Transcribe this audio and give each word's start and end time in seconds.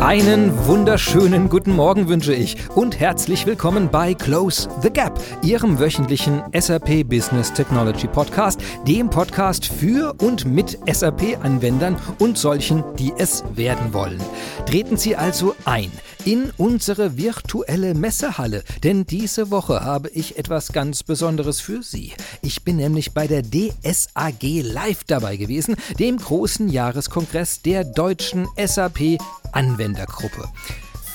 Einen 0.00 0.66
wunderschönen 0.68 1.48
guten 1.48 1.72
Morgen 1.72 2.08
wünsche 2.08 2.32
ich 2.32 2.56
und 2.70 3.00
herzlich 3.00 3.46
willkommen 3.46 3.90
bei 3.90 4.14
Close 4.14 4.68
the 4.80 4.90
Gap, 4.90 5.20
Ihrem 5.42 5.80
wöchentlichen 5.80 6.40
SAP 6.56 7.08
Business 7.08 7.52
Technology 7.52 8.06
Podcast, 8.06 8.60
dem 8.86 9.10
Podcast 9.10 9.66
für 9.66 10.14
und 10.22 10.44
mit 10.44 10.78
SAP-Anwendern 10.88 11.96
und 12.20 12.38
solchen, 12.38 12.84
die 12.96 13.12
es 13.18 13.42
werden 13.56 13.92
wollen. 13.92 14.20
Treten 14.66 14.96
Sie 14.96 15.16
also 15.16 15.56
ein 15.64 15.90
in 16.24 16.52
unsere 16.58 17.16
virtuelle 17.16 17.94
Messehalle, 17.94 18.62
denn 18.84 19.04
diese 19.06 19.50
Woche 19.50 19.82
habe 19.82 20.10
ich 20.10 20.38
etwas 20.38 20.72
ganz 20.72 21.02
Besonderes 21.02 21.60
für 21.60 21.82
Sie. 21.82 22.12
Ich 22.42 22.64
bin 22.64 22.76
nämlich 22.76 23.14
bei 23.14 23.26
der 23.26 23.42
DSAG 23.42 24.62
Live 24.62 25.04
dabei 25.04 25.36
gewesen, 25.36 25.74
dem 25.98 26.18
großen 26.18 26.68
Jahreskongress 26.68 27.62
der 27.62 27.84
deutschen 27.84 28.46
SAP 28.62 29.18
Anwendergruppe. 29.52 30.48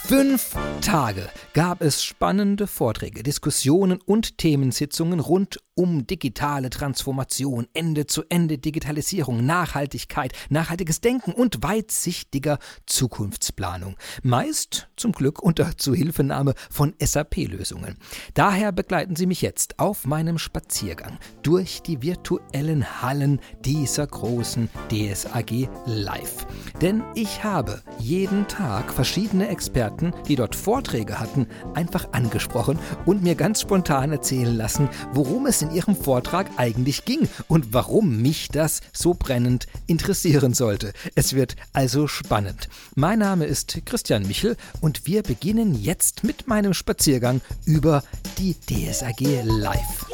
Fünf 0.05 0.55
Tage 0.81 1.29
gab 1.53 1.81
es 1.81 2.03
spannende 2.03 2.67
Vorträge, 2.67 3.23
Diskussionen 3.23 3.99
und 4.01 4.37
Themensitzungen 4.37 5.19
rund 5.21 5.59
um 5.75 6.05
digitale 6.05 6.69
Transformation, 6.69 7.67
Ende-zu-Ende-Digitalisierung, 7.73 9.45
Nachhaltigkeit, 9.45 10.33
nachhaltiges 10.49 11.01
Denken 11.01 11.31
und 11.31 11.63
weitsichtiger 11.63 12.59
Zukunftsplanung. 12.85 13.95
Meist 14.21 14.89
zum 14.95 15.11
Glück 15.11 15.41
unter 15.41 15.77
Zuhilfenahme 15.77 16.53
von 16.69 16.93
SAP-Lösungen. 17.01 17.97
Daher 18.33 18.71
begleiten 18.71 19.15
Sie 19.15 19.25
mich 19.25 19.41
jetzt 19.41 19.79
auf 19.79 20.05
meinem 20.05 20.37
Spaziergang 20.37 21.17
durch 21.41 21.81
die 21.81 22.01
virtuellen 22.01 23.01
Hallen 23.01 23.39
dieser 23.65 24.05
großen 24.05 24.69
DSAG 24.91 25.69
Live. 25.85 26.45
Denn 26.81 27.03
ich 27.15 27.43
habe 27.43 27.81
jeden 27.97 28.47
Tag 28.47 28.93
verschiedene 28.93 29.47
Experten, 29.47 30.13
die 30.27 30.35
dort 30.35 30.55
Vorträge 30.55 31.19
hatten, 31.19 31.47
einfach 31.73 32.13
angesprochen 32.13 32.77
und 33.05 33.23
mir 33.23 33.35
ganz 33.35 33.61
spontan 33.61 34.11
erzählen 34.11 34.55
lassen, 34.55 34.89
worum 35.13 35.47
es 35.47 35.62
in 35.63 35.73
Ihrem 35.73 35.95
Vortrag 35.95 36.47
eigentlich 36.57 37.05
ging 37.05 37.27
und 37.47 37.73
warum 37.73 38.21
mich 38.21 38.49
das 38.49 38.81
so 38.91 39.13
brennend 39.13 39.67
interessieren 39.87 40.53
sollte. 40.53 40.93
Es 41.15 41.33
wird 41.33 41.55
also 41.71 42.07
spannend. 42.07 42.69
Mein 42.95 43.19
Name 43.19 43.45
ist 43.45 43.79
Christian 43.85 44.27
Michel 44.27 44.57
und 44.81 45.07
wir 45.07 45.23
beginnen 45.23 45.73
jetzt 45.73 46.23
mit 46.23 46.47
meinem 46.47 46.73
Spaziergang 46.73 47.41
über 47.65 48.03
die 48.37 48.55
DSAG 48.55 49.21
Live. 49.43 50.05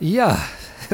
Ja, 0.00 0.38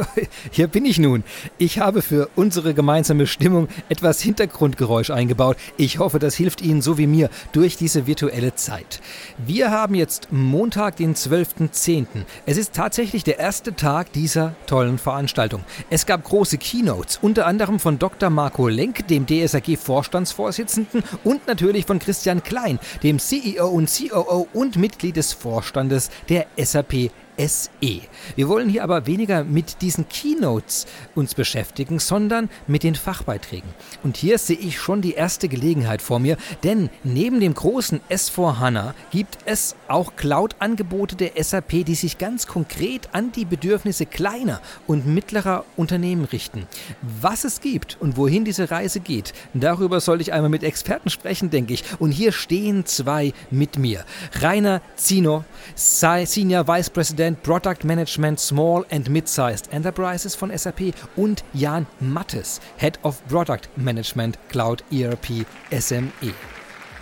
Hier 0.51 0.67
bin 0.67 0.85
ich 0.85 0.99
nun. 0.99 1.25
Ich 1.59 1.79
habe 1.79 2.03
für 2.03 2.29
unsere 2.37 2.75
gemeinsame 2.75 3.27
Stimmung 3.27 3.69
etwas 3.89 4.21
Hintergrundgeräusch 4.21 5.11
eingebaut. 5.11 5.57
Ich 5.77 5.99
hoffe, 5.99 6.19
das 6.19 6.35
hilft 6.35 6.63
Ihnen 6.63 6.83
so 6.83 6.99
wie 6.99 7.07
mir 7.07 7.31
durch 7.53 7.77
diese 7.77 8.07
virtuelle 8.07 8.55
Zeit. 8.55 9.01
Wir 9.39 9.71
haben 9.71 9.95
jetzt 9.95 10.29
Montag, 10.31 10.97
den 10.97 11.15
12.10. 11.15 12.07
Es 12.47 12.57
ist 12.57 12.75
tatsächlich 12.75 13.25
der 13.25 13.39
erste 13.39 13.75
Tag 13.75 14.13
dieser 14.13 14.55
tollen 14.67 14.99
Veranstaltung. 14.99 15.65
Es 15.91 16.07
gab 16.07 16.25
große 16.25 16.59
Keynotes, 16.59 17.19
unter 17.23 17.47
anderem 17.47 17.79
von 17.79 17.99
Dr. 17.99 18.31
Marco 18.31 18.69
Lenk, 18.69 19.07
dem 19.09 19.27
DSAG-Vorstandsvorsitzenden 19.27 21.03
und 21.25 21.47
natürlich 21.47 21.87
von 21.87 21.99
Christian 21.99 22.43
Klein, 22.43 22.79
dem 23.03 23.19
CEO 23.19 23.69
und 23.69 23.91
COO 23.91 24.49
und 24.53 24.77
Mitglied 24.77 25.17
des 25.17 25.33
Vorstandes 25.33 26.11
der 26.29 26.47
SAP 26.57 27.11
SE. 27.39 28.01
Wir 28.37 28.49
wollen 28.49 28.69
hier 28.69 28.85
aber 28.85 29.07
weniger 29.07 29.45
mit 29.45 29.81
diesen 29.81 30.09
Keynotes 30.09 30.87
uns 31.15 31.35
beschäftigen, 31.35 31.99
sondern 31.99 32.51
mit 32.67 32.83
den 32.83 32.95
Fachbeiträgen. 32.95 33.71
Und 34.03 34.17
hier 34.17 34.39
sehe 34.39 34.57
ich 34.57 34.79
schon 34.79 35.01
die 35.01 35.15
erste 35.15 35.49
Gelegenheit 35.49 36.03
vor 36.03 36.19
mir, 36.19 36.37
denn 36.63 36.91
neben 37.05 37.41
dem 37.41 37.55
großen 37.55 38.01
S4 38.11 38.59
HANA 38.59 38.95
gibt 39.11 39.39
es 39.47 39.77
auch 39.89 40.17
Cloud-Angebote 40.17 41.17
der 41.17 41.43
SAP, 41.43 41.85
die 41.85 41.95
sich 41.95 42.19
ganz 42.19 42.47
konkret 42.47 43.09
an 43.13 43.33
die 43.33 43.45
Bedürfnisse 43.45 44.07
kleiner 44.07 44.61
und 44.87 45.07
mittlerer 45.07 45.65
Unternehmen 45.77 46.25
richten. 46.25 46.67
Was 47.03 47.45
es 47.45 47.61
gibt 47.61 47.97
und 48.01 48.17
wohin 48.17 48.45
diese 48.45 48.71
Reise 48.71 49.01
geht, 49.01 49.33
darüber 49.55 50.01
soll 50.01 50.21
ich 50.21 50.33
einmal 50.33 50.51
mit 50.51 50.63
Experten 50.63 51.11
sprechen, 51.11 51.51
denke 51.51 51.73
ich. 51.73 51.85
Und 51.99 52.11
hier 52.13 52.33
stehen 52.33 52.85
zwei 52.85 53.33
mit 53.51 53.79
mir. 53.79 54.05
Rainer 54.41 54.83
Zino, 54.97 55.45
Senior 55.75 56.69
Vice 56.69 56.91
President 56.91 57.22
President 57.23 57.43
Product 57.45 57.85
Management 57.85 58.41
Small 58.41 58.85
and 58.91 59.09
Mid-Sized 59.09 59.73
Enterprises 59.73 60.35
von 60.35 60.51
SAP 60.59 60.93
und 61.15 61.45
Jan 61.53 61.87
Mattes, 62.01 62.61
Head 62.79 62.99
of 63.05 63.25
Product 63.29 63.69
Management 63.77 64.37
Cloud 64.49 64.83
ERP 64.91 65.47
SME. 65.71 66.35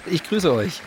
Ich 0.04 0.22
grüße 0.22 0.53
euch. 0.53 0.82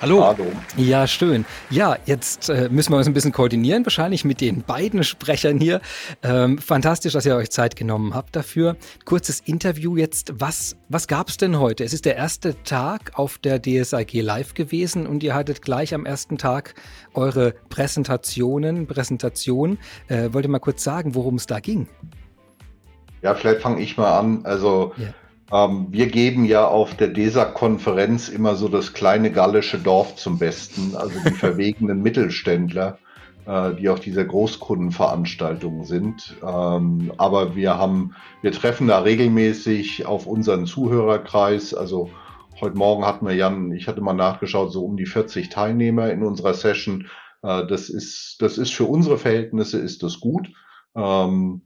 Hallo. 0.00 0.24
Hallo. 0.24 0.46
Ja, 0.76 1.06
schön. 1.06 1.44
Ja, 1.70 1.96
jetzt 2.04 2.50
äh, 2.50 2.68
müssen 2.68 2.92
wir 2.92 2.98
uns 2.98 3.06
ein 3.06 3.14
bisschen 3.14 3.32
koordinieren, 3.32 3.86
wahrscheinlich 3.86 4.24
mit 4.24 4.40
den 4.40 4.62
beiden 4.62 5.04
Sprechern 5.04 5.58
hier. 5.58 5.80
Ähm, 6.22 6.58
fantastisch, 6.58 7.12
dass 7.12 7.24
ihr 7.24 7.36
euch 7.36 7.50
Zeit 7.50 7.76
genommen 7.76 8.12
habt 8.12 8.34
dafür. 8.36 8.76
Kurzes 9.04 9.40
Interview 9.40 9.96
jetzt. 9.96 10.32
Was, 10.38 10.76
was 10.88 11.06
gab 11.06 11.28
es 11.28 11.36
denn 11.36 11.58
heute? 11.58 11.84
Es 11.84 11.92
ist 11.92 12.04
der 12.04 12.16
erste 12.16 12.60
Tag 12.64 13.12
auf 13.14 13.38
der 13.38 13.62
DSAG 13.62 14.12
Live 14.14 14.54
gewesen 14.54 15.06
und 15.06 15.22
ihr 15.22 15.34
hattet 15.34 15.62
gleich 15.62 15.94
am 15.94 16.04
ersten 16.06 16.38
Tag 16.38 16.74
eure 17.14 17.54
Präsentationen, 17.68 18.86
Präsentation. 18.86 19.78
Äh, 20.08 20.30
wollt 20.32 20.44
ihr 20.44 20.50
mal 20.50 20.58
kurz 20.58 20.82
sagen, 20.82 21.14
worum 21.14 21.36
es 21.36 21.46
da 21.46 21.60
ging? 21.60 21.88
Ja, 23.22 23.34
vielleicht 23.34 23.62
fange 23.62 23.80
ich 23.80 23.96
mal 23.96 24.18
an. 24.18 24.44
Also 24.44 24.92
ja. 24.98 25.14
Ähm, 25.52 25.88
wir 25.90 26.06
geben 26.06 26.44
ja 26.44 26.66
auf 26.66 26.94
der 26.96 27.08
DESA-Konferenz 27.08 28.28
immer 28.28 28.54
so 28.54 28.68
das 28.68 28.92
kleine 28.92 29.30
gallische 29.30 29.78
Dorf 29.78 30.16
zum 30.16 30.38
Besten, 30.38 30.96
also 30.96 31.18
die 31.24 31.34
verwegenen 31.34 32.02
Mittelständler, 32.02 32.98
äh, 33.46 33.74
die 33.74 33.88
auf 33.88 34.00
dieser 34.00 34.24
Großkundenveranstaltung 34.24 35.84
sind. 35.84 36.36
Ähm, 36.42 37.12
aber 37.18 37.56
wir 37.56 37.76
haben, 37.78 38.14
wir 38.42 38.52
treffen 38.52 38.88
da 38.88 39.00
regelmäßig 39.00 40.06
auf 40.06 40.26
unseren 40.26 40.66
Zuhörerkreis, 40.66 41.74
also 41.74 42.10
Heute 42.60 42.76
Morgen 42.76 43.04
hatten 43.04 43.26
wir 43.26 43.34
Jan, 43.34 43.72
ich 43.72 43.88
hatte 43.88 44.00
mal 44.00 44.14
nachgeschaut, 44.14 44.72
so 44.72 44.84
um 44.84 44.96
die 44.96 45.06
40 45.06 45.48
Teilnehmer 45.48 46.10
in 46.10 46.22
unserer 46.22 46.54
Session. 46.54 47.08
Äh, 47.42 47.66
das 47.66 47.88
ist, 47.88 48.36
das 48.38 48.58
ist 48.58 48.72
für 48.72 48.84
unsere 48.84 49.18
Verhältnisse 49.18 49.78
ist 49.78 50.04
das 50.04 50.20
gut. 50.20 50.48
Ähm, 50.94 51.62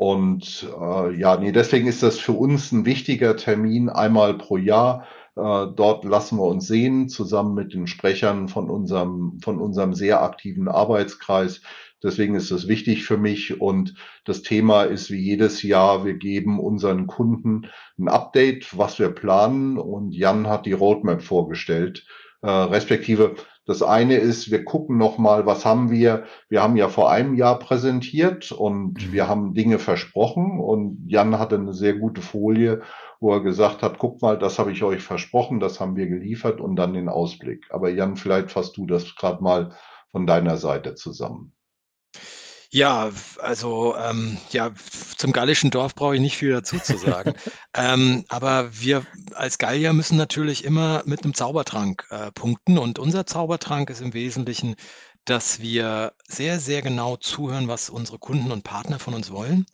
und 0.00 0.66
äh, 0.80 1.14
ja, 1.14 1.36
nee, 1.36 1.52
deswegen 1.52 1.86
ist 1.86 2.02
das 2.02 2.18
für 2.18 2.32
uns 2.32 2.72
ein 2.72 2.86
wichtiger 2.86 3.36
Termin 3.36 3.90
einmal 3.90 4.32
pro 4.32 4.56
Jahr. 4.56 5.06
Äh, 5.36 5.66
dort 5.76 6.06
lassen 6.06 6.38
wir 6.38 6.46
uns 6.46 6.66
sehen, 6.66 7.10
zusammen 7.10 7.52
mit 7.52 7.74
den 7.74 7.86
Sprechern 7.86 8.48
von 8.48 8.70
unserem, 8.70 9.38
von 9.44 9.60
unserem 9.60 9.92
sehr 9.92 10.22
aktiven 10.22 10.68
Arbeitskreis. 10.68 11.60
Deswegen 12.02 12.34
ist 12.34 12.50
das 12.50 12.66
wichtig 12.66 13.04
für 13.04 13.18
mich. 13.18 13.60
Und 13.60 13.92
das 14.24 14.40
Thema 14.40 14.84
ist 14.84 15.10
wie 15.10 15.20
jedes 15.20 15.62
Jahr, 15.62 16.06
wir 16.06 16.14
geben 16.14 16.60
unseren 16.60 17.06
Kunden 17.06 17.66
ein 17.98 18.08
Update, 18.08 18.78
was 18.78 18.98
wir 18.98 19.10
planen. 19.10 19.76
Und 19.76 20.12
Jan 20.12 20.48
hat 20.48 20.64
die 20.64 20.72
Roadmap 20.72 21.20
vorgestellt, 21.20 22.06
äh, 22.40 22.48
respektive 22.48 23.34
das 23.70 23.84
eine 23.84 24.16
ist, 24.16 24.50
wir 24.50 24.64
gucken 24.64 24.98
nochmal, 24.98 25.46
was 25.46 25.64
haben 25.64 25.92
wir? 25.92 26.24
Wir 26.48 26.60
haben 26.60 26.76
ja 26.76 26.88
vor 26.88 27.08
einem 27.08 27.34
Jahr 27.34 27.56
präsentiert 27.56 28.50
und 28.50 28.94
mhm. 28.94 29.12
wir 29.12 29.28
haben 29.28 29.54
Dinge 29.54 29.78
versprochen 29.78 30.58
und 30.58 31.04
Jan 31.06 31.38
hatte 31.38 31.54
eine 31.54 31.72
sehr 31.72 31.94
gute 31.94 32.20
Folie, 32.20 32.82
wo 33.20 33.32
er 33.32 33.40
gesagt 33.40 33.84
hat, 33.84 33.98
guck 33.98 34.20
mal, 34.22 34.36
das 34.36 34.58
habe 34.58 34.72
ich 34.72 34.82
euch 34.82 35.04
versprochen, 35.04 35.60
das 35.60 35.78
haben 35.78 35.94
wir 35.94 36.08
geliefert 36.08 36.60
und 36.60 36.74
dann 36.74 36.94
den 36.94 37.08
Ausblick. 37.08 37.68
Aber 37.70 37.90
Jan, 37.90 38.16
vielleicht 38.16 38.50
fasst 38.50 38.76
du 38.76 38.86
das 38.86 39.14
gerade 39.14 39.40
mal 39.40 39.70
von 40.10 40.26
deiner 40.26 40.56
Seite 40.56 40.96
zusammen. 40.96 41.52
Ja, 42.72 43.10
also 43.40 43.96
ähm, 43.96 44.38
ja, 44.50 44.70
zum 45.16 45.32
gallischen 45.32 45.70
Dorf 45.70 45.96
brauche 45.96 46.14
ich 46.14 46.20
nicht 46.20 46.36
viel 46.36 46.52
dazu 46.52 46.78
zu 46.78 46.96
sagen. 46.98 47.34
ähm, 47.74 48.24
aber 48.28 48.70
wir 48.72 49.04
als 49.34 49.58
Gallier 49.58 49.92
müssen 49.92 50.16
natürlich 50.16 50.64
immer 50.64 51.02
mit 51.04 51.24
einem 51.24 51.34
Zaubertrank 51.34 52.06
äh, 52.10 52.30
punkten. 52.30 52.78
Und 52.78 53.00
unser 53.00 53.26
Zaubertrank 53.26 53.90
ist 53.90 54.00
im 54.00 54.14
Wesentlichen, 54.14 54.76
dass 55.24 55.58
wir 55.60 56.12
sehr, 56.28 56.60
sehr 56.60 56.80
genau 56.80 57.16
zuhören, 57.16 57.66
was 57.66 57.90
unsere 57.90 58.18
Kunden 58.20 58.52
und 58.52 58.62
Partner 58.62 59.00
von 59.00 59.14
uns 59.14 59.32
wollen. 59.32 59.66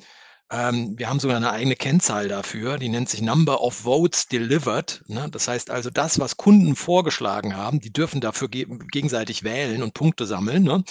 Ähm, 0.52 0.94
wir 0.96 1.08
haben 1.08 1.18
sogar 1.18 1.36
eine 1.36 1.50
eigene 1.50 1.74
Kennzahl 1.74 2.28
dafür, 2.28 2.78
die 2.78 2.88
nennt 2.88 3.08
sich 3.08 3.20
Number 3.20 3.62
of 3.62 3.74
Votes 3.74 4.28
Delivered. 4.28 5.02
Ne? 5.08 5.28
Das 5.30 5.48
heißt 5.48 5.70
also, 5.70 5.90
das, 5.90 6.20
was 6.20 6.36
Kunden 6.36 6.76
vorgeschlagen 6.76 7.56
haben, 7.56 7.80
die 7.80 7.92
dürfen 7.92 8.20
dafür 8.20 8.48
ge 8.48 8.66
gegenseitig 8.92 9.42
wählen 9.42 9.82
und 9.82 9.94
Punkte 9.94 10.24
sammeln. 10.24 10.62
Ne? 10.62 10.84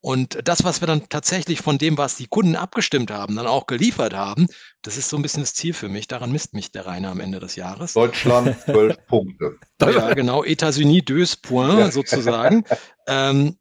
Und 0.00 0.38
das, 0.48 0.64
was 0.64 0.80
wir 0.80 0.86
dann 0.86 1.08
tatsächlich 1.10 1.60
von 1.60 1.76
dem, 1.76 1.98
was 1.98 2.16
die 2.16 2.26
Kunden 2.28 2.56
abgestimmt 2.56 3.10
haben, 3.10 3.36
dann 3.36 3.46
auch 3.46 3.66
geliefert 3.66 4.14
haben, 4.14 4.46
das 4.80 4.96
ist 4.96 5.10
so 5.10 5.16
ein 5.16 5.22
bisschen 5.22 5.42
das 5.42 5.52
Ziel 5.52 5.74
für 5.74 5.90
mich. 5.90 6.08
Daran 6.08 6.32
misst 6.32 6.54
mich 6.54 6.72
der 6.72 6.86
Rainer 6.86 7.10
am 7.10 7.20
Ende 7.20 7.40
des 7.40 7.56
Jahres. 7.56 7.92
Deutschland 7.92 8.56
zwölf 8.64 8.96
Punkte. 9.06 9.58
Ja, 9.82 10.14
genau. 10.14 10.44
Etats-Unis 10.44 11.04
deux 11.04 11.36
points 11.36 11.94
sozusagen. 11.94 12.64
ähm, 13.06 13.58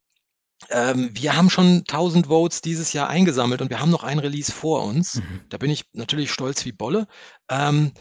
Ähm, 0.69 1.09
wir 1.13 1.35
haben 1.35 1.49
schon 1.49 1.79
1000 1.79 2.27
Votes 2.27 2.61
dieses 2.61 2.93
Jahr 2.93 3.09
eingesammelt 3.09 3.61
und 3.61 3.69
wir 3.69 3.79
haben 3.79 3.91
noch 3.91 4.03
ein 4.03 4.19
Release 4.19 4.51
vor 4.51 4.83
uns. 4.83 5.15
Mhm. 5.15 5.41
Da 5.49 5.57
bin 5.57 5.69
ich 5.69 5.85
natürlich 5.93 6.31
stolz 6.31 6.65
wie 6.65 6.71
Bolle. 6.71 7.07
Ähm, 7.49 7.91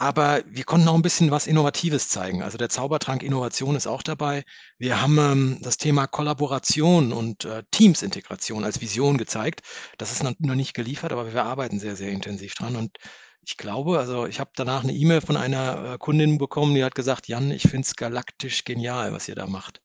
aber 0.00 0.42
wir 0.46 0.62
konnten 0.62 0.86
auch 0.86 0.94
ein 0.94 1.02
bisschen 1.02 1.32
was 1.32 1.48
Innovatives 1.48 2.08
zeigen. 2.08 2.40
Also 2.42 2.56
der 2.56 2.68
Zaubertrank 2.68 3.24
Innovation 3.24 3.74
ist 3.74 3.88
auch 3.88 4.02
dabei. 4.02 4.44
Wir 4.78 5.02
haben 5.02 5.18
ähm, 5.18 5.58
das 5.60 5.76
Thema 5.76 6.06
Kollaboration 6.06 7.12
und 7.12 7.44
äh, 7.44 7.64
Teams-Integration 7.72 8.64
als 8.64 8.80
Vision 8.80 9.18
gezeigt. 9.18 9.62
Das 9.98 10.12
ist 10.12 10.22
noch, 10.22 10.34
noch 10.38 10.54
nicht 10.54 10.74
geliefert, 10.74 11.12
aber 11.12 11.32
wir 11.32 11.44
arbeiten 11.44 11.80
sehr, 11.80 11.96
sehr 11.96 12.10
intensiv 12.10 12.54
dran. 12.54 12.76
Und 12.76 12.98
ich 13.44 13.56
glaube, 13.56 13.98
also 13.98 14.26
ich 14.26 14.38
habe 14.38 14.50
danach 14.54 14.84
eine 14.84 14.92
E-Mail 14.92 15.20
von 15.20 15.36
einer 15.36 15.94
äh, 15.94 15.98
Kundin 15.98 16.38
bekommen, 16.38 16.76
die 16.76 16.84
hat 16.84 16.94
gesagt, 16.94 17.26
Jan, 17.26 17.50
ich 17.50 17.62
finde 17.62 17.80
es 17.80 17.96
galaktisch 17.96 18.64
genial, 18.64 19.12
was 19.12 19.26
ihr 19.26 19.34
da 19.34 19.48
macht. 19.48 19.80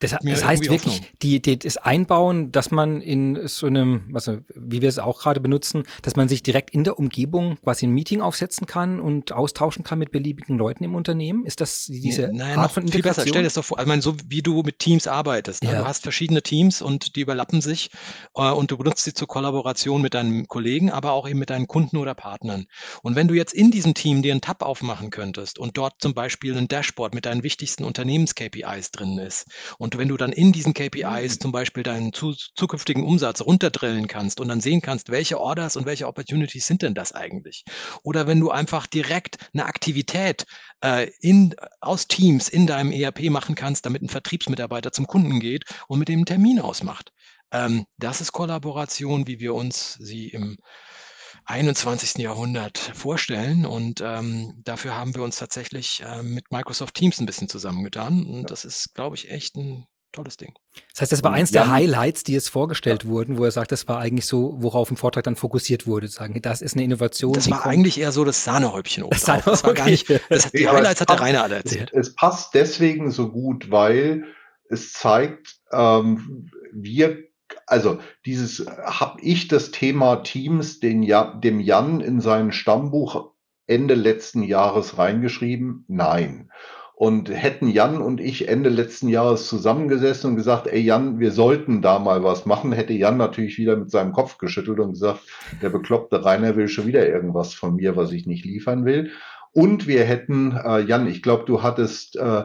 Das, 0.00 0.16
das 0.22 0.44
heißt 0.44 0.70
wirklich, 0.70 1.02
die, 1.20 1.42
die, 1.42 1.58
das 1.58 1.76
Einbauen, 1.76 2.52
dass 2.52 2.70
man 2.70 3.02
in 3.02 3.46
so 3.46 3.66
einem, 3.66 4.10
also 4.14 4.38
wie 4.54 4.80
wir 4.80 4.88
es 4.88 4.98
auch 4.98 5.20
gerade 5.20 5.40
benutzen, 5.40 5.84
dass 6.00 6.16
man 6.16 6.26
sich 6.26 6.42
direkt 6.42 6.70
in 6.70 6.84
der 6.84 6.98
Umgebung 6.98 7.58
quasi 7.62 7.86
ein 7.86 7.92
Meeting 7.92 8.22
aufsetzen 8.22 8.66
kann 8.66 8.98
und 8.98 9.32
austauschen 9.32 9.84
kann 9.84 9.98
mit 9.98 10.10
beliebigen 10.10 10.56
Leuten 10.56 10.84
im 10.84 10.94
Unternehmen. 10.94 11.44
Ist 11.44 11.60
das 11.60 11.84
diese 11.86 12.30
Nein, 12.32 12.58
Art 12.58 12.72
von 12.72 12.88
Viel 12.88 13.02
besser. 13.02 13.22
Stell 13.22 13.42
dir 13.42 13.42
das 13.42 13.54
doch 13.54 13.64
vor, 13.64 13.78
ich 13.78 13.86
meine, 13.86 14.00
so 14.00 14.16
wie 14.26 14.40
du 14.40 14.62
mit 14.62 14.78
Teams 14.78 15.06
arbeitest. 15.06 15.64
Ne? 15.64 15.72
Ja. 15.72 15.80
Du 15.80 15.84
hast 15.86 16.02
verschiedene 16.02 16.42
Teams 16.42 16.80
und 16.80 17.14
die 17.16 17.20
überlappen 17.20 17.60
sich 17.60 17.90
äh, 18.34 18.50
und 18.50 18.70
du 18.70 18.78
benutzt 18.78 19.04
sie 19.04 19.12
zur 19.12 19.28
Kollaboration 19.28 20.00
mit 20.00 20.14
deinen 20.14 20.48
Kollegen, 20.48 20.90
aber 20.90 21.12
auch 21.12 21.28
eben 21.28 21.38
mit 21.38 21.50
deinen 21.50 21.66
Kunden 21.66 21.98
oder 21.98 22.14
Partnern. 22.14 22.64
Und 23.02 23.16
wenn 23.16 23.28
du 23.28 23.34
jetzt 23.34 23.52
in 23.52 23.70
diesem 23.70 23.92
Team 23.92 24.22
dir 24.22 24.32
einen 24.32 24.40
Tab 24.40 24.62
aufmachen 24.62 25.10
könntest 25.10 25.58
und 25.58 25.76
dort 25.76 25.94
zum 25.98 26.14
Beispiel 26.14 26.56
ein 26.56 26.68
Dashboard 26.68 27.14
mit 27.14 27.26
deinen 27.26 27.42
wichtigsten 27.42 27.84
Unternehmens-KPIs 27.84 28.92
drin 28.92 29.18
ist 29.18 29.46
und 29.78 29.98
wenn 29.98 30.08
du 30.08 30.16
dann 30.16 30.32
in 30.32 30.52
diesen 30.52 30.74
KPIs 30.74 31.36
mhm. 31.36 31.40
zum 31.40 31.52
Beispiel 31.52 31.82
deinen 31.82 32.12
zu, 32.12 32.32
zukünftigen 32.32 33.04
Umsatz 33.04 33.40
runterdrillen 33.40 34.06
kannst 34.06 34.40
und 34.40 34.48
dann 34.48 34.60
sehen 34.60 34.80
kannst, 34.80 35.10
welche 35.10 35.40
Orders 35.40 35.76
und 35.76 35.86
welche 35.86 36.06
Opportunities 36.06 36.66
sind 36.66 36.82
denn 36.82 36.94
das 36.94 37.12
eigentlich? 37.12 37.64
Oder 38.02 38.26
wenn 38.26 38.40
du 38.40 38.50
einfach 38.50 38.86
direkt 38.86 39.38
eine 39.52 39.66
Aktivität 39.66 40.46
äh, 40.84 41.10
in, 41.20 41.54
aus 41.80 42.08
Teams 42.08 42.48
in 42.48 42.66
deinem 42.66 42.92
ERP 42.92 43.30
machen 43.30 43.54
kannst, 43.54 43.86
damit 43.86 44.02
ein 44.02 44.08
Vertriebsmitarbeiter 44.08 44.92
zum 44.92 45.06
Kunden 45.06 45.40
geht 45.40 45.64
und 45.88 45.98
mit 45.98 46.08
dem 46.08 46.20
einen 46.20 46.26
Termin 46.26 46.60
ausmacht. 46.60 47.12
Ähm, 47.52 47.86
das 47.98 48.20
ist 48.20 48.32
Kollaboration, 48.32 49.26
wie 49.26 49.40
wir 49.40 49.54
uns 49.54 49.94
sie 49.94 50.28
im 50.28 50.58
21. 51.44 52.18
Jahrhundert 52.18 52.78
vorstellen. 52.78 53.66
Und 53.66 54.00
ähm, 54.00 54.60
dafür 54.64 54.96
haben 54.96 55.14
wir 55.14 55.22
uns 55.22 55.36
tatsächlich 55.36 56.02
äh, 56.06 56.22
mit 56.22 56.50
Microsoft 56.50 56.94
Teams 56.94 57.20
ein 57.20 57.26
bisschen 57.26 57.48
zusammengetan. 57.48 58.24
Und 58.26 58.50
das 58.50 58.64
ist, 58.64 58.94
glaube 58.94 59.16
ich, 59.16 59.30
echt 59.30 59.56
ein 59.56 59.86
tolles 60.12 60.36
Ding. 60.36 60.52
Das 60.92 61.02
heißt, 61.02 61.12
das 61.12 61.22
war 61.22 61.32
eins 61.32 61.50
der 61.52 61.70
Highlights, 61.70 62.24
die 62.24 62.32
jetzt 62.32 62.48
vorgestellt 62.48 63.04
ja. 63.04 63.10
wurden, 63.10 63.38
wo 63.38 63.44
er 63.44 63.50
sagt, 63.50 63.72
das 63.72 63.86
war 63.88 63.98
eigentlich 63.98 64.26
so, 64.26 64.56
worauf 64.58 64.90
im 64.90 64.96
Vortrag 64.96 65.24
dann 65.24 65.36
fokussiert 65.36 65.86
wurde, 65.86 66.08
sagen, 66.08 66.40
das 66.42 66.62
ist 66.62 66.74
eine 66.74 66.84
Innovation. 66.84 67.32
Das 67.32 67.50
war 67.50 67.66
eigentlich 67.66 68.00
eher 68.00 68.12
so 68.12 68.24
das 68.24 68.44
Sahnehäubchen 68.44 69.04
oben 69.04 69.12
das, 69.12 69.22
Sahne, 69.22 69.42
das 69.44 69.62
war 69.62 69.70
okay. 69.70 69.78
gar 69.78 69.90
nicht, 69.90 70.10
das, 70.28 70.50
die 70.50 70.62
ja, 70.62 70.72
Highlights 70.72 71.00
hat 71.00 71.10
der 71.10 71.20
Rainer 71.20 71.42
alle 71.42 71.56
erzählt. 71.56 71.92
Es 71.92 72.14
passt 72.14 72.54
deswegen 72.54 73.10
so 73.10 73.30
gut, 73.30 73.70
weil 73.70 74.24
es 74.68 74.92
zeigt, 74.92 75.60
ähm, 75.72 76.50
wir 76.72 77.29
also 77.70 78.00
dieses, 78.26 78.66
habe 78.66 79.20
ich 79.20 79.48
das 79.48 79.70
Thema 79.70 80.16
Teams 80.16 80.80
den 80.80 81.02
ja, 81.02 81.34
dem 81.34 81.60
Jan 81.60 82.00
in 82.00 82.20
sein 82.20 82.52
Stammbuch 82.52 83.32
Ende 83.66 83.94
letzten 83.94 84.42
Jahres 84.42 84.98
reingeschrieben? 84.98 85.84
Nein. 85.86 86.50
Und 86.94 87.30
hätten 87.30 87.68
Jan 87.68 88.02
und 88.02 88.20
ich 88.20 88.48
Ende 88.48 88.68
letzten 88.68 89.08
Jahres 89.08 89.48
zusammengesessen 89.48 90.30
und 90.30 90.36
gesagt, 90.36 90.66
ey 90.66 90.80
Jan, 90.80 91.18
wir 91.18 91.30
sollten 91.30 91.80
da 91.80 91.98
mal 91.98 92.22
was 92.22 92.44
machen, 92.44 92.72
hätte 92.72 92.92
Jan 92.92 93.16
natürlich 93.16 93.56
wieder 93.56 93.76
mit 93.76 93.90
seinem 93.90 94.12
Kopf 94.12 94.36
geschüttelt 94.36 94.80
und 94.80 94.92
gesagt, 94.92 95.20
der 95.62 95.70
bekloppte 95.70 96.24
Rainer 96.24 96.56
will 96.56 96.68
schon 96.68 96.86
wieder 96.86 97.08
irgendwas 97.08 97.54
von 97.54 97.76
mir, 97.76 97.96
was 97.96 98.12
ich 98.12 98.26
nicht 98.26 98.44
liefern 98.44 98.84
will. 98.84 99.12
Und 99.52 99.86
wir 99.86 100.04
hätten, 100.04 100.56
äh, 100.56 100.80
Jan, 100.80 101.06
ich 101.06 101.22
glaube, 101.22 101.44
du 101.46 101.62
hattest 101.62 102.16
äh, 102.16 102.44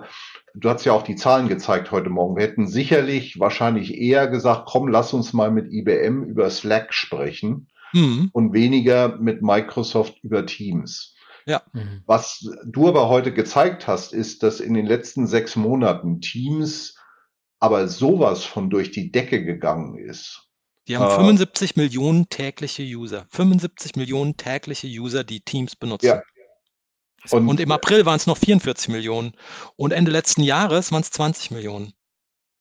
du 0.57 0.69
hast 0.69 0.85
ja 0.85 0.93
auch 0.93 1.03
die 1.03 1.15
Zahlen 1.15 1.47
gezeigt 1.47 1.91
heute 1.91 2.09
Morgen. 2.09 2.35
Wir 2.35 2.43
hätten 2.43 2.67
sicherlich 2.67 3.39
wahrscheinlich 3.39 3.97
eher 3.97 4.27
gesagt, 4.27 4.67
komm, 4.67 4.87
lass 4.87 5.13
uns 5.13 5.33
mal 5.33 5.51
mit 5.51 5.71
IBM 5.71 6.23
über 6.23 6.49
Slack 6.49 6.93
sprechen 6.93 7.67
mhm. 7.93 8.29
und 8.33 8.53
weniger 8.53 9.17
mit 9.17 9.41
Microsoft 9.41 10.23
über 10.23 10.45
Teams. 10.45 11.15
Ja. 11.45 11.61
Mhm. 11.73 12.01
Was 12.05 12.47
du 12.65 12.87
aber 12.87 13.09
heute 13.09 13.33
gezeigt 13.33 13.87
hast, 13.87 14.13
ist, 14.13 14.43
dass 14.43 14.59
in 14.59 14.73
den 14.73 14.85
letzten 14.85 15.27
sechs 15.27 15.55
Monaten 15.55 16.21
Teams 16.21 16.97
aber 17.59 17.87
sowas 17.87 18.43
von 18.43 18.69
durch 18.69 18.91
die 18.91 19.11
Decke 19.11 19.43
gegangen 19.43 19.97
ist. 19.97 20.41
Die 20.87 20.97
haben 20.97 21.09
äh, 21.09 21.15
75 21.15 21.75
Millionen 21.77 22.29
tägliche 22.29 22.83
User. 22.83 23.25
75 23.29 23.95
Millionen 23.95 24.37
tägliche 24.37 24.87
User, 24.87 25.23
die 25.23 25.41
Teams 25.41 25.75
benutzen. 25.75 26.05
Ja, 26.05 26.21
und, 27.31 27.47
und 27.47 27.59
im 27.59 27.71
April 27.71 28.05
waren 28.05 28.17
es 28.17 28.27
noch 28.27 28.37
44 28.37 28.89
Millionen. 28.89 29.33
Und 29.75 29.91
Ende 29.91 30.11
letzten 30.11 30.43
Jahres 30.43 30.91
waren 30.91 31.01
es 31.01 31.11
20 31.11 31.51
Millionen. 31.51 31.93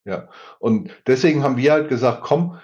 Ja, 0.04 0.28
und 0.58 0.90
deswegen 1.06 1.42
haben 1.42 1.56
wir 1.56 1.72
halt 1.72 1.88
gesagt, 1.88 2.22
komm, 2.22 2.58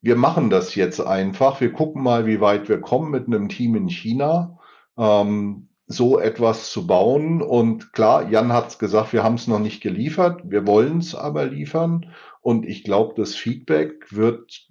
wir 0.00 0.16
machen 0.16 0.50
das 0.50 0.74
jetzt 0.74 1.00
einfach. 1.00 1.60
Wir 1.60 1.72
gucken 1.72 2.02
mal, 2.02 2.26
wie 2.26 2.40
weit 2.40 2.68
wir 2.68 2.80
kommen 2.80 3.10
mit 3.10 3.26
einem 3.26 3.48
Team 3.48 3.74
in 3.74 3.88
China, 3.88 4.58
ähm, 4.96 5.68
so 5.86 6.18
etwas 6.20 6.70
zu 6.70 6.86
bauen. 6.86 7.42
Und 7.42 7.92
klar, 7.92 8.28
Jan 8.30 8.52
hat 8.52 8.68
es 8.68 8.78
gesagt, 8.78 9.12
wir 9.12 9.24
haben 9.24 9.34
es 9.34 9.48
noch 9.48 9.58
nicht 9.58 9.80
geliefert, 9.80 10.42
wir 10.44 10.66
wollen 10.66 10.98
es 10.98 11.14
aber 11.14 11.46
liefern. 11.46 12.12
Und 12.40 12.64
ich 12.66 12.84
glaube, 12.84 13.14
das 13.16 13.34
Feedback 13.34 14.06
wird 14.12 14.68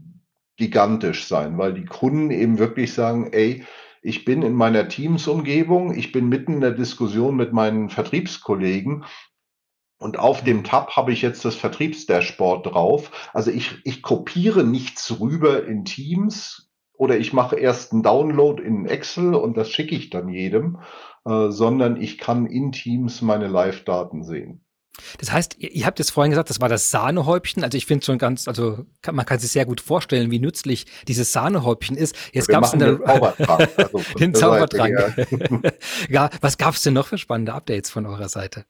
gigantisch 0.55 1.25
sein, 1.25 1.57
weil 1.57 1.73
die 1.73 1.85
Kunden 1.85 2.31
eben 2.31 2.59
wirklich 2.59 2.93
sagen, 2.93 3.33
ey, 3.33 3.65
ich 4.05 4.23
bin 4.23 4.43
in 4.43 4.53
meiner 4.53 4.87
Teams-Umgebung, 4.87 5.97
ich 5.97 6.11
bin 6.11 6.29
mitten 6.29 6.53
in 6.53 6.61
der 6.61 6.71
Diskussion 6.71 7.35
mit 7.35 7.53
meinen 7.53 7.89
Vertriebskollegen 7.89 9.03
und 9.97 10.19
auf 10.19 10.43
dem 10.43 10.63
Tab 10.63 10.95
habe 10.95 11.11
ich 11.11 11.23
jetzt 11.23 11.43
das 11.43 11.55
Vertriebsdashboard 11.55 12.67
drauf. 12.67 13.31
Also 13.33 13.49
ich, 13.49 13.77
ich 13.83 14.03
kopiere 14.03 14.63
nichts 14.63 15.19
rüber 15.19 15.65
in 15.65 15.85
Teams 15.85 16.69
oder 16.93 17.17
ich 17.17 17.33
mache 17.33 17.55
erst 17.55 17.93
einen 17.93 18.03
Download 18.03 18.61
in 18.61 18.85
Excel 18.85 19.33
und 19.33 19.57
das 19.57 19.71
schicke 19.71 19.95
ich 19.95 20.11
dann 20.11 20.29
jedem, 20.29 20.79
äh, 21.25 21.49
sondern 21.49 21.99
ich 21.99 22.19
kann 22.19 22.45
in 22.45 22.71
Teams 22.71 23.23
meine 23.23 23.47
Live-Daten 23.47 24.23
sehen. 24.23 24.64
Das 25.19 25.31
heißt, 25.31 25.57
ihr, 25.59 25.71
ihr 25.71 25.85
habt 25.85 25.99
jetzt 25.99 26.11
vorhin 26.11 26.31
gesagt, 26.31 26.49
das 26.49 26.61
war 26.61 26.69
das 26.69 26.91
Sahnehäubchen. 26.91 27.63
Also 27.63 27.77
ich 27.77 27.85
finde 27.85 28.05
schon 28.05 28.17
ganz, 28.17 28.47
also 28.47 28.85
kann, 29.01 29.15
man 29.15 29.25
kann 29.25 29.39
sich 29.39 29.51
sehr 29.51 29.65
gut 29.65 29.81
vorstellen, 29.81 30.31
wie 30.31 30.39
nützlich 30.39 30.85
dieses 31.07 31.31
Sahnehäubchen 31.31 31.97
ist. 31.97 32.15
Jetzt 32.33 32.47
gab 32.47 32.63
es 32.63 32.71
den 32.71 32.79
Zaubertrank. 32.79 33.69
Also 33.77 33.99
den 34.19 34.33
Zaubertrank. 34.33 35.27
ja, 36.09 36.29
was 36.41 36.57
gab 36.57 36.75
es 36.75 36.81
denn 36.81 36.93
noch 36.93 37.07
für 37.07 37.17
spannende 37.17 37.53
Updates 37.53 37.89
von 37.89 38.05
eurer 38.05 38.29
Seite? 38.29 38.65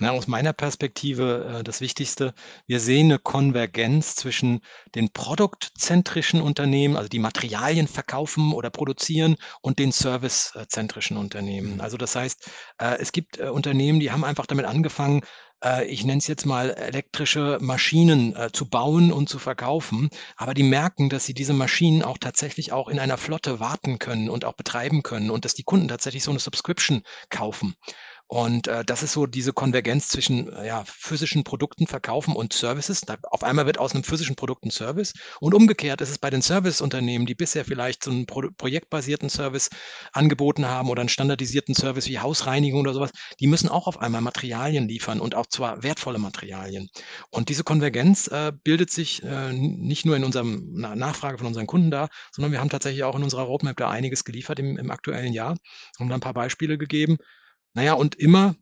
Na, 0.00 0.12
aus 0.12 0.28
meiner 0.28 0.52
Perspektive 0.52 1.58
äh, 1.58 1.64
das 1.64 1.80
Wichtigste, 1.80 2.32
wir 2.66 2.78
sehen 2.78 3.06
eine 3.06 3.18
Konvergenz 3.18 4.14
zwischen 4.14 4.60
den 4.94 5.10
produktzentrischen 5.12 6.40
Unternehmen, 6.40 6.96
also 6.96 7.08
die 7.08 7.18
Materialien 7.18 7.88
verkaufen 7.88 8.52
oder 8.52 8.70
produzieren, 8.70 9.36
und 9.60 9.80
den 9.80 9.90
servicezentrischen 9.90 11.16
Unternehmen. 11.16 11.74
Mhm. 11.74 11.80
Also 11.80 11.96
das 11.96 12.14
heißt, 12.14 12.48
äh, 12.78 12.98
es 13.00 13.10
gibt 13.10 13.38
äh, 13.38 13.48
Unternehmen, 13.48 13.98
die 13.98 14.12
haben 14.12 14.24
einfach 14.24 14.46
damit 14.46 14.66
angefangen, 14.66 15.22
äh, 15.64 15.84
ich 15.86 16.04
nenne 16.04 16.18
es 16.18 16.28
jetzt 16.28 16.46
mal 16.46 16.70
elektrische 16.70 17.58
Maschinen 17.60 18.36
äh, 18.36 18.50
zu 18.52 18.68
bauen 18.68 19.12
und 19.12 19.28
zu 19.28 19.38
verkaufen, 19.38 20.10
aber 20.36 20.54
die 20.54 20.62
merken, 20.62 21.08
dass 21.08 21.24
sie 21.24 21.34
diese 21.34 21.54
Maschinen 21.54 22.02
auch 22.02 22.18
tatsächlich 22.18 22.72
auch 22.72 22.88
in 22.88 23.00
einer 23.00 23.16
Flotte 23.18 23.58
warten 23.60 23.98
können 23.98 24.30
und 24.30 24.44
auch 24.44 24.54
betreiben 24.54 25.02
können 25.02 25.30
und 25.30 25.44
dass 25.44 25.54
die 25.54 25.64
Kunden 25.64 25.88
tatsächlich 25.88 26.22
so 26.22 26.30
eine 26.30 26.40
Subscription 26.40 27.02
kaufen. 27.30 27.74
Und 28.28 28.68
äh, 28.68 28.84
das 28.84 29.02
ist 29.02 29.12
so 29.12 29.26
diese 29.26 29.54
Konvergenz 29.54 30.08
zwischen 30.08 30.52
äh, 30.52 30.66
ja, 30.66 30.84
physischen 30.86 31.44
Produkten 31.44 31.86
verkaufen 31.86 32.36
und 32.36 32.52
Services. 32.52 33.00
Da, 33.00 33.16
auf 33.22 33.42
einmal 33.42 33.64
wird 33.64 33.78
aus 33.78 33.94
einem 33.94 34.04
physischen 34.04 34.36
Produkt 34.36 34.66
ein 34.66 34.70
Service. 34.70 35.14
Und 35.40 35.54
umgekehrt 35.54 36.02
ist 36.02 36.10
es 36.10 36.18
bei 36.18 36.28
den 36.28 36.42
Serviceunternehmen, 36.42 37.26
die 37.26 37.34
bisher 37.34 37.64
vielleicht 37.64 38.04
so 38.04 38.10
einen 38.10 38.26
Pro 38.26 38.48
projektbasierten 38.56 39.30
Service 39.30 39.70
angeboten 40.12 40.66
haben 40.66 40.90
oder 40.90 41.00
einen 41.00 41.08
standardisierten 41.08 41.74
Service 41.74 42.06
wie 42.06 42.18
Hausreinigung 42.18 42.80
oder 42.80 42.92
sowas, 42.92 43.12
die 43.40 43.46
müssen 43.46 43.70
auch 43.70 43.86
auf 43.86 43.98
einmal 43.98 44.20
Materialien 44.20 44.88
liefern 44.88 45.20
und 45.20 45.34
auch 45.34 45.46
zwar 45.46 45.82
wertvolle 45.82 46.18
Materialien. 46.18 46.90
Und 47.30 47.48
diese 47.48 47.64
Konvergenz 47.64 48.26
äh, 48.28 48.52
bildet 48.62 48.90
sich 48.90 49.22
äh, 49.22 49.54
nicht 49.54 50.04
nur 50.04 50.16
in 50.16 50.24
unserem 50.24 50.68
Na 50.74 50.94
Nachfrage 50.94 51.38
von 51.38 51.46
unseren 51.46 51.66
Kunden 51.66 51.90
da, 51.90 52.08
sondern 52.32 52.52
wir 52.52 52.60
haben 52.60 52.68
tatsächlich 52.68 53.04
auch 53.04 53.16
in 53.16 53.22
unserer 53.22 53.42
Roadmap 53.44 53.76
da 53.78 53.88
einiges 53.88 54.24
geliefert 54.24 54.58
im, 54.58 54.76
im 54.76 54.90
aktuellen 54.90 55.32
Jahr 55.32 55.56
und 55.98 56.12
ein 56.12 56.20
paar 56.20 56.34
Beispiele 56.34 56.76
gegeben. 56.76 57.16
Naja, 57.78 57.92
und 57.92 58.16
immer, 58.16 58.56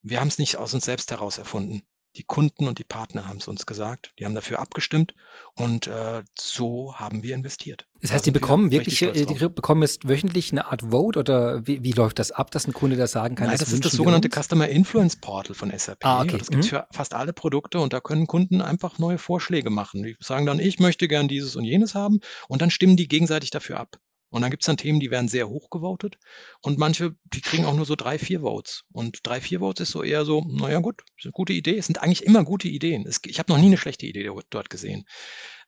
wir 0.00 0.20
haben 0.20 0.28
es 0.28 0.38
nicht 0.38 0.56
aus 0.56 0.74
uns 0.74 0.84
selbst 0.84 1.10
heraus 1.10 1.38
erfunden. 1.38 1.82
Die 2.14 2.22
Kunden 2.22 2.68
und 2.68 2.78
die 2.78 2.84
Partner 2.84 3.26
haben 3.26 3.38
es 3.38 3.48
uns 3.48 3.66
gesagt. 3.66 4.12
Die 4.20 4.24
haben 4.24 4.36
dafür 4.36 4.60
abgestimmt 4.60 5.12
und 5.56 5.88
äh, 5.88 6.22
so 6.38 6.94
haben 6.94 7.24
wir 7.24 7.34
investiert. 7.34 7.88
Das 8.00 8.12
heißt, 8.12 8.26
die 8.26 8.30
bekommen 8.30 8.70
wirklich, 8.70 9.02
äh, 9.02 9.26
die 9.26 9.34
bekommen 9.48 9.82
jetzt 9.82 10.08
wöchentlich 10.08 10.52
eine 10.52 10.66
Art 10.66 10.82
Vote 10.92 11.18
oder 11.18 11.66
wie, 11.66 11.82
wie 11.82 11.90
läuft 11.90 12.20
das 12.20 12.30
ab, 12.30 12.52
dass 12.52 12.68
ein 12.68 12.72
Kunde 12.72 12.94
das 12.94 13.10
sagen 13.10 13.34
kann? 13.34 13.48
Nein, 13.48 13.58
das, 13.58 13.70
das 13.70 13.72
ist 13.72 13.84
das 13.84 13.92
sogenannte 13.92 14.28
Customer 14.28 14.68
Influence 14.68 15.16
Portal 15.16 15.56
von 15.56 15.76
SAP. 15.76 16.04
Ah, 16.04 16.22
okay. 16.22 16.38
Das 16.38 16.46
gibt 16.46 16.64
es 16.64 16.70
mhm. 16.70 16.76
für 16.76 16.86
fast 16.92 17.12
alle 17.12 17.32
Produkte 17.32 17.80
und 17.80 17.92
da 17.92 17.98
können 17.98 18.28
Kunden 18.28 18.62
einfach 18.62 19.00
neue 19.00 19.18
Vorschläge 19.18 19.70
machen. 19.70 20.04
Die 20.04 20.16
sagen 20.20 20.46
dann, 20.46 20.60
ich 20.60 20.78
möchte 20.78 21.08
gern 21.08 21.26
dieses 21.26 21.56
und 21.56 21.64
jenes 21.64 21.96
haben 21.96 22.20
und 22.46 22.62
dann 22.62 22.70
stimmen 22.70 22.96
die 22.96 23.08
gegenseitig 23.08 23.50
dafür 23.50 23.80
ab. 23.80 23.98
Und 24.30 24.42
dann 24.42 24.50
gibt 24.50 24.62
es 24.62 24.66
dann 24.66 24.76
Themen, 24.76 25.00
die 25.00 25.10
werden 25.10 25.28
sehr 25.28 25.48
hoch 25.48 25.70
gewotet 25.70 26.18
und 26.62 26.78
manche, 26.78 27.16
die 27.24 27.40
kriegen 27.40 27.64
auch 27.64 27.74
nur 27.74 27.84
so 27.84 27.96
drei, 27.96 28.18
vier 28.18 28.40
Votes. 28.40 28.84
Und 28.92 29.18
drei, 29.24 29.40
vier 29.40 29.58
Votes 29.60 29.88
ist 29.88 29.92
so 29.92 30.02
eher 30.02 30.24
so, 30.24 30.44
naja 30.48 30.78
gut, 30.78 31.02
ist 31.16 31.26
eine 31.26 31.32
gute 31.32 31.52
Idee. 31.52 31.76
Es 31.78 31.86
sind 31.86 32.00
eigentlich 32.00 32.24
immer 32.24 32.44
gute 32.44 32.68
Ideen. 32.68 33.06
Es, 33.06 33.20
ich 33.26 33.38
habe 33.38 33.52
noch 33.52 33.58
nie 33.58 33.66
eine 33.66 33.76
schlechte 33.76 34.06
Idee 34.06 34.30
dort 34.50 34.70
gesehen. 34.70 35.04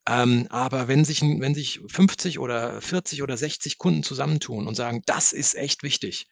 Ähm, 0.08 0.46
aber 0.50 0.88
wenn 0.88 1.04
sich, 1.04 1.22
wenn 1.22 1.54
sich 1.54 1.80
50 1.86 2.38
oder 2.38 2.80
40 2.80 3.22
oder 3.22 3.36
60 3.36 3.78
Kunden 3.78 4.02
zusammentun 4.02 4.66
und 4.66 4.74
sagen, 4.74 5.02
das 5.06 5.32
ist 5.32 5.54
echt 5.54 5.82
wichtig, 5.82 6.26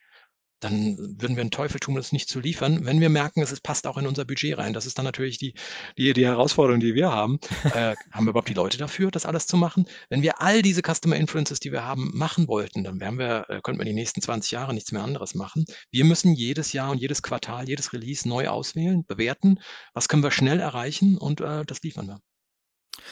dann 0.60 0.96
würden 0.98 1.36
wir 1.36 1.40
einen 1.40 1.50
Teufel 1.50 1.80
tun, 1.80 1.94
das 1.94 2.12
nicht 2.12 2.28
zu 2.28 2.40
liefern. 2.40 2.84
Wenn 2.84 3.00
wir 3.00 3.08
merken, 3.08 3.42
es 3.42 3.58
passt 3.60 3.86
auch 3.86 3.98
in 3.98 4.06
unser 4.06 4.24
Budget 4.24 4.58
rein, 4.58 4.72
das 4.72 4.86
ist 4.86 4.98
dann 4.98 5.04
natürlich 5.04 5.38
die, 5.38 5.54
die, 5.96 6.12
die 6.12 6.24
Herausforderung, 6.24 6.80
die 6.80 6.94
wir 6.94 7.10
haben. 7.10 7.40
Äh, 7.74 7.94
haben 8.10 8.24
wir 8.24 8.30
überhaupt 8.30 8.48
die 8.48 8.54
Leute 8.54 8.78
dafür, 8.78 9.10
das 9.10 9.26
alles 9.26 9.46
zu 9.46 9.56
machen? 9.56 9.86
Wenn 10.08 10.22
wir 10.22 10.40
all 10.40 10.62
diese 10.62 10.82
Customer 10.82 11.16
Influences, 11.16 11.60
die 11.60 11.72
wir 11.72 11.84
haben, 11.84 12.10
machen 12.14 12.48
wollten, 12.48 12.84
dann 12.84 13.00
wären 13.00 13.18
wir, 13.18 13.46
äh, 13.48 13.60
könnten 13.60 13.80
wir 13.80 13.84
die 13.84 13.92
nächsten 13.92 14.20
20 14.20 14.50
Jahre 14.50 14.74
nichts 14.74 14.92
mehr 14.92 15.02
anderes 15.02 15.34
machen. 15.34 15.64
Wir 15.90 16.04
müssen 16.04 16.34
jedes 16.34 16.72
Jahr 16.72 16.90
und 16.90 16.98
jedes 16.98 17.22
Quartal, 17.22 17.68
jedes 17.68 17.92
Release 17.92 18.28
neu 18.28 18.48
auswählen, 18.48 19.04
bewerten, 19.06 19.60
was 19.94 20.08
können 20.08 20.22
wir 20.22 20.30
schnell 20.30 20.60
erreichen 20.60 21.16
und 21.16 21.40
äh, 21.40 21.64
das 21.64 21.82
liefern 21.82 22.06
wir. 22.08 22.20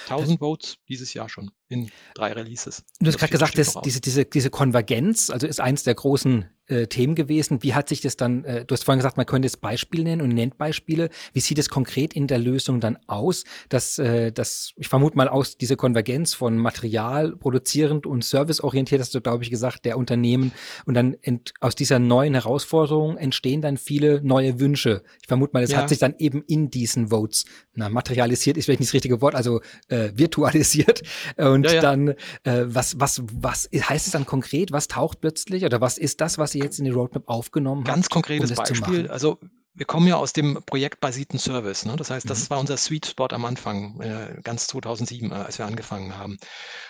1000 0.09 0.39
Votes 0.39 0.77
dieses 0.89 1.15
Jahr 1.15 1.29
schon 1.29 1.51
in 1.69 1.91
drei 2.15 2.33
Releases. 2.33 2.85
Du 3.01 3.07
hast 3.07 3.19
gerade 3.19 3.33
gesagt, 3.33 3.59
dass 3.59 3.75
diese, 3.83 4.01
diese, 4.01 4.25
diese 4.25 4.51
Konvergenz, 4.51 5.31
also 5.31 5.47
ist 5.47 5.61
eins 5.61 5.83
der 5.83 5.95
großen 5.95 6.49
äh, 6.69 6.87
Themen 6.87 7.15
gewesen. 7.15 7.63
Wie 7.63 7.75
hat 7.75 7.89
sich 7.89 8.01
das 8.01 8.17
dann, 8.17 8.45
äh, 8.45 8.65
du 8.65 8.73
hast 8.75 8.85
vorhin 8.85 8.99
gesagt, 8.99 9.17
man 9.17 9.27
könnte 9.27 9.47
jetzt 9.47 9.61
Beispiele 9.61 10.05
nennen 10.05 10.23
und 10.23 10.31
nennt 10.31 10.59
Beispiele. 10.59 11.09
Wie 11.33 11.41
sieht 11.41 11.59
es 11.59 11.69
konkret 11.69 12.15
in 12.15 12.27
der 12.27 12.39
Lösung 12.39 12.81
dann 12.81 12.99
aus, 13.07 13.45
dass, 13.69 13.99
äh, 13.99 14.33
dass 14.33 14.73
ich 14.77 14.89
vermute 14.89 15.17
mal 15.17 15.29
aus 15.29 15.57
diese 15.57 15.77
Konvergenz 15.77 16.35
von 16.35 16.57
Material 16.59 17.37
produzierend 17.37 18.07
und 18.07 18.25
serviceorientiert, 18.25 19.01
hast 19.01 19.15
du, 19.15 19.21
glaube 19.21 19.45
ich, 19.45 19.51
gesagt, 19.51 19.85
der 19.85 19.97
Unternehmen 19.97 20.53
und 20.85 20.95
dann 20.95 21.15
ent, 21.23 21.53
aus 21.61 21.75
dieser 21.75 21.99
neuen 21.99 22.35
Herausforderung 22.35 23.17
entstehen 23.17 23.63
dann 23.63 23.77
viele 23.77 24.21
neue 24.23 24.61
Wünsche. 24.61 25.03
Ich 25.21 25.29
vermute 25.29 25.53
mal, 25.55 25.63
es 25.63 25.71
ja. 25.71 25.79
hat 25.79 25.89
sich 25.89 25.99
dann 25.99 26.15
eben 26.19 26.43
in 26.47 26.71
diesen 26.71 27.09
Votes 27.09 27.45
na, 27.75 27.89
materialisiert, 27.89 28.57
ist 28.57 28.67
vielleicht 28.67 28.81
nicht 28.81 28.91
das 28.91 28.95
richtige 28.95 29.21
Wort, 29.21 29.35
also 29.35 29.61
äh, 29.89 30.11
virtualisiert. 30.15 31.03
Und 31.37 31.65
ja, 31.65 31.75
ja. 31.75 31.81
dann, 31.81 32.09
äh, 32.45 32.65
was, 32.65 32.99
was, 33.01 33.23
was 33.33 33.69
heißt 33.73 34.07
es 34.07 34.13
dann 34.13 34.27
konkret? 34.27 34.73
Was 34.73 34.89
taucht 34.89 35.21
plötzlich 35.21 35.65
oder 35.65 35.81
was 35.81 35.97
ist 35.97 36.21
das, 36.21 36.39
was 36.39 36.55
Sie 36.59 36.65
jetzt 36.65 36.79
in 36.79 36.85
die 36.85 36.91
Roadmap 36.91 37.29
aufgenommen 37.29 37.85
Ganz 37.85 38.07
habt, 38.07 38.13
konkretes 38.13 38.51
um 38.51 38.57
Beispiel. 38.57 39.09
Also 39.09 39.39
wir 39.75 39.87
kommen 39.87 40.09
ja 40.09 40.17
aus 40.17 40.33
dem 40.33 40.61
projektbasierten 40.67 41.39
Service. 41.39 41.85
Ne? 41.85 41.95
Das 41.97 42.11
heißt, 42.11 42.29
das 42.29 42.45
mhm. 42.45 42.51
war 42.51 42.61
unser 42.61 42.77
Sweet 42.77 43.07
Spot 43.07 43.29
am 43.31 43.45
Anfang, 43.45 44.01
äh, 44.01 44.41
ganz 44.43 44.67
2007, 44.67 45.31
äh, 45.31 45.35
als 45.35 45.59
wir 45.59 45.67
angefangen 45.67 46.17
haben. 46.17 46.39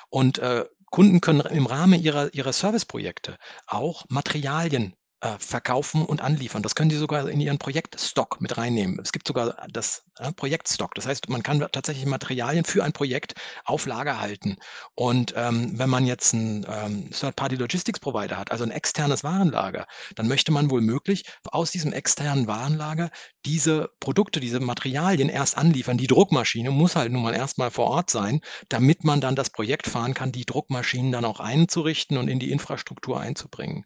Und 0.08 0.38
äh, 0.38 0.64
Kunden 0.90 1.20
können 1.20 1.40
im 1.40 1.66
Rahmen 1.66 2.00
ihrer, 2.00 2.32
ihrer 2.32 2.52
Serviceprojekte 2.52 3.36
auch 3.66 4.06
Materialien 4.08 4.94
äh, 5.20 5.36
verkaufen 5.38 6.04
und 6.04 6.20
anliefern. 6.22 6.62
Das 6.62 6.74
können 6.74 6.90
Sie 6.90 6.96
sogar 6.96 7.28
in 7.28 7.40
Ihren 7.40 7.58
Projektstock 7.58 8.40
mit 8.40 8.56
reinnehmen. 8.56 9.00
Es 9.02 9.12
gibt 9.12 9.26
sogar 9.26 9.66
das 9.70 10.04
äh, 10.18 10.32
Projektstock. 10.32 10.94
Das 10.94 11.06
heißt, 11.06 11.28
man 11.28 11.42
kann 11.42 11.66
tatsächlich 11.72 12.06
Materialien 12.06 12.64
für 12.64 12.84
ein 12.84 12.92
Projekt 12.92 13.34
auf 13.64 13.86
Lager 13.86 14.20
halten. 14.20 14.56
Und 14.94 15.34
ähm, 15.36 15.78
wenn 15.78 15.90
man 15.90 16.06
jetzt 16.06 16.34
einen 16.34 16.64
ähm, 16.68 17.10
Third-Party 17.10 17.56
Logistics 17.56 18.00
Provider 18.00 18.36
hat, 18.36 18.52
also 18.52 18.64
ein 18.64 18.70
externes 18.70 19.24
Warenlager, 19.24 19.86
dann 20.14 20.28
möchte 20.28 20.52
man 20.52 20.70
wohl 20.70 20.80
möglich 20.80 21.24
aus 21.50 21.70
diesem 21.70 21.92
externen 21.92 22.46
Warenlager 22.46 23.10
diese 23.44 23.90
Produkte, 24.00 24.40
diese 24.40 24.60
Materialien 24.60 25.28
erst 25.28 25.56
anliefern. 25.56 25.98
Die 25.98 26.06
Druckmaschine 26.06 26.70
muss 26.70 26.96
halt 26.96 27.12
nun 27.12 27.22
mal 27.22 27.34
erstmal 27.34 27.70
vor 27.70 27.86
Ort 27.86 28.10
sein, 28.10 28.40
damit 28.68 29.04
man 29.04 29.20
dann 29.20 29.34
das 29.34 29.50
Projekt 29.50 29.88
fahren 29.88 30.14
kann, 30.14 30.32
die 30.32 30.44
Druckmaschinen 30.44 31.12
dann 31.12 31.24
auch 31.24 31.40
einzurichten 31.40 32.18
und 32.18 32.28
in 32.28 32.38
die 32.38 32.52
Infrastruktur 32.52 33.20
einzubringen. 33.20 33.84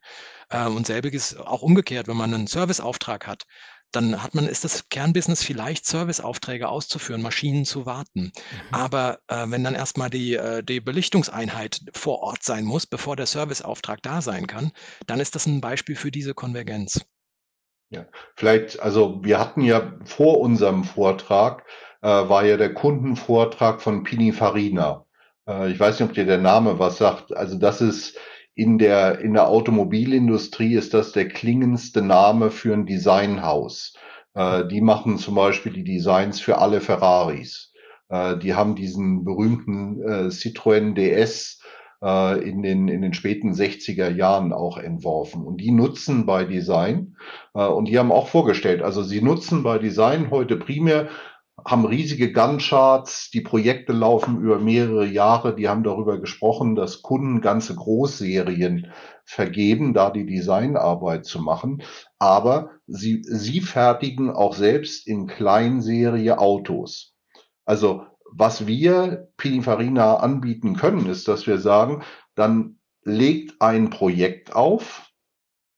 Äh, 0.53 0.67
und 0.67 0.87
selbiges 0.87 1.37
auch 1.37 1.63
umgekehrt, 1.63 2.09
wenn 2.09 2.17
man 2.17 2.33
einen 2.33 2.47
Serviceauftrag 2.47 3.27
hat, 3.27 3.45
dann 3.91 4.23
hat 4.23 4.35
man, 4.35 4.47
ist 4.47 4.65
das 4.65 4.89
Kernbusiness 4.89 5.43
vielleicht 5.43 5.85
Serviceaufträge 5.87 6.69
auszuführen, 6.69 7.23
Maschinen 7.23 7.65
zu 7.65 7.85
warten. 7.87 8.33
Mhm. 8.33 8.33
Aber 8.73 9.19
äh, 9.29 9.45
wenn 9.49 9.65
dann 9.65 9.75
erstmal 9.75 10.11
die, 10.11 10.35
äh, 10.35 10.63
die 10.63 10.81
Belichtungseinheit 10.81 11.81
vor 11.93 12.21
Ort 12.21 12.43
sein 12.43 12.65
muss, 12.65 12.87
bevor 12.87 13.17
der 13.17 13.27
Serviceauftrag 13.27 14.03
da 14.03 14.23
sein 14.23 14.47
kann, 14.47 14.73
dann 15.07 15.21
ist 15.21 15.35
das 15.35 15.47
ein 15.47 15.61
Beispiel 15.61 15.97
für 15.97 16.11
diese 16.11 16.35
Konvergenz. 16.35 17.05
Ja, 17.91 18.07
vielleicht, 18.37 18.81
also 18.81 19.23
wir 19.23 19.39
hatten 19.39 19.61
ja 19.61 19.93
vor 20.05 20.41
unserem 20.41 20.85
Vortrag, 20.85 21.65
äh, 22.01 22.09
war 22.09 22.45
ja 22.45 22.57
der 22.57 22.73
Kundenvortrag 22.73 23.83
von 23.83 24.03
Pininfarina. 24.03 25.05
Äh, 25.47 25.71
ich 25.71 25.79
weiß 25.79 26.01
nicht, 26.01 26.09
ob 26.09 26.15
dir 26.15 26.25
der 26.25 26.39
Name 26.39 26.79
was 26.79 26.97
sagt. 26.97 27.37
Also 27.37 27.59
das 27.59 27.83
ist 27.83 28.19
in 28.55 28.79
der, 28.79 29.21
in 29.21 29.35
der 29.35 29.49
Automobilindustrie 29.49 30.75
ist 30.75 30.95
das 30.95 31.13
der 31.13 31.29
klingendste 31.29 32.03
Name 32.03 32.51
für 32.51 32.75
ein 32.75 32.87
Designhaus. 32.87 33.95
Äh, 34.35 34.67
die 34.67 34.81
machen 34.81 35.19
zum 35.19 35.35
Beispiel 35.35 35.73
die 35.73 35.85
Designs 35.85 36.41
für 36.41 36.59
alle 36.59 36.81
Ferraris. 36.81 37.73
Äh, 38.09 38.37
die 38.39 38.55
haben 38.55 38.75
diesen 38.75 39.25
berühmten 39.25 40.03
äh, 40.03 40.31
Citroën 40.31 40.95
DS 40.95 41.61
äh, 42.03 42.47
in, 42.47 42.63
den, 42.63 42.89
in 42.89 43.01
den 43.01 43.15
späten 43.15 43.53
60er 43.53 44.11
Jahren 44.11 44.53
auch 44.53 44.77
entworfen. 44.77 45.43
Und 45.45 45.59
die 45.59 45.71
nutzen 45.71 46.27
bei 46.27 46.45
Design 46.45 47.17
äh, 47.55 47.65
und 47.65 47.89
die 47.89 47.99
haben 47.99 48.13
auch 48.13 48.29
vorgestellt, 48.29 48.83
also 48.83 49.03
sie 49.03 49.23
nutzen 49.23 49.63
bei 49.63 49.79
Design 49.79 50.31
heute 50.31 50.57
primär 50.57 51.09
haben 51.65 51.85
riesige 51.85 52.33
Gantt-Charts, 52.33 53.31
die 53.31 53.41
Projekte 53.41 53.93
laufen 53.93 54.41
über 54.41 54.59
mehrere 54.59 55.07
Jahre, 55.07 55.55
die 55.55 55.69
haben 55.69 55.85
darüber 55.85 56.21
gesprochen, 56.21 56.75
dass 56.75 57.03
Kunden 57.03 57.41
ganze 57.41 57.75
Großserien 57.75 58.93
vergeben, 59.25 59.95
da 59.95 60.11
die 60.11 60.27
Designarbeit 60.27 61.25
zu 61.25 61.41
machen. 61.41 61.83
Aber 62.19 62.71
sie, 62.87 63.23
sie 63.25 63.61
fertigen 63.61 64.31
auch 64.31 64.55
selbst 64.55 65.07
in 65.07 65.27
Kleinserie 65.27 66.39
Autos. 66.39 67.15
Also 67.65 68.07
was 68.35 68.67
wir 68.67 69.29
Pininfarina 69.37 70.17
anbieten 70.17 70.75
können, 70.75 71.07
ist, 71.07 71.29
dass 71.29 71.47
wir 71.47 71.59
sagen, 71.59 72.03
dann 72.35 72.79
legt 73.05 73.61
ein 73.61 73.91
Projekt 73.91 74.55
auf, 74.55 75.12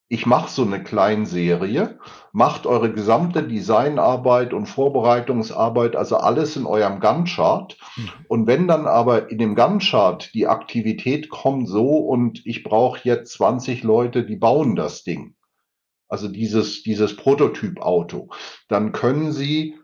ich 0.08 0.26
mache 0.26 0.50
so 0.50 0.62
eine 0.62 0.82
Kleinserie, 0.82 1.99
macht 2.32 2.66
eure 2.66 2.92
gesamte 2.92 3.42
Designarbeit 3.42 4.52
und 4.52 4.66
Vorbereitungsarbeit, 4.66 5.96
also 5.96 6.16
alles 6.16 6.56
in 6.56 6.66
eurem 6.66 7.00
Gantt-Chart. 7.00 7.76
Mhm. 7.96 8.11
Und 8.28 8.46
wenn 8.46 8.68
dann 8.68 8.87
aber 8.87 9.30
in 9.30 9.38
dem 9.38 9.54
Gantt-Chart 9.54 10.30
die 10.34 10.46
Aktivität 10.46 11.30
kommt 11.30 11.68
so 11.68 11.99
und 11.99 12.44
ich 12.44 12.62
brauche 12.62 13.00
jetzt 13.04 13.32
20 13.32 13.82
Leute, 13.82 14.25
die 14.26 14.37
bauen 14.37 14.76
das 14.76 15.04
Ding, 15.04 15.34
also 16.08 16.28
dieses, 16.28 16.82
dieses 16.82 17.16
Prototyp-Auto, 17.16 18.28
dann 18.68 18.92
können 18.92 19.32
sie 19.32 19.76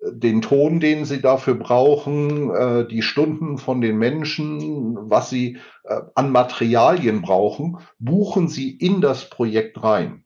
den 0.00 0.42
Ton, 0.42 0.80
den 0.80 1.04
sie 1.04 1.20
dafür 1.20 1.54
brauchen, 1.54 2.50
äh, 2.54 2.86
die 2.86 3.02
Stunden 3.02 3.58
von 3.58 3.80
den 3.80 3.98
Menschen, 3.98 5.10
was 5.10 5.30
sie 5.30 5.58
äh, 5.84 6.00
an 6.14 6.30
Materialien 6.30 7.22
brauchen, 7.22 7.78
buchen 7.98 8.48
sie 8.48 8.70
in 8.70 9.00
das 9.00 9.28
Projekt 9.28 9.82
rein 9.82 10.24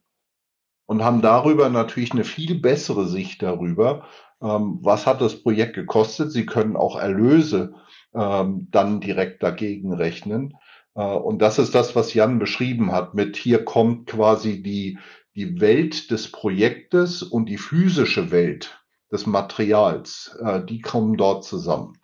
und 0.87 1.03
haben 1.03 1.23
darüber 1.23 1.71
natürlich 1.71 2.13
eine 2.13 2.25
viel 2.25 2.61
bessere 2.61 3.07
Sicht 3.07 3.43
darüber, 3.43 4.07
ähm, 4.43 4.79
was 4.83 5.07
hat 5.07 5.21
das 5.23 5.43
Projekt 5.43 5.75
gekostet. 5.75 6.33
Sie 6.33 6.45
können 6.45 6.77
auch 6.77 6.99
Erlöse 6.99 7.75
ähm, 8.15 8.69
dann 8.71 9.01
direkt 9.01 9.43
dagegen 9.43 9.95
rechnen. 9.95 10.55
Äh, 10.95 11.03
und 11.03 11.41
das 11.41 11.59
ist 11.59 11.75
das, 11.75 11.97
was 11.97 12.13
Jan 12.13 12.39
beschrieben 12.39 12.93
hat, 12.93 13.15
mit 13.15 13.37
hier 13.37 13.65
kommt 13.65 14.07
quasi 14.07 14.63
die, 14.63 14.99
die 15.35 15.63
Welt 15.63 16.11
des 16.11 16.31
Projektes 16.31 17.23
und 17.23 17.49
die 17.49 17.59
physische 17.59 18.31
Welt 18.31 18.82
des 19.13 19.27
Materials, 19.27 20.37
äh, 20.43 20.65
die 20.65 20.81
kommen 20.81 21.17
dort 21.17 21.45
zusammen. 21.45 21.99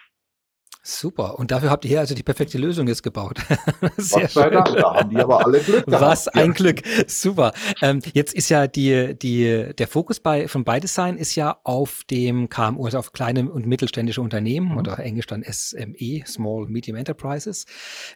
Super. 0.82 1.38
Und 1.38 1.50
dafür 1.50 1.70
habt 1.70 1.84
ihr 1.84 1.98
also 2.00 2.14
die 2.14 2.22
perfekte 2.22 2.56
Lösung 2.56 2.86
jetzt 2.86 3.02
gebaut. 3.02 3.40
Sehr 3.96 4.24
Was 4.24 4.32
schön. 4.32 4.52
Dank, 4.52 4.74
da 4.74 4.94
haben 4.94 5.10
die 5.10 5.16
aber 5.16 5.44
alle 5.44 5.60
Glück 5.60 5.84
gehabt. 5.84 6.02
Was 6.02 6.28
ein 6.28 6.46
ja. 6.46 6.52
Glück. 6.52 6.82
Super. 7.06 7.52
Ähm, 7.82 8.00
jetzt 8.14 8.32
ist 8.32 8.48
ja 8.48 8.66
die, 8.66 9.18
die, 9.18 9.74
der 9.76 9.88
Fokus 9.88 10.20
bei, 10.20 10.48
von 10.48 10.64
Beidesign 10.64 11.18
ist 11.18 11.34
ja 11.34 11.58
auf 11.64 12.04
dem 12.10 12.48
KMU, 12.48 12.84
also 12.84 12.98
auf 12.98 13.12
kleine 13.12 13.50
und 13.50 13.66
mittelständische 13.66 14.22
Unternehmen 14.22 14.70
mhm. 14.72 14.78
oder 14.78 14.98
Englisch 15.00 15.26
dann 15.26 15.44
SME, 15.44 16.22
Small 16.26 16.66
Medium 16.68 16.96
Enterprises. 16.96 17.66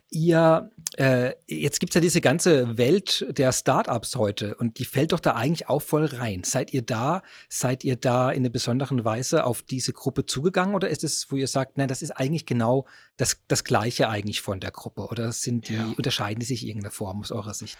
Ihr, 0.08 0.70
äh, 0.96 1.32
jetzt 1.46 1.80
gibt's 1.80 1.94
ja 1.94 2.00
diese 2.00 2.20
ganze 2.20 2.78
Welt 2.78 3.26
der 3.36 3.52
Startups 3.52 4.16
heute 4.16 4.54
und 4.54 4.78
die 4.78 4.84
fällt 4.84 5.12
doch 5.12 5.20
da 5.20 5.32
eigentlich 5.32 5.68
auch 5.68 5.82
voll 5.82 6.04
rein. 6.04 6.42
Seid 6.44 6.72
ihr 6.72 6.82
da, 6.82 7.22
seid 7.48 7.84
ihr 7.84 7.96
da 7.96 8.30
in 8.30 8.42
einer 8.42 8.50
besonderen 8.50 9.04
Weise 9.04 9.44
auf 9.44 9.62
diese 9.62 9.92
Gruppe 9.92 10.26
zugegangen 10.26 10.74
oder 10.74 10.88
ist 10.88 11.04
es, 11.04 11.30
wo 11.30 11.36
ihr 11.36 11.48
sagt, 11.48 11.76
nein, 11.76 11.88
das 11.88 12.02
ist 12.02 12.12
eigentlich 12.12 12.46
genau 12.52 12.86
das, 13.16 13.42
das 13.48 13.64
Gleiche 13.64 14.08
eigentlich 14.08 14.40
von 14.42 14.60
der 14.60 14.70
Gruppe? 14.70 15.02
Oder 15.02 15.32
sind 15.32 15.68
die, 15.68 15.74
ja. 15.74 15.92
unterscheiden 15.96 16.40
die 16.40 16.46
sich 16.46 16.62
in 16.62 16.68
irgendeiner 16.68 16.92
Form 16.92 17.20
aus 17.20 17.32
eurer 17.32 17.54
Sicht? 17.54 17.78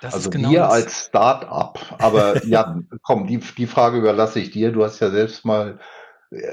Das 0.00 0.14
also 0.14 0.30
genau 0.30 0.50
wir 0.50 0.60
das. 0.60 0.72
als 0.72 1.06
Start-up, 1.06 1.96
aber 1.98 2.44
Jan, 2.46 2.88
komm, 3.02 3.26
die, 3.26 3.38
die 3.38 3.66
Frage 3.66 3.98
überlasse 3.98 4.40
ich 4.40 4.50
dir. 4.50 4.72
Du 4.72 4.84
hast 4.84 5.00
ja 5.00 5.10
selbst 5.10 5.44
mal, 5.44 5.78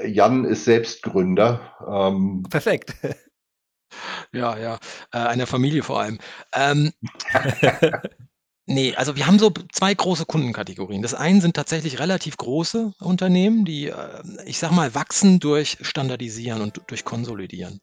Jan 0.06 0.44
ist 0.44 0.64
selbst 0.64 1.02
Gründer. 1.02 1.76
Ähm, 1.86 2.44
Perfekt. 2.48 2.94
Ja, 4.32 4.56
ja, 4.56 4.78
äh, 5.12 5.18
einer 5.18 5.48
Familie 5.48 5.82
vor 5.82 6.00
allem. 6.00 6.18
Ähm, 6.54 6.92
Nee, 8.72 8.94
also 8.94 9.16
wir 9.16 9.26
haben 9.26 9.40
so 9.40 9.52
zwei 9.72 9.92
große 9.92 10.26
Kundenkategorien. 10.26 11.02
Das 11.02 11.12
eine 11.12 11.40
sind 11.40 11.56
tatsächlich 11.56 11.98
relativ 11.98 12.36
große 12.36 12.92
Unternehmen, 13.00 13.64
die, 13.64 13.88
äh, 13.88 14.22
ich 14.46 14.60
sage 14.60 14.74
mal, 14.74 14.94
wachsen 14.94 15.40
durch 15.40 15.78
Standardisieren 15.80 16.62
und 16.62 16.80
durch 16.86 17.04
Konsolidieren. 17.04 17.80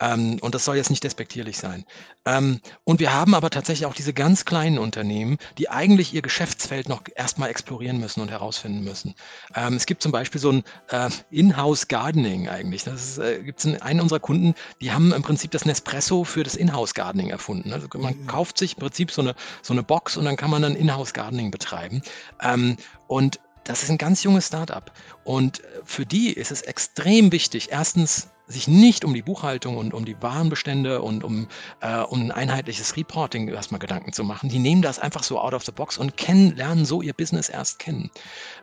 Ähm, 0.00 0.36
und 0.42 0.54
das 0.54 0.66
soll 0.66 0.76
jetzt 0.76 0.90
nicht 0.90 1.02
despektierlich 1.02 1.56
sein. 1.56 1.86
Ähm, 2.26 2.60
und 2.84 3.00
wir 3.00 3.14
haben 3.14 3.34
aber 3.34 3.48
tatsächlich 3.48 3.86
auch 3.86 3.94
diese 3.94 4.12
ganz 4.12 4.44
kleinen 4.44 4.78
Unternehmen, 4.78 5.38
die 5.56 5.70
eigentlich 5.70 6.12
ihr 6.12 6.20
Geschäftsfeld 6.20 6.90
noch 6.90 7.04
erstmal 7.14 7.48
explorieren 7.48 7.98
müssen 7.98 8.20
und 8.20 8.30
herausfinden 8.30 8.84
müssen. 8.84 9.14
Ähm, 9.54 9.76
es 9.76 9.86
gibt 9.86 10.02
zum 10.02 10.12
Beispiel 10.12 10.42
so 10.42 10.52
ein 10.52 10.62
äh, 10.90 11.08
In-house 11.30 11.88
Gardening 11.88 12.50
eigentlich. 12.50 12.84
Das 12.84 13.16
äh, 13.16 13.42
gibt 13.42 13.64
es 13.64 13.80
einen 13.80 14.02
unserer 14.02 14.20
Kunden, 14.20 14.54
die 14.82 14.92
haben 14.92 15.10
im 15.14 15.22
Prinzip 15.22 15.52
das 15.52 15.64
Nespresso 15.64 16.24
für 16.24 16.44
das 16.44 16.54
In-house 16.54 16.92
Gardening 16.92 17.30
erfunden. 17.30 17.72
Also 17.72 17.88
man 17.96 18.14
mhm. 18.14 18.26
kauft 18.26 18.58
sich 18.58 18.74
im 18.74 18.80
Prinzip 18.80 19.10
so 19.10 19.22
eine, 19.22 19.34
so 19.62 19.72
eine 19.72 19.82
Box 19.82 20.17
und 20.18 20.24
dann 20.24 20.36
kann 20.36 20.50
man 20.50 20.62
dann 20.62 20.74
In-house 20.74 21.12
Gardening 21.12 21.50
betreiben. 21.50 22.02
Ähm, 22.42 22.76
und 23.06 23.40
das 23.64 23.82
ist 23.82 23.90
ein 23.90 23.98
ganz 23.98 24.22
junges 24.22 24.46
Startup. 24.46 24.90
Und 25.24 25.62
für 25.84 26.06
die 26.06 26.32
ist 26.32 26.50
es 26.50 26.62
extrem 26.62 27.32
wichtig, 27.32 27.68
erstens 27.70 28.28
sich 28.48 28.66
nicht 28.66 29.04
um 29.04 29.12
die 29.12 29.20
Buchhaltung 29.20 29.76
und 29.76 29.92
um 29.92 30.06
die 30.06 30.16
Warenbestände 30.22 31.02
und 31.02 31.22
um, 31.22 31.48
äh, 31.80 31.98
um 31.98 32.22
ein 32.22 32.32
einheitliches 32.32 32.96
Reporting 32.96 33.48
erstmal 33.48 33.78
Gedanken 33.78 34.14
zu 34.14 34.24
machen. 34.24 34.48
Die 34.48 34.58
nehmen 34.58 34.80
das 34.80 34.98
einfach 34.98 35.22
so 35.22 35.38
out 35.38 35.52
of 35.52 35.64
the 35.64 35.72
box 35.72 35.98
und 35.98 36.16
kennen, 36.16 36.56
lernen 36.56 36.86
so 36.86 37.02
ihr 37.02 37.12
Business 37.12 37.50
erst 37.50 37.78
kennen. 37.78 38.10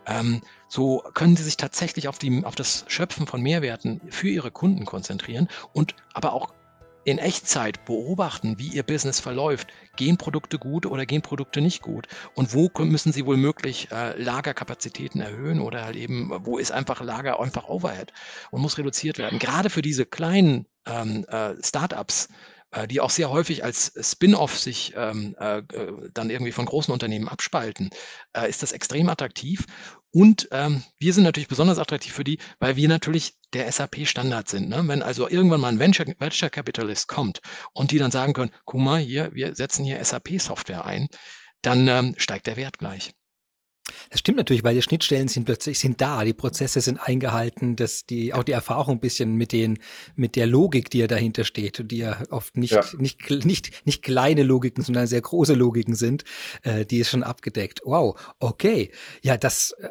Ähm, 0.08 0.42
so 0.68 1.04
können 1.14 1.38
sie 1.38 1.44
sich 1.44 1.58
tatsächlich 1.58 2.08
auf, 2.08 2.18
die, 2.18 2.44
auf 2.44 2.56
das 2.56 2.86
Schöpfen 2.88 3.28
von 3.28 3.42
Mehrwerten 3.42 4.02
für 4.10 4.28
ihre 4.28 4.50
Kunden 4.50 4.86
konzentrieren 4.86 5.48
und 5.72 5.96
aber 6.14 6.34
auch 6.34 6.50
in 7.06 7.20
Echtzeit 7.20 7.86
beobachten, 7.86 8.58
wie 8.58 8.70
ihr 8.70 8.84
Business 8.84 9.20
verläuft. 9.20 9.68
Gehen 9.96 10.18
Produkte 10.18 10.58
gut 10.58 10.88
oder 10.88 11.06
gehen 11.06 11.22
Produkte 11.22 11.62
nicht 11.62 11.82
gut? 11.82 12.08
Und 12.34 12.54
wo 12.54 12.70
müssen 12.80 13.14
sie 13.14 13.26
wohl 13.28 13.38
möglich 13.38 13.90
äh, 13.92 14.20
Lagerkapazitäten 14.22 15.22
erhöhen 15.22 15.62
oder 15.62 15.86
halt 15.86 15.96
eben, 15.96 16.32
wo 16.46 16.58
ist 16.58 16.72
einfach 16.72 17.02
Lager 17.02 17.40
einfach 17.40 17.70
Overhead 17.70 18.12
und 18.50 18.62
muss 18.62 18.80
reduziert 18.80 19.20
werden? 19.20 19.38
Gerade 19.38 19.70
für 19.70 19.84
diese 19.84 20.08
kleinen 20.08 20.66
ähm, 20.88 21.26
äh, 21.30 21.54
Startups 21.64 22.28
die 22.88 23.00
auch 23.02 23.10
sehr 23.10 23.30
häufig 23.30 23.64
als 23.64 23.94
Spin-off 24.00 24.60
sich 24.60 24.94
ähm, 24.96 25.36
äh, 25.40 25.60
äh, 25.60 26.10
dann 26.14 26.30
irgendwie 26.30 26.52
von 26.52 26.66
großen 26.66 26.92
Unternehmen 26.92 27.28
abspalten, 27.28 27.90
äh, 28.34 28.50
ist 28.50 28.64
das 28.64 28.72
extrem 28.72 29.10
attraktiv. 29.10 29.66
Und 30.12 30.48
ähm, 30.52 30.84
wir 30.98 31.14
sind 31.14 31.24
natürlich 31.24 31.48
besonders 31.48 31.80
attraktiv 31.80 32.14
für 32.14 32.24
die, 32.24 32.40
weil 32.60 32.76
wir 32.76 32.88
natürlich 32.88 33.36
der 33.54 33.72
SAP-Standard 33.72 34.48
sind. 34.48 34.70
Ne? 34.70 34.84
Wenn 34.88 35.02
also 35.02 35.30
irgendwann 35.30 35.62
mal 35.62 35.70
ein 35.70 35.80
Venture, 35.80 36.06
Venture 36.20 36.50
Capitalist 36.50 37.08
kommt 37.08 37.42
und 37.74 37.92
die 37.92 37.98
dann 37.98 38.12
sagen 38.12 38.34
können, 38.34 38.52
guck 38.66 38.80
mal 38.80 39.00
hier, 39.00 39.34
wir 39.34 39.56
setzen 39.56 39.84
hier 39.84 40.04
SAP-Software 40.04 40.86
ein, 40.86 41.08
dann 41.62 41.88
ähm, 41.88 42.16
steigt 42.18 42.48
der 42.48 42.58
Wert 42.58 42.78
gleich. 42.78 43.14
Das 44.10 44.20
stimmt 44.20 44.38
natürlich, 44.38 44.64
weil 44.64 44.76
die 44.76 44.82
Schnittstellen 44.82 45.28
sind 45.28 45.46
plötzlich 45.46 45.80
sind 45.80 46.02
da, 46.02 46.24
die 46.24 46.34
Prozesse 46.34 46.82
sind 46.82 46.98
eingehalten, 46.98 47.76
dass 47.76 48.06
die 48.06 48.34
auch 48.34 48.44
die 48.44 48.52
Erfahrung 48.52 48.96
ein 48.96 49.00
bisschen 49.00 49.36
mit 49.36 49.52
den 49.52 49.80
mit 50.16 50.36
der 50.36 50.48
Logik, 50.48 50.90
die 50.90 51.00
ja 51.00 51.08
dahinter 51.08 51.44
steht 51.44 51.86
die 51.92 51.98
ja 51.98 52.22
oft 52.30 52.58
nicht 52.58 52.74
ja. 52.74 52.84
nicht 52.98 53.30
nicht 53.46 53.86
nicht 53.86 54.02
kleine 54.02 54.44
Logiken, 54.44 54.84
sondern 54.84 55.08
sehr 55.08 55.22
große 55.22 55.54
Logiken 55.54 55.96
sind, 55.96 56.24
äh, 56.64 56.86
die 56.86 57.00
ist 57.00 57.10
schon 57.10 57.24
abgedeckt. 57.24 57.82
Wow, 57.84 58.20
okay, 58.40 58.92
ja, 59.22 59.38
das 59.38 59.72
äh, 59.80 59.90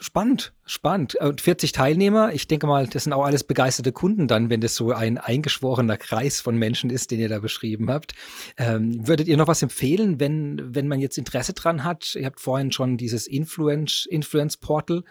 spannend, 0.00 0.52
spannend. 0.64 1.14
Und 1.16 1.40
40 1.40 1.72
Teilnehmer, 1.72 2.32
ich 2.32 2.48
denke 2.48 2.66
mal, 2.66 2.86
das 2.86 3.04
sind 3.04 3.12
auch 3.12 3.24
alles 3.24 3.44
begeisterte 3.44 3.92
Kunden 3.92 4.28
dann, 4.28 4.50
wenn 4.50 4.60
das 4.60 4.74
so 4.74 4.92
ein 4.92 5.18
eingeschworener 5.18 5.96
Kreis 5.96 6.40
von 6.40 6.56
Menschen 6.56 6.90
ist, 6.90 7.10
den 7.10 7.20
ihr 7.20 7.28
da 7.28 7.38
beschrieben 7.38 7.90
habt. 7.90 8.14
Ähm, 8.56 9.06
würdet 9.06 9.28
ihr 9.28 9.36
noch 9.36 9.48
was 9.48 9.62
empfehlen, 9.62 10.20
wenn 10.20 10.74
wenn 10.74 10.88
man 10.88 11.00
jetzt 11.00 11.18
Interesse 11.18 11.52
dran 11.52 11.84
hat? 11.84 12.14
Ihr 12.14 12.26
habt 12.26 12.40
vorhin 12.40 12.72
schon 12.72 12.96
dieses 12.96 13.26
Influence, 13.36 14.06
Influence 14.06 14.56
Portal 14.56 15.04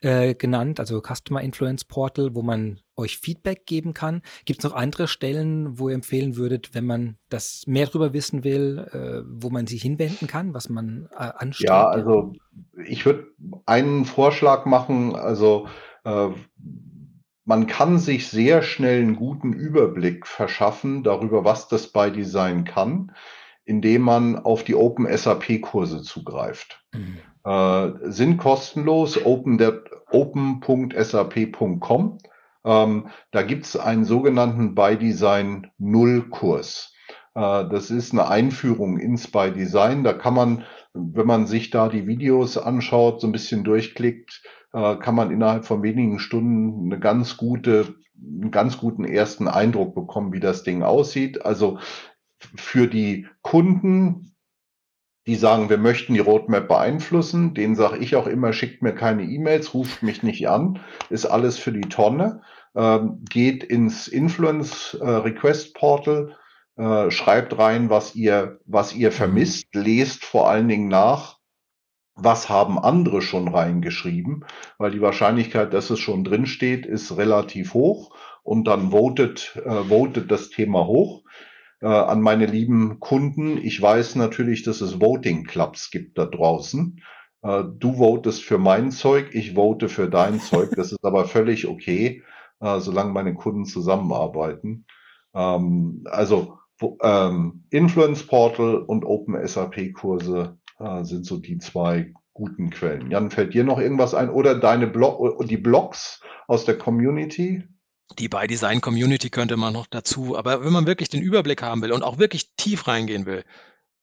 äh, 0.00 0.34
genannt, 0.34 0.78
also 0.80 1.00
Customer 1.00 1.40
Influence 1.40 1.84
Portal, 1.84 2.34
wo 2.34 2.42
man 2.42 2.80
euch 2.96 3.18
Feedback 3.18 3.66
geben 3.66 3.94
kann. 3.94 4.22
Gibt 4.44 4.60
es 4.60 4.64
noch 4.64 4.76
andere 4.76 5.08
Stellen, 5.08 5.78
wo 5.78 5.88
ihr 5.88 5.94
empfehlen 5.94 6.36
würdet, 6.36 6.74
wenn 6.74 6.86
man 6.86 7.16
das 7.28 7.64
mehr 7.66 7.86
darüber 7.86 8.12
wissen 8.12 8.44
will, 8.44 8.86
äh, 8.92 9.28
wo 9.28 9.50
man 9.50 9.66
sich 9.66 9.82
hinwenden 9.82 10.28
kann, 10.28 10.54
was 10.54 10.68
man 10.68 11.08
äh, 11.12 11.30
anstrebt? 11.36 11.70
Ja, 11.70 11.88
also 11.88 12.32
ich 12.84 13.06
würde 13.06 13.26
einen 13.66 14.04
Vorschlag 14.04 14.66
machen, 14.66 15.16
also 15.16 15.68
äh, 16.04 16.28
man 17.44 17.66
kann 17.66 17.98
sich 17.98 18.28
sehr 18.28 18.62
schnell 18.62 19.00
einen 19.00 19.16
guten 19.16 19.52
Überblick 19.52 20.26
verschaffen 20.26 21.02
darüber, 21.02 21.44
was 21.44 21.68
das 21.68 21.88
bei 21.88 22.10
Design 22.10 22.64
kann, 22.64 23.12
indem 23.64 24.02
man 24.02 24.36
auf 24.38 24.64
die 24.64 24.74
Open 24.74 25.06
SAP 25.16 25.60
Kurse 25.62 26.02
zugreift. 26.02 26.84
Mhm 26.92 27.18
äh, 27.48 28.10
sind 28.10 28.36
kostenlos, 28.36 29.18
open.sap.com. 29.24 30.58
Ähm, 32.64 33.06
da 33.30 33.42
gibt 33.42 33.64
es 33.64 33.76
einen 33.76 34.04
sogenannten 34.04 34.74
By 34.74 34.98
Design 34.98 35.70
Null 35.78 36.28
Kurs. 36.28 36.92
Äh, 37.34 37.66
das 37.68 37.90
ist 37.90 38.12
eine 38.12 38.28
Einführung 38.28 38.98
ins 38.98 39.30
By 39.30 39.50
Design. 39.50 40.04
Da 40.04 40.12
kann 40.12 40.34
man, 40.34 40.64
wenn 40.92 41.26
man 41.26 41.46
sich 41.46 41.70
da 41.70 41.88
die 41.88 42.06
Videos 42.06 42.58
anschaut, 42.58 43.22
so 43.22 43.26
ein 43.26 43.32
bisschen 43.32 43.64
durchklickt, 43.64 44.42
äh, 44.74 44.96
kann 44.96 45.14
man 45.14 45.30
innerhalb 45.30 45.64
von 45.64 45.82
wenigen 45.82 46.18
Stunden 46.18 46.92
eine 46.92 47.00
ganz 47.00 47.38
gute, 47.38 47.94
einen 48.14 48.50
ganz 48.50 48.76
guten 48.76 49.04
ersten 49.04 49.48
Eindruck 49.48 49.94
bekommen, 49.94 50.34
wie 50.34 50.40
das 50.40 50.64
Ding 50.64 50.82
aussieht. 50.82 51.46
Also 51.46 51.78
für 52.56 52.88
die 52.88 53.26
Kunden, 53.40 54.34
die 55.28 55.36
sagen, 55.36 55.68
wir 55.68 55.76
möchten 55.76 56.14
die 56.14 56.20
Roadmap 56.20 56.68
beeinflussen. 56.68 57.52
Denen 57.52 57.76
sage 57.76 57.98
ich 57.98 58.16
auch 58.16 58.26
immer, 58.26 58.54
schickt 58.54 58.82
mir 58.82 58.94
keine 58.94 59.24
E-Mails, 59.24 59.74
ruft 59.74 60.02
mich 60.02 60.22
nicht 60.22 60.48
an, 60.48 60.80
ist 61.10 61.26
alles 61.26 61.58
für 61.58 61.70
die 61.70 61.82
Tonne. 61.82 62.40
Ähm, 62.74 63.22
geht 63.28 63.62
ins 63.62 64.08
Influence 64.08 64.96
äh, 64.98 65.06
Request 65.06 65.74
Portal, 65.74 66.34
äh, 66.76 67.10
schreibt 67.10 67.58
rein, 67.58 67.90
was 67.90 68.14
ihr, 68.14 68.58
was 68.64 68.94
ihr 68.94 69.12
vermisst, 69.12 69.74
lest 69.74 70.24
vor 70.24 70.48
allen 70.48 70.66
Dingen 70.66 70.88
nach, 70.88 71.36
was 72.14 72.48
haben 72.48 72.78
andere 72.78 73.20
schon 73.20 73.48
reingeschrieben, 73.48 74.46
weil 74.78 74.92
die 74.92 75.02
Wahrscheinlichkeit, 75.02 75.74
dass 75.74 75.90
es 75.90 75.98
schon 75.98 76.24
drin 76.24 76.46
steht, 76.46 76.86
ist 76.86 77.18
relativ 77.18 77.74
hoch. 77.74 78.14
Und 78.42 78.64
dann 78.64 78.92
votet, 78.92 79.60
äh, 79.62 79.84
votet 79.84 80.30
das 80.30 80.48
Thema 80.48 80.86
hoch 80.86 81.22
äh, 81.80 81.86
an 81.86 82.20
meine 82.20 82.46
lieben 82.46 83.00
Kunden. 83.00 83.58
Ich 83.58 83.80
weiß 83.80 84.16
natürlich, 84.16 84.62
dass 84.62 84.80
es 84.80 85.00
Voting 85.00 85.44
Clubs 85.44 85.90
gibt 85.90 86.18
da 86.18 86.26
draußen. 86.26 87.00
Äh, 87.42 87.64
du 87.78 87.94
votest 87.94 88.42
für 88.42 88.58
mein 88.58 88.90
Zeug, 88.90 89.30
ich 89.32 89.54
vote 89.54 89.88
für 89.88 90.08
dein 90.08 90.40
Zeug. 90.40 90.70
Das 90.76 90.92
ist 90.92 91.04
aber 91.04 91.24
völlig 91.26 91.68
okay, 91.68 92.22
äh, 92.60 92.80
solange 92.80 93.12
meine 93.12 93.34
Kunden 93.34 93.64
zusammenarbeiten. 93.64 94.86
Ähm, 95.34 96.04
also 96.06 96.58
ähm, 97.02 97.64
Influence 97.70 98.26
Portal 98.26 98.76
und 98.76 99.04
Open 99.04 99.46
SAP 99.46 99.92
Kurse 99.92 100.58
äh, 100.78 101.04
sind 101.04 101.26
so 101.26 101.38
die 101.38 101.58
zwei 101.58 102.12
guten 102.34 102.70
Quellen. 102.70 103.10
Jan, 103.10 103.30
fällt 103.30 103.54
dir 103.54 103.64
noch 103.64 103.80
irgendwas 103.80 104.14
ein? 104.14 104.30
Oder 104.30 104.54
deine 104.54 104.86
Blog, 104.86 105.44
die 105.46 105.56
Blogs 105.56 106.22
aus 106.46 106.64
der 106.64 106.78
Community? 106.78 107.64
Die 108.18 108.28
by 108.28 108.46
Design 108.46 108.80
Community 108.80 109.30
könnte 109.30 109.56
man 109.56 109.72
noch 109.72 109.86
dazu, 109.86 110.36
aber 110.36 110.64
wenn 110.64 110.72
man 110.72 110.86
wirklich 110.86 111.08
den 111.08 111.22
Überblick 111.22 111.62
haben 111.62 111.82
will 111.82 111.92
und 111.92 112.02
auch 112.02 112.18
wirklich 112.18 112.56
tief 112.56 112.88
reingehen 112.88 113.26
will, 113.26 113.44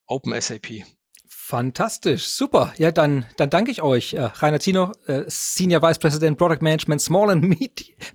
OpenSAP. 0.08 0.86
Fantastisch, 1.48 2.26
super. 2.30 2.74
Ja, 2.78 2.91
dann, 2.91 3.28
dann 3.38 3.52
danke 3.52 3.70
ich 3.70 3.84
euch. 3.84 4.15
Äh, 4.15 4.22
Rainer 4.22 4.60
Zino, 4.60 4.91
äh, 5.06 5.26
Senior 5.28 5.84
Vice 5.84 6.00
President 6.00 6.39
Product 6.39 6.62
Management 6.62 7.02
Small 7.02 7.30
and 7.30 7.44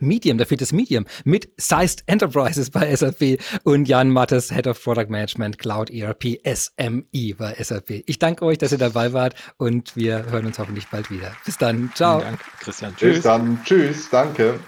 Medium, 0.00 0.36
da 0.36 0.44
fehlt 0.44 0.60
das 0.60 0.72
Medium, 0.72 1.06
mit 1.24 1.48
Sized 1.56 2.02
Enterprises 2.06 2.70
bei 2.70 2.92
SAP 2.92 3.38
und 3.62 3.86
Jan 3.86 4.10
Mattes, 4.10 4.52
Head 4.52 4.66
of 4.66 4.82
Product 4.82 5.06
Management 5.10 5.58
Cloud 5.58 5.90
ERP 5.90 6.40
SMI 6.44 7.34
bei 7.38 7.54
SAP. 7.54 8.02
Ich 8.06 8.18
danke 8.18 8.44
euch, 8.44 8.58
dass 8.58 8.72
ihr 8.72 8.78
dabei 8.78 9.12
wart 9.12 9.36
und 9.58 9.94
wir 9.94 10.26
hören 10.26 10.46
uns 10.46 10.58
hoffentlich 10.58 10.88
bald 10.88 11.08
wieder. 11.12 11.30
Bis 11.44 11.56
dann. 11.56 11.92
Ciao. 11.94 12.18
Vielen 12.18 12.30
Dank, 12.32 12.40
Christian. 12.58 12.96
Tschüss. 12.96 13.14
Bis 13.14 13.22
dann. 13.22 13.60
Tschüss. 13.62 14.10
Danke. 14.10 14.58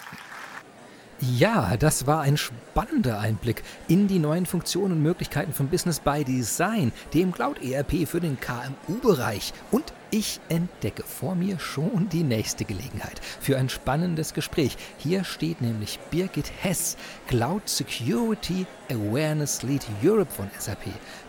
Ja, 1.30 1.76
das 1.76 2.08
war 2.08 2.22
ein 2.22 2.36
spannender 2.36 3.20
Einblick 3.20 3.62
in 3.86 4.08
die 4.08 4.18
neuen 4.18 4.44
Funktionen 4.44 4.94
und 4.94 5.02
Möglichkeiten 5.04 5.52
von 5.52 5.68
Business 5.68 6.00
by 6.00 6.24
Design, 6.24 6.90
dem 7.14 7.30
Cloud 7.30 7.62
ERP 7.62 8.08
für 8.08 8.18
den 8.18 8.40
KMU-Bereich 8.40 9.52
und 9.70 9.92
ich 10.12 10.40
entdecke 10.50 11.02
vor 11.02 11.34
mir 11.34 11.58
schon 11.58 12.08
die 12.10 12.22
nächste 12.22 12.66
Gelegenheit 12.66 13.18
für 13.40 13.56
ein 13.56 13.70
spannendes 13.70 14.34
Gespräch. 14.34 14.76
Hier 14.98 15.24
steht 15.24 15.62
nämlich 15.62 15.98
Birgit 16.10 16.52
Hess, 16.60 16.98
Cloud 17.26 17.66
Security 17.66 18.66
Awareness 18.90 19.62
Lead 19.62 19.84
Europe 20.04 20.30
von 20.30 20.50
SAP. 20.58 20.84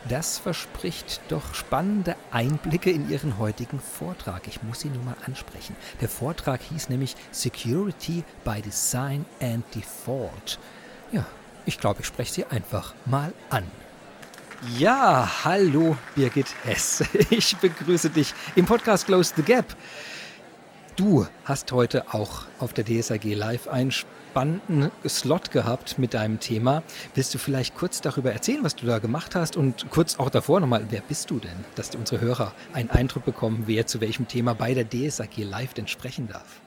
Das 0.10 0.38
verspricht 0.38 1.22
doch 1.30 1.54
spannende 1.54 2.18
Einblicke 2.32 2.92
in 2.92 3.10
ihren 3.10 3.40
heutigen 3.40 3.80
Vortrag. 3.80 4.48
Ich 4.50 4.62
muss 4.64 4.84
ihn 4.84 4.92
nur 4.92 5.04
mal 5.04 5.18
ansprechen. 5.26 5.78
Der 6.02 6.10
Vortrag 6.10 6.62
hieß 6.62 6.90
nämlich 6.90 7.16
Security 7.32 8.26
by 8.44 8.62
Design 8.62 9.26
and 9.42 9.64
Default. 9.74 10.60
Ja, 11.14 11.26
ich 11.66 11.80
glaube, 11.80 12.02
ich 12.02 12.08
spreche 12.08 12.34
sie 12.34 12.46
einfach 12.46 12.94
mal 13.06 13.34
an. 13.50 13.64
Ja, 14.70 15.44
hallo 15.44 15.98
Birgit 16.16 16.48
Hess. 16.64 17.04
Ich 17.30 17.58
begrüße 17.58 18.10
dich 18.10 18.34
im 18.56 18.66
Podcast 18.66 19.06
Close 19.06 19.34
the 19.36 19.42
Gap. 19.42 19.76
Du 20.96 21.28
hast 21.44 21.74
heute 21.74 22.14
auch 22.14 22.46
auf 22.60 22.72
der 22.72 22.86
DSAG 22.86 23.26
Live 23.26 23.68
einen 23.68 23.92
spannenden 23.92 24.90
Slot 25.06 25.52
gehabt 25.52 26.00
mit 26.00 26.14
deinem 26.14 26.40
Thema. 26.40 26.82
Willst 27.14 27.34
du 27.34 27.40
vielleicht 27.40 27.76
kurz 27.76 28.00
darüber 28.00 28.32
erzählen, 28.32 28.64
was 28.64 28.78
du 28.78 28.86
da 28.86 29.00
gemacht 29.00 29.36
hast 29.36 29.58
und 29.58 29.90
kurz 29.90 30.18
auch 30.18 30.30
davor 30.30 30.62
nochmal, 30.62 30.86
wer 30.92 31.02
bist 31.02 31.30
du 31.30 31.40
denn, 31.40 31.66
dass 31.76 31.94
unsere 31.94 32.22
Hörer 32.22 32.54
einen 32.72 32.90
Eindruck 32.90 33.26
bekommen, 33.26 33.64
wer 33.66 33.86
zu 33.86 34.00
welchem 34.00 34.30
Thema 34.30 34.54
bei 34.54 34.74
der 34.74 34.88
DSAG 34.88 35.40
Live 35.40 35.74
denn 35.74 35.88
sprechen 35.88 36.30
darf? 36.30 36.62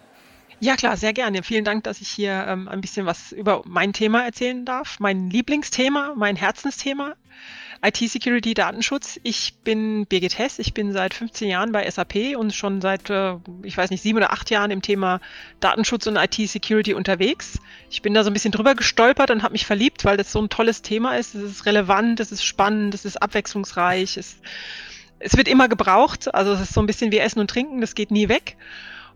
Ja, 0.59 0.77
klar, 0.77 0.97
sehr 0.97 1.13
gerne. 1.15 1.43
Vielen 1.43 1.65
Dank, 1.65 1.85
dass 1.85 2.01
ich 2.01 2.09
hier 2.09 2.47
ähm, 2.47 2.69
ein 2.69 2.81
bisschen 2.81 3.07
was 3.07 3.33
über 3.33 3.63
mein 3.65 3.93
Thema 3.93 4.25
erzählen 4.25 4.65
darf. 4.65 4.99
Mein 5.01 5.31
Lieblingsthema, 5.31 6.15
mein 6.15 6.37
Herzensthema. 6.37 7.15
IT-Security, 7.83 8.55
Datenschutz. 8.55 9.19
Ich 9.23 9.55
bin 9.65 10.07
Birgit 10.07 10.39
Hess. 10.39 10.59
Ich 10.59 10.75
bin 10.75 10.93
seit 10.93 11.15
15 11.15 11.49
Jahren 11.49 11.73
bei 11.73 11.89
SAP 11.89 12.37
und 12.37 12.55
schon 12.55 12.81
seit, 12.81 13.11
äh, 13.11 13.37
ich 13.63 13.77
weiß 13.77 13.91
nicht, 13.91 14.03
sieben 14.03 14.19
oder 14.19 14.33
acht 14.33 14.51
Jahren 14.51 14.71
im 14.71 14.83
Thema 14.83 15.21
Datenschutz 15.61 16.07
und 16.07 16.17
IT-Security 16.17 16.95
unterwegs. 16.95 17.59
Ich 17.91 18.03
bin 18.03 18.15
da 18.15 18.25
so 18.25 18.31
ein 18.31 18.33
bisschen 18.33 18.53
drüber 18.53 18.75
gestolpert 18.75 19.31
und 19.31 19.43
habe 19.43 19.53
mich 19.53 19.67
verliebt, 19.67 20.05
weil 20.05 20.17
das 20.17 20.33
so 20.33 20.41
ein 20.41 20.49
tolles 20.49 20.83
Thema 20.83 21.17
ist. 21.17 21.35
Es 21.35 21.43
ist 21.43 21.67
relevant, 21.67 22.21
es 22.21 22.33
ist 22.33 22.45
spannend, 22.45 22.95
es 22.95 23.05
ist 23.05 23.23
abwechslungsreich. 23.23 24.17
Es, 24.17 24.37
es 25.19 25.37
wird 25.37 25.49
immer 25.49 25.69
gebraucht. 25.69 26.35
Also 26.35 26.53
es 26.53 26.61
ist 26.61 26.75
so 26.75 26.81
ein 26.81 26.87
bisschen 26.87 27.13
wie 27.13 27.19
Essen 27.19 27.41
und 27.41 27.51
Trinken, 27.51 27.81
das 27.81 27.95
geht 27.95 28.11
nie 28.11 28.29
weg. 28.29 28.57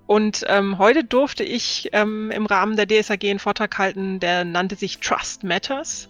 Und 0.07 0.45
ähm, 0.49 0.79
heute 0.79 1.05
durfte 1.05 1.45
ich 1.45 1.91
ähm, 1.93 2.31
im 2.33 2.47
Rahmen 2.47 2.77
der 2.77 2.89
DSAG 2.89 3.25
einen 3.25 3.39
Vortrag 3.39 3.79
halten, 3.79 4.19
der 4.19 4.45
nannte 4.45 4.75
sich 4.75 4.99
Trust 4.99 5.45
Matters 5.45 6.09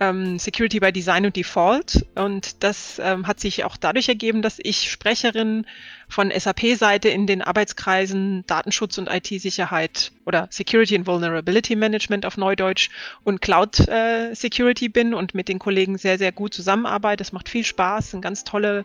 ähm, 0.00 0.38
Security 0.38 0.80
by 0.80 0.92
Design 0.92 1.26
und 1.26 1.36
Default. 1.36 2.06
Und 2.14 2.62
das 2.62 3.00
ähm, 3.02 3.26
hat 3.26 3.40
sich 3.40 3.64
auch 3.64 3.76
dadurch 3.76 4.08
ergeben, 4.08 4.42
dass 4.42 4.58
ich 4.62 4.90
Sprecherin 4.90 5.66
von 6.08 6.30
SAP-Seite 6.30 7.08
in 7.08 7.26
den 7.26 7.42
Arbeitskreisen 7.42 8.44
Datenschutz 8.46 8.98
und 8.98 9.08
IT-Sicherheit 9.08 10.12
oder 10.24 10.48
Security 10.50 10.96
and 10.96 11.06
Vulnerability 11.06 11.76
Management 11.76 12.24
auf 12.24 12.36
Neudeutsch 12.36 12.90
und 13.24 13.42
Cloud 13.42 13.86
äh, 13.88 14.34
Security 14.34 14.88
bin 14.88 15.14
und 15.14 15.34
mit 15.34 15.48
den 15.48 15.58
Kollegen 15.58 15.98
sehr, 15.98 16.18
sehr 16.18 16.32
gut 16.32 16.54
zusammenarbeite. 16.54 17.22
Es 17.22 17.32
macht 17.32 17.48
viel 17.48 17.64
Spaß, 17.64 18.12
sind 18.12 18.22
ganz 18.22 18.44
tolle 18.44 18.84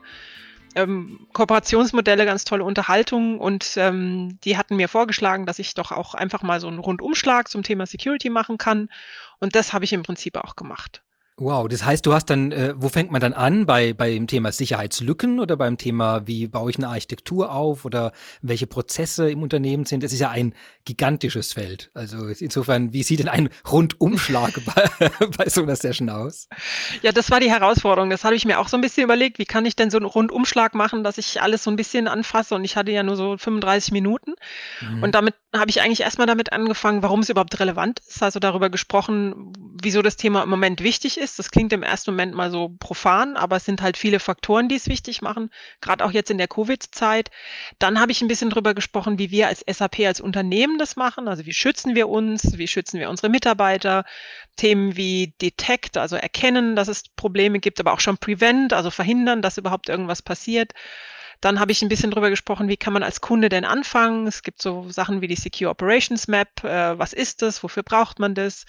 ähm, 0.76 1.28
Kooperationsmodelle, 1.34 2.26
ganz 2.26 2.46
tolle 2.46 2.64
Unterhaltungen 2.64 3.38
und 3.38 3.74
ähm, 3.78 4.40
die 4.44 4.58
hatten 4.58 4.76
mir 4.76 4.90
vorgeschlagen, 4.90 5.46
dass 5.46 5.60
ich 5.60 5.76
doch 5.76 5.92
auch 5.92 6.16
einfach 6.16 6.42
mal 6.42 6.60
so 6.60 6.68
einen 6.68 6.80
Rundumschlag 6.80 7.48
zum 7.48 7.64
Thema 7.64 7.86
Security 7.86 8.30
machen 8.30 8.58
kann 8.58 8.90
und 9.44 9.56
das 9.56 9.74
habe 9.74 9.84
ich 9.84 9.92
im 9.92 10.04
Prinzip 10.04 10.38
auch 10.38 10.56
gemacht. 10.56 11.04
Wow, 11.38 11.68
das 11.68 11.84
heißt, 11.84 12.06
du 12.06 12.14
hast 12.14 12.30
dann, 12.30 12.52
äh, 12.52 12.76
wo 12.78 12.90
fängt 12.90 13.12
man 13.12 13.20
dann 13.20 13.34
an? 13.34 13.66
Bei, 13.66 13.94
beim 13.94 14.28
Thema 14.28 14.52
Sicherheitslücken 14.52 15.40
oder 15.40 15.58
beim 15.58 15.80
Thema, 15.80 16.28
wie 16.28 16.48
baue 16.48 16.70
ich 16.70 16.78
eine 16.78 16.90
Architektur 16.90 17.52
auf 17.52 17.86
oder 17.86 18.12
welche 18.44 18.68
Prozesse 18.68 19.32
im 19.32 19.42
Unternehmen 19.42 19.86
sind? 19.86 20.04
Das 20.04 20.14
ist 20.14 20.20
ja 20.20 20.30
ein 20.30 20.54
gigantisches 20.86 21.54
Feld. 21.54 21.90
Also 21.96 22.28
insofern, 22.28 22.94
wie 22.94 23.02
sieht 23.02 23.18
denn 23.18 23.30
ein 23.30 23.50
Rundumschlag 23.70 24.62
bei, 24.76 25.10
bei 25.36 25.50
so 25.50 25.64
einer 25.64 25.76
Session 25.76 26.12
aus? 26.12 26.48
Ja, 27.02 27.12
das 27.12 27.32
war 27.32 27.40
die 27.40 27.50
Herausforderung. 27.50 28.12
Das 28.12 28.24
habe 28.24 28.36
ich 28.36 28.46
mir 28.46 28.60
auch 28.60 28.68
so 28.68 28.78
ein 28.78 28.82
bisschen 28.82 29.04
überlegt. 29.04 29.40
Wie 29.40 29.46
kann 29.46 29.66
ich 29.66 29.76
denn 29.76 29.90
so 29.90 29.98
einen 29.98 30.06
Rundumschlag 30.06 30.76
machen, 30.76 31.04
dass 31.04 31.18
ich 31.18 31.42
alles 31.42 31.64
so 31.64 31.72
ein 31.72 31.78
bisschen 31.78 32.08
anfasse? 32.08 32.54
Und 32.54 32.64
ich 32.64 32.78
hatte 32.78 32.92
ja 32.92 33.02
nur 33.02 33.16
so 33.16 33.38
35 33.40 33.92
Minuten. 33.92 34.36
Mhm. 34.82 35.02
Und 35.02 35.16
damit 35.16 35.34
habe 35.52 35.72
ich 35.72 35.82
eigentlich 35.82 36.02
erstmal 36.02 36.28
damit 36.28 36.54
angefangen, 36.54 37.02
warum 37.02 37.22
es 37.22 37.30
überhaupt 37.30 37.60
relevant 37.60 38.02
ist. 38.08 38.22
Also 38.22 38.40
darüber 38.40 38.70
gesprochen, 38.70 39.52
wieso 39.82 40.04
das 40.04 40.16
Thema 40.16 40.44
im 40.44 40.50
Moment 40.50 40.84
wichtig 40.84 41.18
ist 41.18 41.23
ist. 41.24 41.40
Das 41.40 41.50
klingt 41.50 41.74
im 41.74 41.84
ersten 41.84 42.12
Moment 42.12 42.36
mal 42.36 42.52
so 42.52 42.76
profan, 42.80 43.38
aber 43.38 43.56
es 43.56 43.66
sind 43.66 43.82
halt 43.82 43.98
viele 43.98 44.20
Faktoren, 44.20 44.70
die 44.70 44.76
es 44.76 44.88
wichtig 44.88 45.22
machen, 45.22 45.50
gerade 45.82 46.04
auch 46.06 46.12
jetzt 46.12 46.30
in 46.30 46.38
der 46.38 46.48
Covid-Zeit. 46.48 47.32
Dann 47.80 48.00
habe 48.00 48.12
ich 48.12 48.22
ein 48.22 48.28
bisschen 48.28 48.50
drüber 48.50 48.74
gesprochen, 48.74 49.18
wie 49.18 49.32
wir 49.32 49.48
als 49.48 49.64
SAP, 49.68 50.02
als 50.02 50.22
Unternehmen 50.22 50.78
das 50.78 50.96
machen. 50.96 51.28
Also 51.28 51.46
wie 51.46 51.54
schützen 51.54 51.96
wir 51.96 52.10
uns, 52.10 52.58
wie 52.58 52.68
schützen 52.68 53.00
wir 53.00 53.10
unsere 53.10 53.30
Mitarbeiter. 53.30 54.06
Themen 54.56 54.96
wie 54.96 55.34
Detect, 55.42 55.98
also 55.98 56.16
erkennen, 56.16 56.76
dass 56.76 56.88
es 56.88 57.10
Probleme 57.16 57.60
gibt, 57.60 57.80
aber 57.80 57.94
auch 57.94 58.00
schon 58.00 58.18
Prevent, 58.18 58.74
also 58.74 58.92
verhindern, 58.92 59.42
dass 59.42 59.58
überhaupt 59.58 59.90
irgendwas 59.90 60.22
passiert. 60.22 60.74
Dann 61.44 61.60
habe 61.60 61.74
ich 61.74 61.82
ein 61.82 61.90
bisschen 61.90 62.10
drüber 62.10 62.30
gesprochen, 62.30 62.70
wie 62.70 62.78
kann 62.78 62.94
man 62.94 63.04
als 63.04 63.20
Kunde 63.20 63.50
denn 63.50 63.66
anfangen. 63.66 64.28
Es 64.28 64.44
gibt 64.44 64.62
so 64.62 64.90
Sachen 64.90 65.20
wie 65.20 65.28
die 65.28 65.36
Secure 65.36 65.72
Operations 65.72 66.30
Map. 66.30 66.64
Äh, 66.64 66.98
was 66.98 67.12
ist 67.12 67.42
das? 67.42 67.62
Wofür 67.64 67.84
braucht 67.84 68.18
man 68.18 68.34
das? 68.34 68.66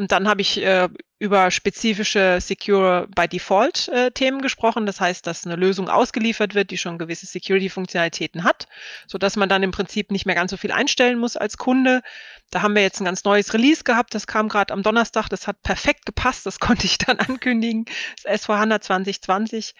Und 0.00 0.12
dann 0.12 0.26
habe 0.26 0.40
ich 0.40 0.62
äh, 0.62 0.88
über 1.18 1.50
spezifische 1.50 2.38
Secure 2.40 3.06
by 3.14 3.28
Default 3.28 3.88
äh, 3.88 4.10
Themen 4.10 4.40
gesprochen. 4.40 4.86
Das 4.86 4.98
heißt, 4.98 5.26
dass 5.26 5.44
eine 5.44 5.56
Lösung 5.56 5.90
ausgeliefert 5.90 6.54
wird, 6.54 6.70
die 6.70 6.78
schon 6.78 6.96
gewisse 6.96 7.26
Security-Funktionalitäten 7.26 8.42
hat, 8.42 8.66
so 9.06 9.18
dass 9.18 9.36
man 9.36 9.50
dann 9.50 9.62
im 9.62 9.72
Prinzip 9.72 10.10
nicht 10.10 10.24
mehr 10.24 10.34
ganz 10.34 10.52
so 10.52 10.56
viel 10.56 10.72
einstellen 10.72 11.18
muss 11.18 11.36
als 11.36 11.58
Kunde. 11.58 12.00
Da 12.48 12.62
haben 12.62 12.74
wir 12.74 12.82
jetzt 12.82 13.00
ein 13.00 13.04
ganz 13.04 13.22
neues 13.24 13.52
Release 13.52 13.84
gehabt. 13.84 14.14
Das 14.14 14.26
kam 14.26 14.48
gerade 14.48 14.72
am 14.72 14.82
Donnerstag. 14.82 15.28
Das 15.28 15.46
hat 15.46 15.62
perfekt 15.62 16.06
gepasst. 16.06 16.46
Das 16.46 16.58
konnte 16.60 16.86
ich 16.86 16.96
dann 16.96 17.18
ankündigen. 17.18 17.84
Das 18.24 18.48
S4HANA 18.48 18.80
2020. 18.80 19.74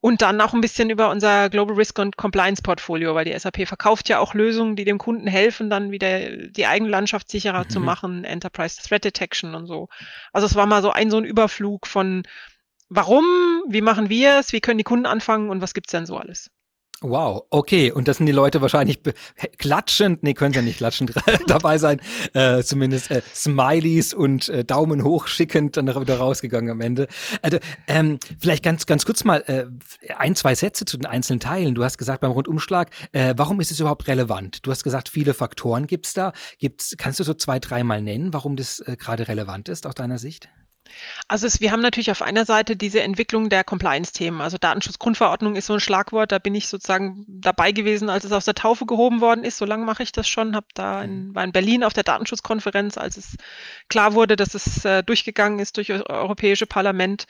Und 0.00 0.22
dann 0.22 0.40
auch 0.40 0.54
ein 0.54 0.62
bisschen 0.62 0.88
über 0.88 1.10
unser 1.10 1.50
Global 1.50 1.74
Risk 1.74 1.98
und 1.98 2.16
Compliance 2.16 2.62
Portfolio, 2.62 3.14
weil 3.14 3.26
die 3.26 3.38
SAP 3.38 3.68
verkauft 3.68 4.08
ja 4.08 4.20
auch 4.20 4.32
Lösungen, 4.32 4.76
die 4.76 4.84
dem 4.84 4.98
Kunden 4.98 5.26
helfen, 5.26 5.68
dann 5.70 5.90
wieder 5.90 6.48
die 6.48 6.66
eigene 6.66 6.88
Landschaft 6.88 7.30
sicherer 7.30 7.64
mhm. 7.64 7.70
zu 7.70 7.80
machen, 7.80 8.24
Enterprise 8.24 8.80
Threat 8.80 9.04
Detection 9.04 9.54
und 9.58 9.66
so. 9.66 9.88
Also 10.32 10.46
es 10.46 10.54
war 10.54 10.66
mal 10.66 10.82
so 10.82 10.90
ein 10.90 11.10
so 11.10 11.18
ein 11.18 11.24
Überflug 11.24 11.86
von 11.86 12.22
warum, 12.88 13.24
wie 13.68 13.82
machen 13.82 14.08
wir 14.08 14.38
es, 14.38 14.52
wie 14.52 14.60
können 14.60 14.78
die 14.78 14.84
Kunden 14.84 15.06
anfangen 15.06 15.50
und 15.50 15.60
was 15.60 15.74
gibt's 15.74 15.92
denn 15.92 16.06
so 16.06 16.16
alles. 16.16 16.50
Wow, 17.00 17.44
okay. 17.50 17.92
Und 17.92 18.08
das 18.08 18.16
sind 18.16 18.26
die 18.26 18.32
Leute 18.32 18.60
wahrscheinlich 18.60 19.00
klatschend, 19.58 20.24
nee, 20.24 20.34
können 20.34 20.52
ja 20.52 20.62
nicht 20.62 20.78
klatschend 20.78 21.14
dabei 21.46 21.78
sein, 21.78 22.00
äh, 22.34 22.64
zumindest 22.64 23.12
äh, 23.12 23.22
Smileys 23.32 24.12
und 24.12 24.48
äh, 24.48 24.64
Daumen 24.64 25.04
hoch 25.04 25.28
schickend 25.28 25.76
dann 25.76 25.86
wieder 25.86 26.18
rausgegangen 26.18 26.70
am 26.70 26.80
Ende. 26.80 27.06
Also, 27.40 27.58
ähm, 27.86 28.18
vielleicht 28.40 28.64
ganz, 28.64 28.86
ganz 28.86 29.06
kurz 29.06 29.22
mal 29.22 29.44
äh, 29.46 29.66
ein, 30.16 30.34
zwei 30.34 30.56
Sätze 30.56 30.86
zu 30.86 30.96
den 30.96 31.06
einzelnen 31.06 31.38
Teilen. 31.38 31.76
Du 31.76 31.84
hast 31.84 31.98
gesagt 31.98 32.20
beim 32.20 32.32
Rundumschlag, 32.32 32.90
äh, 33.12 33.32
warum 33.36 33.60
ist 33.60 33.70
es 33.70 33.78
überhaupt 33.78 34.08
relevant? 34.08 34.66
Du 34.66 34.72
hast 34.72 34.82
gesagt, 34.82 35.08
viele 35.08 35.34
Faktoren 35.34 35.86
gibt's 35.86 36.14
da. 36.14 36.32
Gibt's, 36.58 36.96
kannst 36.98 37.20
du 37.20 37.24
so 37.24 37.34
zwei, 37.34 37.60
dreimal 37.60 38.02
nennen, 38.02 38.32
warum 38.32 38.56
das 38.56 38.80
äh, 38.80 38.96
gerade 38.98 39.28
relevant 39.28 39.68
ist 39.68 39.86
aus 39.86 39.94
deiner 39.94 40.18
Sicht? 40.18 40.48
Also 41.28 41.46
es, 41.46 41.60
wir 41.60 41.72
haben 41.72 41.80
natürlich 41.80 42.10
auf 42.10 42.22
einer 42.22 42.44
Seite 42.44 42.76
diese 42.76 43.02
Entwicklung 43.02 43.48
der 43.48 43.64
Compliance-Themen. 43.64 44.40
Also 44.40 44.58
Datenschutzgrundverordnung 44.58 45.56
ist 45.56 45.66
so 45.66 45.74
ein 45.74 45.80
Schlagwort. 45.80 46.32
Da 46.32 46.38
bin 46.38 46.54
ich 46.54 46.68
sozusagen 46.68 47.24
dabei 47.28 47.72
gewesen, 47.72 48.10
als 48.10 48.24
es 48.24 48.32
aus 48.32 48.44
der 48.44 48.54
Taufe 48.54 48.86
gehoben 48.86 49.20
worden 49.20 49.44
ist. 49.44 49.58
So 49.58 49.64
lange 49.64 49.84
mache 49.84 50.02
ich 50.02 50.12
das 50.12 50.28
schon. 50.28 50.56
Hab 50.56 50.72
da 50.74 51.02
in, 51.02 51.28
mhm. 51.28 51.34
war 51.34 51.44
in 51.44 51.52
Berlin 51.52 51.84
auf 51.84 51.92
der 51.92 52.04
Datenschutzkonferenz, 52.04 52.98
als 52.98 53.16
es 53.16 53.36
klar 53.88 54.14
wurde, 54.14 54.36
dass 54.36 54.54
es 54.54 54.84
äh, 54.84 55.02
durchgegangen 55.02 55.58
ist 55.58 55.76
durch 55.76 55.88
das 55.88 56.02
Europäische 56.02 56.66
Parlament. 56.66 57.26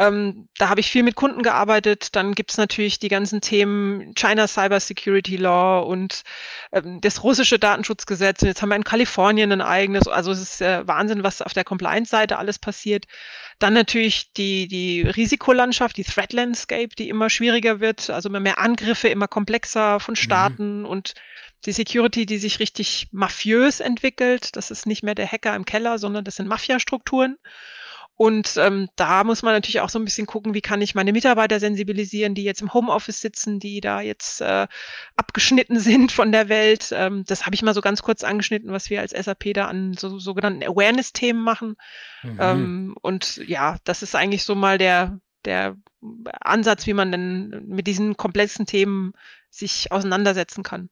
Ähm, 0.00 0.48
da 0.56 0.70
habe 0.70 0.80
ich 0.80 0.90
viel 0.90 1.02
mit 1.02 1.14
Kunden 1.14 1.42
gearbeitet. 1.42 2.16
Dann 2.16 2.34
gibt 2.34 2.52
es 2.52 2.56
natürlich 2.56 2.98
die 3.00 3.08
ganzen 3.08 3.42
Themen 3.42 4.14
China 4.14 4.48
Cyber 4.48 4.80
Security 4.80 5.36
Law 5.36 5.80
und 5.80 6.22
ähm, 6.72 7.02
das 7.02 7.22
russische 7.22 7.58
Datenschutzgesetz. 7.58 8.40
Und 8.40 8.48
jetzt 8.48 8.62
haben 8.62 8.70
wir 8.70 8.76
in 8.76 8.84
Kalifornien 8.84 9.52
ein 9.52 9.60
eigenes. 9.60 10.08
Also 10.08 10.30
es 10.30 10.40
ist 10.40 10.62
äh, 10.62 10.88
Wahnsinn, 10.88 11.22
was 11.22 11.42
auf 11.42 11.52
der 11.52 11.64
Compliance-Seite 11.64 12.38
alles 12.38 12.58
passiert. 12.58 13.04
Dann 13.58 13.74
natürlich 13.74 14.32
die, 14.32 14.68
die 14.68 15.02
Risikolandschaft, 15.02 15.98
die 15.98 16.04
Threat 16.04 16.32
Landscape, 16.32 16.96
die 16.96 17.10
immer 17.10 17.28
schwieriger 17.28 17.80
wird. 17.80 18.08
Also 18.08 18.30
immer 18.30 18.40
mehr 18.40 18.58
Angriffe, 18.58 19.08
immer 19.08 19.28
komplexer 19.28 20.00
von 20.00 20.12
mhm. 20.12 20.16
Staaten 20.16 20.78
mhm. 20.78 20.86
und 20.86 21.12
die 21.66 21.72
Security, 21.72 22.24
die 22.24 22.38
sich 22.38 22.58
richtig 22.58 23.08
mafiös 23.12 23.80
entwickelt. 23.80 24.56
Das 24.56 24.70
ist 24.70 24.86
nicht 24.86 25.02
mehr 25.02 25.14
der 25.14 25.30
Hacker 25.30 25.54
im 25.54 25.66
Keller, 25.66 25.98
sondern 25.98 26.24
das 26.24 26.36
sind 26.36 26.48
Mafia-Strukturen. 26.48 27.36
Und 28.20 28.58
ähm, 28.58 28.90
da 28.96 29.24
muss 29.24 29.42
man 29.42 29.54
natürlich 29.54 29.80
auch 29.80 29.88
so 29.88 29.98
ein 29.98 30.04
bisschen 30.04 30.26
gucken, 30.26 30.52
wie 30.52 30.60
kann 30.60 30.82
ich 30.82 30.94
meine 30.94 31.10
Mitarbeiter 31.10 31.58
sensibilisieren, 31.58 32.34
die 32.34 32.44
jetzt 32.44 32.60
im 32.60 32.74
Homeoffice 32.74 33.22
sitzen, 33.22 33.60
die 33.60 33.80
da 33.80 34.02
jetzt 34.02 34.42
äh, 34.42 34.66
abgeschnitten 35.16 35.78
sind 35.80 36.12
von 36.12 36.30
der 36.30 36.50
Welt. 36.50 36.92
Ähm, 36.92 37.24
das 37.26 37.46
habe 37.46 37.54
ich 37.54 37.62
mal 37.62 37.72
so 37.72 37.80
ganz 37.80 38.02
kurz 38.02 38.22
angeschnitten, 38.22 38.72
was 38.72 38.90
wir 38.90 39.00
als 39.00 39.12
SAP 39.12 39.54
da 39.54 39.68
an 39.68 39.94
so 39.94 40.18
sogenannten 40.18 40.62
Awareness-Themen 40.62 41.42
machen. 41.42 41.76
Mhm. 42.22 42.38
Ähm, 42.38 42.96
und 43.00 43.38
ja, 43.38 43.78
das 43.84 44.02
ist 44.02 44.14
eigentlich 44.14 44.44
so 44.44 44.54
mal 44.54 44.76
der, 44.76 45.18
der 45.46 45.76
Ansatz, 46.42 46.86
wie 46.86 46.92
man 46.92 47.10
denn 47.12 47.64
mit 47.68 47.86
diesen 47.86 48.18
komplexen 48.18 48.66
Themen 48.66 49.14
sich 49.48 49.92
auseinandersetzen 49.92 50.62
kann. 50.62 50.90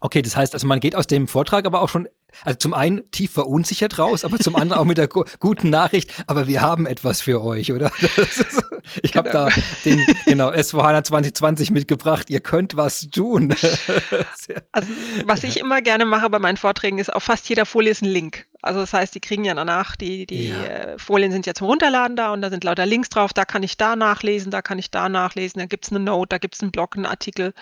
Okay, 0.00 0.22
das 0.22 0.36
heißt, 0.36 0.54
also 0.54 0.66
man 0.66 0.80
geht 0.80 0.94
aus 0.94 1.06
dem 1.06 1.28
Vortrag 1.28 1.66
aber 1.66 1.82
auch 1.82 1.90
schon, 1.90 2.08
also 2.44 2.58
zum 2.58 2.74
einen 2.74 3.10
tief 3.10 3.32
verunsichert 3.32 3.98
raus, 3.98 4.24
aber 4.24 4.38
zum 4.38 4.56
anderen 4.56 4.80
auch 4.80 4.84
mit 4.84 4.98
der 4.98 5.08
guten 5.08 5.70
Nachricht, 5.70 6.12
aber 6.26 6.46
wir 6.46 6.60
haben 6.60 6.86
etwas 6.86 7.20
für 7.20 7.42
euch, 7.42 7.72
oder? 7.72 7.90
Ist, 8.16 8.62
ich 9.02 9.12
genau. 9.12 9.24
habe 9.24 9.30
da 9.30 9.48
den, 9.84 10.04
genau, 10.24 10.52
SVH 10.52 11.04
2020 11.04 11.70
mitgebracht, 11.70 12.30
ihr 12.30 12.40
könnt 12.40 12.76
was 12.76 13.08
tun. 13.10 13.54
also, 14.72 14.88
was 15.24 15.44
ich 15.44 15.58
immer 15.58 15.82
gerne 15.82 16.04
mache 16.04 16.30
bei 16.30 16.38
meinen 16.38 16.56
Vorträgen 16.56 16.98
ist, 16.98 17.12
auf 17.12 17.24
fast 17.24 17.48
jeder 17.48 17.66
Folie 17.66 17.90
ist 17.90 18.02
ein 18.02 18.08
Link. 18.08 18.46
Also 18.62 18.80
das 18.80 18.92
heißt, 18.92 19.14
die 19.14 19.20
kriegen 19.20 19.44
ja 19.44 19.54
danach, 19.54 19.96
die, 19.96 20.26
die 20.26 20.48
ja. 20.48 20.64
Äh, 20.64 20.98
Folien 20.98 21.30
sind 21.30 21.46
ja 21.46 21.54
zum 21.54 21.68
Runterladen 21.68 22.16
da 22.16 22.32
und 22.32 22.42
da 22.42 22.50
sind 22.50 22.64
lauter 22.64 22.86
Links 22.86 23.08
drauf, 23.08 23.32
da 23.32 23.44
kann 23.44 23.62
ich 23.62 23.76
da 23.76 23.96
nachlesen, 23.96 24.50
da 24.50 24.62
kann 24.62 24.78
ich 24.78 24.90
da 24.90 25.08
nachlesen, 25.08 25.60
da 25.60 25.66
gibt 25.66 25.84
es 25.84 25.92
eine 25.92 26.00
Note, 26.00 26.28
da 26.30 26.38
gibt 26.38 26.54
es 26.54 26.62
einen 26.62 26.72
Blog, 26.72 26.96
einen 26.96 27.06
Artikel 27.06 27.52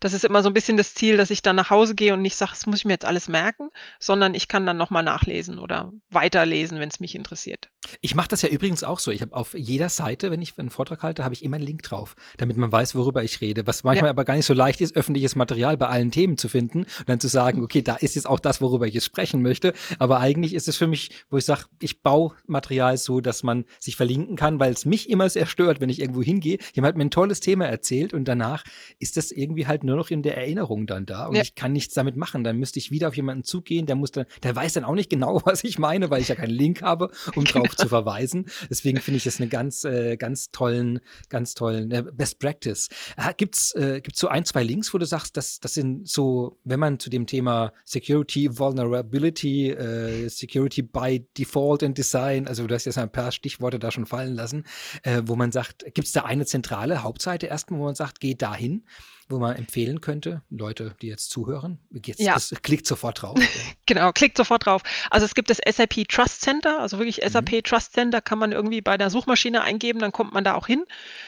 das 0.00 0.12
ist 0.12 0.24
immer 0.24 0.42
so 0.42 0.48
ein 0.48 0.54
bisschen 0.54 0.76
das 0.76 0.94
Ziel, 0.94 1.16
dass 1.16 1.30
ich 1.30 1.42
dann 1.42 1.56
nach 1.56 1.70
Hause 1.70 1.94
gehe 1.94 2.14
und 2.14 2.22
nicht 2.22 2.36
sage, 2.36 2.52
das 2.52 2.66
muss 2.66 2.78
ich 2.78 2.84
mir 2.84 2.92
jetzt 2.92 3.04
alles 3.04 3.28
merken, 3.28 3.70
sondern 3.98 4.34
ich 4.34 4.48
kann 4.48 4.66
dann 4.66 4.76
nochmal 4.76 5.02
nachlesen 5.02 5.58
oder 5.58 5.92
weiterlesen, 6.10 6.78
wenn 6.78 6.88
es 6.88 7.00
mich 7.00 7.14
interessiert. 7.14 7.70
Ich 8.00 8.14
mache 8.14 8.28
das 8.28 8.42
ja 8.42 8.48
übrigens 8.48 8.84
auch 8.84 8.98
so. 8.98 9.10
Ich 9.10 9.22
habe 9.22 9.34
auf 9.34 9.54
jeder 9.54 9.88
Seite, 9.88 10.30
wenn 10.30 10.42
ich 10.42 10.58
einen 10.58 10.70
Vortrag 10.70 11.02
halte, 11.02 11.24
habe 11.24 11.34
ich 11.34 11.44
immer 11.44 11.56
einen 11.56 11.66
Link 11.66 11.82
drauf, 11.82 12.16
damit 12.36 12.56
man 12.56 12.70
weiß, 12.70 12.94
worüber 12.94 13.22
ich 13.22 13.40
rede. 13.40 13.66
Was 13.66 13.84
manchmal 13.84 14.08
ja. 14.08 14.10
aber 14.10 14.24
gar 14.24 14.34
nicht 14.34 14.46
so 14.46 14.54
leicht 14.54 14.80
ist, 14.80 14.96
öffentliches 14.96 15.36
Material 15.36 15.76
bei 15.76 15.86
allen 15.88 16.10
Themen 16.10 16.36
zu 16.36 16.48
finden 16.48 16.80
und 16.80 17.08
dann 17.08 17.20
zu 17.20 17.28
sagen, 17.28 17.62
okay, 17.62 17.82
da 17.82 17.96
ist 17.96 18.14
jetzt 18.14 18.26
auch 18.26 18.40
das, 18.40 18.60
worüber 18.60 18.86
ich 18.86 18.94
jetzt 18.94 19.04
sprechen 19.04 19.42
möchte. 19.42 19.72
Aber 19.98 20.20
eigentlich 20.20 20.54
ist 20.54 20.68
es 20.68 20.76
für 20.76 20.86
mich, 20.86 21.10
wo 21.30 21.38
ich 21.38 21.44
sage, 21.44 21.64
ich 21.80 22.02
baue 22.02 22.34
Material 22.46 22.96
so, 22.98 23.20
dass 23.20 23.42
man 23.42 23.64
sich 23.78 23.96
verlinken 23.96 24.36
kann, 24.36 24.60
weil 24.60 24.72
es 24.72 24.84
mich 24.84 25.08
immer 25.10 25.28
sehr 25.28 25.46
stört, 25.46 25.80
wenn 25.80 25.88
ich 25.88 26.00
irgendwo 26.00 26.22
hingehe. 26.22 26.58
Jemand 26.74 26.92
hat 26.92 26.96
mir 26.96 27.04
ein 27.04 27.10
tolles 27.10 27.40
Thema 27.40 27.66
erzählt 27.66 28.12
und 28.14 28.26
danach 28.26 28.64
ist 28.98 29.16
das 29.16 29.30
irgendwie 29.30 29.66
halt 29.66 29.84
nur 29.88 29.96
noch 29.96 30.10
in 30.10 30.22
der 30.22 30.36
Erinnerung 30.36 30.86
dann 30.86 31.06
da 31.06 31.26
und 31.26 31.34
ja. 31.34 31.42
ich 31.42 31.54
kann 31.54 31.72
nichts 31.72 31.94
damit 31.94 32.16
machen. 32.16 32.44
Dann 32.44 32.58
müsste 32.58 32.78
ich 32.78 32.90
wieder 32.90 33.08
auf 33.08 33.16
jemanden 33.16 33.42
zugehen, 33.42 33.86
der 33.86 33.96
muss 33.96 34.12
dann, 34.12 34.26
der 34.42 34.54
weiß 34.54 34.74
dann 34.74 34.84
auch 34.84 34.94
nicht 34.94 35.10
genau, 35.10 35.40
was 35.44 35.64
ich 35.64 35.78
meine, 35.78 36.10
weil 36.10 36.20
ich 36.20 36.28
ja 36.28 36.34
keinen 36.34 36.50
Link 36.50 36.82
habe, 36.82 37.10
um 37.34 37.44
genau. 37.44 37.64
drauf 37.64 37.76
zu 37.76 37.88
verweisen. 37.88 38.46
Deswegen 38.70 39.00
finde 39.00 39.16
ich 39.16 39.24
das 39.24 39.40
eine 39.40 39.48
ganz, 39.48 39.84
äh, 39.84 40.16
ganz 40.16 40.50
tollen, 40.50 41.00
ganz 41.28 41.54
tollen 41.54 41.90
äh, 41.90 42.04
Best 42.12 42.38
Practice. 42.38 42.88
Äh, 43.16 43.32
gibt's, 43.36 43.74
äh, 43.74 44.00
gibt's 44.02 44.20
so 44.20 44.28
ein, 44.28 44.44
zwei 44.44 44.62
Links, 44.62 44.92
wo 44.92 44.98
du 44.98 45.06
sagst, 45.06 45.36
dass 45.36 45.58
das 45.60 45.74
sind 45.74 46.06
so, 46.08 46.58
wenn 46.64 46.78
man 46.78 46.98
zu 46.98 47.10
dem 47.10 47.26
Thema 47.26 47.72
Security, 47.84 48.58
Vulnerability, 48.58 49.70
äh, 49.70 50.28
Security 50.28 50.82
by 50.82 51.26
Default 51.36 51.82
and 51.82 51.96
Design, 51.96 52.46
also 52.46 52.66
du 52.66 52.74
hast 52.74 52.84
jetzt 52.84 52.98
ein 52.98 53.10
paar 53.10 53.32
Stichworte 53.32 53.78
da 53.78 53.90
schon 53.90 54.06
fallen 54.06 54.34
lassen, 54.34 54.64
äh, 55.02 55.22
wo 55.24 55.34
man 55.34 55.50
sagt, 55.50 55.84
gibt 55.94 56.06
es 56.06 56.12
da 56.12 56.22
eine 56.24 56.44
zentrale 56.44 57.02
Hauptseite 57.02 57.46
erstmal, 57.46 57.80
wo 57.80 57.84
man 57.84 57.94
sagt, 57.94 58.20
geh 58.20 58.34
dahin? 58.34 58.84
Wo 59.28 59.38
man 59.38 59.56
empfehlen 59.56 60.00
könnte, 60.00 60.42
Leute, 60.50 60.94
die 61.02 61.08
jetzt 61.08 61.30
zuhören? 61.30 61.78
Jetzt, 61.90 62.20
ja. 62.20 62.34
Das, 62.34 62.54
klickt 62.62 62.86
sofort 62.86 63.22
drauf. 63.22 63.38
genau, 63.86 64.12
klickt 64.12 64.36
sofort 64.36 64.64
drauf. 64.64 64.82
Also 65.10 65.26
es 65.26 65.34
gibt 65.34 65.50
das 65.50 65.58
SAP 65.58 66.08
Trust 66.08 66.40
Center, 66.40 66.80
also 66.80 66.98
wirklich 66.98 67.20
SAP 67.24 67.52
mhm. 67.52 67.62
Trust 67.62 67.92
Center 67.92 68.20
kann 68.20 68.38
man 68.38 68.52
irgendwie 68.52 68.80
bei 68.80 68.96
der 68.96 69.10
Suchmaschine 69.10 69.62
eingeben, 69.62 69.98
dann 69.98 70.12
kommt 70.12 70.32
man 70.32 70.44
da 70.44 70.54
auch 70.54 70.66
hin. 70.66 70.84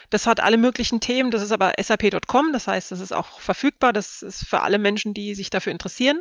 Das 0.09 0.27
hat 0.27 0.41
alle 0.41 0.57
möglichen 0.57 1.01
Themen, 1.01 1.31
das 1.31 1.43
ist 1.43 1.53
aber 1.53 1.75
sap.com, 1.81 2.53
das 2.53 2.67
heißt, 2.67 2.91
das 2.91 3.01
ist 3.01 3.13
auch 3.13 3.41
verfügbar, 3.41 3.93
das 3.93 4.23
ist 4.23 4.47
für 4.47 4.61
alle 4.61 4.79
Menschen, 4.79 5.13
die 5.13 5.35
sich 5.35 5.51
dafür 5.51 5.73
interessieren. 5.73 6.21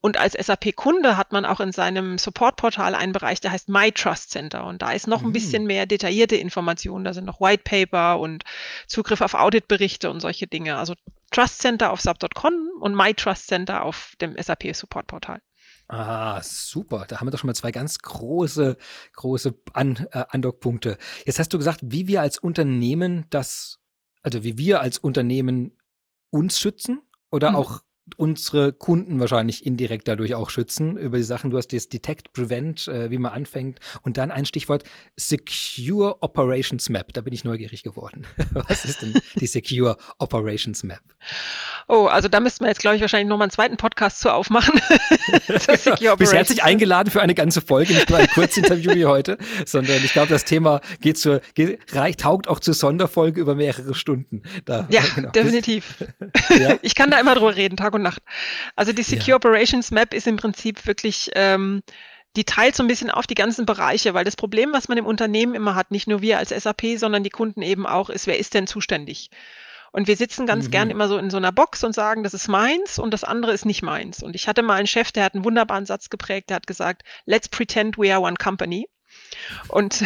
Und 0.00 0.18
als 0.18 0.34
SAP-Kunde 0.34 1.16
hat 1.16 1.32
man 1.32 1.46
auch 1.46 1.60
in 1.60 1.72
seinem 1.72 2.18
Support-Portal 2.18 2.94
einen 2.94 3.12
Bereich, 3.12 3.40
der 3.40 3.52
heißt 3.52 3.68
My 3.70 3.92
Trust 3.92 4.30
Center 4.30 4.66
und 4.66 4.82
da 4.82 4.92
ist 4.92 5.06
noch 5.06 5.22
mhm. 5.22 5.28
ein 5.28 5.32
bisschen 5.32 5.64
mehr 5.64 5.86
detaillierte 5.86 6.36
Informationen, 6.36 7.04
da 7.04 7.14
sind 7.14 7.24
noch 7.24 7.40
White 7.40 7.62
Paper 7.64 8.20
und 8.20 8.44
Zugriff 8.86 9.22
auf 9.22 9.34
Auditberichte 9.34 10.10
und 10.10 10.20
solche 10.20 10.46
Dinge. 10.46 10.76
Also 10.76 10.94
Trust 11.34 11.60
Center 11.60 11.90
auf 11.90 12.00
sub.com 12.00 12.54
und 12.80 12.94
My 12.94 13.12
Trust 13.12 13.48
Center 13.48 13.82
auf 13.82 14.14
dem 14.20 14.36
SAP 14.40 14.72
Support 14.72 15.08
Portal. 15.08 15.42
Ah, 15.88 16.40
super. 16.42 17.06
Da 17.08 17.18
haben 17.18 17.26
wir 17.26 17.32
doch 17.32 17.40
schon 17.40 17.48
mal 17.48 17.54
zwei 17.54 17.72
ganz 17.72 17.98
große, 17.98 18.76
große 19.14 19.54
An 19.72 20.06
äh, 20.12 20.24
Andockpunkte. 20.28 20.96
Jetzt 21.26 21.40
hast 21.40 21.52
du 21.52 21.58
gesagt, 21.58 21.80
wie 21.82 22.06
wir 22.06 22.20
als 22.20 22.38
Unternehmen 22.38 23.26
das, 23.30 23.80
also 24.22 24.44
wie 24.44 24.56
wir 24.58 24.80
als 24.80 24.98
Unternehmen 24.98 25.76
uns 26.30 26.60
schützen 26.60 27.02
oder 27.32 27.50
mhm. 27.50 27.56
auch 27.56 27.80
unsere 28.16 28.72
Kunden 28.72 29.18
wahrscheinlich 29.18 29.64
indirekt 29.64 30.06
dadurch 30.08 30.34
auch 30.34 30.50
schützen 30.50 30.96
über 30.96 31.16
die 31.16 31.22
Sachen. 31.22 31.50
Du 31.50 31.56
hast 31.56 31.72
das 31.72 31.88
Detect, 31.88 32.32
Prevent, 32.32 32.86
äh, 32.86 33.10
wie 33.10 33.18
man 33.18 33.32
anfängt 33.32 33.80
und 34.02 34.16
dann 34.18 34.30
ein 34.30 34.44
Stichwort 34.44 34.84
Secure 35.16 36.22
Operations 36.22 36.88
Map. 36.90 37.12
Da 37.12 37.22
bin 37.22 37.32
ich 37.32 37.44
neugierig 37.44 37.82
geworden. 37.82 38.26
Was 38.52 38.84
ist 38.84 39.02
denn 39.02 39.14
die 39.36 39.46
Secure 39.46 39.96
Operations 40.18 40.82
Map? 40.84 41.00
Oh, 41.88 42.06
also 42.06 42.28
da 42.28 42.40
müssten 42.40 42.64
wir 42.64 42.68
jetzt, 42.68 42.80
glaube 42.80 42.96
ich, 42.96 43.02
wahrscheinlich 43.02 43.28
nochmal 43.28 43.46
einen 43.46 43.52
zweiten 43.52 43.76
Podcast 43.76 44.20
zu 44.20 44.32
aufmachen. 44.32 44.80
Bis 46.18 46.32
herzlich 46.32 46.62
eingeladen 46.62 47.10
für 47.10 47.22
eine 47.22 47.34
ganze 47.34 47.60
Folge, 47.60 47.94
nicht 47.94 48.10
nur 48.10 48.18
ein 48.18 48.28
Kurzinterview 48.28 48.94
wie 48.94 49.06
heute, 49.06 49.38
sondern 49.66 50.02
ich 50.04 50.12
glaube, 50.12 50.28
das 50.28 50.44
Thema 50.44 50.80
geht 51.00 51.18
zur, 51.18 51.40
geht, 51.54 51.94
reicht, 51.94 52.20
taugt 52.20 52.48
auch 52.48 52.60
zur 52.60 52.74
Sonderfolge 52.74 53.40
über 53.40 53.54
mehrere 53.54 53.94
Stunden. 53.94 54.42
Da, 54.64 54.86
ja, 54.90 55.02
genau. 55.14 55.30
definitiv. 55.30 55.96
ja? 56.50 56.74
Ich 56.82 56.94
kann 56.94 57.10
da 57.10 57.18
immer 57.18 57.34
drüber 57.34 57.56
reden, 57.56 57.76
Tag 57.76 57.93
und 57.94 58.02
Nacht. 58.02 58.22
Also 58.76 58.92
die 58.92 59.02
Secure 59.02 59.30
ja. 59.30 59.36
Operations 59.36 59.90
Map 59.90 60.14
ist 60.14 60.26
im 60.26 60.36
Prinzip 60.36 60.86
wirklich, 60.86 61.30
ähm, 61.34 61.82
die 62.36 62.44
teilt 62.44 62.74
so 62.74 62.82
ein 62.82 62.88
bisschen 62.88 63.10
auf 63.10 63.26
die 63.26 63.34
ganzen 63.34 63.66
Bereiche, 63.66 64.14
weil 64.14 64.24
das 64.24 64.36
Problem, 64.36 64.72
was 64.72 64.88
man 64.88 64.98
im 64.98 65.06
Unternehmen 65.06 65.54
immer 65.54 65.74
hat, 65.74 65.90
nicht 65.90 66.08
nur 66.08 66.20
wir 66.20 66.38
als 66.38 66.50
SAP, 66.50 66.98
sondern 66.98 67.22
die 67.22 67.30
Kunden 67.30 67.62
eben 67.62 67.86
auch, 67.86 68.10
ist, 68.10 68.26
wer 68.26 68.38
ist 68.38 68.54
denn 68.54 68.66
zuständig? 68.66 69.30
Und 69.92 70.08
wir 70.08 70.16
sitzen 70.16 70.44
ganz 70.44 70.66
mhm. 70.66 70.70
gern 70.72 70.90
immer 70.90 71.06
so 71.06 71.18
in 71.18 71.30
so 71.30 71.36
einer 71.36 71.52
Box 71.52 71.84
und 71.84 71.94
sagen, 71.94 72.24
das 72.24 72.34
ist 72.34 72.48
meins 72.48 72.98
und 72.98 73.12
das 73.12 73.22
andere 73.22 73.52
ist 73.52 73.64
nicht 73.64 73.82
meins. 73.82 74.24
Und 74.24 74.34
ich 74.34 74.48
hatte 74.48 74.62
mal 74.62 74.74
einen 74.74 74.88
Chef, 74.88 75.12
der 75.12 75.22
hat 75.22 75.34
einen 75.34 75.44
wunderbaren 75.44 75.86
Satz 75.86 76.10
geprägt, 76.10 76.50
der 76.50 76.56
hat 76.56 76.66
gesagt, 76.66 77.02
let's 77.26 77.48
pretend 77.48 77.96
we 77.96 78.12
are 78.12 78.20
one 78.20 78.34
company. 78.34 78.88
Und, 79.68 80.04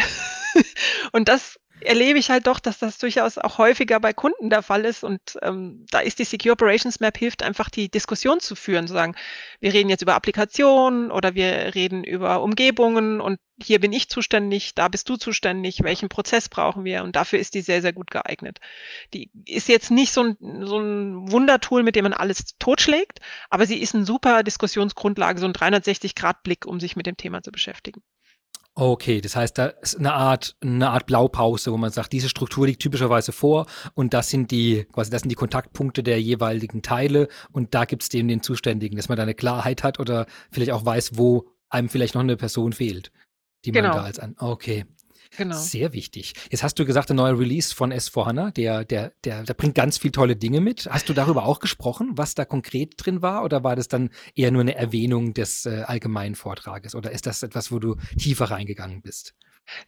und 1.11 1.27
das 1.27 1.59
erlebe 1.81 2.19
ich 2.19 2.29
halt 2.29 2.47
doch, 2.47 2.59
dass 2.59 2.79
das 2.79 2.97
durchaus 2.97 3.37
auch 3.37 3.57
häufiger 3.57 3.99
bei 3.99 4.13
Kunden 4.13 4.49
der 4.49 4.61
Fall 4.61 4.85
ist. 4.85 5.03
Und 5.03 5.21
ähm, 5.41 5.85
da 5.91 5.99
ist 5.99 6.19
die 6.19 6.23
Secure 6.23 6.53
Operations 6.53 6.99
Map 6.99 7.17
hilft 7.17 7.43
einfach, 7.43 7.69
die 7.69 7.89
Diskussion 7.89 8.39
zu 8.39 8.55
führen, 8.55 8.87
zu 8.87 8.93
sagen, 8.93 9.15
wir 9.59 9.73
reden 9.73 9.89
jetzt 9.89 10.01
über 10.01 10.15
Applikationen 10.15 11.11
oder 11.11 11.35
wir 11.35 11.75
reden 11.75 12.03
über 12.03 12.41
Umgebungen 12.41 13.21
und 13.21 13.39
hier 13.61 13.79
bin 13.79 13.91
ich 13.91 14.09
zuständig, 14.09 14.73
da 14.75 14.87
bist 14.87 15.09
du 15.09 15.17
zuständig, 15.17 15.83
welchen 15.83 16.09
Prozess 16.09 16.47
brauchen 16.47 16.85
wir? 16.85 17.03
Und 17.03 17.15
dafür 17.15 17.39
ist 17.39 17.53
die 17.53 17.61
sehr, 17.61 17.81
sehr 17.81 17.93
gut 17.93 18.09
geeignet. 18.09 18.59
Die 19.13 19.29
ist 19.45 19.67
jetzt 19.67 19.91
nicht 19.91 20.13
so 20.13 20.23
ein, 20.23 20.37
so 20.65 20.79
ein 20.79 21.31
Wundertool, 21.31 21.83
mit 21.83 21.95
dem 21.95 22.03
man 22.03 22.13
alles 22.13 22.57
totschlägt, 22.59 23.19
aber 23.49 23.65
sie 23.65 23.81
ist 23.81 23.95
eine 23.95 24.05
super 24.05 24.43
Diskussionsgrundlage, 24.43 25.39
so 25.39 25.45
ein 25.45 25.53
360-Grad-Blick, 25.53 26.65
um 26.65 26.79
sich 26.79 26.95
mit 26.95 27.05
dem 27.05 27.17
Thema 27.17 27.41
zu 27.43 27.51
beschäftigen. 27.51 28.01
Okay, 28.79 29.19
das 29.19 29.35
heißt, 29.35 29.57
da 29.57 29.65
ist 29.65 29.99
eine 29.99 30.13
Art, 30.13 30.55
eine 30.61 30.89
Art 30.89 31.05
Blaupause, 31.05 31.73
wo 31.73 31.77
man 31.77 31.91
sagt, 31.91 32.13
diese 32.13 32.29
Struktur 32.29 32.65
liegt 32.65 32.81
typischerweise 32.81 33.33
vor 33.33 33.65
und 33.93 34.13
das 34.13 34.29
sind 34.29 34.51
die, 34.51 34.85
quasi, 34.93 35.11
das 35.11 35.21
sind 35.21 35.29
die 35.29 35.35
Kontaktpunkte 35.35 36.01
der 36.01 36.21
jeweiligen 36.21 36.81
Teile 36.81 37.27
und 37.51 37.75
da 37.75 37.83
gibt 37.83 38.03
es 38.03 38.09
dem 38.09 38.29
den 38.29 38.41
Zuständigen, 38.41 38.95
dass 38.95 39.09
man 39.09 39.17
da 39.17 39.23
eine 39.23 39.33
Klarheit 39.33 39.83
hat 39.83 39.99
oder 39.99 40.27
vielleicht 40.49 40.71
auch 40.71 40.85
weiß, 40.85 41.17
wo 41.17 41.49
einem 41.67 41.89
vielleicht 41.89 42.15
noch 42.15 42.21
eine 42.21 42.37
Person 42.37 42.71
fehlt, 42.71 43.11
die 43.65 43.73
man 43.73 43.83
genau. 43.83 43.95
da 43.95 44.03
als 44.03 44.17
an. 44.17 44.37
Okay. 44.39 44.85
Genau. 45.37 45.55
Sehr 45.55 45.93
wichtig. 45.93 46.33
Jetzt 46.49 46.63
hast 46.63 46.79
du 46.79 46.85
gesagt, 46.85 47.09
der 47.09 47.15
neue 47.15 47.37
Release 47.37 47.73
von 47.73 47.93
S4HANA, 47.93 48.51
der, 48.51 48.83
der, 48.83 49.13
der, 49.23 49.43
der 49.43 49.53
bringt 49.53 49.75
ganz 49.75 49.97
viele 49.97 50.11
tolle 50.11 50.35
Dinge 50.35 50.59
mit. 50.59 50.87
Hast 50.89 51.07
du 51.07 51.13
darüber 51.13 51.45
auch 51.45 51.59
gesprochen, 51.59 52.11
was 52.15 52.35
da 52.35 52.45
konkret 52.45 52.93
drin 52.97 53.21
war? 53.21 53.43
Oder 53.43 53.63
war 53.63 53.75
das 53.75 53.87
dann 53.87 54.09
eher 54.35 54.51
nur 54.51 54.61
eine 54.61 54.75
Erwähnung 54.75 55.33
des 55.33 55.65
äh, 55.65 55.83
allgemeinen 55.85 56.35
Vortrages? 56.35 56.95
Oder 56.95 57.11
ist 57.11 57.25
das 57.25 57.43
etwas, 57.43 57.71
wo 57.71 57.79
du 57.79 57.95
tiefer 58.17 58.45
reingegangen 58.45 59.01
bist? 59.01 59.35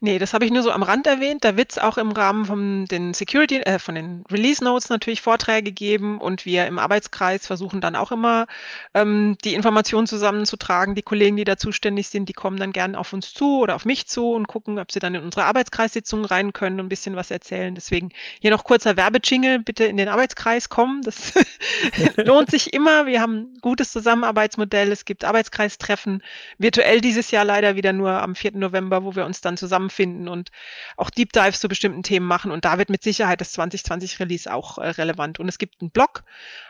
Nee, 0.00 0.18
das 0.18 0.34
habe 0.34 0.44
ich 0.44 0.50
nur 0.50 0.62
so 0.62 0.70
am 0.70 0.82
Rand 0.82 1.06
erwähnt. 1.06 1.44
Da 1.44 1.56
wird 1.56 1.72
es 1.72 1.78
auch 1.78 1.98
im 1.98 2.12
Rahmen 2.12 2.44
von 2.44 2.86
den 2.86 3.14
Security, 3.14 3.58
äh, 3.60 3.78
von 3.78 3.94
den 3.94 4.24
Release 4.30 4.62
Notes 4.62 4.88
natürlich 4.88 5.22
Vorträge 5.22 5.72
geben 5.72 6.18
und 6.18 6.46
wir 6.46 6.66
im 6.66 6.78
Arbeitskreis 6.78 7.46
versuchen 7.46 7.80
dann 7.80 7.96
auch 7.96 8.12
immer 8.12 8.46
ähm, 8.94 9.36
die 9.44 9.54
Informationen 9.54 10.06
zusammenzutragen. 10.06 10.94
Die 10.94 11.02
Kollegen, 11.02 11.36
die 11.36 11.44
da 11.44 11.56
zuständig 11.56 12.08
sind, 12.08 12.28
die 12.28 12.32
kommen 12.32 12.56
dann 12.56 12.72
gerne 12.72 12.98
auf 12.98 13.12
uns 13.12 13.34
zu 13.34 13.60
oder 13.60 13.74
auf 13.74 13.84
mich 13.84 14.06
zu 14.06 14.32
und 14.32 14.46
gucken, 14.46 14.78
ob 14.78 14.92
sie 14.92 15.00
dann 15.00 15.14
in 15.14 15.22
unsere 15.22 15.44
Arbeitskreissitzungen 15.44 16.24
rein 16.24 16.52
können 16.52 16.80
und 16.80 16.86
ein 16.86 16.88
bisschen 16.88 17.16
was 17.16 17.30
erzählen. 17.30 17.74
Deswegen 17.74 18.10
hier 18.40 18.50
noch 18.50 18.64
kurzer 18.64 18.96
Werbejingle, 18.96 19.60
bitte 19.60 19.84
in 19.84 19.96
den 19.96 20.08
Arbeitskreis 20.08 20.68
kommen. 20.68 21.02
Das 21.02 21.32
lohnt 22.16 22.50
sich 22.50 22.72
immer. 22.72 23.06
Wir 23.06 23.20
haben 23.20 23.52
ein 23.54 23.58
gutes 23.60 23.92
Zusammenarbeitsmodell. 23.92 24.92
Es 24.92 25.04
gibt 25.04 25.24
Arbeitskreistreffen. 25.24 26.22
Virtuell 26.58 27.00
dieses 27.00 27.30
Jahr 27.30 27.44
leider 27.44 27.76
wieder 27.76 27.92
nur 27.92 28.10
am 28.10 28.34
4. 28.34 28.52
November, 28.54 29.04
wo 29.04 29.16
wir 29.16 29.26
uns 29.26 29.40
dann 29.40 29.56
zusammen 29.56 29.71
zusammenfinden 29.72 30.28
und 30.28 30.50
auch 30.96 31.08
Deep 31.08 31.32
Dives 31.32 31.60
zu 31.60 31.68
bestimmten 31.68 32.02
Themen 32.02 32.26
machen. 32.26 32.50
Und 32.50 32.64
da 32.64 32.78
wird 32.78 32.90
mit 32.90 33.02
Sicherheit 33.02 33.40
das 33.40 33.52
2020 33.52 34.20
Release 34.20 34.52
auch 34.52 34.78
äh, 34.78 34.88
relevant. 34.88 35.40
Und 35.40 35.48
es 35.48 35.58
gibt 35.58 35.80
einen 35.80 35.90
Blog. 35.90 36.24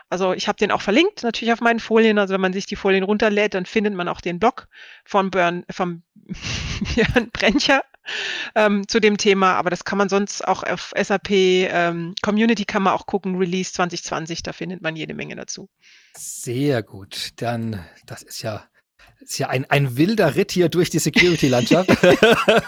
Also 0.09 0.33
ich 0.33 0.47
habe 0.47 0.57
den 0.57 0.71
auch 0.71 0.81
verlinkt, 0.81 1.23
natürlich 1.23 1.53
auf 1.53 1.61
meinen 1.61 1.79
Folien. 1.79 2.17
Also 2.17 2.33
wenn 2.33 2.41
man 2.41 2.53
sich 2.53 2.65
die 2.65 2.77
Folien 2.77 3.03
runterlädt, 3.03 3.53
dann 3.53 3.65
findet 3.65 3.93
man 3.93 4.07
auch 4.07 4.21
den 4.21 4.39
Blog 4.39 4.67
von 5.03 5.31
Björn, 5.31 5.65
vom 5.69 6.03
Björn 6.95 7.29
Brencher 7.31 7.83
ähm, 8.55 8.87
zu 8.87 8.99
dem 8.99 9.17
Thema. 9.17 9.55
Aber 9.55 9.69
das 9.69 9.83
kann 9.83 9.97
man 9.97 10.07
sonst 10.07 10.47
auch 10.47 10.63
auf 10.63 10.93
SAP 10.97 11.31
ähm, 11.31 12.15
Community 12.21 12.63
kann 12.63 12.83
man 12.83 12.93
auch 12.93 13.05
gucken, 13.05 13.35
Release 13.35 13.73
2020, 13.73 14.43
da 14.43 14.53
findet 14.53 14.81
man 14.81 14.95
jede 14.95 15.13
Menge 15.13 15.35
dazu. 15.35 15.69
Sehr 16.15 16.83
gut. 16.83 17.31
Dann, 17.37 17.83
das 18.05 18.23
ist 18.23 18.41
ja 18.41 18.63
ist 19.23 19.37
ja 19.39 19.49
ein, 19.49 19.69
ein 19.69 19.97
wilder 19.97 20.35
Ritt 20.35 20.51
hier 20.51 20.69
durch 20.69 20.89
die 20.89 20.99
Security-Landschaft. 20.99 21.89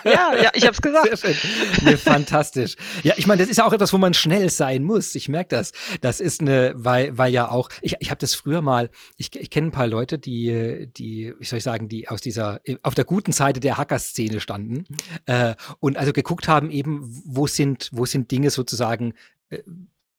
ja, 0.04 0.36
ja, 0.42 0.52
ich 0.54 0.64
habe 0.64 0.72
es 0.72 0.82
gesagt. 0.82 1.18
Sehr 1.18 1.34
schön. 1.34 1.36
Nee, 1.84 1.98
fantastisch. 1.98 2.76
Ja, 3.04 3.14
ich 3.18 3.28
meine, 3.28 3.42
das 3.42 3.50
ist 3.50 3.58
ja 3.58 3.66
auch 3.66 3.74
etwas, 3.74 3.92
wo 3.94 3.98
man 3.98 4.14
schnell 4.14 4.50
sein 4.50 4.84
muss. 4.84 5.16
Ich 5.16 5.30
merke 5.30 5.56
das. 5.56 5.72
Das 6.02 6.20
ist 6.20 6.42
eine, 6.42 6.74
weil, 6.76 7.18
weil 7.18 7.34
ja 7.34 7.50
auch, 7.50 7.70
ich, 7.82 7.96
ich 8.00 8.10
habe 8.10 8.20
das 8.20 8.34
früher 8.34 8.62
mal, 8.62 8.90
ich, 9.18 9.36
ich 9.36 9.50
kenne 9.50 9.68
ein 9.68 9.72
paar 9.72 9.88
Leute, 9.88 10.18
die, 10.18 10.88
die, 10.96 11.34
wie 11.38 11.46
soll 11.46 11.58
ich 11.58 11.64
sagen, 11.64 11.90
die 11.90 12.08
aus 12.08 12.22
dieser, 12.22 12.62
auf 12.84 12.96
der 12.96 13.06
guten 13.06 13.32
Seite 13.32 13.60
der 13.60 13.78
Hacker-Szene 13.78 14.40
standen 14.40 14.86
äh, 15.26 15.56
und 15.80 15.98
also 15.98 16.14
geguckt 16.14 16.48
haben 16.48 16.72
eben, 16.72 17.02
wo 17.26 17.48
sind, 17.48 17.90
wo 17.92 18.06
sind 18.06 18.32
Dinge 18.32 18.50
sozusagen 18.50 19.14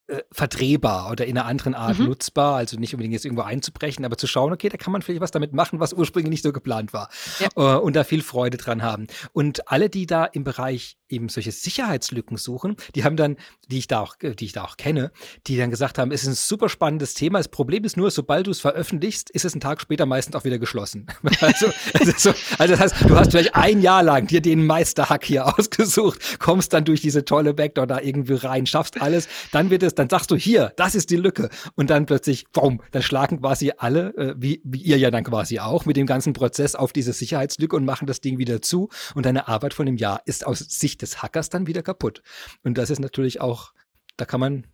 äh, 0.09 0.16
äh, 0.16 0.23
verdrehbar 0.33 1.11
oder 1.11 1.27
in 1.27 1.37
einer 1.37 1.47
anderen 1.47 1.75
Art 1.75 1.99
mhm. 1.99 2.07
nutzbar, 2.07 2.57
also 2.57 2.79
nicht 2.79 2.95
unbedingt 2.95 3.14
jetzt 3.14 3.25
irgendwo 3.25 3.42
einzubrechen, 3.42 4.05
aber 4.05 4.16
zu 4.16 4.27
schauen, 4.27 4.53
okay, 4.53 4.69
da 4.69 4.77
kann 4.77 4.92
man 4.92 5.03
vielleicht 5.03 5.21
was 5.21 5.31
damit 5.31 5.53
machen, 5.53 5.81
was 5.81 5.92
ursprünglich 5.92 6.31
nicht 6.31 6.42
so 6.42 6.53
geplant 6.53 6.92
war 6.92 7.09
ja. 7.40 7.49
äh, 7.57 7.79
und 7.79 7.97
da 7.97 8.05
viel 8.05 8.23
Freude 8.23 8.57
dran 8.57 8.83
haben. 8.83 9.07
Und 9.33 9.69
alle, 9.71 9.90
die 9.90 10.07
da 10.07 10.25
im 10.25 10.45
Bereich 10.45 10.97
eben 11.09 11.29
solche 11.29 11.53
Sicherheitslücken 11.53 12.37
suchen, 12.37 12.77
die 12.95 13.05
haben 13.05 13.16
dann, 13.16 13.37
die 13.69 13.79
ich 13.79 13.87
da 13.87 14.01
auch, 14.01 14.16
die 14.16 14.45
ich 14.45 14.53
da 14.53 14.64
auch 14.64 14.77
kenne, 14.77 15.12
die 15.47 15.57
dann 15.57 15.71
gesagt 15.71 15.99
haben, 15.99 16.11
es 16.11 16.23
ist 16.23 16.29
ein 16.29 16.35
super 16.35 16.69
spannendes 16.69 17.14
Thema. 17.14 17.38
Das 17.38 17.49
Problem 17.49 17.85
ist 17.85 17.97
nur, 17.97 18.11
sobald 18.11 18.47
du 18.47 18.51
es 18.51 18.61
veröffentlichst, 18.61 19.31
ist 19.31 19.45
es 19.45 19.55
einen 19.55 19.61
Tag 19.61 19.81
später 19.81 20.07
meistens 20.07 20.35
auch 20.37 20.45
wieder 20.45 20.59
geschlossen. 20.59 21.07
also, 21.40 21.66
also, 21.99 22.12
so, 22.16 22.35
also 22.59 22.75
das 22.75 22.81
heißt, 22.81 23.09
du 23.09 23.16
hast 23.16 23.31
vielleicht 23.31 23.55
ein 23.55 23.81
Jahr 23.81 24.03
lang 24.03 24.27
dir 24.27 24.40
den 24.40 24.66
Meisterhack 24.66 25.25
hier 25.25 25.47
ausgesucht, 25.59 26.38
kommst 26.38 26.73
dann 26.73 26.85
durch 26.85 27.01
diese 27.01 27.25
tolle 27.25 27.55
Backdoor 27.55 27.87
da 27.87 28.01
irgendwie 28.01 28.35
rein, 28.35 28.66
schaffst 28.66 29.01
alles, 29.01 29.29
dann 29.53 29.71
wird 29.71 29.83
es, 29.83 29.95
dann 29.98 30.09
sagst 30.09 30.30
du 30.30 30.37
hier, 30.37 30.72
das 30.76 30.94
ist 30.94 31.11
die 31.11 31.16
Lücke. 31.16 31.48
Und 31.74 31.90
dann 31.90 32.06
plötzlich, 32.06 32.46
warum, 32.52 32.82
dann 32.92 33.02
schlagen 33.02 33.40
quasi 33.40 33.72
alle, 33.76 34.14
äh, 34.16 34.35
wie, 34.37 34.61
wie 34.64 34.80
ihr 34.80 34.98
ja 34.98 35.11
dann 35.11 35.24
quasi 35.24 35.59
auch, 35.59 35.87
mit 35.87 35.96
dem 35.96 36.06
ganzen 36.06 36.32
Prozess 36.32 36.74
auf 36.74 36.92
diese 36.92 37.12
Sicherheitslücke 37.12 37.76
und 37.76 37.85
machen 37.85 38.06
das 38.06 38.20
Ding 38.20 38.38
wieder 38.38 38.62
zu. 38.62 38.88
Und 39.14 39.26
deine 39.26 39.48
Arbeit 39.48 39.74
von 39.74 39.87
einem 39.87 39.96
Jahr 39.96 40.22
ist 40.24 40.46
aus 40.46 40.59
Sicht 40.59 41.02
des 41.02 41.22
Hackers 41.22 41.48
dann 41.48 41.66
wieder 41.66 41.82
kaputt. 41.82 42.22
Und 42.62 42.78
das 42.78 42.90
ist 42.90 43.00
natürlich 43.00 43.40
auch, 43.40 43.72
da 44.16 44.24
kann 44.24 44.40
man 44.40 44.66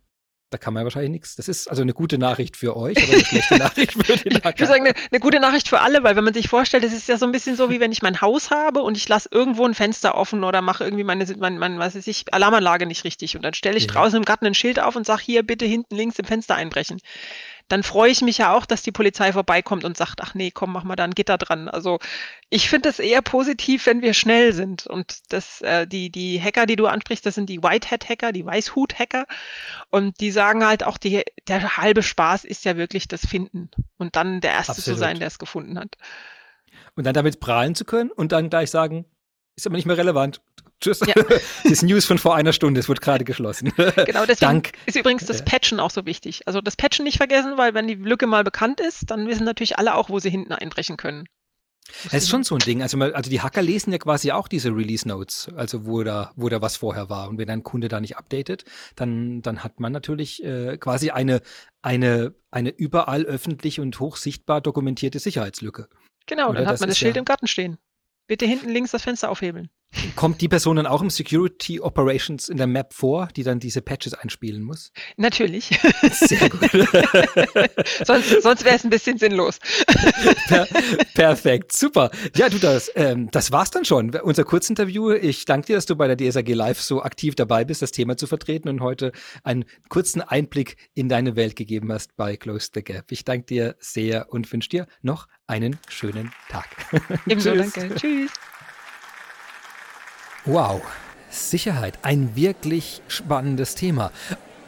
da 0.53 0.57
kann 0.57 0.73
man 0.73 0.83
wahrscheinlich 0.83 1.11
nichts. 1.11 1.35
Das 1.35 1.47
ist 1.47 1.67
also 1.67 1.81
eine 1.81 1.93
gute 1.93 2.17
Nachricht 2.17 2.55
für 2.55 2.77
euch, 2.77 2.95
aber 3.01 3.13
eine 3.13 3.25
schlechte 3.25 3.57
Nachricht 3.57 3.93
für 3.93 4.15
den 4.15 4.35
Hacker. 4.35 4.49
Ich 4.49 4.59
würde 4.59 4.71
sagen, 4.71 4.85
eine, 4.85 4.95
eine, 5.11 5.19
gute 5.19 5.39
Nachricht 5.39 5.67
für 5.67 5.81
alle, 5.81 6.03
weil 6.03 6.15
wenn 6.15 6.23
man 6.23 6.33
sich 6.33 6.47
vorstellt, 6.47 6.83
das 6.83 6.93
ist 6.93 7.07
ja 7.07 7.17
so 7.17 7.25
ein 7.25 7.31
bisschen 7.31 7.55
so, 7.55 7.69
wie 7.69 7.79
wenn 7.79 7.91
ich 7.91 8.01
mein 8.01 8.21
Haus 8.21 8.51
habe 8.51 8.81
und 8.83 8.95
ich 8.95 9.09
lasse 9.09 9.29
irgendwo 9.31 9.65
ein 9.65 9.73
Fenster 9.73 10.15
offen 10.15 10.43
oder 10.43 10.61
mache 10.61 10.83
irgendwie 10.83 11.03
meine, 11.03 11.25
meine, 11.39 11.57
meine 11.57 11.79
was 11.79 11.95
weiß 11.95 12.07
ich, 12.07 12.31
Alarmanlage 12.33 12.85
nicht 12.85 13.03
richtig 13.03 13.35
und 13.35 13.41
dann 13.41 13.53
stelle 13.53 13.77
ich 13.77 13.85
ja. 13.85 13.91
draußen 13.91 14.17
im 14.17 14.25
Garten 14.25 14.45
ein 14.45 14.53
Schild 14.53 14.79
auf 14.79 14.95
und 14.95 15.05
sage, 15.05 15.23
hier 15.23 15.43
bitte 15.43 15.65
hinten 15.65 15.95
links 15.95 16.19
im 16.19 16.25
Fenster 16.25 16.55
einbrechen 16.55 16.99
dann 17.67 17.83
freue 17.83 18.11
ich 18.11 18.21
mich 18.21 18.37
ja 18.37 18.53
auch, 18.53 18.65
dass 18.65 18.81
die 18.81 18.91
Polizei 18.91 19.33
vorbeikommt 19.33 19.83
und 19.83 19.97
sagt, 19.97 20.21
ach 20.21 20.33
nee, 20.35 20.51
komm, 20.51 20.73
mach 20.73 20.83
mal 20.83 20.95
da 20.95 21.05
ein 21.05 21.15
Gitter 21.15 21.37
dran. 21.37 21.69
Also 21.69 21.99
ich 22.49 22.69
finde 22.69 22.89
es 22.89 22.99
eher 22.99 23.21
positiv, 23.21 23.85
wenn 23.85 24.01
wir 24.01 24.13
schnell 24.13 24.53
sind. 24.53 24.85
Und 24.85 25.19
das, 25.29 25.61
äh, 25.61 25.87
die, 25.87 26.11
die 26.11 26.41
Hacker, 26.41 26.65
die 26.65 26.75
du 26.75 26.87
ansprichst, 26.87 27.25
das 27.25 27.35
sind 27.35 27.49
die 27.49 27.63
Whitehead-Hacker, 27.63 28.31
die 28.31 28.45
Weißhut-Hacker. 28.45 29.25
Und 29.89 30.19
die 30.19 30.31
sagen 30.31 30.65
halt 30.65 30.83
auch, 30.83 30.97
die, 30.97 31.23
der 31.47 31.77
halbe 31.77 32.03
Spaß 32.03 32.43
ist 32.43 32.65
ja 32.65 32.77
wirklich 32.77 33.07
das 33.07 33.25
Finden. 33.25 33.71
Und 33.97 34.15
dann 34.15 34.41
der 34.41 34.51
Erste 34.51 34.73
Absolut. 34.73 34.97
zu 34.97 34.99
sein, 34.99 35.19
der 35.19 35.27
es 35.27 35.39
gefunden 35.39 35.79
hat. 35.79 35.95
Und 36.95 37.05
dann 37.05 37.13
damit 37.13 37.39
prahlen 37.39 37.75
zu 37.75 37.85
können 37.85 38.11
und 38.11 38.31
dann 38.31 38.49
gleich 38.49 38.69
sagen, 38.69 39.05
ist 39.55 39.65
aber 39.65 39.75
nicht 39.75 39.85
mehr 39.85 39.97
relevant. 39.97 40.41
Tschüss. 40.81 40.99
Ja. 41.01 41.13
das 41.63 41.81
News 41.81 42.05
von 42.05 42.17
vor 42.17 42.35
einer 42.35 42.53
Stunde, 42.53 42.79
es 42.79 42.89
wird 42.89 43.01
gerade 43.01 43.23
geschlossen. 43.23 43.71
Genau, 44.05 44.25
deswegen 44.25 44.51
Dank. 44.51 44.71
ist 44.85 44.95
übrigens 44.95 45.25
das 45.25 45.45
Patchen 45.45 45.79
auch 45.79 45.91
so 45.91 46.05
wichtig. 46.05 46.41
Also 46.45 46.61
das 46.61 46.75
Patchen 46.75 47.05
nicht 47.05 47.17
vergessen, 47.17 47.57
weil 47.57 47.73
wenn 47.73 47.87
die 47.87 47.95
Lücke 47.95 48.27
mal 48.27 48.43
bekannt 48.43 48.79
ist, 48.79 49.09
dann 49.11 49.27
wissen 49.27 49.45
natürlich 49.45 49.77
alle 49.77 49.95
auch, 49.95 50.09
wo 50.09 50.19
sie 50.19 50.29
hinten 50.29 50.51
einbrechen 50.51 50.97
können. 50.97 51.25
Das 52.05 52.13
ist 52.13 52.29
schon 52.29 52.43
so 52.43 52.55
ein 52.55 52.59
Ding. 52.59 52.81
Also, 52.81 52.97
also 52.99 53.29
die 53.29 53.41
Hacker 53.41 53.61
lesen 53.61 53.91
ja 53.91 53.97
quasi 53.97 54.31
auch 54.31 54.47
diese 54.47 54.69
Release 54.69 55.07
Notes, 55.07 55.49
also 55.55 55.85
wo 55.85 56.03
da, 56.03 56.31
wo 56.35 56.49
da 56.49 56.61
was 56.61 56.77
vorher 56.77 57.09
war. 57.09 57.29
Und 57.29 57.37
wenn 57.37 57.49
ein 57.49 57.63
Kunde 57.63 57.87
da 57.87 57.99
nicht 57.99 58.17
updatet, 58.17 58.65
dann, 58.95 59.41
dann 59.41 59.63
hat 59.63 59.79
man 59.79 59.91
natürlich 59.91 60.43
äh, 60.43 60.77
quasi 60.77 61.11
eine, 61.11 61.41
eine, 61.81 62.33
eine 62.51 62.69
überall 62.69 63.25
öffentlich 63.25 63.79
und 63.79 63.99
hochsichtbar 63.99 64.61
dokumentierte 64.61 65.19
Sicherheitslücke. 65.19 65.89
Genau, 66.25 66.49
Oder 66.49 66.59
dann 66.59 66.69
hat 66.69 66.79
man 66.79 66.89
das 66.89 66.97
Schild 66.97 67.15
ja, 67.15 67.19
im 67.19 67.25
Garten 67.25 67.47
stehen. 67.47 67.77
Bitte 68.27 68.45
hinten 68.45 68.69
links 68.69 68.91
das 68.91 69.03
Fenster 69.03 69.29
aufhebeln. 69.29 69.69
Kommt 70.15 70.41
die 70.41 70.47
Person 70.47 70.77
dann 70.77 70.87
auch 70.87 71.01
im 71.01 71.09
Security 71.09 71.79
Operations 71.79 72.49
in 72.49 72.57
der 72.57 72.67
Map 72.67 72.93
vor, 72.93 73.29
die 73.35 73.43
dann 73.43 73.59
diese 73.59 73.81
Patches 73.81 74.13
einspielen 74.13 74.63
muss? 74.63 74.91
Natürlich. 75.17 75.69
Sehr 76.11 76.49
gut. 76.49 76.69
sonst 78.05 78.41
sonst 78.41 78.65
wäre 78.65 78.75
es 78.75 78.83
ein 78.83 78.89
bisschen 78.89 79.17
sinnlos. 79.17 79.59
Per 80.47 80.67
perfekt, 81.13 81.73
super. 81.73 82.11
Ja, 82.35 82.49
du, 82.49 82.57
das, 82.59 82.91
ähm, 82.95 83.29
das 83.31 83.51
war's 83.51 83.71
dann 83.71 83.85
schon. 83.85 84.15
Unser 84.15 84.43
Kurzinterview. 84.43 85.11
Ich 85.11 85.45
danke 85.45 85.67
dir, 85.67 85.75
dass 85.75 85.85
du 85.85 85.95
bei 85.95 86.13
der 86.13 86.17
DSAG 86.17 86.49
Live 86.49 86.81
so 86.81 87.01
aktiv 87.03 87.35
dabei 87.35 87.65
bist, 87.65 87.81
das 87.81 87.91
Thema 87.91 88.17
zu 88.17 88.27
vertreten 88.27 88.69
und 88.69 88.81
heute 88.81 89.11
einen 89.43 89.65
kurzen 89.89 90.21
Einblick 90.21 90.77
in 90.93 91.09
deine 91.09 91.35
Welt 91.35 91.55
gegeben 91.55 91.91
hast 91.91 92.15
bei 92.15 92.35
Close 92.37 92.69
the 92.73 92.83
Gap. 92.83 93.11
Ich 93.11 93.25
danke 93.25 93.45
dir 93.45 93.75
sehr 93.79 94.31
und 94.31 94.51
wünsche 94.51 94.69
dir 94.69 94.87
noch 95.01 95.27
einen 95.47 95.77
schönen 95.87 96.31
Tag. 96.49 96.67
Ebenso, 97.27 97.55
danke. 97.55 97.93
Tschüss. 97.95 98.31
Wow, 100.45 100.81
Sicherheit, 101.29 101.99
ein 102.01 102.35
wirklich 102.35 103.01
spannendes 103.07 103.75
Thema. 103.75 104.11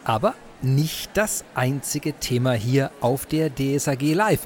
Aber 0.04 0.34
nicht 0.62 1.10
das 1.12 1.44
einzige 1.54 2.14
Thema 2.14 2.54
hier 2.54 2.90
auf 3.02 3.26
der 3.26 3.54
DSAG 3.54 4.00
Live. 4.14 4.40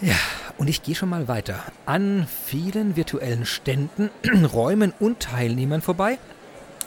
Ja, 0.00 0.14
und 0.56 0.68
ich 0.68 0.84
gehe 0.84 0.94
schon 0.94 1.08
mal 1.08 1.26
weiter. 1.26 1.64
An 1.84 2.28
vielen 2.44 2.94
virtuellen 2.94 3.44
Ständen, 3.44 4.08
Räumen 4.52 4.92
und 5.00 5.18
Teilnehmern 5.18 5.82
vorbei 5.82 6.16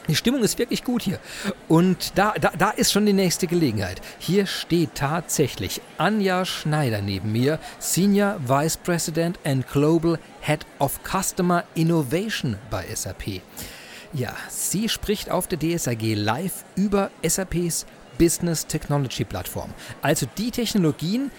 die 0.10 0.16
Stimmung 0.16 0.44
ist 0.44 0.58
wirklich 0.60 0.84
gut 0.84 1.04
hier. 1.04 1.20
Und 1.68 2.14
da, 2.16 2.34
da, 2.40 2.52
da 2.58 2.70
ist 2.72 2.92
schon 2.92 3.06
die 3.06 3.14
nächste 3.14 3.48
Gelegenheit. 3.48 4.02
Hier 4.18 4.46
steht 4.46 4.96
tatsächlich 4.96 5.82
Anja 5.98 6.46
Schneider 6.46 7.02
neben 7.02 7.32
mir, 7.32 7.60
Senior 7.80 8.40
Vice 8.46 8.78
President 8.78 9.40
and 9.46 9.68
Global 9.68 10.20
Head 10.42 10.66
of 10.80 11.00
Customer 11.04 11.64
Innovation 11.76 12.58
bei 12.70 12.86
SAP. 12.94 13.42
Ja, 14.14 14.36
sie 14.50 14.90
spricht 14.90 15.30
auf 15.30 15.48
der 15.48 15.60
DSAG 15.60 16.02
live 16.16 16.66
über 16.76 17.12
SAPs 17.22 17.86
Business 18.18 18.66
Technology 18.66 19.24
Plattform. 19.24 19.74
Also 20.02 20.26
die 20.38 20.52
Technologien, 20.52 21.32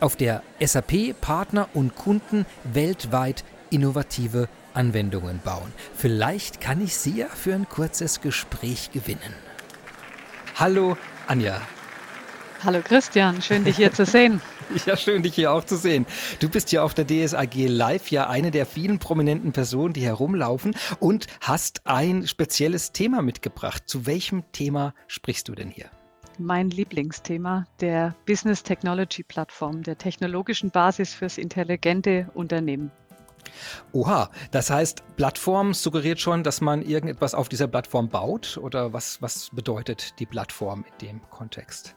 auf 0.00 0.16
der 0.16 0.42
SAP 0.60 1.18
Partner 1.20 1.68
und 1.72 1.94
Kunden 1.96 2.44
weltweit 2.64 3.44
innovative 3.70 4.48
Anwendungen 4.76 5.40
bauen. 5.44 5.72
Vielleicht 5.94 6.60
kann 6.60 6.82
ich 6.82 6.96
Sie 6.96 7.18
ja 7.18 7.28
für 7.28 7.54
ein 7.54 7.68
kurzes 7.68 8.20
Gespräch 8.20 8.90
gewinnen. 8.92 9.34
Hallo 10.56 10.96
Anja. 11.26 11.60
Hallo 12.64 12.80
Christian, 12.82 13.42
schön 13.42 13.64
dich 13.64 13.76
hier 13.76 13.92
zu 13.92 14.04
sehen. 14.04 14.40
Ja, 14.84 14.96
schön 14.96 15.22
dich 15.22 15.36
hier 15.36 15.52
auch 15.52 15.62
zu 15.62 15.76
sehen. 15.76 16.06
Du 16.40 16.48
bist 16.48 16.70
hier 16.70 16.82
auf 16.82 16.92
der 16.92 17.06
DSAG 17.06 17.54
Live 17.68 18.10
ja 18.10 18.28
eine 18.28 18.50
der 18.50 18.66
vielen 18.66 18.98
prominenten 18.98 19.52
Personen, 19.52 19.94
die 19.94 20.00
herumlaufen 20.00 20.74
und 20.98 21.28
hast 21.40 21.86
ein 21.86 22.26
spezielles 22.26 22.90
Thema 22.90 23.22
mitgebracht. 23.22 23.84
Zu 23.86 24.06
welchem 24.06 24.42
Thema 24.50 24.92
sprichst 25.06 25.46
du 25.46 25.54
denn 25.54 25.70
hier? 25.70 25.88
Mein 26.38 26.70
Lieblingsthema, 26.70 27.64
der 27.80 28.16
Business 28.26 28.64
Technology 28.64 29.22
Plattform, 29.22 29.84
der 29.84 29.98
technologischen 29.98 30.70
Basis 30.70 31.14
fürs 31.14 31.38
intelligente 31.38 32.28
Unternehmen. 32.34 32.90
Oha, 33.92 34.30
das 34.50 34.70
heißt, 34.70 35.02
Plattform 35.16 35.74
suggeriert 35.74 36.20
schon, 36.20 36.44
dass 36.44 36.60
man 36.60 36.82
irgendetwas 36.82 37.34
auf 37.34 37.48
dieser 37.48 37.66
Plattform 37.66 38.08
baut? 38.08 38.58
Oder 38.62 38.92
was, 38.92 39.20
was 39.22 39.50
bedeutet 39.52 40.18
die 40.20 40.26
Plattform 40.26 40.84
in 40.84 41.06
dem 41.06 41.30
Kontext? 41.30 41.95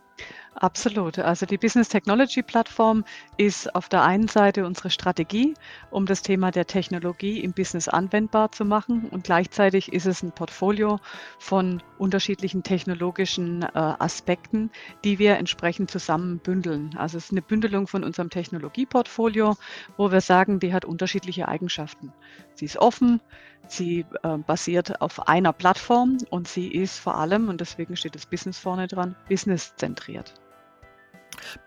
Absolut. 0.61 1.17
Also 1.19 1.45
die 1.45 1.57
Business 1.57 1.87
Technology 1.87 2.43
Plattform 2.43 3.05
ist 3.37 3.73
auf 3.75 3.87
der 3.87 4.03
einen 4.03 4.27
Seite 4.27 4.65
unsere 4.65 4.89
Strategie, 4.89 5.53
um 5.89 6.05
das 6.05 6.21
Thema 6.21 6.51
der 6.51 6.67
Technologie 6.67 7.39
im 7.39 7.53
Business 7.53 7.87
anwendbar 7.87 8.51
zu 8.51 8.65
machen. 8.65 9.07
Und 9.09 9.23
gleichzeitig 9.23 9.93
ist 9.93 10.05
es 10.05 10.21
ein 10.21 10.33
Portfolio 10.33 10.99
von 11.37 11.81
unterschiedlichen 11.97 12.61
technologischen 12.61 13.61
äh, 13.61 13.69
Aspekten, 13.73 14.69
die 15.05 15.17
wir 15.17 15.37
entsprechend 15.37 15.91
zusammen 15.91 16.39
bündeln. 16.39 16.93
Also 16.97 17.17
es 17.17 17.25
ist 17.25 17.31
eine 17.31 17.41
Bündelung 17.41 17.87
von 17.87 18.03
unserem 18.03 18.29
Technologieportfolio, 18.29 19.55
wo 19.95 20.11
wir 20.11 20.19
sagen, 20.19 20.59
die 20.59 20.73
hat 20.73 20.83
unterschiedliche 20.83 21.47
Eigenschaften. 21.47 22.11
Sie 22.53 22.65
ist 22.65 22.75
offen, 22.75 23.21
sie 23.65 24.05
äh, 24.23 24.37
basiert 24.39 24.99
auf 24.99 25.29
einer 25.29 25.53
Plattform 25.53 26.17
und 26.29 26.49
sie 26.49 26.67
ist 26.67 26.99
vor 26.99 27.15
allem, 27.15 27.47
und 27.47 27.61
deswegen 27.61 27.95
steht 27.95 28.15
das 28.15 28.25
Business 28.25 28.59
vorne 28.59 28.87
dran, 28.87 29.15
business-zentriert. 29.29 30.33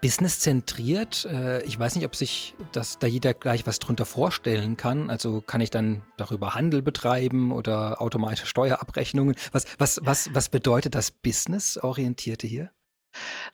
Business-zentriert. 0.00 1.24
Äh, 1.24 1.62
ich 1.64 1.78
weiß 1.78 1.96
nicht, 1.96 2.04
ob 2.04 2.16
sich 2.16 2.54
das 2.72 2.98
da 2.98 3.06
jeder 3.06 3.34
gleich 3.34 3.66
was 3.66 3.78
drunter 3.78 4.04
vorstellen 4.04 4.76
kann. 4.76 5.10
Also 5.10 5.40
kann 5.40 5.60
ich 5.60 5.70
dann 5.70 6.02
darüber 6.16 6.54
Handel 6.54 6.82
betreiben 6.82 7.52
oder 7.52 8.00
automatische 8.00 8.46
Steuerabrechnungen? 8.46 9.34
Was, 9.52 9.66
was, 9.78 10.00
was, 10.02 10.34
was 10.34 10.48
bedeutet 10.48 10.94
das 10.94 11.10
Business-Orientierte 11.10 12.46
hier? 12.46 12.70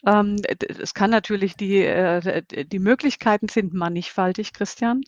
Ähm, 0.06 0.36
es 0.80 0.94
kann 0.94 1.10
natürlich 1.10 1.56
die, 1.56 1.82
äh, 1.84 2.42
die 2.64 2.78
Möglichkeiten 2.78 3.48
sind 3.48 3.74
mannigfaltig, 3.74 4.52
Christian. 4.52 5.02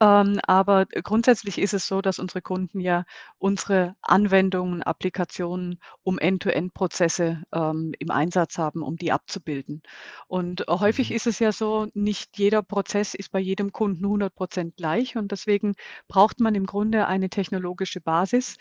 Ähm, 0.00 0.40
aber 0.46 0.86
grundsätzlich 0.86 1.58
ist 1.58 1.74
es 1.74 1.86
so, 1.86 2.00
dass 2.00 2.18
unsere 2.18 2.42
Kunden 2.42 2.80
ja 2.80 3.04
unsere 3.38 3.96
Anwendungen, 4.02 4.82
Applikationen 4.82 5.80
um 6.02 6.18
End-to-End-Prozesse 6.18 7.42
ähm, 7.52 7.94
im 7.98 8.10
Einsatz 8.10 8.58
haben, 8.58 8.82
um 8.82 8.96
die 8.96 9.12
abzubilden. 9.12 9.82
Und 10.26 10.64
häufig 10.68 11.10
mhm. 11.10 11.16
ist 11.16 11.26
es 11.26 11.38
ja 11.38 11.52
so, 11.52 11.88
nicht 11.94 12.38
jeder 12.38 12.62
Prozess 12.62 13.14
ist 13.14 13.30
bei 13.30 13.40
jedem 13.40 13.72
Kunden 13.72 14.04
100 14.04 14.34
Prozent 14.34 14.76
gleich. 14.76 15.16
Und 15.16 15.32
deswegen 15.32 15.74
braucht 16.08 16.40
man 16.40 16.54
im 16.54 16.66
Grunde 16.66 17.06
eine 17.06 17.30
technologische 17.30 18.00
Basis, 18.00 18.56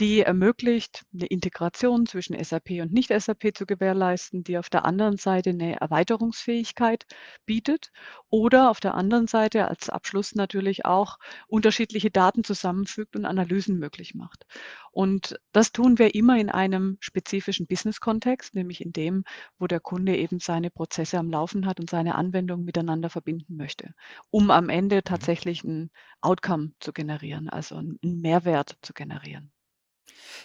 die 0.00 0.20
ermöglicht, 0.20 1.04
eine 1.12 1.26
Integration 1.26 2.06
zwischen 2.06 2.42
SAP 2.42 2.70
und 2.80 2.92
Nicht-SAP 2.92 3.54
zu 3.54 3.66
gewährleisten, 3.66 4.44
die 4.44 4.58
auf 4.58 4.70
der 4.70 4.81
anderen 4.84 5.16
Seite 5.16 5.50
eine 5.50 5.80
Erweiterungsfähigkeit 5.80 7.06
bietet 7.46 7.92
oder 8.28 8.70
auf 8.70 8.80
der 8.80 8.94
anderen 8.94 9.26
Seite 9.26 9.68
als 9.68 9.88
Abschluss 9.88 10.34
natürlich 10.34 10.84
auch 10.84 11.18
unterschiedliche 11.46 12.10
Daten 12.10 12.44
zusammenfügt 12.44 13.16
und 13.16 13.24
Analysen 13.24 13.78
möglich 13.78 14.14
macht. 14.14 14.46
Und 14.90 15.40
das 15.52 15.72
tun 15.72 15.98
wir 15.98 16.14
immer 16.14 16.38
in 16.38 16.50
einem 16.50 16.98
spezifischen 17.00 17.66
Business-Kontext, 17.66 18.54
nämlich 18.54 18.84
in 18.84 18.92
dem, 18.92 19.24
wo 19.58 19.66
der 19.66 19.80
Kunde 19.80 20.16
eben 20.16 20.38
seine 20.38 20.70
Prozesse 20.70 21.18
am 21.18 21.30
Laufen 21.30 21.66
hat 21.66 21.80
und 21.80 21.88
seine 21.88 22.14
Anwendungen 22.14 22.64
miteinander 22.64 23.10
verbinden 23.10 23.56
möchte, 23.56 23.94
um 24.30 24.50
am 24.50 24.68
Ende 24.68 24.96
mhm. 24.96 25.04
tatsächlich 25.04 25.64
ein 25.64 25.90
Outcome 26.20 26.72
zu 26.80 26.92
generieren, 26.92 27.48
also 27.48 27.76
einen 27.76 27.98
Mehrwert 28.02 28.76
zu 28.82 28.92
generieren. 28.92 29.52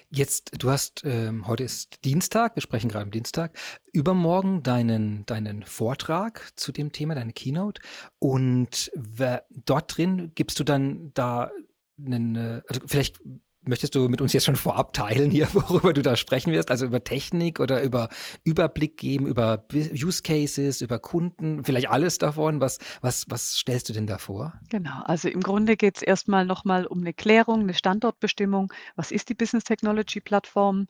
Jetzt, 0.09 0.51
du 0.61 0.69
hast, 0.69 1.03
ähm, 1.05 1.47
heute 1.47 1.63
ist 1.63 2.05
Dienstag, 2.05 2.55
wir 2.55 2.61
sprechen 2.61 2.89
gerade 2.89 3.03
am 3.03 3.11
Dienstag, 3.11 3.57
übermorgen 3.91 4.63
deinen, 4.63 5.25
deinen 5.25 5.63
Vortrag 5.63 6.51
zu 6.55 6.71
dem 6.71 6.91
Thema, 6.91 7.15
deine 7.15 7.33
Keynote. 7.33 7.81
Und 8.19 8.91
wer, 8.95 9.45
dort 9.49 9.97
drin 9.97 10.31
gibst 10.35 10.59
du 10.59 10.63
dann 10.63 11.11
da 11.13 11.51
einen, 11.99 12.35
äh, 12.35 12.61
also 12.67 12.81
vielleicht 12.85 13.19
Möchtest 13.67 13.95
du 13.95 14.07
mit 14.07 14.21
uns 14.21 14.31
jetzt 14.31 14.45
schon 14.45 14.55
vorab 14.55 14.93
teilen 14.93 15.29
hier, 15.29 15.47
worüber 15.53 15.93
du 15.93 16.01
da 16.01 16.15
sprechen 16.15 16.53
wirst? 16.53 16.71
Also 16.71 16.85
über 16.85 17.03
Technik 17.03 17.59
oder 17.59 17.83
über 17.83 18.09
Überblick 18.45 18.97
geben, 18.97 19.27
über 19.27 19.65
Use 19.73 20.21
Cases, 20.23 20.81
über 20.81 20.99
Kunden, 20.99 21.63
vielleicht 21.63 21.89
alles 21.89 22.17
davon? 22.17 22.61
Was, 22.61 22.79
was, 23.01 23.25
was 23.29 23.57
stellst 23.57 23.89
du 23.89 23.93
denn 23.93 24.07
da 24.07 24.17
vor? 24.17 24.53
Genau, 24.69 25.01
also 25.03 25.27
im 25.27 25.41
Grunde 25.41 25.75
geht 25.75 25.97
es 25.97 26.01
erstmal 26.01 26.45
nochmal 26.45 26.85
um 26.85 27.01
eine 27.01 27.13
Klärung, 27.13 27.61
eine 27.61 27.73
Standortbestimmung. 27.73 28.71
Was 28.95 29.11
ist 29.11 29.29
die 29.29 29.33
Business 29.33 29.65
Technology 29.65 30.21
Plattform? 30.21 30.87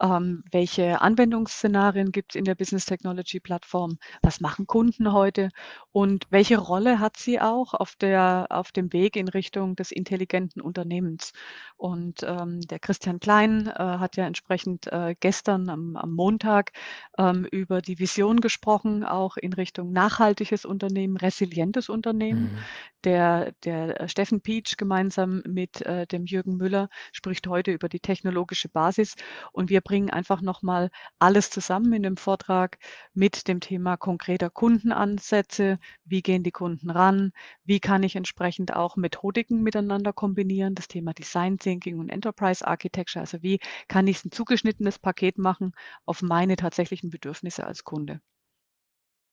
Ähm, 0.00 0.44
welche 0.52 1.00
Anwendungsszenarien 1.00 2.12
gibt 2.12 2.32
es 2.32 2.38
in 2.38 2.44
der 2.44 2.54
Business 2.54 2.84
Technology 2.84 3.40
Plattform? 3.40 3.98
Was 4.22 4.40
machen 4.40 4.66
Kunden 4.66 5.12
heute? 5.12 5.50
Und 5.90 6.26
welche 6.30 6.58
Rolle 6.58 7.00
hat 7.00 7.16
sie 7.16 7.40
auch 7.40 7.74
auf, 7.74 7.96
der, 7.96 8.46
auf 8.50 8.70
dem 8.70 8.92
Weg 8.92 9.16
in 9.16 9.28
Richtung 9.28 9.74
des 9.74 9.90
intelligenten 9.90 10.60
Unternehmens? 10.60 11.32
Und 11.76 12.19
ähm, 12.22 12.60
der 12.62 12.78
Christian 12.78 13.20
Klein 13.20 13.66
äh, 13.66 13.72
hat 13.78 14.16
ja 14.16 14.26
entsprechend 14.26 14.86
äh, 14.92 15.14
gestern 15.18 15.68
am, 15.68 15.96
am 15.96 16.12
Montag 16.12 16.72
ähm, 17.18 17.44
über 17.50 17.80
die 17.80 17.98
Vision 17.98 18.40
gesprochen, 18.40 19.04
auch 19.04 19.36
in 19.36 19.52
Richtung 19.52 19.92
nachhaltiges 19.92 20.64
Unternehmen, 20.64 21.16
resilientes 21.16 21.88
Unternehmen. 21.88 22.42
Mhm. 22.42 22.58
Der, 23.04 23.52
der 23.64 24.08
Steffen 24.08 24.42
Pietsch 24.42 24.76
gemeinsam 24.76 25.42
mit 25.46 25.80
äh, 25.82 26.06
dem 26.06 26.26
Jürgen 26.26 26.58
Müller 26.58 26.90
spricht 27.12 27.46
heute 27.46 27.72
über 27.72 27.88
die 27.88 28.00
technologische 28.00 28.68
Basis 28.68 29.14
und 29.52 29.70
wir 29.70 29.80
bringen 29.80 30.10
einfach 30.10 30.42
nochmal 30.42 30.90
alles 31.18 31.48
zusammen 31.50 31.94
in 31.94 32.02
dem 32.02 32.18
Vortrag 32.18 32.78
mit 33.14 33.48
dem 33.48 33.60
Thema 33.60 33.96
konkreter 33.96 34.50
Kundenansätze. 34.50 35.78
Wie 36.04 36.20
gehen 36.20 36.42
die 36.42 36.50
Kunden 36.50 36.90
ran? 36.90 37.32
Wie 37.64 37.80
kann 37.80 38.02
ich 38.02 38.16
entsprechend 38.16 38.76
auch 38.76 38.96
Methodiken 38.96 39.62
miteinander 39.62 40.12
kombinieren? 40.12 40.74
Das 40.74 40.88
Thema 40.88 41.14
Design 41.14 41.56
Thinking 41.56 41.98
und 41.98 42.09
Enterprise 42.10 42.66
Architecture. 42.66 43.20
Also 43.20 43.42
wie 43.42 43.60
kann 43.88 44.06
ich 44.06 44.24
ein 44.24 44.32
zugeschnittenes 44.32 44.98
Paket 44.98 45.38
machen 45.38 45.72
auf 46.06 46.22
meine 46.22 46.56
tatsächlichen 46.56 47.10
Bedürfnisse 47.10 47.66
als 47.66 47.84
Kunde? 47.84 48.20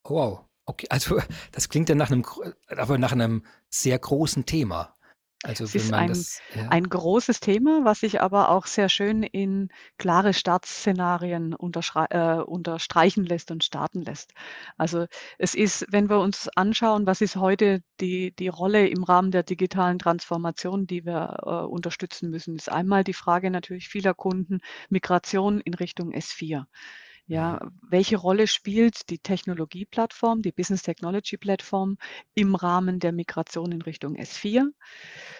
Wow. 0.03 0.45
Okay, 0.65 0.87
also 0.89 1.19
das 1.51 1.69
klingt 1.69 1.89
ja 1.89 1.95
nach 1.95 2.11
einem, 2.11 2.25
aber 2.67 2.97
nach 2.97 3.13
einem 3.13 3.45
sehr 3.69 3.97
großen 3.97 4.45
Thema. 4.45 4.96
Also 5.47 5.63
es 5.63 5.75
ist 5.75 5.93
ein, 5.93 6.09
das, 6.09 6.41
ja. 6.53 6.67
ein 6.67 6.89
großes 6.89 7.39
Thema, 7.39 7.85
was 7.85 8.01
sich 8.01 8.19
aber 8.19 8.49
auch 8.49 8.65
sehr 8.65 8.89
schön 8.89 9.23
in 9.23 9.69
klare 9.97 10.33
Startszenarien 10.33 11.53
äh, 11.53 12.33
unterstreichen 12.41 13.25
lässt 13.25 13.49
und 13.49 13.63
starten 13.63 14.01
lässt. 14.01 14.33
Also 14.75 15.05
es 15.37 15.55
ist, 15.55 15.85
wenn 15.89 16.09
wir 16.09 16.19
uns 16.19 16.49
anschauen, 16.49 17.05
was 17.05 17.21
ist 17.21 17.37
heute 17.37 17.81
die, 18.01 18.35
die 18.35 18.49
Rolle 18.49 18.89
im 18.89 19.05
Rahmen 19.05 19.31
der 19.31 19.43
digitalen 19.43 19.99
Transformation, 19.99 20.85
die 20.85 21.05
wir 21.05 21.37
äh, 21.43 21.49
unterstützen 21.65 22.29
müssen, 22.29 22.57
ist 22.57 22.69
einmal 22.69 23.05
die 23.05 23.13
Frage 23.13 23.49
natürlich 23.49 23.87
vieler 23.87 24.13
Kunden, 24.13 24.59
Migration 24.89 25.61
in 25.61 25.75
Richtung 25.75 26.11
S4. 26.11 26.65
Ja, 27.29 27.59
welche 27.81 28.15
Rolle 28.15 28.47
spielt 28.47 29.09
die 29.09 29.19
Technologieplattform, 29.19 30.41
die 30.41 30.53
Business 30.53 30.81
Technology 30.81 31.35
Plattform 31.35 31.97
im 32.35 32.55
Rahmen 32.55 32.99
der 32.99 33.11
Migration 33.11 33.73
in 33.73 33.81
Richtung 33.81 34.15
S4? 34.15 34.63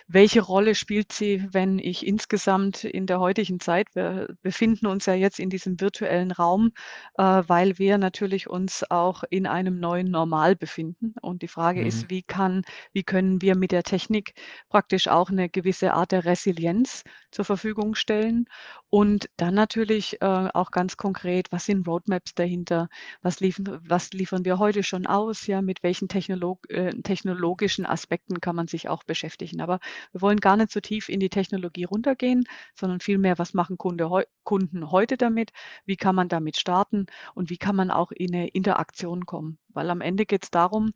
Welche 0.05 0.41
Rolle 0.41 0.75
spielt 0.75 1.13
sie, 1.13 1.47
wenn 1.51 1.79
ich 1.79 2.05
insgesamt 2.05 2.83
in 2.83 3.07
der 3.07 3.21
heutigen 3.21 3.61
Zeit, 3.61 3.95
wir 3.95 4.35
befinden 4.41 4.85
uns 4.87 5.05
ja 5.05 5.13
jetzt 5.13 5.39
in 5.39 5.49
diesem 5.49 5.79
virtuellen 5.79 6.31
Raum, 6.31 6.73
äh, 7.17 7.23
weil 7.23 7.77
wir 7.77 7.97
natürlich 7.97 8.49
uns 8.49 8.83
auch 8.91 9.23
in 9.29 9.47
einem 9.47 9.79
neuen 9.79 10.11
Normal 10.11 10.57
befinden. 10.57 11.13
Und 11.21 11.41
die 11.41 11.47
Frage 11.47 11.81
mhm. 11.81 11.87
ist, 11.87 12.09
wie 12.09 12.21
kann, 12.21 12.63
wie 12.91 13.03
können 13.03 13.41
wir 13.41 13.55
mit 13.55 13.71
der 13.71 13.83
Technik 13.83 14.33
praktisch 14.67 15.07
auch 15.07 15.29
eine 15.29 15.47
gewisse 15.47 15.93
Art 15.93 16.11
der 16.11 16.25
Resilienz 16.25 17.05
zur 17.31 17.45
Verfügung 17.45 17.95
stellen? 17.95 18.45
Und 18.89 19.29
dann 19.35 19.53
natürlich 19.53 20.21
äh, 20.21 20.25
auch 20.25 20.71
ganz 20.71 20.95
konkret, 20.95 21.51
was 21.51 21.65
sind 21.65 21.85
Roadmaps 21.87 22.35
dahinter? 22.35 22.87
Was 23.21 23.41
liefern, 23.41 23.81
was 23.85 24.11
liefern 24.11 24.45
wir 24.45 24.59
heute 24.59 24.81
schon 24.83 25.05
aus? 25.05 25.45
Ja, 25.45 25.61
mit 25.61 25.83
welchen 25.83 26.07
Technolog 26.07 26.69
äh, 26.69 26.91
technologischen 27.01 27.85
Aspekten 27.85 28.39
kann 28.39 28.55
man 28.55 28.67
sich 28.67 28.87
auch 28.87 29.03
beschäftigen? 29.03 29.59
Aber 29.61 29.79
wir 30.13 30.21
wollen 30.21 30.39
gar 30.39 30.55
nicht 30.55 30.71
so 30.71 30.79
tief 30.79 31.09
in 31.09 31.19
die 31.19 31.29
Technologie 31.29 31.83
runtergehen, 31.83 32.45
sondern 32.75 33.01
vielmehr, 33.01 33.37
was 33.37 33.53
machen 33.53 33.77
Kunde, 33.77 34.09
heu 34.09 34.23
Kunden 34.43 34.89
heute 34.89 35.17
damit? 35.17 35.51
Wie 35.85 35.97
kann 35.97 36.15
man 36.15 36.29
damit 36.29 36.55
starten? 36.57 37.07
Und 37.35 37.49
wie 37.49 37.57
kann 37.57 37.75
man 37.75 37.91
auch 37.91 38.11
in 38.11 38.33
eine 38.33 38.47
Interaktion 38.47 39.25
kommen? 39.25 39.59
Weil 39.69 39.89
am 39.89 39.99
Ende 39.99 40.25
geht 40.25 40.43
es 40.45 40.51
darum, 40.51 40.93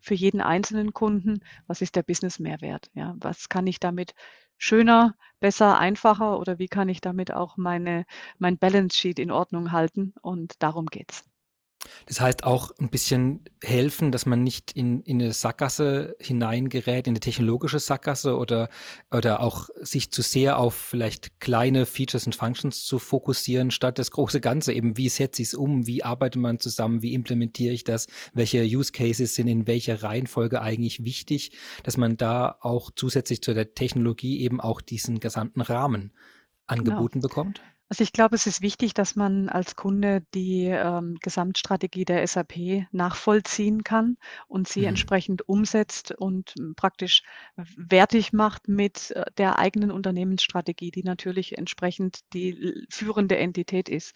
für 0.00 0.14
jeden 0.14 0.40
einzelnen 0.40 0.92
Kunden, 0.92 1.40
was 1.66 1.80
ist 1.82 1.96
der 1.96 2.02
Business-Mehrwert? 2.02 2.90
Ja, 2.94 3.14
was 3.18 3.48
kann 3.48 3.66
ich 3.66 3.80
damit 3.80 4.14
schöner, 4.60 5.16
besser, 5.40 5.78
einfacher 5.78 6.38
oder 6.38 6.60
wie 6.60 6.68
kann 6.68 6.88
ich 6.90 7.00
damit 7.02 7.32
auch 7.34 7.56
meine, 7.56 8.06
mein 8.38 8.58
Balance 8.58 8.96
Sheet 8.98 9.18
in 9.18 9.32
Ordnung 9.32 9.72
halten? 9.72 10.14
Und 10.22 10.62
darum 10.62 10.86
geht's. 10.86 11.29
Das 12.06 12.20
heißt 12.20 12.44
auch 12.44 12.72
ein 12.78 12.90
bisschen 12.90 13.44
helfen, 13.62 14.12
dass 14.12 14.26
man 14.26 14.42
nicht 14.42 14.72
in, 14.72 15.02
in 15.02 15.20
eine 15.20 15.32
Sackgasse 15.32 16.16
hineingerät, 16.20 17.06
in 17.06 17.12
eine 17.12 17.20
technologische 17.20 17.78
Sackgasse 17.78 18.36
oder, 18.36 18.68
oder 19.10 19.40
auch 19.40 19.68
sich 19.80 20.10
zu 20.10 20.22
sehr 20.22 20.58
auf 20.58 20.74
vielleicht 20.74 21.40
kleine 21.40 21.86
Features 21.86 22.26
und 22.26 22.34
Functions 22.34 22.84
zu 22.84 22.98
fokussieren, 22.98 23.70
statt 23.70 23.98
das 23.98 24.10
große 24.10 24.40
Ganze 24.40 24.72
eben, 24.72 24.96
wie 24.96 25.08
setze 25.08 25.42
ich 25.42 25.48
es 25.48 25.54
um, 25.54 25.86
wie 25.86 26.04
arbeitet 26.04 26.42
man 26.42 26.58
zusammen, 26.58 27.02
wie 27.02 27.14
implementiere 27.14 27.72
ich 27.72 27.84
das, 27.84 28.08
welche 28.34 28.62
Use 28.62 28.92
Cases 28.92 29.34
sind 29.34 29.48
in 29.48 29.66
welcher 29.66 30.02
Reihenfolge 30.02 30.60
eigentlich 30.60 31.04
wichtig, 31.04 31.52
dass 31.82 31.96
man 31.96 32.16
da 32.16 32.58
auch 32.60 32.90
zusätzlich 32.94 33.42
zu 33.42 33.54
der 33.54 33.74
Technologie 33.74 34.40
eben 34.40 34.60
auch 34.60 34.80
diesen 34.80 35.20
gesamten 35.20 35.60
Rahmen 35.60 36.00
genau. 36.00 36.14
angeboten 36.66 37.20
genau. 37.20 37.28
bekommt? 37.28 37.62
Also 37.90 38.04
ich 38.04 38.12
glaube, 38.12 38.36
es 38.36 38.46
ist 38.46 38.62
wichtig, 38.62 38.94
dass 38.94 39.16
man 39.16 39.48
als 39.48 39.74
Kunde 39.74 40.22
die 40.32 40.66
ähm, 40.66 41.16
Gesamtstrategie 41.20 42.04
der 42.04 42.24
SAP 42.24 42.86
nachvollziehen 42.92 43.82
kann 43.82 44.16
und 44.46 44.68
sie 44.68 44.82
mhm. 44.82 44.90
entsprechend 44.90 45.48
umsetzt 45.48 46.12
und 46.12 46.54
hm, 46.56 46.76
praktisch 46.76 47.24
wertig 47.56 48.32
macht 48.32 48.68
mit 48.68 49.10
äh, 49.10 49.24
der 49.38 49.58
eigenen 49.58 49.90
Unternehmensstrategie, 49.90 50.92
die 50.92 51.02
natürlich 51.02 51.58
entsprechend 51.58 52.20
die 52.32 52.86
führende 52.90 53.36
Entität 53.38 53.88
ist. 53.88 54.14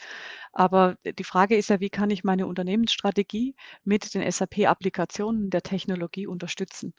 Aber 0.53 0.97
die 1.05 1.25
Frage 1.25 1.57
ist 1.57 1.69
ja, 1.69 1.81
wie 1.81 1.91
kann 1.91 2.11
ich 2.11 2.23
meine 2.23 2.47
Unternehmensstrategie 2.47 3.57
mit 3.83 4.15
den 4.15 4.31
SAP-Applikationen 4.31 5.51
der 5.51 5.63
Technologie 5.63 6.29
unterstützen? 6.29 6.95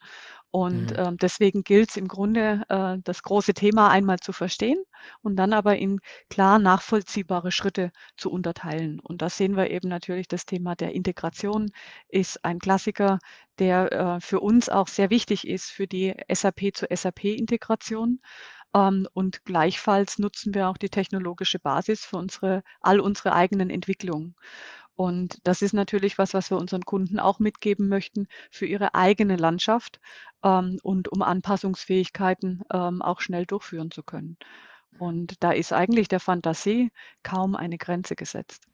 Und 0.55 0.91
mhm. 0.91 0.95
ähm, 0.95 1.17
deswegen 1.17 1.65
gilt 1.65 1.89
es 1.89 1.97
im 1.97 2.07
Grunde, 2.07 2.63
äh, 2.69 2.97
das 3.03 3.23
große 3.23 3.53
Thema 3.53 3.89
einmal 3.89 4.19
zu 4.19 4.31
verstehen 4.31 4.81
und 5.21 5.35
dann 5.35 5.51
aber 5.51 5.75
in 5.75 5.99
klar 6.29 6.59
nachvollziehbare 6.59 7.51
Schritte 7.51 7.91
zu 8.15 8.31
unterteilen. 8.31 9.01
Und 9.01 9.21
da 9.21 9.29
sehen 9.29 9.57
wir 9.57 9.69
eben 9.69 9.89
natürlich 9.89 10.29
das 10.29 10.45
Thema 10.45 10.77
der 10.77 10.95
Integration 10.95 11.71
ist 12.07 12.45
ein 12.45 12.59
Klassiker, 12.59 13.19
der 13.59 13.91
äh, 13.91 14.21
für 14.21 14.39
uns 14.39 14.69
auch 14.69 14.87
sehr 14.87 15.09
wichtig 15.09 15.45
ist 15.45 15.71
für 15.71 15.87
die 15.87 16.13
SAP 16.31 16.73
zu 16.73 16.87
SAP-Integration. 16.89 18.21
Ähm, 18.73 19.09
und 19.11 19.43
gleichfalls 19.43 20.19
nutzen 20.19 20.53
wir 20.53 20.69
auch 20.69 20.77
die 20.77 20.89
technologische 20.89 21.59
Basis 21.59 22.05
für 22.05 22.15
unsere, 22.15 22.63
all 22.79 23.01
unsere 23.01 23.33
eigenen 23.33 23.69
Entwicklungen. 23.69 24.35
Und 24.95 25.39
das 25.43 25.61
ist 25.61 25.73
natürlich 25.73 26.17
was, 26.17 26.33
was 26.33 26.49
wir 26.49 26.57
unseren 26.57 26.83
Kunden 26.83 27.19
auch 27.19 27.39
mitgeben 27.39 27.89
möchten 27.89 28.27
für 28.49 28.65
ihre 28.65 28.95
eigene 28.95 29.35
Landschaft 29.35 29.99
ähm, 30.43 30.79
und 30.83 31.09
um 31.09 31.21
Anpassungsfähigkeiten 31.21 32.63
ähm, 32.71 33.01
auch 33.01 33.19
schnell 33.19 33.45
durchführen 33.45 33.91
zu 33.91 34.03
können. 34.03 34.37
Und 34.97 35.43
da 35.43 35.51
ist 35.51 35.73
eigentlich 35.73 36.07
der 36.07 36.21
Fantasie 36.21 36.91
kaum 37.23 37.55
eine 37.55 37.77
Grenze 37.77 38.15
gesetzt. 38.15 38.67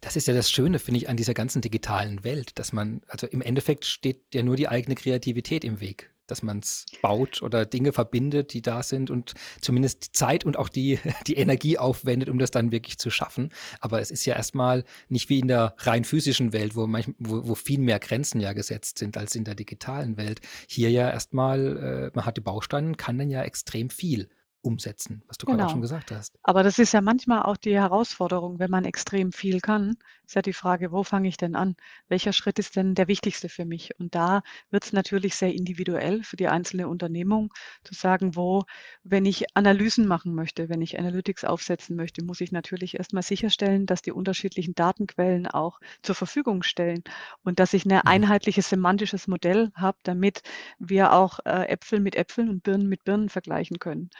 Das 0.00 0.16
ist 0.16 0.26
ja 0.26 0.34
das 0.34 0.50
Schöne, 0.50 0.78
finde 0.78 0.98
ich, 1.00 1.08
an 1.08 1.16
dieser 1.16 1.34
ganzen 1.34 1.60
digitalen 1.62 2.24
Welt, 2.24 2.58
dass 2.58 2.72
man, 2.72 3.02
also 3.08 3.26
im 3.26 3.42
Endeffekt 3.42 3.84
steht 3.84 4.34
ja 4.34 4.42
nur 4.42 4.56
die 4.56 4.68
eigene 4.68 4.94
Kreativität 4.94 5.64
im 5.64 5.80
Weg, 5.80 6.14
dass 6.26 6.42
man 6.42 6.58
es 6.58 6.86
baut 7.02 7.42
oder 7.42 7.66
Dinge 7.66 7.92
verbindet, 7.92 8.52
die 8.52 8.62
da 8.62 8.82
sind 8.82 9.10
und 9.10 9.34
zumindest 9.60 10.06
die 10.06 10.12
Zeit 10.12 10.44
und 10.44 10.58
auch 10.58 10.68
die, 10.68 10.98
die 11.26 11.36
Energie 11.36 11.78
aufwendet, 11.78 12.28
um 12.28 12.38
das 12.38 12.50
dann 12.50 12.72
wirklich 12.72 12.98
zu 12.98 13.10
schaffen. 13.10 13.50
Aber 13.80 14.00
es 14.00 14.10
ist 14.10 14.24
ja 14.24 14.34
erstmal 14.34 14.84
nicht 15.08 15.28
wie 15.28 15.38
in 15.38 15.48
der 15.48 15.74
rein 15.78 16.04
physischen 16.04 16.52
Welt, 16.52 16.76
wo, 16.76 16.86
manch, 16.86 17.08
wo, 17.18 17.48
wo 17.48 17.54
viel 17.54 17.80
mehr 17.80 17.98
Grenzen 17.98 18.40
ja 18.40 18.52
gesetzt 18.52 18.98
sind 18.98 19.16
als 19.16 19.34
in 19.34 19.44
der 19.44 19.54
digitalen 19.54 20.16
Welt. 20.16 20.40
Hier 20.68 20.90
ja 20.90 21.10
erstmal, 21.10 21.76
äh, 21.76 22.10
man 22.14 22.26
hat 22.26 22.36
die 22.36 22.42
Bausteine, 22.42 22.94
kann 22.94 23.18
dann 23.18 23.30
ja 23.30 23.42
extrem 23.42 23.90
viel 23.90 24.28
umsetzen, 24.66 25.22
was 25.28 25.38
du 25.38 25.46
gerade 25.46 25.64
auch 25.64 25.70
schon 25.70 25.80
genau. 25.80 25.82
gesagt 25.82 26.10
hast. 26.10 26.38
Aber 26.42 26.62
das 26.62 26.78
ist 26.78 26.92
ja 26.92 27.00
manchmal 27.00 27.42
auch 27.42 27.56
die 27.56 27.74
Herausforderung, 27.74 28.58
wenn 28.58 28.70
man 28.70 28.84
extrem 28.84 29.32
viel 29.32 29.60
kann, 29.60 29.96
ist 30.26 30.34
ja 30.34 30.42
die 30.42 30.52
Frage, 30.52 30.90
wo 30.90 31.04
fange 31.04 31.28
ich 31.28 31.36
denn 31.36 31.54
an? 31.54 31.76
Welcher 32.08 32.32
Schritt 32.32 32.58
ist 32.58 32.74
denn 32.74 32.94
der 32.96 33.06
wichtigste 33.06 33.48
für 33.48 33.64
mich? 33.64 33.98
Und 34.00 34.14
da 34.14 34.42
wird 34.70 34.84
es 34.84 34.92
natürlich 34.92 35.36
sehr 35.36 35.54
individuell 35.54 36.24
für 36.24 36.36
die 36.36 36.48
einzelne 36.48 36.88
Unternehmung 36.88 37.54
zu 37.84 37.94
sagen, 37.94 38.34
wo, 38.34 38.64
wenn 39.04 39.24
ich 39.24 39.44
Analysen 39.54 40.08
machen 40.08 40.34
möchte, 40.34 40.68
wenn 40.68 40.82
ich 40.82 40.98
Analytics 40.98 41.44
aufsetzen 41.44 41.94
möchte, 41.94 42.24
muss 42.24 42.40
ich 42.40 42.50
natürlich 42.50 42.98
erstmal 42.98 43.22
sicherstellen, 43.22 43.86
dass 43.86 44.02
die 44.02 44.10
unterschiedlichen 44.10 44.74
Datenquellen 44.74 45.46
auch 45.46 45.78
zur 46.02 46.16
Verfügung 46.16 46.64
stellen 46.64 47.04
und 47.44 47.60
dass 47.60 47.72
ich 47.72 47.84
ein 47.86 47.94
mhm. 47.94 48.02
einheitliches 48.04 48.68
semantisches 48.68 49.28
Modell 49.28 49.70
habe, 49.74 49.98
damit 50.02 50.42
wir 50.80 51.12
auch 51.12 51.38
äh, 51.44 51.68
Äpfel 51.68 52.00
mit 52.00 52.16
Äpfeln 52.16 52.48
und 52.48 52.64
Birnen 52.64 52.88
mit 52.88 53.04
Birnen 53.04 53.28
vergleichen 53.28 53.78
können. 53.78 54.10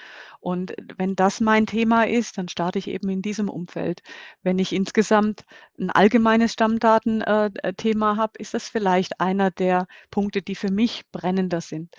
Und 0.41 0.75
wenn 0.97 1.17
das 1.17 1.41
mein 1.41 1.67
Thema 1.67 2.07
ist, 2.07 2.39
dann 2.39 2.49
starte 2.49 2.79
ich 2.79 2.89
eben 2.89 3.09
in 3.09 3.23
diesem 3.23 3.49
Umfeld. 3.49 4.03
Wenn 4.43 4.59
ich 4.59 4.73
insgesamt 4.73 5.45
ein 5.79 5.91
allgemeines 5.91 6.53
Stammdatenthema 6.53 8.13
äh, 8.13 8.17
habe, 8.17 8.33
ist 8.39 8.55
das 8.55 8.69
vielleicht 8.69 9.21
einer 9.21 9.51
der 9.51 9.87
Punkte, 10.11 10.43
die 10.43 10.55
für 10.55 10.71
mich 10.71 11.05
brennender 11.11 11.61
sind. 11.61 11.95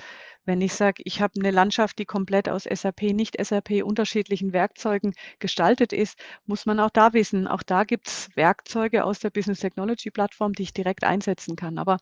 Wenn 0.48 0.62
ich 0.62 0.74
sage, 0.74 1.02
ich 1.04 1.22
habe 1.22 1.34
eine 1.38 1.52
Landschaft, 1.52 2.00
die 2.00 2.06
komplett 2.06 2.48
aus 2.48 2.64
SAP, 2.64 3.02
nicht 3.14 3.36
SAP, 3.38 3.84
unterschiedlichen 3.84 4.54
Werkzeugen 4.54 5.14
gestaltet 5.40 5.92
ist, 5.92 6.18
muss 6.46 6.66
man 6.66 6.80
auch 6.80 6.90
da 6.90 7.12
wissen, 7.12 7.48
auch 7.48 7.64
da 7.64 7.84
gibt 7.84 8.08
es 8.08 8.30
Werkzeuge 8.36 9.04
aus 9.04 9.20
der 9.20 9.30
Business 9.30 9.60
Technology 9.60 10.10
Plattform, 10.10 10.54
die 10.54 10.64
ich 10.64 10.74
direkt 10.74 11.04
einsetzen 11.04 11.58
kann. 11.58 11.78
Aber 11.78 11.98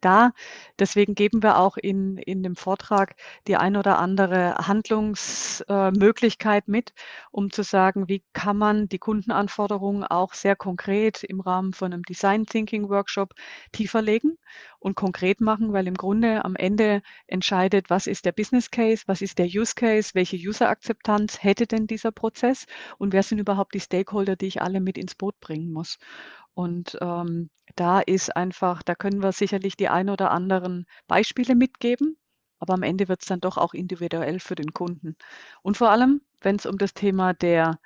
da, 0.00 0.32
deswegen 0.78 1.14
geben 1.14 1.42
wir 1.42 1.58
auch 1.58 1.76
in, 1.76 2.18
in 2.18 2.42
dem 2.42 2.56
Vortrag 2.56 3.16
die 3.46 3.56
ein 3.56 3.76
oder 3.76 3.98
andere 3.98 4.54
Handlungsmöglichkeit 4.66 6.64
äh, 6.66 6.70
mit, 6.70 6.92
um 7.30 7.50
zu 7.50 7.62
sagen, 7.62 8.08
wie 8.08 8.22
kann 8.32 8.56
man 8.56 8.88
die 8.88 8.98
Kundenanforderungen 8.98 10.04
auch 10.04 10.34
sehr 10.34 10.56
konkret 10.56 11.22
im 11.24 11.40
Rahmen 11.40 11.72
von 11.72 11.92
einem 11.92 12.02
Design 12.02 12.46
Thinking 12.46 12.88
Workshop 12.88 13.34
tiefer 13.72 14.02
legen 14.02 14.38
und 14.78 14.94
konkret 14.94 15.40
machen, 15.40 15.72
weil 15.72 15.86
im 15.86 15.94
Grunde 15.94 16.44
am 16.44 16.56
Ende 16.56 17.02
entscheidet, 17.26 17.90
was 17.90 18.06
ist 18.06 18.24
der 18.24 18.32
Business 18.32 18.70
Case, 18.70 19.04
was 19.06 19.22
ist 19.22 19.38
der 19.38 19.46
Use 19.46 19.74
Case, 19.74 20.10
welche 20.14 20.36
User-Akzeptanz 20.36 21.42
hätte 21.42 21.66
denn 21.66 21.86
dieser 21.86 22.12
Prozess 22.12 22.66
und 22.98 23.12
wer 23.12 23.22
sind 23.22 23.38
überhaupt 23.38 23.74
die 23.74 23.80
Stakeholder, 23.80 24.36
die 24.36 24.46
ich 24.46 24.62
alle 24.62 24.80
mit 24.80 24.98
ins 24.98 25.14
Boot 25.14 25.38
bringen 25.40 25.72
muss. 25.72 25.98
Und 26.56 26.96
ähm, 27.02 27.50
da 27.74 28.00
ist 28.00 28.34
einfach, 28.34 28.82
da 28.82 28.94
können 28.94 29.22
wir 29.22 29.32
sicherlich 29.32 29.76
die 29.76 29.90
ein 29.90 30.08
oder 30.08 30.30
anderen 30.30 30.86
Beispiele 31.06 31.54
mitgeben, 31.54 32.16
aber 32.58 32.72
am 32.72 32.82
Ende 32.82 33.08
wird 33.08 33.20
es 33.20 33.28
dann 33.28 33.40
doch 33.40 33.58
auch 33.58 33.74
individuell 33.74 34.40
für 34.40 34.54
den 34.54 34.72
Kunden. 34.72 35.16
Und 35.60 35.76
vor 35.76 35.90
allem, 35.90 36.22
wenn 36.40 36.56
es 36.56 36.64
um 36.64 36.78
das 36.78 36.94
Thema 36.94 37.34
der 37.34 37.78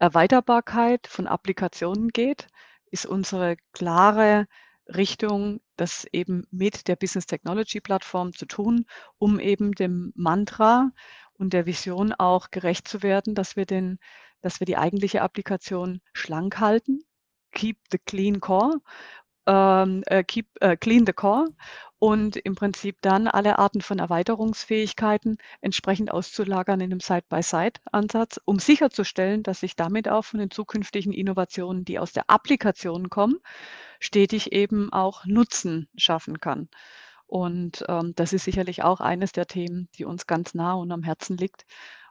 Erweiterbarkeit 0.00 1.06
von 1.06 1.28
Applikationen 1.28 2.08
geht, 2.08 2.48
ist 2.90 3.06
unsere 3.06 3.56
klare 3.72 4.48
Richtung, 4.88 5.60
das 5.76 6.04
eben 6.10 6.44
mit 6.50 6.88
der 6.88 6.96
Business 6.96 7.26
Technology 7.26 7.80
Plattform 7.80 8.32
zu 8.32 8.46
tun, 8.46 8.86
um 9.18 9.38
eben 9.38 9.72
dem 9.72 10.12
Mantra 10.16 10.90
und 11.34 11.52
der 11.52 11.66
Vision 11.66 12.12
auch 12.14 12.50
gerecht 12.50 12.88
zu 12.88 13.04
werden, 13.04 13.36
dass 13.36 13.54
wir 13.54 13.64
den, 13.64 14.00
dass 14.40 14.58
wir 14.58 14.64
die 14.64 14.76
eigentliche 14.76 15.22
Applikation 15.22 16.00
schlank 16.12 16.58
halten, 16.58 17.04
keep 17.52 17.78
the 17.90 17.98
clean 17.98 18.40
core, 18.40 18.80
ähm, 19.46 20.02
äh, 20.06 20.24
keep 20.24 20.46
äh, 20.60 20.76
clean 20.76 21.06
the 21.06 21.12
core 21.12 21.46
und 21.98 22.36
im 22.36 22.54
Prinzip 22.54 22.98
dann 23.00 23.26
alle 23.26 23.58
Arten 23.58 23.80
von 23.80 23.98
Erweiterungsfähigkeiten 23.98 25.38
entsprechend 25.60 26.12
auszulagern 26.12 26.80
in 26.80 26.92
einem 26.92 27.00
Side-by-Side-Ansatz, 27.00 28.40
um 28.44 28.58
sicherzustellen, 28.60 29.42
dass 29.42 29.62
ich 29.62 29.74
damit 29.74 30.08
auch 30.08 30.24
von 30.24 30.38
den 30.38 30.50
zukünftigen 30.50 31.12
Innovationen, 31.12 31.84
die 31.84 31.98
aus 31.98 32.12
der 32.12 32.30
Applikation 32.30 33.10
kommen, 33.10 33.38
stetig 34.00 34.52
eben 34.52 34.92
auch 34.92 35.24
Nutzen 35.26 35.88
schaffen 35.96 36.40
kann. 36.40 36.68
Und 37.26 37.84
ähm, 37.88 38.14
das 38.14 38.32
ist 38.32 38.44
sicherlich 38.44 38.82
auch 38.84 39.00
eines 39.00 39.32
der 39.32 39.46
Themen, 39.46 39.88
die 39.96 40.04
uns 40.04 40.26
ganz 40.26 40.54
nah 40.54 40.74
und 40.74 40.90
am 40.92 41.02
Herzen 41.02 41.36
liegt. 41.36 41.66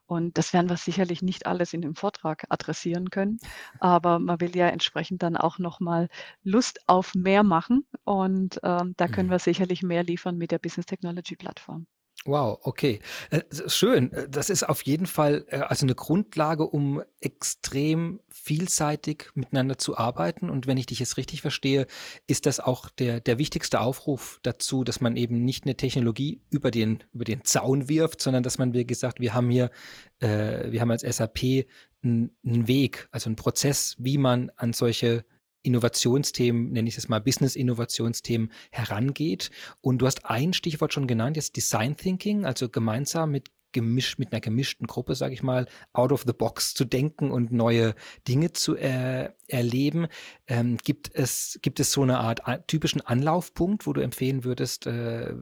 Und 0.08 0.38
das 0.38 0.54
werden 0.54 0.70
wir 0.70 0.78
sicherlich 0.78 1.22
nicht 1.22 1.46
alles 1.46 1.74
in 1.74 1.82
dem 1.82 1.96
Vortrag 1.96 2.46
adressieren 2.50 3.10
können. 3.10 3.40
Aber 3.80 4.20
man 4.20 4.40
will 4.42 4.56
ja 4.56 4.68
entsprechend 4.70 5.22
dann 5.22 5.38
auch 5.38 5.60
nochmal 5.60 6.08
Lust 6.44 6.80
auf 6.88 7.14
mehr 7.14 7.44
machen. 7.44 7.86
Und 8.06 8.60
ähm, 8.64 8.94
da 8.98 9.08
können 9.08 9.28
mhm. 9.28 9.34
wir 9.34 9.40
sicherlich 9.40 9.84
mehr 9.84 10.04
liefern 10.04 10.38
mit 10.38 10.52
der 10.52 10.60
Business 10.60 10.86
Technology 10.86 11.36
Plattform. 11.36 11.88
Wow, 12.28 12.60
okay. 12.64 13.00
Äh, 13.30 13.42
schön. 13.68 14.12
Äh, 14.12 14.28
das 14.28 14.50
ist 14.50 14.68
auf 14.68 14.82
jeden 14.82 15.06
Fall 15.06 15.46
äh, 15.48 15.60
also 15.60 15.86
eine 15.86 15.96
Grundlage, 15.96 16.68
um 16.68 17.02
extrem 17.22 18.20
vielseitig 18.28 19.30
miteinander 19.34 19.78
zu 19.78 19.98
arbeiten. 19.98 20.50
Und 20.50 20.68
wenn 20.68 20.76
ich 20.76 20.88
dich 20.88 21.00
jetzt 21.00 21.16
richtig 21.16 21.42
verstehe, 21.42 21.88
ist 22.28 22.46
das 22.46 22.60
auch 22.60 22.90
der, 22.90 23.22
der 23.22 23.38
wichtigste 23.38 23.80
Aufruf 23.80 24.40
dazu, 24.44 24.84
dass 24.84 25.00
man 25.00 25.16
eben 25.16 25.46
nicht 25.46 25.64
eine 25.64 25.78
Technologie 25.78 26.42
über 26.50 26.70
den, 26.70 27.02
über 27.14 27.24
den 27.24 27.46
Zaun 27.46 27.88
wirft, 27.88 28.22
sondern 28.22 28.44
dass 28.44 28.58
man, 28.58 28.74
wie 28.74 28.86
gesagt, 28.86 29.22
wir 29.22 29.34
haben 29.34 29.50
hier, 29.50 29.72
äh, 30.20 30.70
wir 30.70 30.82
haben 30.82 30.92
als 30.92 31.04
SAP 31.04 31.66
einen 32.04 32.32
Weg, 32.44 33.08
also 33.12 33.30
einen 33.30 33.38
Prozess, 33.38 33.96
wie 34.00 34.18
man 34.18 34.52
an 34.58 34.74
solche 34.74 35.24
Innovationsthemen, 35.64 36.72
nenne 36.72 36.88
ich 36.90 36.98
es 36.98 37.10
mal 37.10 37.20
Business-Innovationsthemen 37.20 38.52
herangeht. 38.72 39.50
Und 39.82 40.00
du 40.00 40.06
hast 40.06 40.26
ein 40.26 40.54
Stichwort 40.54 40.94
schon 40.94 41.08
genannt, 41.08 41.36
jetzt 41.36 41.56
Design 41.56 41.98
Thinking, 41.98 42.46
also 42.46 42.70
gemeinsam 42.70 43.32
mit 43.32 43.50
gemischt, 43.72 44.20
mit 44.20 44.32
einer 44.32 44.42
gemischten 44.42 44.88
Gruppe, 44.88 45.16
sage 45.16 45.34
ich 45.34 45.44
mal, 45.44 45.68
out 45.94 46.12
of 46.12 46.24
the 46.26 46.34
box 46.34 46.74
zu 46.74 46.86
denken 46.86 47.32
und 47.32 47.52
neue 47.52 47.96
Dinge 48.28 48.54
zu 48.54 48.76
äh, 48.76 49.30
erleben. 49.48 50.08
Ähm, 50.48 50.78
gibt 50.84 51.10
es 51.14 51.60
gibt 51.62 51.80
es 51.80 51.92
so 51.92 52.02
eine 52.04 52.20
Art 52.20 52.42
typischen 52.68 53.02
Anlaufpunkt, 53.02 53.88
wo 53.88 53.94
du 53.94 54.02
empfehlen 54.02 54.44
würdest, 54.44 54.88
äh, 54.88 55.34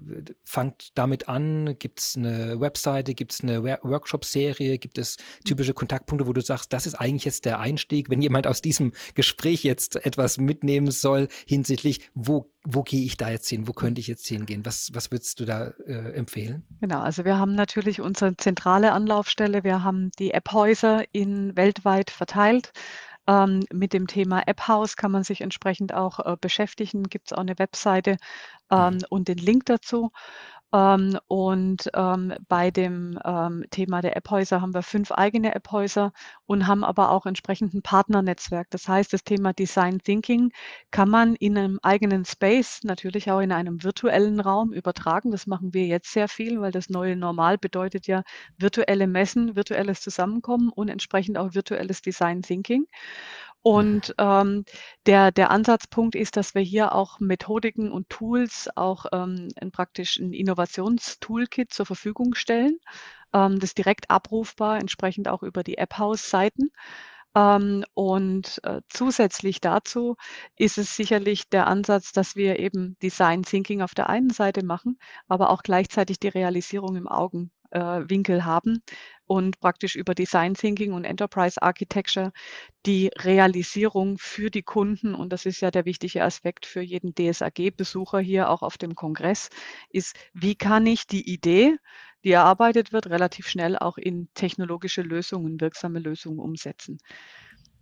fangt 0.43 0.91
damit 0.95 1.27
an? 1.27 1.77
Gibt 1.79 1.99
es 1.99 2.15
eine 2.15 2.59
Webseite? 2.59 3.13
Gibt 3.13 3.33
es 3.33 3.41
eine 3.41 3.63
Workshop-Serie? 3.63 4.77
Gibt 4.77 4.97
es 4.97 5.17
typische 5.43 5.73
Kontaktpunkte, 5.73 6.27
wo 6.27 6.33
du 6.33 6.41
sagst, 6.41 6.73
das 6.73 6.85
ist 6.85 6.95
eigentlich 6.95 7.25
jetzt 7.25 7.45
der 7.45 7.59
Einstieg, 7.59 8.09
wenn 8.09 8.21
jemand 8.21 8.47
aus 8.47 8.61
diesem 8.61 8.93
Gespräch 9.13 9.63
jetzt 9.63 9.95
etwas 10.05 10.37
mitnehmen 10.37 10.91
soll 10.91 11.27
hinsichtlich, 11.45 12.09
wo 12.13 12.51
wo 12.65 12.83
gehe 12.83 13.05
ich 13.05 13.15
da 13.15 13.29
jetzt 13.29 13.47
hin? 13.47 13.67
Wo 13.67 13.73
könnte 13.73 14.01
ich 14.01 14.07
jetzt 14.07 14.27
hingehen? 14.27 14.65
Was, 14.65 14.89
was 14.93 15.11
würdest 15.11 15.39
du 15.39 15.45
da 15.45 15.67
äh, 15.85 16.13
empfehlen? 16.13 16.63
Genau, 16.81 16.99
also 16.99 17.23
wir 17.23 17.37
haben 17.37 17.55
natürlich 17.55 18.01
unsere 18.01 18.35
zentrale 18.35 18.91
Anlaufstelle. 18.91 19.63
Wir 19.63 19.83
haben 19.83 20.11
die 20.17 20.31
App-Häuser 20.31 21.03
in 21.11 21.55
weltweit 21.55 22.09
verteilt. 22.09 22.73
Ähm, 23.27 23.61
mit 23.71 23.93
dem 23.93 24.07
Thema 24.07 24.43
App-Haus 24.47 24.97
kann 24.97 25.11
man 25.11 25.23
sich 25.23 25.41
entsprechend 25.41 25.93
auch 25.93 26.19
äh, 26.19 26.35
beschäftigen. 26.39 27.03
Gibt 27.03 27.27
es 27.27 27.33
auch 27.33 27.41
eine 27.41 27.57
Webseite 27.57 28.17
ähm, 28.71 28.95
mhm. 28.95 28.99
und 29.09 29.27
den 29.27 29.37
Link 29.37 29.65
dazu. 29.65 30.11
Ähm, 30.73 31.17
und 31.27 31.89
ähm, 31.93 32.33
bei 32.47 32.69
dem 32.71 33.17
ähm, 33.23 33.63
Thema 33.71 34.01
der 34.01 34.17
App-Häuser 34.17 34.61
haben 34.61 34.73
wir 34.73 34.83
fünf 34.83 35.11
eigene 35.11 35.55
App-Häuser 35.55 36.11
und 36.45 36.67
haben 36.67 36.83
aber 36.83 37.11
auch 37.11 37.25
entsprechend 37.25 37.73
ein 37.73 37.81
Partnernetzwerk. 37.81 38.67
Das 38.71 38.87
heißt, 38.87 39.13
das 39.13 39.23
Thema 39.23 39.53
Design 39.53 39.99
Thinking 39.99 40.51
kann 40.91 41.09
man 41.09 41.35
in 41.35 41.57
einem 41.57 41.79
eigenen 41.81 42.25
Space, 42.25 42.81
natürlich 42.83 43.31
auch 43.31 43.39
in 43.39 43.51
einem 43.51 43.83
virtuellen 43.83 44.39
Raum 44.39 44.73
übertragen. 44.73 45.31
Das 45.31 45.47
machen 45.47 45.73
wir 45.73 45.85
jetzt 45.85 46.11
sehr 46.11 46.27
viel, 46.27 46.59
weil 46.61 46.71
das 46.71 46.89
neue 46.89 47.15
Normal 47.15 47.57
bedeutet 47.57 48.07
ja 48.07 48.23
virtuelle 48.57 49.07
Messen, 49.07 49.55
virtuelles 49.55 50.01
Zusammenkommen 50.01 50.69
und 50.69 50.89
entsprechend 50.89 51.37
auch 51.37 51.53
virtuelles 51.53 52.01
Design 52.01 52.41
Thinking. 52.41 52.85
Und 53.67 54.13
ähm, 54.19 54.63
der, 55.07 55.31
der 55.31 55.49
Ansatzpunkt 55.49 56.13
ist, 56.13 56.37
dass 56.37 56.53
wir 56.53 56.61
hier 56.61 56.93
auch 56.93 57.19
Methodiken 57.19 57.91
und 57.91 58.09
Tools, 58.09 58.69
auch 58.75 59.07
ähm, 59.11 59.47
ein 59.59 59.71
praktisch 59.71 60.17
ein 60.19 60.33
Innovationstoolkit 60.33 61.73
zur 61.73 61.87
Verfügung 61.87 62.35
stellen. 62.35 62.77
Ähm, 63.33 63.59
das 63.59 63.73
direkt 63.73 64.11
abrufbar, 64.11 64.77
entsprechend 64.77 65.27
auch 65.27 65.41
über 65.41 65.63
die 65.63 65.79
App-House-Seiten. 65.79 66.69
Ähm, 67.35 67.83
und 67.95 68.59
äh, 68.63 68.81
zusätzlich 68.87 69.61
dazu 69.61 70.15
ist 70.57 70.77
es 70.77 70.95
sicherlich 70.95 71.49
der 71.49 71.65
Ansatz, 71.65 72.11
dass 72.11 72.35
wir 72.35 72.59
eben 72.59 72.97
Design 73.01 73.41
Thinking 73.41 73.81
auf 73.81 73.95
der 73.95 74.09
einen 74.09 74.29
Seite 74.29 74.63
machen, 74.63 74.99
aber 75.27 75.49
auch 75.49 75.63
gleichzeitig 75.63 76.19
die 76.19 76.27
Realisierung 76.27 76.95
im 76.97 77.07
Augenwinkel 77.07 77.54
äh, 77.71 78.41
haben 78.43 78.81
und 79.27 79.59
praktisch 79.59 79.95
über 79.95 80.13
Design 80.15 80.53
Thinking 80.53 80.93
und 80.93 81.05
Enterprise 81.05 81.61
Architecture 81.61 82.31
die 82.85 83.09
Realisierung 83.17 84.17
für 84.19 84.51
die 84.51 84.63
Kunden, 84.63 85.15
und 85.15 85.33
das 85.33 85.45
ist 85.45 85.61
ja 85.61 85.71
der 85.71 85.85
wichtige 85.85 86.23
Aspekt 86.23 86.65
für 86.65 86.81
jeden 86.81 87.13
DSAG-Besucher 87.15 88.19
hier 88.19 88.49
auch 88.49 88.61
auf 88.61 88.77
dem 88.77 88.95
Kongress, 88.95 89.49
ist, 89.89 90.15
wie 90.33 90.55
kann 90.55 90.85
ich 90.85 91.07
die 91.07 91.29
Idee, 91.31 91.77
die 92.23 92.31
erarbeitet 92.31 92.91
wird, 92.93 93.07
relativ 93.09 93.47
schnell 93.47 93.77
auch 93.77 93.97
in 93.97 94.29
technologische 94.35 95.01
Lösungen, 95.01 95.59
wirksame 95.61 95.99
Lösungen 95.99 96.39
umsetzen. 96.39 96.99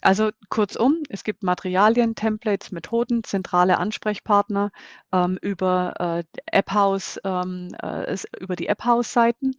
Also 0.03 0.29
kurzum, 0.49 1.01
es 1.09 1.23
gibt 1.23 1.41
Materialien, 1.43 2.13
Templates, 2.15 2.71
Methoden, 2.71 3.23
zentrale 3.23 3.77
Ansprechpartner 3.79 4.71
ähm, 5.11 5.37
über 5.41 5.93
äh, 5.99 6.23
App-House, 6.45 7.19
ähm, 7.23 7.69
äh, 7.81 8.15
über 8.39 8.55
die 8.55 8.67
App-House-Seiten 8.67 9.53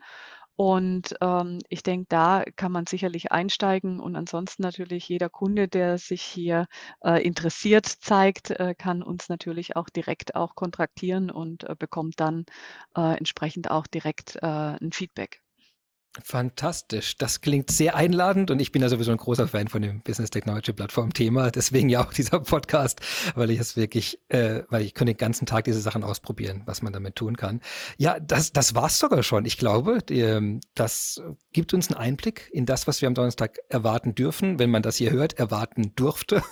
und 0.56 1.16
ähm, 1.22 1.60
ich 1.70 1.82
denke, 1.84 2.06
da 2.10 2.44
kann 2.56 2.72
man 2.72 2.86
sicherlich 2.86 3.32
einsteigen 3.32 4.00
und 4.00 4.16
ansonsten 4.16 4.62
natürlich 4.64 5.08
jeder 5.08 5.30
Kunde, 5.30 5.68
der 5.68 5.98
sich 5.98 6.22
hier 6.22 6.66
äh, 7.04 7.22
interessiert 7.24 7.86
zeigt, 7.86 8.50
äh, 8.52 8.74
kann 8.76 9.02
uns 9.04 9.28
natürlich 9.30 9.76
auch 9.76 9.90
direkt 9.90 10.36
auch 10.36 10.56
kontraktieren 10.56 11.30
und 11.30 11.64
äh, 11.64 11.76
bekommt 11.78 12.20
dann 12.20 12.46
äh, 12.96 13.16
entsprechend 13.18 13.70
auch 13.70 13.86
direkt 13.88 14.36
äh, 14.38 14.46
ein 14.46 14.92
Feedback. 14.92 15.43
Fantastisch. 16.22 17.16
Das 17.16 17.40
klingt 17.40 17.72
sehr 17.72 17.96
einladend 17.96 18.52
und 18.52 18.60
ich 18.60 18.70
bin 18.70 18.82
ja 18.82 18.88
sowieso 18.88 19.10
ein 19.10 19.16
großer 19.16 19.48
Fan 19.48 19.66
von 19.66 19.82
dem 19.82 20.00
Business 20.00 20.30
Technology 20.30 20.72
Plattform 20.72 21.12
Thema. 21.12 21.50
Deswegen 21.50 21.88
ja 21.88 22.04
auch 22.06 22.12
dieser 22.12 22.38
Podcast, 22.38 23.00
weil 23.34 23.50
ich 23.50 23.58
es 23.58 23.76
wirklich, 23.76 24.20
äh, 24.28 24.62
weil 24.68 24.82
ich 24.82 24.94
könnte 24.94 25.12
den 25.12 25.18
ganzen 25.18 25.46
Tag 25.46 25.64
diese 25.64 25.80
Sachen 25.80 26.04
ausprobieren, 26.04 26.62
was 26.66 26.82
man 26.82 26.92
damit 26.92 27.16
tun 27.16 27.36
kann. 27.36 27.60
Ja, 27.98 28.20
das, 28.20 28.52
das 28.52 28.76
war's 28.76 29.00
sogar 29.00 29.24
schon. 29.24 29.44
Ich 29.44 29.58
glaube, 29.58 29.98
die, 30.08 30.20
ähm, 30.20 30.60
das 30.74 31.20
gibt 31.52 31.74
uns 31.74 31.88
einen 31.88 31.98
Einblick 31.98 32.48
in 32.52 32.64
das, 32.64 32.86
was 32.86 33.00
wir 33.00 33.08
am 33.08 33.14
Donnerstag 33.14 33.58
erwarten 33.68 34.14
dürfen, 34.14 34.60
wenn 34.60 34.70
man 34.70 34.82
das 34.82 34.96
hier 34.96 35.10
hört, 35.10 35.34
erwarten 35.40 35.94
durfte. 35.96 36.42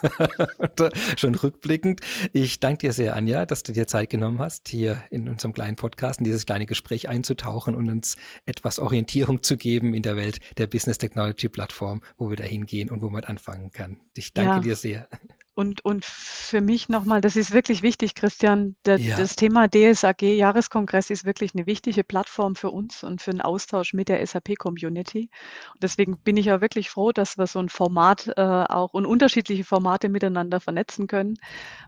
schon 1.16 1.36
rückblickend. 1.36 2.00
Ich 2.32 2.58
danke 2.58 2.88
dir 2.88 2.92
sehr, 2.92 3.14
Anja, 3.14 3.46
dass 3.46 3.62
du 3.62 3.72
dir 3.72 3.86
Zeit 3.86 4.10
genommen 4.10 4.40
hast, 4.40 4.68
hier 4.68 5.04
in 5.10 5.28
unserem 5.28 5.52
kleinen 5.52 5.76
Podcast 5.76 6.18
in 6.18 6.24
dieses 6.24 6.46
kleine 6.46 6.66
Gespräch 6.66 7.08
einzutauchen 7.08 7.76
und 7.76 7.88
uns 7.88 8.16
etwas 8.44 8.80
Orientierung 8.80 9.42
zu 9.42 9.51
zu 9.52 9.58
geben 9.58 9.92
in 9.92 10.02
der 10.02 10.16
Welt 10.16 10.38
der 10.56 10.66
Business 10.66 10.96
Technology 10.96 11.48
Plattform, 11.48 12.00
wo 12.16 12.30
wir 12.30 12.36
da 12.36 12.44
hingehen 12.44 12.90
und 12.90 13.02
wo 13.02 13.10
man 13.10 13.24
anfangen 13.24 13.70
kann. 13.70 14.00
Ich 14.16 14.32
danke 14.32 14.54
ja. 14.54 14.60
dir 14.60 14.76
sehr. 14.76 15.08
Und, 15.54 15.84
und 15.84 16.06
für 16.06 16.62
mich 16.62 16.88
nochmal, 16.88 17.20
das 17.20 17.36
ist 17.36 17.52
wirklich 17.52 17.82
wichtig, 17.82 18.14
Christian, 18.14 18.74
der, 18.86 18.96
ja. 18.96 19.18
das 19.18 19.36
Thema 19.36 19.68
DSAG 19.68 20.22
Jahreskongress 20.22 21.10
ist 21.10 21.26
wirklich 21.26 21.54
eine 21.54 21.66
wichtige 21.66 22.02
Plattform 22.02 22.56
für 22.56 22.70
uns 22.70 23.04
und 23.04 23.20
für 23.20 23.32
einen 23.32 23.42
Austausch 23.42 23.92
mit 23.92 24.08
der 24.08 24.26
SAP-Community. 24.26 25.28
Und 25.74 25.82
deswegen 25.82 26.16
bin 26.16 26.38
ich 26.38 26.46
ja 26.46 26.62
wirklich 26.62 26.88
froh, 26.88 27.12
dass 27.12 27.36
wir 27.36 27.46
so 27.46 27.58
ein 27.58 27.68
Format 27.68 28.28
äh, 28.28 28.40
auch 28.40 28.94
und 28.94 29.04
unterschiedliche 29.04 29.64
Formate 29.64 30.08
miteinander 30.08 30.60
vernetzen 30.60 31.06
können, 31.06 31.34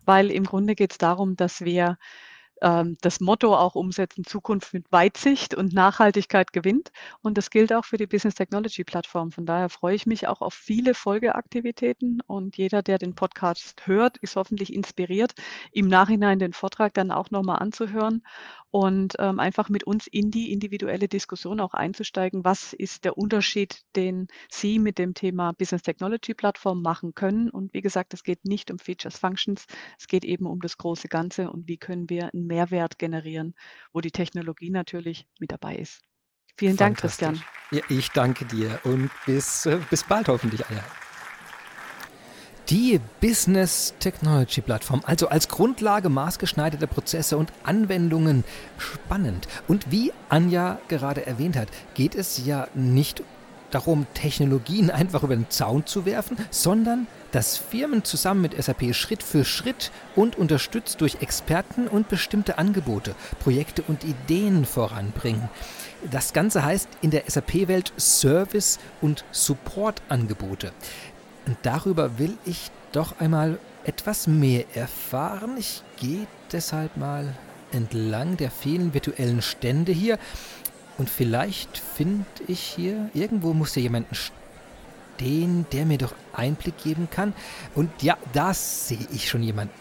weil 0.05 0.31
im 0.31 0.45
Grunde 0.45 0.75
geht 0.75 0.93
es 0.93 0.99
darum, 0.99 1.35
dass 1.35 1.63
wir 1.63 1.97
ähm, 2.63 2.97
das 3.01 3.21
Motto 3.21 3.57
auch 3.57 3.75
umsetzen, 3.75 4.25
Zukunft 4.25 4.75
mit 4.75 4.91
Weitsicht 4.93 5.55
und 5.55 5.73
Nachhaltigkeit 5.73 6.53
gewinnt. 6.53 6.91
Und 7.23 7.39
das 7.39 7.51
gilt 7.51 7.73
auch 7.73 7.85
für 7.85 7.97
die 7.97 8.07
Business 8.07 8.35
Technology 8.35 8.85
Plattform. 8.85 9.33
Von 9.33 9.47
daher 9.47 9.69
freue 9.69 9.95
ich 9.95 10.07
mich 10.07 10.29
auch 10.29 10.41
auf 10.41 10.55
viele 10.55 10.95
Folgeaktivitäten 10.95 12.21
und 12.27 12.57
jeder, 12.57 12.83
der 12.83 12.99
den 12.99 13.15
Podcast 13.15 13.87
hört, 13.87 14.19
ist 14.19 14.37
hoffentlich 14.37 14.73
inspiriert, 14.73 15.35
im 15.73 15.89
Nachhinein 15.89 16.39
den 16.39 16.53
Vortrag 16.53 16.95
dann 16.95 17.11
auch 17.11 17.31
nochmal 17.31 17.59
anzuhören 17.59 18.23
und 18.75 19.15
ähm, 19.21 19.39
einfach 19.39 19.69
mit 19.69 19.85
uns 19.85 20.09
in 20.09 20.33
die 20.33 20.53
individuelle 20.53 21.07
Diskussion 21.07 21.61
auch 21.61 21.75
einzusteigen. 21.75 22.45
Was 22.45 22.73
ist 22.73 23.05
der 23.05 23.17
Unterschied, 23.17 23.83
den 23.95 24.27
Sie 24.51 24.81
mit 24.81 24.99
dem 24.99 25.15
Thema 25.15 25.53
Business 25.53 25.83
Technology 25.83 26.35
Plattform 26.35 26.83
machen 26.83 27.15
können? 27.15 27.51
Und 27.51 27.73
wie 27.73 27.83
gesagt, 27.83 28.15
es 28.15 28.25
geht 28.25 28.45
nicht 28.45 28.73
um 28.73 28.81
Features, 28.81 29.17
Functions, 29.17 29.67
es 29.97 30.09
geht 30.09 30.25
eben 30.25 30.47
um 30.47 30.59
das 30.61 30.77
große 30.77 31.07
Ganze 31.07 31.53
und 31.53 31.69
wie 31.69 31.77
können 31.77 32.11
wir 32.11 32.35
einen 32.35 32.49
Mehrwert 32.55 32.99
generieren, 32.99 33.55
wo 33.93 34.01
die 34.01 34.13
Technologie 34.13 34.71
natürlich 34.71 35.27
mit 35.41 35.51
dabei 35.51 35.77
ist. 35.77 36.03
Vielen 36.57 36.77
Dank, 36.77 36.99
Christian. 36.99 37.43
Ja, 37.73 37.83
ich 37.89 38.11
danke 38.11 38.45
dir 38.45 38.79
und 38.85 39.11
bis, 39.27 39.67
äh, 39.67 39.81
bis 39.91 40.05
bald 40.05 40.29
hoffentlich, 40.29 40.65
Anja. 40.67 40.85
Die 42.71 43.01
Business 43.21 43.95
Technology 43.99 44.61
Plattform, 44.61 45.03
also 45.05 45.29
als 45.29 45.49
Grundlage 45.49 46.09
maßgeschneiderte 46.09 46.87
Prozesse 46.87 47.37
und 47.37 47.53
Anwendungen. 47.65 48.45
Spannend. 48.79 49.49
Und 49.67 49.91
wie 49.91 50.13
Anja 50.29 50.79
gerade 50.89 51.27
erwähnt 51.27 51.57
hat, 51.57 51.69
geht 51.95 52.15
es 52.15 52.47
ja 52.47 52.69
nicht 52.75 53.23
darum, 53.75 54.07
Technologien 54.15 54.91
einfach 54.91 55.23
über 55.23 55.37
den 55.37 55.51
Zaun 55.51 55.87
zu 55.87 56.07
werfen, 56.07 56.37
sondern 56.51 57.07
dass 57.33 57.57
Firmen 57.57 58.05
zusammen 58.05 58.43
mit 58.43 58.63
SAP 58.63 58.95
Schritt 58.95 59.23
für 59.23 59.45
Schritt 59.45 59.91
und 60.15 60.37
unterstützt 60.37 61.01
durch 61.01 61.17
Experten 61.21 61.89
und 61.89 62.09
bestimmte 62.09 62.59
Angebote, 62.59 63.15
Projekte 63.41 63.83
und 63.83 64.05
Ideen 64.05 64.65
voranbringen. 64.65 65.49
Das 66.11 66.33
Ganze 66.33 66.65
heißt 66.65 66.89
in 67.03 67.11
der 67.11 67.25
SAP-Welt 67.27 67.93
Service- 67.99 68.79
und 69.01 69.25
Support-Angebote. 69.33 70.73
Und 71.47 71.57
darüber 71.63 72.19
will 72.19 72.37
ich 72.45 72.71
doch 72.93 73.19
einmal 73.21 73.59
etwas 73.85 74.27
mehr 74.27 74.65
erfahren. 74.75 75.57
Ich 75.59 75.83
gehe 75.97 76.27
deshalb 76.53 76.97
mal 76.97 77.35
entlang 77.73 78.37
der 78.37 78.51
vielen 78.51 78.95
virtuellen 78.95 79.43
Stände 79.43 79.93
hier 79.93 80.19
und 80.97 81.11
vielleicht 81.11 81.79
finde 81.79 82.25
ich 82.47 82.61
hier, 82.61 83.11
irgendwo 83.15 83.53
muss 83.53 83.75
hier 83.75 83.85
jemanden 83.85 84.15
stehen, 84.15 85.67
der 85.73 85.87
mir 85.87 85.99
doch 85.99 86.15
Einblick 86.33 86.79
geben 86.79 87.09
kann. 87.11 87.35
Und 87.75 88.03
ja, 88.03 88.17
da 88.33 88.55
sehe 88.55 89.07
ich 89.13 89.29
schon 89.29 89.43
jemanden. 89.43 89.75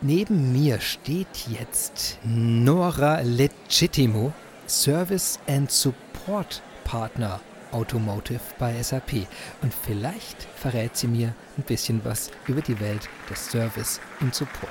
Neben 0.00 0.52
mir 0.52 0.80
steht 0.80 1.48
jetzt 1.48 2.18
Nora 2.24 3.20
Legittimo, 3.20 4.32
Service 4.66 5.38
and 5.46 5.70
Support 5.70 6.62
Partner 6.84 7.40
Automotive 7.72 8.40
bei 8.58 8.82
SAP. 8.82 9.26
Und 9.62 9.72
vielleicht 9.72 10.42
verrät 10.56 10.96
sie 10.96 11.08
mir 11.08 11.34
ein 11.56 11.62
bisschen 11.62 12.04
was 12.04 12.30
über 12.46 12.60
die 12.60 12.78
Welt 12.80 13.08
des 13.30 13.50
Service 13.50 14.00
und 14.20 14.34
Support. 14.34 14.70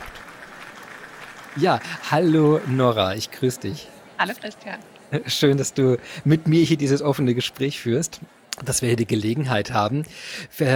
Ja, 1.56 1.80
hallo 2.10 2.62
Nora, 2.68 3.16
ich 3.16 3.30
grüße 3.32 3.62
dich. 3.62 3.88
Hallo 4.18 4.34
Christian. 4.40 4.80
Schön, 5.28 5.58
dass 5.58 5.74
du 5.74 5.98
mit 6.24 6.48
mir 6.48 6.64
hier 6.64 6.78
dieses 6.78 7.02
offene 7.02 7.36
Gespräch 7.36 7.80
führst 7.80 8.22
dass 8.64 8.84
wir 8.84 8.90
hier 8.90 8.98
die 8.98 9.08
Gelegenheit 9.08 9.72
haben. 9.72 10.06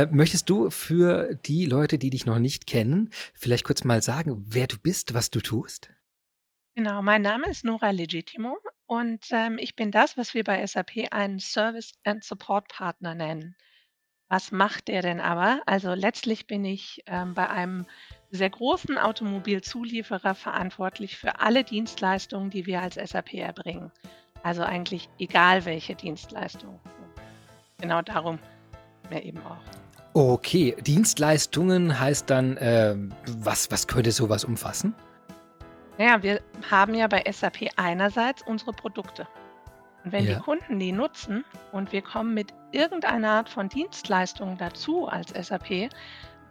Möchtest 0.09 0.49
du 0.49 0.71
für 0.71 1.35
die 1.45 1.67
Leute, 1.67 1.99
die 1.99 2.09
dich 2.09 2.25
noch 2.25 2.39
nicht 2.39 2.65
kennen, 2.65 3.11
vielleicht 3.35 3.65
kurz 3.65 3.83
mal 3.83 4.01
sagen, 4.01 4.43
wer 4.47 4.65
du 4.65 4.79
bist, 4.79 5.13
was 5.13 5.29
du 5.29 5.41
tust? 5.41 5.91
Genau, 6.73 7.03
mein 7.03 7.21
Name 7.21 7.47
ist 7.47 7.63
Nora 7.63 7.91
Legitimo 7.91 8.57
und 8.87 9.27
ähm, 9.29 9.59
ich 9.59 9.75
bin 9.75 9.91
das, 9.91 10.17
was 10.17 10.33
wir 10.33 10.43
bei 10.43 10.65
SAP 10.65 11.11
einen 11.11 11.37
Service 11.37 11.93
and 12.03 12.23
Support 12.23 12.67
Partner 12.67 13.13
nennen. 13.13 13.55
Was 14.27 14.51
macht 14.51 14.87
der 14.87 15.03
denn 15.03 15.21
aber? 15.21 15.61
Also 15.67 15.93
letztlich 15.93 16.47
bin 16.47 16.65
ich 16.65 17.03
ähm, 17.05 17.35
bei 17.35 17.47
einem 17.47 17.85
sehr 18.31 18.49
großen 18.49 18.97
Automobilzulieferer 18.97 20.35
verantwortlich 20.35 21.15
für 21.15 21.39
alle 21.39 21.63
Dienstleistungen, 21.63 22.49
die 22.49 22.65
wir 22.65 22.81
als 22.81 22.95
SAP 22.95 23.35
erbringen. 23.35 23.91
Also 24.43 24.63
eigentlich 24.63 25.09
egal 25.19 25.65
welche 25.65 25.95
Dienstleistung 25.95 26.79
genau 27.79 28.01
darum 28.01 28.39
mir 29.09 29.23
eben 29.23 29.39
auch. 29.39 29.57
Okay, 30.13 30.75
Dienstleistungen 30.81 31.99
heißt 31.99 32.29
dann, 32.29 32.57
äh, 32.57 32.95
was, 33.39 33.69
was 33.71 33.87
könnte 33.87 34.11
sowas 34.11 34.43
umfassen? 34.43 34.95
Naja, 35.97 36.21
wir 36.23 36.41
haben 36.69 36.93
ja 36.95 37.07
bei 37.07 37.23
SAP 37.31 37.69
einerseits 37.75 38.41
unsere 38.43 38.73
Produkte. 38.73 39.27
Und 40.03 40.11
wenn 40.11 40.25
ja. 40.25 40.35
die 40.35 40.41
Kunden 40.41 40.79
die 40.79 40.91
nutzen 40.91 41.43
und 41.71 41.91
wir 41.91 42.01
kommen 42.01 42.33
mit 42.33 42.53
irgendeiner 42.71 43.29
Art 43.29 43.49
von 43.49 43.69
Dienstleistung 43.69 44.57
dazu 44.57 45.07
als 45.07 45.29
SAP, 45.29 45.89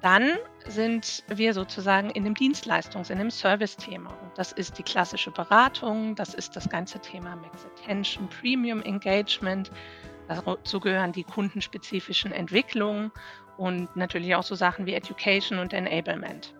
dann 0.07 0.39
sind 0.69 1.25
wir 1.27 1.53
sozusagen 1.53 2.11
in 2.11 2.23
dem 2.23 2.35
Dienstleistungs-, 2.35 3.11
in 3.11 3.19
dem 3.19 3.31
Service-Thema. 3.33 4.11
Und 4.11 4.39
das 4.39 4.53
ist 4.53 4.79
die 4.79 4.85
klassische 4.85 5.33
Beratung, 5.33 6.15
das 6.15 6.33
ist 6.33 6.55
das 6.55 6.69
ganze 6.69 7.01
Thema 7.01 7.35
Max 7.35 7.67
Attention, 7.67 8.29
Premium 8.29 8.83
Engagement, 8.83 9.73
Dazu 10.29 10.81
gehören 10.81 11.13
die 11.13 11.25
kundenspezifischen 11.25 12.33
Entwicklungen 12.33 13.13
und 13.57 13.95
natürlich 13.97 14.35
auch 14.35 14.43
so 14.43 14.55
Sachen 14.55 14.87
wie 14.87 14.95
Education 14.95 15.59
und 15.59 15.73
Enablement. 15.73 16.55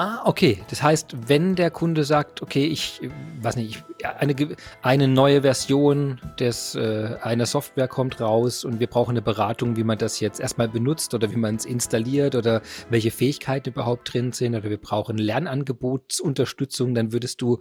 Ah, 0.00 0.22
okay. 0.24 0.62
Das 0.70 0.82
heißt, 0.82 1.28
wenn 1.28 1.56
der 1.56 1.70
Kunde 1.70 2.04
sagt, 2.04 2.40
okay, 2.40 2.64
ich 2.64 3.02
weiß 3.42 3.56
nicht, 3.56 3.84
eine, 4.02 4.34
eine 4.80 5.08
neue 5.08 5.42
Version 5.42 6.18
des, 6.38 6.74
äh, 6.74 7.16
einer 7.20 7.44
Software 7.44 7.86
kommt 7.86 8.18
raus 8.18 8.64
und 8.64 8.80
wir 8.80 8.86
brauchen 8.86 9.10
eine 9.10 9.20
Beratung, 9.20 9.76
wie 9.76 9.84
man 9.84 9.98
das 9.98 10.18
jetzt 10.20 10.40
erstmal 10.40 10.70
benutzt 10.70 11.12
oder 11.12 11.30
wie 11.32 11.36
man 11.36 11.56
es 11.56 11.66
installiert 11.66 12.34
oder 12.34 12.62
welche 12.88 13.10
Fähigkeiten 13.10 13.68
überhaupt 13.68 14.14
drin 14.14 14.32
sind 14.32 14.54
oder 14.54 14.70
wir 14.70 14.80
brauchen 14.80 15.18
Lernangebotsunterstützung, 15.18 16.94
dann 16.94 17.12
würdest 17.12 17.42
du 17.42 17.58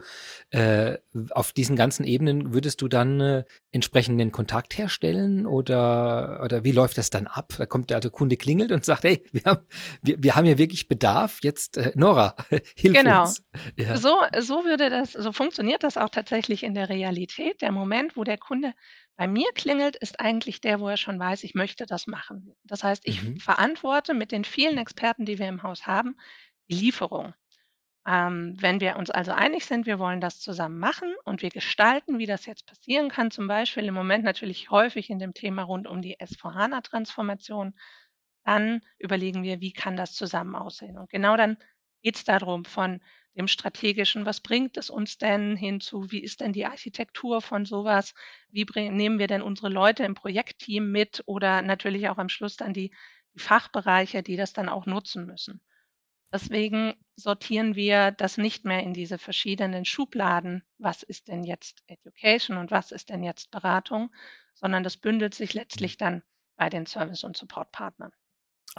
äh, 0.51 0.97
auf 1.31 1.51
diesen 1.51 1.75
ganzen 1.75 2.05
Ebenen, 2.05 2.53
würdest 2.53 2.81
du 2.81 2.87
dann 2.87 3.19
äh, 3.19 3.43
entsprechenden 3.71 4.31
Kontakt 4.31 4.77
herstellen 4.77 5.45
oder, 5.45 6.39
oder 6.43 6.63
wie 6.63 6.71
läuft 6.71 6.97
das 6.97 7.09
dann 7.09 7.27
ab? 7.27 7.53
Da 7.57 7.65
kommt 7.65 7.89
der 7.89 7.97
alte 7.97 8.11
Kunde 8.11 8.37
klingelt 8.37 8.71
und 8.71 8.85
sagt, 8.85 9.03
hey, 9.03 9.25
wir 9.33 9.43
haben, 9.43 9.65
wir, 10.01 10.23
wir 10.23 10.35
haben 10.37 10.45
hier 10.45 10.57
wirklich 10.57 10.87
Bedarf, 10.87 11.39
jetzt 11.43 11.77
äh, 11.77 11.91
Nora, 11.95 12.28
hilf 12.75 13.03
Genau. 13.03 13.05
uns. 13.05 13.41
Ja. 13.77 14.01
So, 14.01 14.17
so 14.39 14.65
würde 14.65 14.89
das, 14.89 15.13
so 15.13 15.31
funktioniert 15.33 15.83
das 15.83 15.97
auch 15.97 16.09
tatsächlich 16.09 16.63
in 16.63 16.75
der 16.75 16.89
Realität. 16.89 17.61
Der 17.61 17.71
Moment, 17.71 18.17
wo 18.17 18.23
der 18.25 18.37
Kunde 18.37 18.73
bei 19.17 19.27
mir 19.27 19.47
klingelt, 19.55 19.95
ist 19.97 20.19
eigentlich 20.19 20.61
der, 20.61 20.79
wo 20.79 20.89
er 20.89 20.97
schon 20.97 21.19
weiß, 21.19 21.43
ich 21.43 21.55
möchte 21.55 21.85
das 21.85 22.07
machen. 22.07 22.55
Das 22.63 22.83
heißt, 22.83 23.03
ich 23.07 23.21
Mhm. 23.21 23.39
verantworte 23.39 24.13
mit 24.13 24.31
den 24.31 24.45
vielen 24.45 24.77
Experten, 24.77 25.25
die 25.25 25.39
wir 25.39 25.47
im 25.49 25.63
Haus 25.63 25.87
haben, 25.87 26.17
die 26.69 26.75
Lieferung. 26.75 27.33
Ähm, 28.07 28.55
wenn 28.59 28.79
wir 28.81 28.95
uns 28.97 29.09
also 29.11 29.31
einig 29.33 29.65
sind, 29.65 29.85
wir 29.85 29.99
wollen 29.99 30.21
das 30.21 30.39
zusammen 30.39 30.79
machen 30.79 31.13
und 31.25 31.41
wir 31.41 31.49
gestalten, 31.49 32.17
wie 32.19 32.25
das 32.25 32.45
jetzt 32.45 32.65
passieren 32.65 33.09
kann, 33.09 33.31
zum 33.31 33.47
Beispiel 33.47 33.85
im 33.85 33.93
Moment 33.93 34.23
natürlich 34.23 34.71
häufig 34.71 35.09
in 35.09 35.19
dem 35.19 35.33
Thema 35.33 35.63
rund 35.63 35.87
um 35.87 36.01
die 36.01 36.17
S4HANA-Transformation, 36.19 37.75
dann 38.45 38.81
überlegen 38.97 39.43
wir, 39.43 39.61
wie 39.61 39.73
kann 39.73 39.95
das 39.97 40.13
zusammen 40.13 40.55
aussehen. 40.55 40.97
Und 40.97 41.09
genau 41.09 41.37
dann 41.37 41.57
geht 42.01 42.15
es 42.15 42.23
darum, 42.23 42.65
von 42.65 43.01
dem 43.35 43.47
strategischen, 43.47 44.25
was 44.25 44.41
bringt 44.41 44.77
es 44.77 44.89
uns 44.89 45.17
denn 45.17 45.55
hinzu, 45.55 46.11
wie 46.11 46.19
ist 46.19 46.41
denn 46.41 46.53
die 46.53 46.65
Architektur 46.65 47.41
von 47.41 47.65
sowas, 47.65 48.13
wie 48.49 48.65
bring, 48.65 48.95
nehmen 48.95 49.19
wir 49.19 49.27
denn 49.27 49.41
unsere 49.41 49.69
Leute 49.69 50.03
im 50.03 50.15
Projektteam 50.15 50.91
mit 50.91 51.23
oder 51.25 51.61
natürlich 51.61 52.09
auch 52.09 52.17
am 52.17 52.29
Schluss 52.29 52.57
dann 52.57 52.73
die, 52.73 52.91
die 53.35 53.39
Fachbereiche, 53.39 54.23
die 54.23 54.35
das 54.35 54.53
dann 54.53 54.67
auch 54.69 54.85
nutzen 54.85 55.25
müssen. 55.25 55.61
Deswegen 56.31 56.93
sortieren 57.15 57.75
wir 57.75 58.11
das 58.11 58.37
nicht 58.37 58.63
mehr 58.65 58.83
in 58.83 58.93
diese 58.93 59.17
verschiedenen 59.17 59.85
Schubladen, 59.85 60.63
was 60.77 61.01
ist 61.01 61.27
denn 61.27 61.43
jetzt 61.43 61.83
Education 61.87 62.57
und 62.57 62.71
was 62.71 62.91
ist 62.91 63.09
denn 63.09 63.23
jetzt 63.23 63.49
Beratung, 63.51 64.13
sondern 64.53 64.83
das 64.83 64.97
bündelt 64.97 65.33
sich 65.33 65.53
letztlich 65.53 65.97
dann 65.97 66.21
bei 66.55 66.69
den 66.69 66.85
Service- 66.85 67.23
und 67.23 67.35
Support-Partnern. 67.35 68.11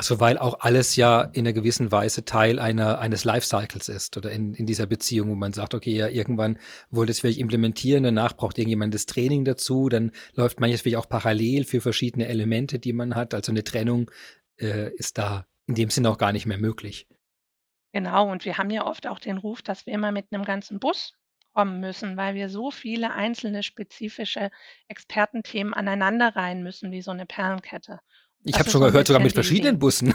Also 0.01 0.19
weil 0.19 0.39
auch 0.39 0.61
alles 0.61 0.97
ja 0.97 1.21
in 1.21 1.47
einer 1.47 1.53
gewissen 1.53 1.93
Weise 1.93 2.25
Teil 2.25 2.59
einer, 2.59 3.01
eines 3.01 3.25
Lifecycles 3.25 3.91
ist 3.91 4.17
oder 4.17 4.31
in, 4.31 4.55
in 4.55 4.65
dieser 4.65 4.87
Beziehung, 4.87 5.29
wo 5.29 5.35
man 5.35 5.53
sagt, 5.53 5.75
okay, 5.75 5.95
ja, 5.95 6.09
irgendwann 6.09 6.59
wollte 6.89 7.13
es 7.13 7.21
vielleicht 7.21 7.39
implementieren, 7.39 8.03
danach 8.03 8.33
braucht 8.33 8.57
irgendjemand 8.57 8.95
das 8.95 9.05
Training 9.05 9.45
dazu, 9.45 9.91
dann 9.91 10.13
läuft 10.33 10.59
manches 10.59 10.81
vielleicht 10.81 10.97
auch 10.97 11.09
parallel 11.11 11.65
für 11.65 11.83
verschiedene 11.83 12.29
Elemente, 12.29 12.79
die 12.79 12.95
man 12.95 13.15
hat. 13.15 13.35
Also 13.35 13.53
eine 13.53 13.63
Trennung 13.63 14.11
äh, 14.59 14.91
ist 14.95 15.19
da 15.19 15.45
in 15.67 15.75
dem 15.75 15.91
Sinne 15.91 16.09
auch 16.09 16.17
gar 16.17 16.33
nicht 16.33 16.47
mehr 16.47 16.57
möglich. 16.57 17.07
Genau, 17.93 18.31
und 18.31 18.47
wir 18.47 18.57
haben 18.57 18.71
ja 18.71 18.87
oft 18.87 19.07
auch 19.07 19.19
den 19.19 19.37
Ruf, 19.37 19.61
dass 19.61 19.85
wir 19.85 19.93
immer 19.93 20.13
mit 20.13 20.29
einem 20.33 20.47
ganzen 20.47 20.81
Bus 20.81 21.13
kommen 21.53 21.81
müssen, 21.81 22.17
weil 22.17 22.35
wir 22.35 22.49
so 22.49 22.71
viele 22.71 23.13
einzelne 23.13 23.63
spezifische 23.63 24.51
Expertenthemen 24.89 25.75
aneinanderreihen 25.75 26.63
müssen, 26.63 26.91
wie 26.91 27.03
so 27.03 27.11
eine 27.11 27.27
Perlenkette. 27.27 28.01
Ich 28.43 28.59
habe 28.59 28.71
schon 28.71 28.81
gehört, 28.81 29.07
sogar 29.07 29.23
mit 29.23 29.33
verschiedenen 29.33 29.79
Bussen. 29.79 30.15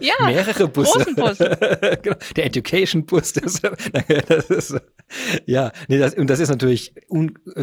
Ja, 0.00 0.14
Mehrere 0.26 0.66
Busse. 0.66 1.06
Bus. 1.14 1.38
genau. 2.02 2.16
Der 2.36 2.46
Education-Bus. 2.46 3.34
Das, 3.34 3.62
das 4.28 4.50
ist, 4.50 4.80
ja, 5.46 5.70
nee, 5.86 5.98
das, 5.98 6.14
und 6.14 6.28
das 6.28 6.40
ist 6.40 6.48
natürlich 6.48 6.94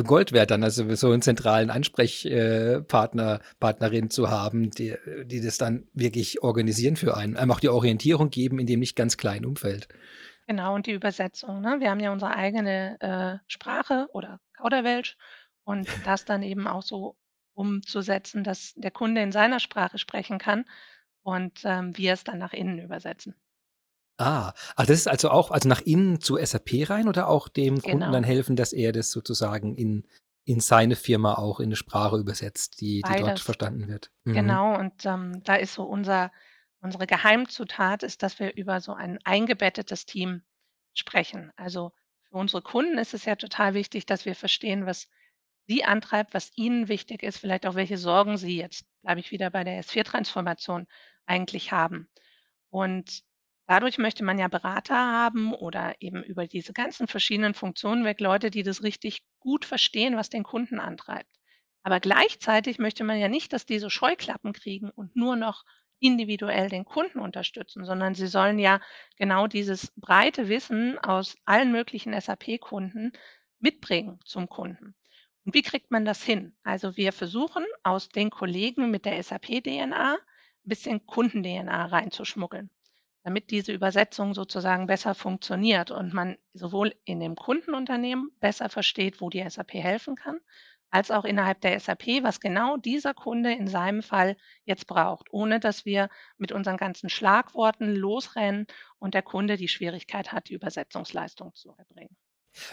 Gold 0.06 0.32
wert 0.32 0.52
dann, 0.52 0.64
also 0.64 0.96
so 0.96 1.12
einen 1.12 1.22
zentralen 1.22 1.70
Ansprechpartner, 1.70 3.42
Partnerin 3.60 4.10
zu 4.10 4.30
haben, 4.30 4.72
die, 4.72 4.96
die 5.26 5.42
das 5.42 5.58
dann 5.58 5.88
wirklich 5.94 6.42
organisieren 6.42 6.96
für 6.96 7.18
einen. 7.18 7.36
Einem 7.36 7.52
auch 7.52 7.60
die 7.60 7.70
Orientierung 7.70 8.30
geben 8.30 8.60
in 8.60 8.68
dem 8.68 8.80
nicht 8.80 8.96
ganz 8.96 9.18
kleinen 9.18 9.46
Umfeld. 9.46 9.90
Genau, 10.48 10.74
und 10.74 10.86
die 10.86 10.94
Übersetzung. 10.94 11.62
Ne? 11.62 11.78
Wir 11.80 11.90
haben 11.90 12.00
ja 12.00 12.12
unsere 12.12 12.36
eigene 12.36 12.98
äh, 13.02 13.38
Sprache 13.48 14.08
oder 14.14 14.40
Kauderwelsch 14.58 15.18
und 15.64 15.88
das 16.06 16.26
dann 16.26 16.44
eben 16.44 16.68
auch 16.68 16.82
so 16.82 17.16
umzusetzen, 17.62 18.44
dass 18.44 18.74
der 18.76 18.92
Kunde 18.92 19.22
in 19.22 19.32
seiner 19.32 19.60
Sprache 19.60 20.00
sprechen 20.00 20.40
kann 20.40 20.66
und 21.22 21.62
ähm, 21.64 21.96
wir 21.96 22.14
es 22.14 22.24
dann 22.24 22.40
nach 22.40 22.54
innen 22.54 22.80
übersetzen. 22.80 23.36
Ah, 24.18 24.54
ach, 24.76 24.86
das 24.86 24.98
ist 24.98 25.08
also 25.08 25.30
auch, 25.30 25.52
also 25.52 25.70
nach 25.70 25.82
innen 25.82 26.20
zu 26.20 26.38
SAP 26.38 26.90
rein 26.90 27.08
oder 27.08 27.28
auch 27.28 27.48
dem 27.48 27.82
Kunden 27.82 28.02
dann 28.02 28.12
genau. 28.12 28.28
helfen, 28.28 28.56
dass 28.56 28.74
er 28.74 28.92
das 28.92 29.12
sozusagen 29.12 29.76
in, 29.76 30.06
in 30.44 30.60
seine 30.60 30.96
Firma 30.96 31.36
auch 31.36 31.60
in 31.60 31.68
eine 31.68 31.76
Sprache 31.76 32.18
übersetzt, 32.18 32.82
die, 32.82 33.02
die 33.02 33.20
dort 33.20 33.40
verstanden 33.40 33.88
wird. 33.88 34.12
Mhm. 34.24 34.34
Genau, 34.34 34.78
und 34.78 35.06
ähm, 35.06 35.44
da 35.44 35.56
ist 35.56 35.74
so 35.74 35.84
unser, 35.84 36.32
unsere 36.82 37.08
Geheimzutat, 37.08 38.04
ist, 38.04 38.22
dass 38.22 38.40
wir 38.40 38.56
über 38.56 38.80
so 38.82 38.94
ein 38.94 39.20
eingebettetes 39.24 40.06
Team 40.06 40.42
sprechen. 40.94 41.52
Also 41.56 41.92
für 42.30 42.36
unsere 42.36 42.62
Kunden 42.62 42.98
ist 42.98 43.14
es 43.14 43.26
ja 43.26 43.36
total 43.36 43.74
wichtig, 43.74 44.06
dass 44.06 44.26
wir 44.26 44.36
verstehen, 44.36 44.86
was 44.86 45.08
Sie 45.68 45.84
antreibt, 45.84 46.34
was 46.34 46.52
Ihnen 46.56 46.88
wichtig 46.88 47.24
ist, 47.24 47.38
vielleicht 47.38 47.66
auch 47.66 47.76
welche 47.76 47.98
Sorgen 47.98 48.38
Sie 48.38 48.58
jetzt, 48.58 48.86
bleibe 49.02 49.20
ich 49.20 49.32
wieder 49.32 49.50
bei 49.50 49.64
der 49.64 49.82
S4-Transformation, 49.84 50.88
eigentlich 51.26 51.72
haben. 51.72 52.10
Und 52.70 53.22
dadurch 53.68 53.98
möchte 53.98 54.24
man 54.24 54.40
ja 54.40 54.48
Berater 54.48 54.96
haben 54.96 55.54
oder 55.54 55.96
eben 56.00 56.24
über 56.24 56.48
diese 56.48 56.74
ganzen 56.74 57.08
verschiedenen 57.08 57.54
Funktionen 57.54 58.04
weg 58.06 58.20
Leute, 58.20 58.50
die 58.50 58.64
das 58.64 58.84
richtig 58.84 59.24
gut 59.40 59.66
verstehen, 59.66 60.18
was 60.18 60.30
den 60.30 60.44
Kunden 60.44 60.80
antreibt. 60.80 61.30
Aber 61.84 62.00
gleichzeitig 62.00 62.80
möchte 62.80 63.04
man 63.04 63.20
ja 63.20 63.28
nicht, 63.28 63.54
dass 63.54 63.66
diese 63.66 63.90
Scheuklappen 63.90 64.54
kriegen 64.54 64.90
und 64.90 65.16
nur 65.16 65.36
noch 65.36 65.64
individuell 66.00 66.70
den 66.70 66.84
Kunden 66.86 67.20
unterstützen, 67.20 67.86
sondern 67.86 68.16
sie 68.16 68.28
sollen 68.28 68.60
ja 68.60 68.82
genau 69.18 69.48
dieses 69.48 69.94
breite 69.96 70.50
Wissen 70.50 70.98
aus 71.00 71.38
allen 71.46 71.72
möglichen 71.72 72.20
SAP-Kunden 72.20 73.14
mitbringen 73.60 74.20
zum 74.26 74.50
Kunden. 74.50 74.96
Wie 75.44 75.64
kriegt 75.64 75.90
man 75.90 76.06
das 76.06 76.24
hin? 76.24 76.56
Also 76.64 76.98
wir 76.98 77.12
versuchen 77.12 77.66
aus 77.82 78.10
den 78.10 78.30
Kollegen 78.30 78.92
mit 78.92 79.06
der 79.06 79.22
SAP-DNA 79.22 80.14
ein 80.14 80.20
bisschen 80.64 81.08
Kunden-DNA 81.08 81.88
reinzuschmuggeln, 81.88 82.70
damit 83.24 83.50
diese 83.50 83.72
Übersetzung 83.72 84.36
sozusagen 84.36 84.86
besser 84.86 85.16
funktioniert 85.16 85.90
und 85.90 86.14
man 86.14 86.38
sowohl 86.54 86.96
in 87.06 87.20
dem 87.20 87.36
Kundenunternehmen 87.36 88.30
besser 88.40 88.70
versteht, 88.70 89.20
wo 89.20 89.32
die 89.32 89.44
SAP 89.50 89.74
helfen 89.74 90.16
kann, 90.16 90.40
als 90.92 91.10
auch 91.10 91.26
innerhalb 91.26 91.60
der 91.62 91.80
SAP, 91.80 92.22
was 92.22 92.40
genau 92.40 92.78
dieser 92.78 93.16
Kunde 93.16 93.52
in 93.52 93.66
seinem 93.66 94.04
Fall 94.04 94.38
jetzt 94.66 94.86
braucht, 94.86 95.34
ohne 95.34 95.60
dass 95.60 95.86
wir 95.86 96.10
mit 96.38 96.52
unseren 96.52 96.78
ganzen 96.78 97.10
Schlagworten 97.10 97.96
losrennen 97.96 98.68
und 99.00 99.16
der 99.16 99.24
Kunde 99.24 99.58
die 99.58 99.70
Schwierigkeit 99.70 100.32
hat, 100.32 100.50
die 100.50 100.54
Übersetzungsleistung 100.54 101.56
zu 101.56 101.74
erbringen. 101.76 102.16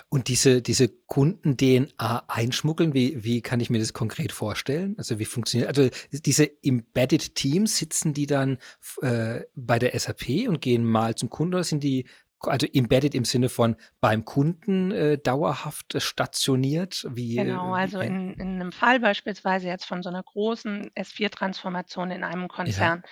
Und 0.09 0.29
diese, 0.29 0.63
diese 0.63 0.89
Kunden-DNA 0.89 2.25
einschmuggeln, 2.29 2.95
wie, 2.95 3.23
wie 3.25 3.41
kann 3.43 3.61
ich 3.61 3.71
mir 3.71 3.79
das 3.79 3.93
konkret 3.93 4.33
vorstellen? 4.33 4.95
Also 4.99 5.19
wie 5.19 5.25
funktioniert, 5.25 5.69
also 5.69 5.89
diese 6.13 6.51
Embedded 6.63 7.35
Teams, 7.35 7.77
sitzen 7.77 8.15
die 8.15 8.27
dann 8.27 8.59
äh, 9.03 9.41
bei 9.55 9.79
der 9.79 9.99
SAP 9.99 10.49
und 10.49 10.61
gehen 10.61 10.85
mal 10.85 11.15
zum 11.15 11.31
Kunden 11.31 11.55
oder 11.55 11.65
sind 11.65 11.83
die 11.83 12.07
also 12.41 12.67
embedded 12.73 13.15
im 13.15 13.25
Sinne 13.25 13.49
von 13.49 13.77
beim 14.01 14.25
Kunden 14.25 14.93
äh, 14.93 15.19
dauerhaft 15.19 16.01
stationiert? 16.01 17.07
Wie, 17.11 17.37
genau, 17.37 17.75
äh, 17.75 17.81
also 17.81 18.01
in, 18.01 18.35
in 18.35 18.61
einem 18.61 18.73
Fall 18.73 19.01
beispielsweise 19.01 19.67
jetzt 19.67 19.87
von 19.87 20.03
so 20.03 20.09
einer 20.09 20.23
großen 20.23 20.91
S4-Transformation 20.91 22.11
in 22.11 22.23
einem 22.23 22.49
Konzern, 22.49 23.03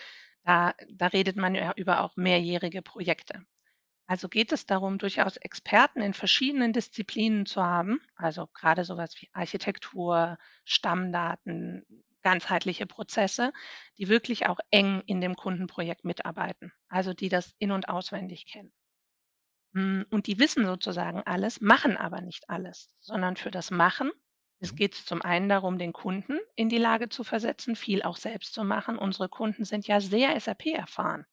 ja. 0.47 0.73
da, 0.75 0.85
da 0.95 1.07
redet 1.09 1.37
man 1.37 1.55
ja 1.55 1.73
über 1.75 2.03
auch 2.03 2.17
mehrjährige 2.17 2.83
Projekte. 2.83 3.43
Also 4.07 4.29
geht 4.29 4.53
es 4.53 4.67
darum, 4.67 4.99
durchaus 4.99 5.37
Experten 5.37 6.01
in 6.01 6.15
verschiedenen 6.15 6.73
Disziplinen 6.73 7.45
zu 7.45 7.63
haben, 7.63 8.01
also 8.15 8.47
gerade 8.55 8.85
sowas 8.85 9.15
wie 9.21 9.29
Architektur, 9.33 10.39
Stammdaten, 10.65 11.85
ganzheitliche 12.23 12.87
Prozesse, 12.87 13.53
die 13.99 14.09
wirklich 14.09 14.47
auch 14.47 14.61
eng 14.71 15.03
in 15.07 15.21
dem 15.21 15.35
Kundenprojekt 15.35 16.05
mitarbeiten, 16.05 16.73
also 16.89 17.15
die 17.15 17.29
das 17.29 17.55
in 17.59 17.73
und 17.73 17.89
auswendig 17.89 18.47
kennen. 18.47 18.73
Hm, 19.75 20.07
und 20.11 20.27
die 20.27 20.39
wissen 20.39 20.65
sozusagen 20.67 21.23
alles, 21.25 21.61
machen 21.61 21.97
aber 21.97 22.21
nicht 22.21 22.49
alles, 22.49 22.95
sondern 23.01 23.37
für 23.37 23.51
das 23.51 23.71
Machen, 23.71 24.11
es 24.59 24.73
mhm. 24.73 24.77
geht 24.77 24.95
zum 24.95 25.23
einen 25.23 25.49
darum, 25.49 25.79
den 25.79 25.93
Kunden 25.93 26.39
in 26.55 26.69
die 26.69 26.79
Lage 26.79 27.09
zu 27.09 27.25
versetzen, 27.25 27.77
viel 27.77 28.03
auch 28.03 28.17
selbst 28.17 28.55
zu 28.55 28.65
machen. 28.65 28.99
Unsere 28.99 29.29
Kunden 29.29 29.65
sind 29.65 29.87
ja 29.87 30.01
sehr 30.01 30.39
SAP 30.39 30.67
erfahren. 30.67 31.27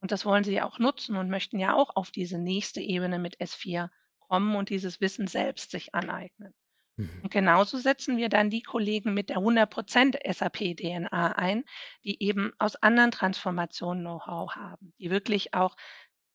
Und 0.00 0.12
das 0.12 0.24
wollen 0.24 0.44
sie 0.44 0.54
ja 0.54 0.64
auch 0.64 0.78
nutzen 0.78 1.16
und 1.16 1.30
möchten 1.30 1.58
ja 1.58 1.74
auch 1.74 1.96
auf 1.96 2.10
diese 2.10 2.38
nächste 2.38 2.80
Ebene 2.80 3.18
mit 3.18 3.40
S4 3.40 3.90
kommen 4.18 4.56
und 4.56 4.70
dieses 4.70 5.00
Wissen 5.00 5.26
selbst 5.26 5.70
sich 5.70 5.94
aneignen. 5.94 6.54
Mhm. 6.96 7.20
Und 7.22 7.30
genauso 7.30 7.78
setzen 7.78 8.16
wir 8.16 8.28
dann 8.28 8.50
die 8.50 8.62
Kollegen 8.62 9.14
mit 9.14 9.28
der 9.28 9.38
100% 9.38 10.18
SAP-DNA 10.32 11.32
ein, 11.32 11.64
die 12.04 12.22
eben 12.22 12.52
aus 12.58 12.76
anderen 12.76 13.10
Transformationen 13.10 14.04
Know-how 14.04 14.54
haben, 14.54 14.92
die 14.98 15.10
wirklich 15.10 15.54
auch 15.54 15.76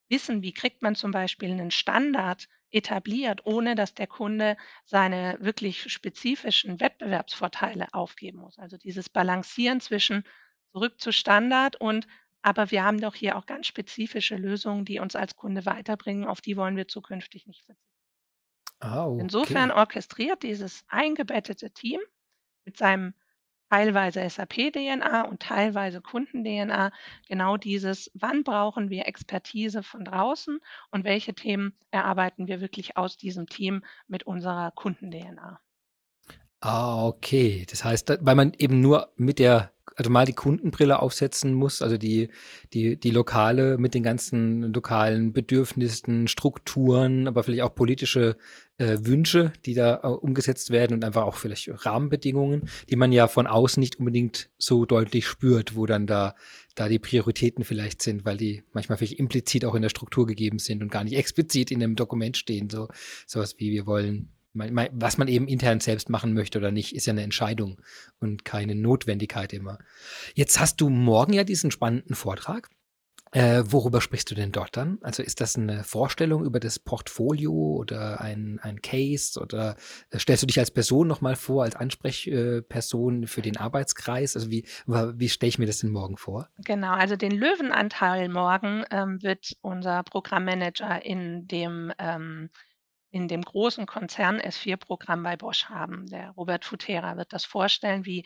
wissen, 0.10 0.42
wie 0.42 0.54
kriegt 0.54 0.82
man 0.82 0.96
zum 0.96 1.12
Beispiel 1.12 1.52
einen 1.52 1.72
Standard 1.72 2.48
etabliert, 2.72 3.46
ohne 3.46 3.76
dass 3.76 3.94
der 3.94 4.08
Kunde 4.08 4.58
seine 4.86 5.38
wirklich 5.40 5.92
spezifischen 5.92 6.80
Wettbewerbsvorteile 6.80 7.94
aufgeben 7.94 8.40
muss. 8.40 8.58
Also 8.58 8.78
dieses 8.78 9.10
Balancieren 9.10 9.80
zwischen 9.80 10.24
zurück 10.72 11.00
zu 11.00 11.12
Standard 11.12 11.76
und 11.76 12.08
aber 12.44 12.70
wir 12.72 12.84
haben 12.84 13.02
doch 13.02 13.16
hier 13.16 13.38
auch 13.38 13.46
ganz 13.46 13.68
spezifische 13.68 14.36
Lösungen, 14.36 14.86
die 14.86 15.00
uns 15.00 15.16
als 15.16 15.36
Kunde 15.36 15.66
weiterbringen. 15.66 16.26
Auf 16.26 16.42
die 16.42 16.58
wollen 16.58 16.76
wir 16.76 16.88
zukünftig 16.88 17.48
nicht 17.48 17.64
verzichten. 17.66 17.90
Ah, 18.80 19.08
okay. 19.08 19.22
Insofern 19.22 19.72
orchestriert 19.72 20.44
dieses 20.44 20.84
eingebettete 20.90 21.72
Team 21.72 22.02
mit 22.66 22.78
seinem 22.78 23.14
teilweise 23.70 24.30
SAP-DNA 24.30 25.24
und 25.24 25.42
teilweise 25.42 26.02
Kunden-DNA 26.02 26.92
genau 27.28 27.58
dieses, 27.58 28.12
wann 28.14 28.44
brauchen 28.44 28.90
wir 28.90 29.08
Expertise 29.08 29.82
von 29.82 30.06
draußen 30.06 30.60
und 30.92 31.06
welche 31.06 31.34
Themen 31.34 31.76
erarbeiten 31.92 32.48
wir 32.48 32.62
wirklich 32.62 32.98
aus 32.98 33.18
diesem 33.18 33.48
Team 33.48 33.84
mit 34.08 34.24
unserer 34.24 34.72
Kunden-DNA. 34.72 35.60
Ah, 36.60 37.08
okay. 37.08 37.66
Das 37.70 37.84
heißt, 37.84 38.20
weil 38.22 38.36
man 38.36 38.54
eben 38.58 38.80
nur 38.80 39.12
mit 39.16 39.40
der 39.40 39.73
also 39.96 40.10
mal 40.10 40.26
die 40.26 40.34
Kundenbrille 40.34 41.00
aufsetzen 41.00 41.54
muss, 41.54 41.82
also 41.82 41.98
die, 41.98 42.30
die, 42.74 43.00
die 43.00 43.12
Lokale 43.12 43.78
mit 43.78 43.94
den 43.94 44.04
ganzen 44.04 44.74
lokalen 44.74 45.34
Bedürfnissen, 45.34 46.28
Strukturen, 46.28 47.28
aber 47.28 47.44
vielleicht 47.44 47.64
auch 47.64 47.76
politische 47.76 48.38
äh, 48.78 48.98
Wünsche, 49.02 49.54
die 49.66 49.74
da 49.74 50.02
äh, 50.04 50.08
umgesetzt 50.08 50.72
werden 50.72 50.96
und 50.96 51.06
einfach 51.06 51.24
auch 51.24 51.36
vielleicht 51.36 51.86
Rahmenbedingungen, 51.86 52.70
die 52.90 52.96
man 52.96 53.12
ja 53.12 53.28
von 53.28 53.48
außen 53.48 53.80
nicht 53.80 54.00
unbedingt 54.00 54.50
so 54.58 54.86
deutlich 54.86 55.28
spürt, 55.28 55.76
wo 55.76 55.86
dann 55.86 56.08
da, 56.08 56.36
da 56.76 56.90
die 56.90 57.00
Prioritäten 57.00 57.64
vielleicht 57.64 58.02
sind, 58.02 58.26
weil 58.26 58.38
die 58.38 58.64
manchmal 58.74 58.98
vielleicht 58.98 59.20
implizit 59.20 59.66
auch 59.66 59.76
in 59.76 59.84
der 59.84 59.90
Struktur 59.90 60.26
gegeben 60.26 60.60
sind 60.60 60.82
und 60.82 60.92
gar 60.92 61.04
nicht 61.04 61.16
explizit 61.18 61.72
in 61.72 61.84
einem 61.84 61.96
Dokument 61.96 62.38
stehen, 62.38 62.70
so 62.70 62.88
sowas 63.28 63.56
wie 63.60 63.72
wir 63.72 63.86
wollen 63.86 64.33
was 64.54 65.18
man 65.18 65.28
eben 65.28 65.48
intern 65.48 65.80
selbst 65.80 66.10
machen 66.10 66.34
möchte 66.34 66.60
oder 66.60 66.72
nicht, 66.72 66.96
ist 66.96 67.06
ja 67.06 67.14
eine 67.14 67.24
Entscheidung 67.24 67.82
und 68.20 68.46
keine 68.46 68.76
Notwendigkeit 68.76 69.54
immer. 69.54 69.80
Jetzt 70.36 70.60
hast 70.60 70.80
du 70.82 70.90
morgen 70.90 71.34
ja 71.34 71.44
diesen 71.44 71.72
spannenden 71.72 72.16
Vortrag. 72.16 72.70
Äh, 73.34 73.64
worüber 73.66 74.00
sprichst 74.00 74.30
du 74.30 74.36
denn 74.36 74.52
dort 74.52 74.78
dann? 74.78 75.00
Also 75.02 75.24
ist 75.24 75.42
das 75.42 75.56
eine 75.56 75.84
Vorstellung 75.84 76.46
über 76.46 76.60
das 76.60 76.78
Portfolio 76.78 77.52
oder 77.52 78.22
ein, 78.22 78.60
ein 78.62 78.80
Case 78.84 79.40
oder 79.40 79.76
äh, 80.12 80.20
stellst 80.20 80.44
du 80.44 80.48
dich 80.48 80.60
als 80.60 80.70
Person 80.70 81.08
nochmal 81.08 81.36
vor, 81.36 81.64
als 81.64 81.76
Ansprechperson 81.76 83.26
für 83.26 83.42
den 83.42 83.58
Arbeitskreis? 83.58 84.36
Also 84.36 84.52
wie, 84.52 84.68
wie 84.86 85.30
stelle 85.30 85.50
ich 85.50 85.58
mir 85.58 85.66
das 85.66 85.80
denn 85.80 85.90
morgen 85.90 86.18
vor? 86.18 86.48
Genau, 86.60 86.92
also 86.92 87.16
den 87.16 87.32
Löwenanteil 87.32 88.30
morgen 88.30 88.84
ähm, 88.92 89.24
wird 89.24 89.54
unser 89.62 90.04
Programmmanager 90.04 91.04
in 91.04 91.48
dem 91.48 91.92
ähm, 91.98 92.52
in 93.14 93.28
dem 93.28 93.44
großen 93.44 93.86
Konzern 93.86 94.42
S4-Programm 94.42 95.22
bei 95.22 95.38
Bosch 95.38 95.66
haben. 95.66 96.08
Der 96.08 96.32
Robert 96.32 96.66
Futera 96.66 97.16
wird 97.16 97.32
das 97.32 97.46
vorstellen, 97.46 98.08
wie, 98.08 98.26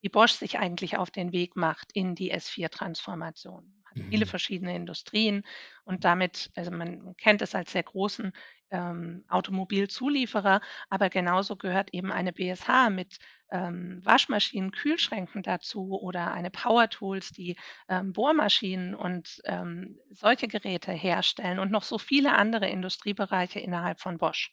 wie 0.00 0.08
Bosch 0.08 0.32
sich 0.32 0.58
eigentlich 0.58 0.96
auf 0.98 1.12
den 1.12 1.30
Weg 1.30 1.54
macht 1.54 1.92
in 1.92 2.16
die 2.16 2.34
S4-Transformation. 2.34 3.84
Hat 3.84 4.04
viele 4.10 4.26
mhm. 4.26 4.28
verschiedene 4.28 4.74
Industrien 4.74 5.44
und 5.84 6.02
damit, 6.02 6.50
also 6.56 6.72
man 6.72 7.14
kennt 7.16 7.40
es 7.40 7.54
als 7.54 7.70
sehr 7.70 7.84
großen 7.84 8.32
ähm, 8.70 9.24
Automobilzulieferer, 9.28 10.60
aber 10.90 11.10
genauso 11.10 11.56
gehört 11.56 11.92
eben 11.92 12.12
eine 12.12 12.32
BSH 12.32 12.90
mit 12.90 13.18
ähm, 13.50 14.00
Waschmaschinen, 14.04 14.72
Kühlschränken 14.72 15.42
dazu 15.42 15.98
oder 16.00 16.32
eine 16.32 16.50
Power 16.50 16.88
Tools, 16.88 17.30
die 17.30 17.56
ähm, 17.88 18.12
Bohrmaschinen 18.12 18.94
und 18.94 19.40
ähm, 19.44 19.98
solche 20.10 20.48
Geräte 20.48 20.92
herstellen 20.92 21.58
und 21.58 21.70
noch 21.70 21.84
so 21.84 21.98
viele 21.98 22.34
andere 22.34 22.68
Industriebereiche 22.68 23.60
innerhalb 23.60 24.00
von 24.00 24.18
Bosch. 24.18 24.52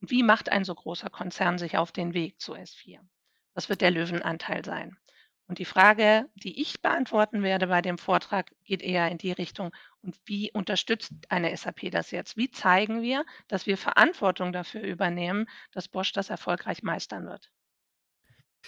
Wie 0.00 0.22
macht 0.22 0.50
ein 0.50 0.64
so 0.64 0.74
großer 0.74 1.10
Konzern 1.10 1.58
sich 1.58 1.76
auf 1.76 1.90
den 1.90 2.14
Weg 2.14 2.40
zu 2.40 2.54
S4? 2.54 3.00
Was 3.54 3.68
wird 3.68 3.80
der 3.80 3.90
Löwenanteil 3.90 4.64
sein? 4.64 4.96
Und 5.48 5.58
die 5.58 5.64
Frage, 5.64 6.28
die 6.34 6.60
ich 6.60 6.82
beantworten 6.82 7.42
werde 7.42 7.68
bei 7.68 7.80
dem 7.80 7.96
Vortrag, 7.96 8.52
geht 8.64 8.82
eher 8.82 9.10
in 9.10 9.16
die 9.16 9.32
Richtung, 9.32 9.72
und 10.08 10.16
wie 10.24 10.50
unterstützt 10.52 11.12
eine 11.28 11.54
SAP 11.54 11.90
das 11.90 12.10
jetzt? 12.12 12.38
Wie 12.38 12.50
zeigen 12.50 13.02
wir, 13.02 13.26
dass 13.46 13.66
wir 13.66 13.76
Verantwortung 13.76 14.52
dafür 14.54 14.80
übernehmen, 14.80 15.46
dass 15.72 15.88
Bosch 15.88 16.12
das 16.12 16.30
erfolgreich 16.30 16.82
meistern 16.82 17.26
wird? 17.26 17.50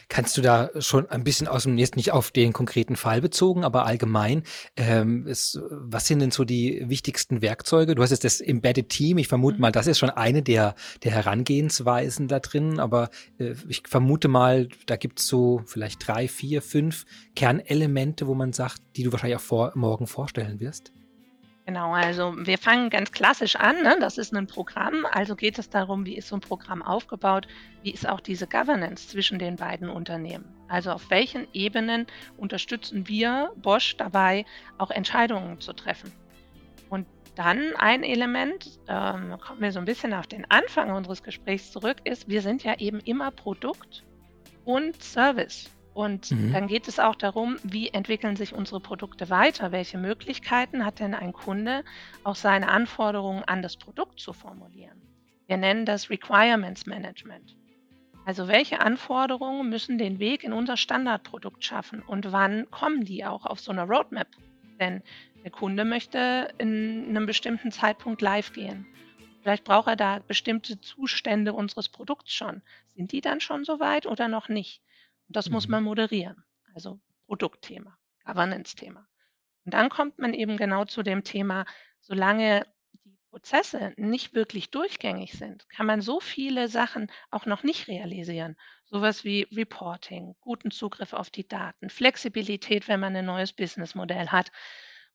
Kannst 0.09 0.37
du 0.37 0.43
da 0.43 0.71
schon 0.79 1.09
ein 1.09 1.25
bisschen 1.25 1.49
aus 1.49 1.65
dem, 1.65 1.79
jetzt 1.79 1.97
nicht 1.97 2.13
auf 2.13 2.31
den 2.31 2.53
konkreten 2.53 2.95
Fall 2.95 3.21
bezogen, 3.21 3.65
aber 3.65 3.87
allgemein, 3.87 4.45
ähm, 4.77 5.27
ist, 5.27 5.59
was 5.71 6.07
sind 6.07 6.21
denn 6.21 6.31
so 6.31 6.45
die 6.45 6.85
wichtigsten 6.89 7.43
Werkzeuge? 7.43 7.95
Du 7.95 8.03
hast 8.03 8.11
jetzt 8.11 8.25
das 8.25 8.41
Embedded 8.41 8.91
Team, 8.91 9.19
ich 9.19 9.29
vermute 9.29 9.57
mhm. 9.57 9.63
mal, 9.63 9.73
das 9.73 9.87
ist 9.87 9.99
schon 9.99 10.11
eine 10.11 10.43
der, 10.43 10.75
der 11.05 11.13
Herangehensweisen 11.13 12.29
da 12.29 12.39
drin, 12.39 12.79
aber 12.79 13.11
äh, 13.39 13.55
ich 13.69 13.83
vermute 13.89 14.29
mal, 14.29 14.69
da 14.87 14.97
gibt 14.97 15.21
es 15.21 15.27
so 15.27 15.63
vielleicht 15.67 16.07
drei, 16.07 16.29
vier, 16.29 16.61
fünf 16.61 17.07
Kernelemente, 17.35 18.27
wo 18.27 18.35
man 18.35 18.53
sagt, 18.53 18.81
die 18.97 19.05
du 19.05 19.13
wahrscheinlich 19.13 19.39
auch 19.39 19.43
vor, 19.43 19.73
morgen 19.75 20.07
vorstellen 20.07 20.61
wirst. 20.61 20.93
Genau, 21.71 21.93
also 21.93 22.35
wir 22.37 22.59
fangen 22.59 22.91
ganz 22.91 23.13
klassisch 23.13 23.55
an. 23.55 23.85
Ne? 23.85 23.97
Das 24.01 24.19
ist 24.19 24.35
ein 24.35 24.49
Programm. 24.49 25.07
Also 25.13 25.37
geht 25.37 25.57
es 25.57 25.71
darum, 25.71 26.05
wie 26.05 26.17
ist 26.17 26.27
so 26.27 26.35
ein 26.35 26.41
Programm 26.41 26.83
aufgebaut? 26.83 27.47
Wie 27.85 27.93
ist 27.93 28.09
auch 28.09 28.19
diese 28.19 28.49
Governance 28.49 29.07
zwischen 29.07 29.39
den 29.39 29.55
beiden 29.55 29.89
Unternehmen? 29.89 30.47
Also 30.67 30.91
auf 30.91 31.11
welchen 31.11 31.47
Ebenen 31.53 32.09
unterstützen 32.37 33.07
wir 33.07 33.53
Bosch 33.55 33.97
dabei, 33.97 34.45
auch 34.79 34.91
Entscheidungen 34.91 35.61
zu 35.61 35.73
treffen? 35.73 36.11
Und 36.89 37.07
dann 37.37 37.77
ein 37.77 38.03
Element, 38.03 38.81
ähm, 38.89 39.37
kommen 39.39 39.61
wir 39.61 39.71
so 39.71 39.79
ein 39.79 39.85
bisschen 39.85 40.13
auf 40.13 40.27
den 40.27 40.51
Anfang 40.51 40.91
unseres 40.91 41.23
Gesprächs 41.23 41.71
zurück, 41.71 41.99
ist, 42.03 42.29
wir 42.29 42.43
sind 42.43 42.65
ja 42.65 42.81
eben 42.81 42.99
immer 42.99 43.31
Produkt 43.31 44.03
und 44.65 45.01
Service. 45.01 45.71
Und 45.93 46.31
mhm. 46.31 46.53
dann 46.53 46.67
geht 46.69 46.89
es 46.89 47.01
auch 47.01 47.17
darum, 47.17 47.57
wie 47.63 47.89
entwickeln 47.89 48.37
sich 48.37 48.55
unsere 48.55 48.81
Produkte 48.81 49.29
weiter? 49.29 49.73
Welche 49.73 49.99
Möglichkeiten 49.99 50.85
hat 50.85 51.01
denn 51.01 51.15
ein 51.15 51.33
Kunde, 51.33 51.85
auch 52.23 52.37
seine 52.37 52.69
Anforderungen 52.69 53.43
an 53.45 53.63
das 53.63 53.77
Produkt 53.77 54.21
zu 54.21 54.33
formulieren? 54.33 55.03
Wir 55.47 55.57
nennen 55.57 55.85
das 55.85 56.11
Requirements 56.11 56.87
Management. 56.87 57.57
Also 58.25 58.47
welche 58.47 58.81
Anforderungen 58.81 59.69
müssen 59.69 59.99
den 59.99 60.21
Weg 60.21 60.45
in 60.45 60.53
unser 60.53 60.77
Standardprodukt 60.77 61.65
schaffen 61.65 62.03
und 62.03 62.31
wann 62.31 62.71
kommen 62.71 63.05
die 63.05 63.25
auch 63.25 63.47
auf 63.47 63.59
so 63.59 63.73
eine 63.73 63.83
Roadmap? 63.83 64.29
Denn 64.79 65.03
der 65.43 65.51
Kunde 65.51 65.85
möchte 65.85 66.53
in 66.59 67.07
einem 67.09 67.27
bestimmten 67.27 67.73
Zeitpunkt 67.73 68.21
live 68.23 68.53
gehen. 68.53 68.87
Vielleicht 69.43 69.65
braucht 69.65 69.89
er 69.89 69.97
da 69.97 70.21
bestimmte 70.21 70.81
Zustände 70.81 71.55
unseres 71.55 71.89
Produkts 71.89 72.33
schon. 72.33 72.63
Sind 72.95 73.13
die 73.13 73.23
dann 73.23 73.41
schon 73.41 73.65
soweit 73.65 74.07
oder 74.07 74.29
noch 74.29 74.49
nicht? 74.49 74.83
Das 75.31 75.49
muss 75.49 75.67
mhm. 75.67 75.73
man 75.73 75.85
moderieren. 75.85 76.45
Also 76.75 77.01
Produktthema, 77.27 77.97
Governance-Thema. 78.25 79.07
Und 79.65 79.75
dann 79.75 79.89
kommt 79.89 80.19
man 80.19 80.35
eben 80.35 80.57
genau 80.57 80.85
zu 80.85 81.03
dem 81.03 81.23
Thema, 81.23 81.65
solange 82.01 82.67
die 83.05 83.17
Prozesse 83.31 83.93
nicht 83.97 84.35
wirklich 84.35 84.71
durchgängig 84.71 85.33
sind, 85.33 85.69
kann 85.69 85.87
man 85.87 86.01
so 86.01 86.19
viele 86.21 86.69
Sachen 86.69 87.11
auch 87.31 87.47
noch 87.47 87.63
nicht 87.63 87.87
realisieren. 87.87 88.57
Sowas 88.87 89.25
wie 89.25 89.47
Reporting, 89.53 90.35
guten 90.41 90.71
Zugriff 90.71 91.13
auf 91.13 91.31
die 91.31 91.47
Daten, 91.47 91.91
Flexibilität, 91.91 92.89
wenn 92.89 93.01
man 93.01 93.15
ein 93.15 93.27
neues 93.27 93.53
Businessmodell 93.53 94.29
hat. 94.29 94.51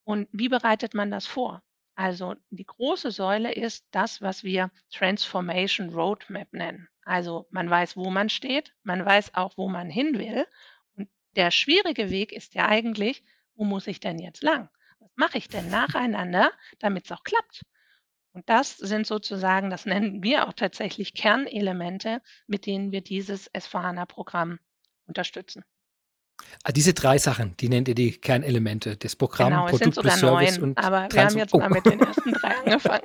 Und 0.03 0.29
wie 0.31 0.49
bereitet 0.49 0.93
man 0.93 1.11
das 1.11 1.27
vor? 1.27 1.61
Also 1.95 2.35
die 2.49 2.65
große 2.65 3.11
Säule 3.11 3.53
ist 3.53 3.85
das, 3.91 4.21
was 4.21 4.43
wir 4.43 4.71
Transformation 4.91 5.89
Roadmap 5.89 6.51
nennen. 6.53 6.87
Also 7.05 7.47
man 7.51 7.69
weiß, 7.69 7.95
wo 7.95 8.09
man 8.09 8.29
steht, 8.29 8.73
man 8.83 9.05
weiß 9.05 9.35
auch, 9.35 9.57
wo 9.57 9.69
man 9.69 9.89
hin 9.89 10.17
will. 10.17 10.45
Und 10.97 11.07
der 11.35 11.51
schwierige 11.51 12.09
Weg 12.09 12.31
ist 12.33 12.55
ja 12.55 12.67
eigentlich, 12.67 13.23
wo 13.53 13.63
muss 13.63 13.87
ich 13.87 13.99
denn 13.99 14.19
jetzt 14.19 14.43
lang? 14.43 14.69
Was 14.99 15.11
mache 15.15 15.37
ich 15.37 15.47
denn 15.47 15.69
nacheinander, 15.69 16.51
damit 16.79 17.05
es 17.05 17.11
auch 17.11 17.23
klappt? 17.23 17.63
Und 18.33 18.49
das 18.49 18.75
sind 18.75 19.07
sozusagen, 19.07 19.69
das 19.69 19.85
nennen 19.85 20.23
wir 20.23 20.47
auch 20.47 20.53
tatsächlich 20.53 21.13
Kernelemente, 21.13 22.21
mit 22.47 22.65
denen 22.65 22.91
wir 22.91 23.01
dieses 23.01 23.49
S4HANA-Programm 23.53 24.59
unterstützen. 25.05 25.63
Ah, 26.63 26.71
diese 26.71 26.93
drei 26.93 27.19
Sachen, 27.19 27.55
die 27.59 27.69
nennt 27.69 27.87
ihr 27.87 27.95
die 27.95 28.11
Kernelemente 28.13 28.97
des 28.97 29.15
Programms, 29.15 29.51
genau, 29.51 29.65
Produkt 29.67 29.95
sogar 29.95 30.17
Service 30.17 30.57
neun, 30.57 30.69
und 30.69 30.77
aber 30.83 31.07
wir 31.11 31.25
haben 31.25 31.37
jetzt 31.37 31.53
oh. 31.53 31.59
mal 31.59 31.69
mit 31.69 31.85
den 31.85 31.99
ersten 31.99 32.33
drei 32.33 32.55
angefangen. 32.65 33.03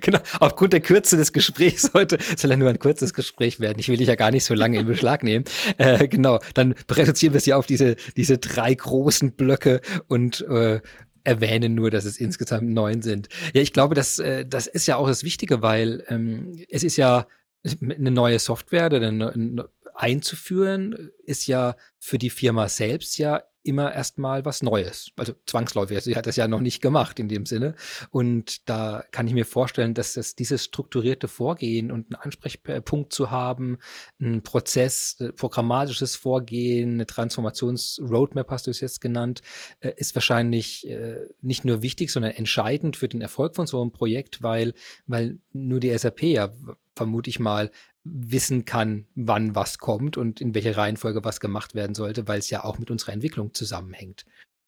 genau, 0.00 0.18
aufgrund 0.40 0.74
der 0.74 0.80
Kürze 0.80 1.16
des 1.16 1.32
Gesprächs 1.32 1.92
heute 1.94 2.18
soll 2.36 2.50
ja 2.50 2.56
nur 2.56 2.68
ein 2.68 2.78
kurzes 2.78 3.14
Gespräch 3.14 3.60
werden. 3.60 3.78
Ich 3.78 3.88
will 3.88 3.96
dich 3.96 4.08
ja 4.08 4.14
gar 4.14 4.30
nicht 4.30 4.44
so 4.44 4.52
lange 4.52 4.78
in 4.78 4.86
Beschlag 4.86 5.22
nehmen. 5.22 5.44
Äh, 5.76 6.08
genau, 6.08 6.40
dann 6.54 6.74
reduzieren 6.90 7.34
wir 7.34 7.38
es 7.38 7.46
ja 7.46 7.56
auf 7.56 7.66
diese, 7.66 7.96
diese 8.16 8.38
drei 8.38 8.74
großen 8.74 9.32
Blöcke 9.32 9.80
und 10.08 10.40
äh, 10.48 10.80
erwähnen 11.24 11.74
nur, 11.74 11.90
dass 11.90 12.04
es 12.04 12.18
insgesamt 12.18 12.68
neun 12.68 13.02
sind. 13.02 13.28
Ja, 13.52 13.60
ich 13.60 13.72
glaube, 13.72 13.94
das, 13.94 14.18
äh, 14.18 14.44
das 14.46 14.66
ist 14.66 14.86
ja 14.86 14.96
auch 14.96 15.06
das 15.06 15.24
Wichtige, 15.24 15.62
weil 15.62 16.04
ähm, 16.08 16.64
es 16.68 16.82
ist 16.82 16.96
ja 16.96 17.26
eine 17.64 18.10
neue 18.10 18.38
Software 18.38 18.86
oder 18.86 19.08
eine, 19.08 19.68
einzuführen, 19.94 21.10
ist 21.24 21.46
ja 21.48 21.76
für 21.98 22.18
die 22.18 22.30
Firma 22.30 22.68
selbst 22.68 23.18
ja 23.18 23.42
immer 23.64 23.92
erstmal 23.92 24.44
was 24.46 24.62
Neues. 24.62 25.10
Also 25.16 25.34
zwangsläufig. 25.44 25.96
Also 25.96 26.10
sie 26.10 26.16
hat 26.16 26.26
das 26.26 26.36
ja 26.36 26.48
noch 26.48 26.60
nicht 26.60 26.80
gemacht 26.80 27.18
in 27.18 27.28
dem 27.28 27.44
Sinne. 27.44 27.74
Und 28.10 28.66
da 28.68 29.04
kann 29.10 29.26
ich 29.26 29.34
mir 29.34 29.44
vorstellen, 29.44 29.92
dass 29.92 30.14
das 30.14 30.34
dieses 30.34 30.64
strukturierte 30.64 31.28
Vorgehen 31.28 31.90
und 31.90 32.06
einen 32.06 32.22
Ansprechpunkt 32.22 33.12
zu 33.12 33.30
haben, 33.30 33.78
ein 34.20 34.42
Prozess, 34.42 35.16
äh, 35.20 35.32
programmatisches 35.32 36.16
Vorgehen, 36.16 36.94
eine 36.94 37.06
Transformations-Roadmap 37.06 38.50
hast 38.50 38.68
du 38.68 38.70
es 38.70 38.80
jetzt 38.80 39.02
genannt, 39.02 39.42
äh, 39.80 39.92
ist 39.96 40.14
wahrscheinlich 40.14 40.88
äh, 40.88 41.26
nicht 41.42 41.66
nur 41.66 41.82
wichtig, 41.82 42.10
sondern 42.10 42.32
entscheidend 42.32 42.96
für 42.96 43.08
den 43.08 43.20
Erfolg 43.20 43.54
von 43.54 43.66
so 43.66 43.82
einem 43.82 43.92
Projekt, 43.92 44.42
weil, 44.42 44.72
weil 45.06 45.40
nur 45.52 45.80
die 45.80 45.96
SAP 45.96 46.22
ja 46.22 46.54
vermute 46.98 47.30
ich 47.30 47.40
mal, 47.40 47.70
wissen 48.04 48.64
kann, 48.64 49.06
wann 49.14 49.54
was 49.54 49.78
kommt 49.78 50.16
und 50.16 50.40
in 50.40 50.54
welcher 50.54 50.76
Reihenfolge 50.76 51.24
was 51.24 51.40
gemacht 51.40 51.74
werden 51.74 51.94
sollte, 51.94 52.28
weil 52.28 52.38
es 52.38 52.50
ja 52.50 52.64
auch 52.64 52.78
mit 52.78 52.90
unserer 52.90 53.12
Entwicklung 53.12 53.54
zusammenhängt, 53.54 54.24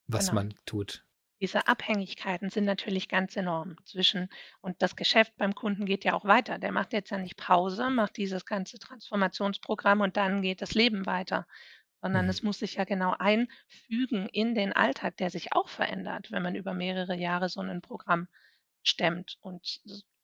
was 0.06 0.28
genau. 0.28 0.42
man 0.42 0.54
tut. 0.64 1.04
Diese 1.42 1.68
Abhängigkeiten 1.68 2.50
sind 2.50 2.66
natürlich 2.66 3.08
ganz 3.08 3.34
enorm 3.34 3.76
zwischen, 3.86 4.28
und 4.60 4.82
das 4.82 4.94
Geschäft 4.94 5.32
beim 5.38 5.54
Kunden 5.54 5.86
geht 5.86 6.04
ja 6.04 6.12
auch 6.12 6.26
weiter. 6.26 6.58
Der 6.58 6.70
macht 6.70 6.92
jetzt 6.92 7.10
ja 7.10 7.18
nicht 7.18 7.38
Pause, 7.38 7.88
macht 7.88 8.18
dieses 8.18 8.44
ganze 8.44 8.78
Transformationsprogramm 8.78 10.02
und 10.02 10.18
dann 10.18 10.42
geht 10.42 10.60
das 10.60 10.74
Leben 10.74 11.06
weiter, 11.06 11.46
sondern 12.02 12.26
mhm. 12.26 12.30
es 12.30 12.42
muss 12.42 12.58
sich 12.58 12.74
ja 12.74 12.84
genau 12.84 13.14
einfügen 13.18 14.28
in 14.32 14.54
den 14.54 14.74
Alltag, 14.74 15.16
der 15.16 15.30
sich 15.30 15.54
auch 15.54 15.68
verändert, 15.68 16.30
wenn 16.30 16.42
man 16.42 16.54
über 16.54 16.74
mehrere 16.74 17.16
Jahre 17.16 17.48
so 17.48 17.60
ein 17.60 17.80
Programm 17.80 18.28
stemmt. 18.82 19.38
Und 19.40 19.80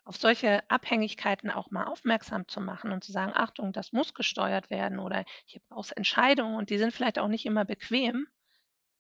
auf 0.07 0.17
solche 0.17 0.63
Abhängigkeiten 0.71 1.51
auch 1.51 1.73
mal 1.73 1.85
aufmerksam 1.85 2.47
zu 2.47 2.61
machen 2.61 2.93
und 2.93 3.03
zu 3.03 3.11
sagen, 3.11 3.33
Achtung, 3.35 3.73
das 3.73 3.93
muss 3.93 4.15
gesteuert 4.15 4.71
werden 4.71 5.01
oder 5.01 5.25
hier 5.47 5.61
brauchst 5.69 5.97
Entscheidungen 5.97 6.55
und 6.57 6.71
die 6.71 6.79
sind 6.79 6.93
vielleicht 6.93 7.19
auch 7.19 7.27
nicht 7.27 7.45
immer 7.45 7.65
bequem. 7.65 8.29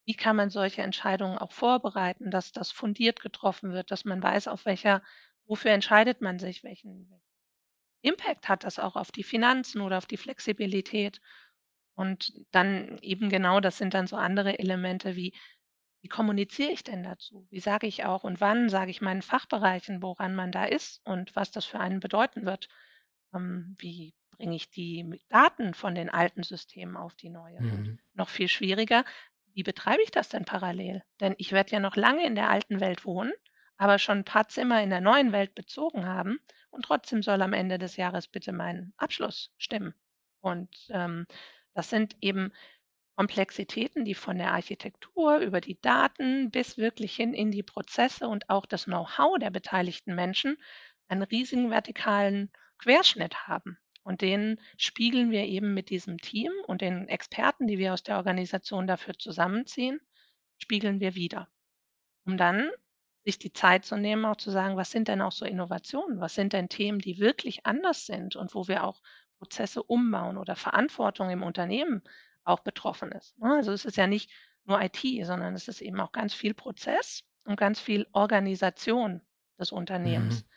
Wie 0.04 0.14
kann 0.14 0.34
man 0.34 0.50
solche 0.50 0.82
Entscheidungen 0.82 1.38
auch 1.38 1.52
vorbereiten, 1.52 2.30
dass 2.32 2.50
das 2.50 2.72
fundiert 2.72 3.20
getroffen 3.20 3.72
wird, 3.72 3.92
dass 3.92 4.04
man 4.04 4.20
weiß, 4.20 4.48
auf 4.48 4.66
welcher, 4.66 5.00
wofür 5.46 5.70
entscheidet 5.70 6.22
man 6.22 6.40
sich, 6.40 6.64
welchen 6.64 7.22
Impact 8.02 8.48
hat 8.48 8.64
das 8.64 8.80
auch 8.80 8.96
auf 8.96 9.12
die 9.12 9.24
Finanzen 9.24 9.82
oder 9.82 9.98
auf 9.98 10.06
die 10.06 10.16
Flexibilität. 10.16 11.20
Und 11.94 12.32
dann 12.50 12.98
eben 12.98 13.28
genau, 13.30 13.60
das 13.60 13.78
sind 13.78 13.94
dann 13.94 14.08
so 14.08 14.16
andere 14.16 14.58
Elemente 14.58 15.14
wie 15.14 15.34
wie 16.06 16.08
kommuniziere 16.08 16.70
ich 16.70 16.84
denn 16.84 17.02
dazu? 17.02 17.48
Wie 17.50 17.58
sage 17.58 17.88
ich 17.88 18.04
auch 18.04 18.22
und 18.22 18.40
wann 18.40 18.68
sage 18.68 18.92
ich 18.92 19.00
meinen 19.00 19.22
Fachbereichen, 19.22 20.02
woran 20.02 20.36
man 20.36 20.52
da 20.52 20.64
ist 20.64 21.04
und 21.04 21.34
was 21.34 21.50
das 21.50 21.64
für 21.64 21.80
einen 21.80 21.98
bedeuten 21.98 22.46
wird? 22.46 22.68
Ähm, 23.34 23.74
wie 23.80 24.14
bringe 24.30 24.54
ich 24.54 24.70
die 24.70 25.20
Daten 25.30 25.74
von 25.74 25.96
den 25.96 26.08
alten 26.08 26.44
Systemen 26.44 26.96
auf 26.96 27.16
die 27.16 27.28
neue? 27.28 27.60
Mhm. 27.60 27.98
noch 28.14 28.28
viel 28.28 28.46
schwieriger, 28.46 29.04
wie 29.52 29.64
betreibe 29.64 30.00
ich 30.04 30.12
das 30.12 30.28
denn 30.28 30.44
parallel? 30.44 31.02
Denn 31.18 31.34
ich 31.38 31.50
werde 31.50 31.72
ja 31.72 31.80
noch 31.80 31.96
lange 31.96 32.24
in 32.24 32.36
der 32.36 32.50
alten 32.50 32.78
Welt 32.78 33.04
wohnen, 33.04 33.32
aber 33.76 33.98
schon 33.98 34.18
ein 34.18 34.24
paar 34.24 34.46
Zimmer 34.46 34.80
in 34.84 34.90
der 34.90 35.00
neuen 35.00 35.32
Welt 35.32 35.56
bezogen 35.56 36.06
haben 36.06 36.38
und 36.70 36.84
trotzdem 36.84 37.20
soll 37.20 37.42
am 37.42 37.52
Ende 37.52 37.78
des 37.78 37.96
Jahres 37.96 38.28
bitte 38.28 38.52
mein 38.52 38.92
Abschluss 38.96 39.50
stimmen. 39.58 39.92
Und 40.40 40.70
ähm, 40.90 41.26
das 41.74 41.90
sind 41.90 42.16
eben 42.20 42.52
Komplexitäten, 43.16 44.04
die 44.04 44.14
von 44.14 44.36
der 44.36 44.52
Architektur 44.52 45.38
über 45.38 45.60
die 45.62 45.80
Daten 45.80 46.50
bis 46.50 46.76
wirklich 46.76 47.16
hin 47.16 47.32
in 47.32 47.50
die 47.50 47.62
Prozesse 47.62 48.28
und 48.28 48.50
auch 48.50 48.66
das 48.66 48.84
Know-how 48.84 49.38
der 49.38 49.50
beteiligten 49.50 50.14
Menschen 50.14 50.58
einen 51.08 51.22
riesigen 51.22 51.70
vertikalen 51.70 52.52
Querschnitt 52.78 53.48
haben. 53.48 53.78
Und 54.02 54.20
den 54.20 54.60
spiegeln 54.76 55.30
wir 55.30 55.44
eben 55.46 55.72
mit 55.74 55.90
diesem 55.90 56.18
Team 56.18 56.52
und 56.66 56.82
den 56.82 57.08
Experten, 57.08 57.66
die 57.66 57.78
wir 57.78 57.94
aus 57.94 58.02
der 58.02 58.18
Organisation 58.18 58.86
dafür 58.86 59.14
zusammenziehen, 59.18 59.98
spiegeln 60.58 61.00
wir 61.00 61.14
wieder. 61.14 61.48
Um 62.26 62.36
dann 62.36 62.70
sich 63.24 63.38
die 63.38 63.52
Zeit 63.52 63.84
zu 63.84 63.96
nehmen, 63.96 64.24
auch 64.26 64.36
zu 64.36 64.50
sagen, 64.50 64.76
was 64.76 64.90
sind 64.90 65.08
denn 65.08 65.22
auch 65.22 65.32
so 65.32 65.44
Innovationen? 65.44 66.20
Was 66.20 66.34
sind 66.34 66.52
denn 66.52 66.68
Themen, 66.68 66.98
die 66.98 67.18
wirklich 67.18 67.66
anders 67.66 68.06
sind 68.06 68.36
und 68.36 68.54
wo 68.54 68.68
wir 68.68 68.84
auch 68.84 69.02
Prozesse 69.38 69.82
umbauen 69.82 70.36
oder 70.36 70.54
Verantwortung 70.54 71.30
im 71.30 71.42
Unternehmen 71.42 72.02
auch 72.46 72.60
betroffen 72.60 73.12
ist. 73.12 73.38
Ne? 73.38 73.54
Also 73.54 73.72
es 73.72 73.84
ist 73.84 73.96
ja 73.96 74.06
nicht 74.06 74.30
nur 74.64 74.80
IT, 74.80 75.00
sondern 75.26 75.54
es 75.54 75.68
ist 75.68 75.80
eben 75.80 76.00
auch 76.00 76.12
ganz 76.12 76.34
viel 76.34 76.54
Prozess 76.54 77.22
und 77.44 77.56
ganz 77.58 77.80
viel 77.80 78.06
Organisation 78.12 79.22
des 79.58 79.72
Unternehmens. 79.72 80.42
Mhm. 80.42 80.48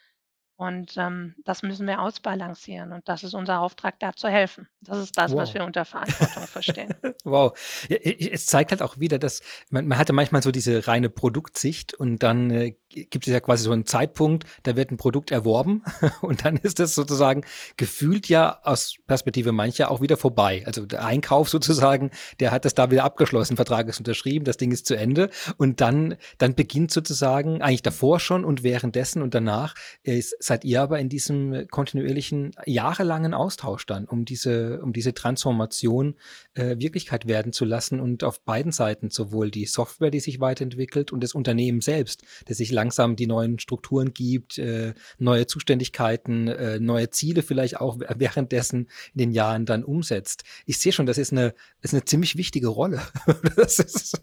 Und 0.60 0.98
ähm, 0.98 1.36
das 1.46 1.64
müssen 1.64 1.88
wir 1.88 2.02
ausbalancieren. 2.02 2.92
Und 2.92 3.08
das 3.08 3.24
ist 3.24 3.34
unser 3.34 3.62
Auftrag, 3.62 3.98
da 4.00 4.12
zu 4.14 4.28
helfen. 4.28 4.68
Das 4.82 4.98
ist 4.98 5.18
das, 5.18 5.32
wow. 5.32 5.40
was 5.40 5.54
wir 5.54 5.64
unter 5.64 5.86
Verantwortung 5.86 6.48
verstehen. 6.48 6.94
wow. 7.24 7.58
Ja, 7.88 7.96
es 7.96 8.46
zeigt 8.46 8.72
halt 8.72 8.82
auch 8.82 9.00
wieder, 9.00 9.20
dass 9.20 9.40
man, 9.70 9.88
man 9.88 9.98
hatte 9.98 10.12
manchmal 10.12 10.44
so 10.44 10.52
diese 10.52 10.86
reine 10.86 11.10
Produktsicht 11.10 11.94
und 11.94 12.24
dann 12.24 12.52
äh, 12.52 12.76
gibt 12.90 13.28
es 13.28 13.32
ja 13.32 13.40
quasi 13.40 13.64
so 13.64 13.72
einen 13.72 13.86
Zeitpunkt, 13.86 14.46
da 14.64 14.76
wird 14.76 14.92
ein 14.92 14.98
Produkt 14.98 15.32
erworben 15.32 15.84
und 16.22 16.44
dann 16.44 16.58
ist 16.58 16.80
das 16.80 16.96
sozusagen 16.96 17.46
gefühlt 17.78 18.28
ja 18.28 18.60
aus 18.64 18.96
Perspektive 19.08 19.52
mancher 19.52 19.92
auch 19.92 20.02
wieder 20.02 20.18
vorbei. 20.18 20.64
Also 20.66 20.86
der 20.86 21.06
Einkauf 21.06 21.50
sozusagen, 21.50 22.12
der 22.40 22.52
hat 22.52 22.66
das 22.66 22.74
da 22.74 22.92
wieder 22.92 23.04
abgeschlossen, 23.06 23.56
Vertrag 23.56 23.88
ist 23.88 24.00
unterschrieben, 24.00 24.44
das 24.44 24.58
Ding 24.58 24.72
ist 24.72 24.88
zu 24.88 24.96
Ende 24.96 25.30
und 25.58 25.82
dann, 25.82 26.18
dann 26.38 26.56
beginnt 26.56 26.92
sozusagen 26.92 27.62
eigentlich 27.62 27.84
davor 27.84 28.20
schon 28.20 28.44
und 28.44 28.64
währenddessen 28.64 29.22
und 29.22 29.34
danach 29.34 29.76
ist 30.04 30.36
seid 30.50 30.66
ihr 30.66 30.82
aber 30.82 31.00
in 31.00 31.10
diesem 31.10 31.68
kontinuierlichen, 31.70 32.52
jahrelangen 32.66 33.34
Austausch 33.34 33.86
dann, 33.86 34.06
um 34.06 34.26
diese, 34.26 34.82
um 34.82 34.94
diese 34.94 35.14
Transformation 35.14 36.16
äh, 36.56 36.76
Wirklichkeit 36.80 37.28
werden 37.28 37.54
zu 37.54 37.66
lassen 37.66 38.00
und 38.00 38.24
auf 38.24 38.42
beiden 38.42 38.72
Seiten 38.72 39.10
sowohl 39.10 39.52
die 39.52 39.66
Software, 39.66 40.12
die 40.12 40.20
sich 40.20 40.40
weiterentwickelt 40.40 41.12
und 41.12 41.24
das 41.24 41.34
Unternehmen 41.34 41.82
selbst, 41.82 42.24
das 42.48 42.58
sich 42.58 42.72
langsam 42.72 43.16
die 43.16 43.28
neuen 43.28 43.60
Strukturen 43.60 44.14
gibt, 44.14 44.58
äh, 44.58 44.94
neue 45.20 45.46
Zuständigkeiten, 45.48 46.48
äh, 46.48 46.80
neue 46.80 47.10
Ziele 47.12 47.44
vielleicht 47.44 47.80
auch 47.80 47.98
währenddessen 48.00 48.90
in 49.14 49.20
den 49.20 49.32
Jahren 49.32 49.66
dann 49.66 49.84
umsetzt. 49.84 50.44
Ich 50.66 50.80
sehe 50.80 50.92
schon, 50.92 51.06
das 51.06 51.18
ist 51.18 51.32
eine, 51.32 51.54
ist 51.82 51.94
eine 51.94 52.06
ziemlich 52.06 52.38
wichtige 52.38 52.68
Rolle. 52.68 53.02
ist 53.56 54.20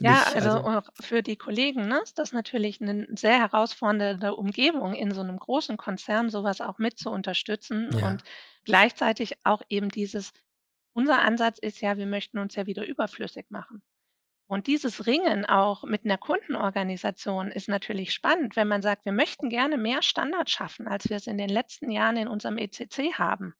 ja, 0.00 0.14
nicht, 0.14 0.36
also, 0.36 0.50
also 0.50 0.90
für 1.00 1.22
die 1.22 1.36
Kollegen 1.36 1.86
ne, 1.86 2.00
ist 2.02 2.18
das 2.18 2.32
natürlich 2.32 2.80
eine 2.80 3.06
sehr 3.14 3.38
herausfordernde 3.38 4.34
Umgebung 4.34 4.94
in 4.94 5.12
so 5.12 5.20
einem 5.20 5.38
großen 5.38 5.59
großen 5.60 5.76
Konzern 5.76 6.30
sowas 6.30 6.62
auch 6.62 6.78
mit 6.78 6.98
zu 6.98 7.10
unterstützen 7.10 7.90
Ja. 7.98 8.08
und 8.08 8.22
gleichzeitig 8.64 9.34
auch 9.44 9.60
eben 9.68 9.90
dieses 9.90 10.32
unser 10.92 11.20
Ansatz 11.22 11.58
ist 11.58 11.80
ja, 11.82 11.98
wir 11.98 12.06
möchten 12.06 12.38
uns 12.38 12.56
ja 12.56 12.66
wieder 12.66 12.84
überflüssig 12.86 13.46
machen. 13.50 13.82
Und 14.48 14.66
dieses 14.66 15.06
Ringen 15.06 15.44
auch 15.44 15.84
mit 15.84 16.04
einer 16.04 16.18
Kundenorganisation 16.18 17.52
ist 17.52 17.68
natürlich 17.68 18.12
spannend, 18.12 18.56
wenn 18.56 18.66
man 18.66 18.82
sagt, 18.82 19.04
wir 19.04 19.12
möchten 19.12 19.50
gerne 19.50 19.76
mehr 19.76 20.02
Standard 20.02 20.50
schaffen, 20.50 20.88
als 20.88 21.08
wir 21.08 21.16
es 21.16 21.28
in 21.28 21.38
den 21.38 21.48
letzten 21.48 21.90
Jahren 21.92 22.16
in 22.16 22.26
unserem 22.26 22.58
ECC 22.58 23.12
haben. 23.14 23.54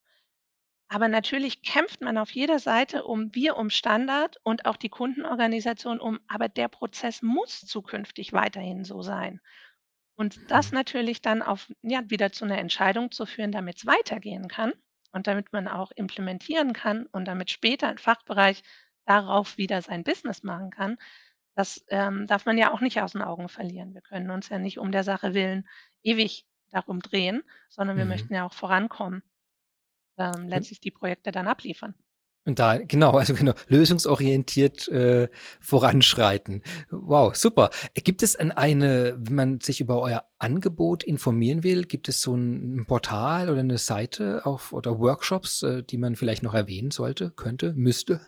Aber 0.88 1.06
natürlich 1.06 1.62
kämpft 1.62 2.00
man 2.00 2.18
auf 2.18 2.30
jeder 2.32 2.58
Seite 2.58 3.04
um 3.04 3.32
wir 3.32 3.56
um 3.56 3.70
Standard 3.70 4.38
und 4.42 4.66
auch 4.66 4.76
die 4.76 4.88
Kundenorganisation 4.88 6.00
um, 6.00 6.18
aber 6.26 6.48
der 6.48 6.66
Prozess 6.66 7.22
muss 7.22 7.60
zukünftig 7.60 8.32
weiterhin 8.32 8.82
so 8.82 9.02
sein. 9.02 9.40
Und 10.20 10.50
das 10.50 10.70
mhm. 10.70 10.76
natürlich 10.76 11.22
dann 11.22 11.40
auf, 11.40 11.72
ja, 11.80 12.02
wieder 12.10 12.30
zu 12.30 12.44
einer 12.44 12.58
Entscheidung 12.58 13.10
zu 13.10 13.24
führen, 13.24 13.52
damit 13.52 13.78
es 13.78 13.86
weitergehen 13.86 14.48
kann 14.48 14.74
und 15.12 15.26
damit 15.26 15.50
man 15.54 15.66
auch 15.66 15.92
implementieren 15.92 16.74
kann 16.74 17.06
und 17.06 17.24
damit 17.24 17.48
später 17.50 17.88
ein 17.88 17.96
Fachbereich 17.96 18.62
darauf 19.06 19.56
wieder 19.56 19.80
sein 19.80 20.04
Business 20.04 20.42
machen 20.42 20.70
kann, 20.72 20.98
das 21.54 21.82
ähm, 21.88 22.26
darf 22.26 22.44
man 22.44 22.58
ja 22.58 22.70
auch 22.70 22.82
nicht 22.82 23.00
aus 23.00 23.12
den 23.12 23.22
Augen 23.22 23.48
verlieren. 23.48 23.94
Wir 23.94 24.02
können 24.02 24.30
uns 24.30 24.50
ja 24.50 24.58
nicht 24.58 24.78
um 24.78 24.92
der 24.92 25.04
Sache 25.04 25.32
willen 25.32 25.66
ewig 26.02 26.46
darum 26.68 27.00
drehen, 27.00 27.42
sondern 27.70 27.96
wir 27.96 28.04
mhm. 28.04 28.10
möchten 28.10 28.34
ja 28.34 28.44
auch 28.44 28.52
vorankommen, 28.52 29.22
ähm, 30.18 30.48
letztlich 30.48 30.80
die 30.80 30.90
Projekte 30.90 31.32
dann 31.32 31.48
abliefern. 31.48 31.94
Und 32.50 32.58
da, 32.58 32.78
genau, 32.78 33.12
also 33.12 33.34
genau, 33.34 33.52
lösungsorientiert 33.68 34.88
äh, 34.88 35.28
voranschreiten. 35.60 36.62
Wow, 36.90 37.34
super. 37.34 37.70
Gibt 37.94 38.22
es 38.22 38.36
eine, 38.36 39.16
wenn 39.18 39.34
man 39.34 39.60
sich 39.60 39.80
über 39.80 40.00
euer 40.00 40.24
Angebot 40.38 41.04
informieren 41.04 41.62
will, 41.62 41.84
gibt 41.84 42.08
es 42.08 42.20
so 42.20 42.34
ein 42.34 42.86
Portal 42.86 43.50
oder 43.50 43.60
eine 43.60 43.78
Seite 43.78 44.44
auf, 44.44 44.72
oder 44.72 44.98
Workshops, 44.98 45.62
äh, 45.62 45.82
die 45.84 45.98
man 45.98 46.16
vielleicht 46.16 46.42
noch 46.42 46.54
erwähnen 46.54 46.90
sollte, 46.90 47.30
könnte, 47.30 47.72
müsste? 47.74 48.20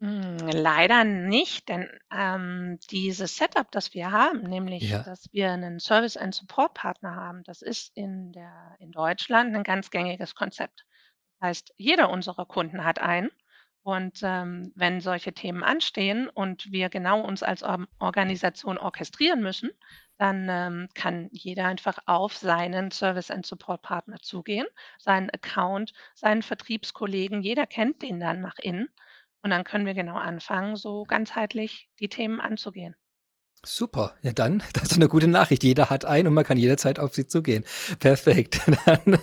Hm, 0.00 0.36
leider 0.52 1.04
nicht, 1.04 1.68
denn, 1.70 1.88
ähm, 2.12 2.78
dieses 2.90 3.36
Setup, 3.36 3.70
das 3.72 3.94
wir 3.94 4.10
haben, 4.12 4.42
nämlich, 4.42 4.90
Ja. 4.90 5.02
dass 5.02 5.26
wir 5.32 5.50
einen 5.52 5.80
Service 5.80 6.16
and 6.18 6.34
Support 6.34 6.74
Partner 6.74 7.14
haben, 7.16 7.42
das 7.44 7.62
ist 7.62 7.96
in 7.96 8.32
der 8.32 8.76
in 8.78 8.90
Deutschland 8.92 9.54
ein 9.56 9.62
ganz 9.64 9.90
gängiges 9.90 10.34
Konzept. 10.34 10.84
Heißt, 11.42 11.72
jeder 11.76 12.10
unserer 12.10 12.46
Kunden 12.46 12.84
hat 12.84 12.98
einen 12.98 13.30
und, 13.82 14.20
ähm, 14.22 14.72
wenn 14.74 15.00
solche 15.00 15.32
Themen 15.32 15.62
anstehen 15.62 16.28
und 16.28 16.70
wir 16.72 16.88
genau 16.88 17.20
uns 17.20 17.42
als 17.42 17.62
Organisation 17.98 18.78
orchestrieren 18.78 19.42
müssen, 19.42 19.70
dann, 20.18 20.48
ähm, 20.50 20.88
kann 20.94 21.28
jeder 21.30 21.66
einfach 21.66 21.98
auf 22.06 22.36
seinen 22.36 22.90
Service 22.90 23.30
and 23.30 23.46
Support 23.46 23.82
Partner 23.82 24.18
zugehen, 24.20 24.66
seinen 24.98 25.30
Account, 25.30 25.92
seinen 26.14 26.42
Vertriebskollegen, 26.42 27.42
jeder 27.42 27.66
kennt 27.66 28.02
den 28.02 28.18
dann 28.20 28.40
nach 28.40 28.58
innen 28.58 28.88
und 29.42 29.50
dann 29.50 29.64
können 29.64 29.86
wir 29.86 29.94
genau 29.94 30.16
anfangen, 30.16 30.76
so 30.76 31.04
ganzheitlich 31.04 31.88
die 32.00 32.08
Themen 32.08 32.40
anzugehen. 32.40 32.96
Super. 33.64 34.14
Ja, 34.22 34.32
dann, 34.32 34.62
das 34.72 34.84
ist 34.84 34.94
eine 34.94 35.08
gute 35.08 35.28
Nachricht. 35.28 35.64
Jeder 35.64 35.90
hat 35.90 36.04
einen 36.04 36.28
und 36.28 36.34
man 36.34 36.44
kann 36.44 36.58
jederzeit 36.58 36.98
auf 36.98 37.14
sie 37.14 37.26
zugehen. 37.26 37.64
Perfekt. 37.98 38.60
Dann, 38.86 39.18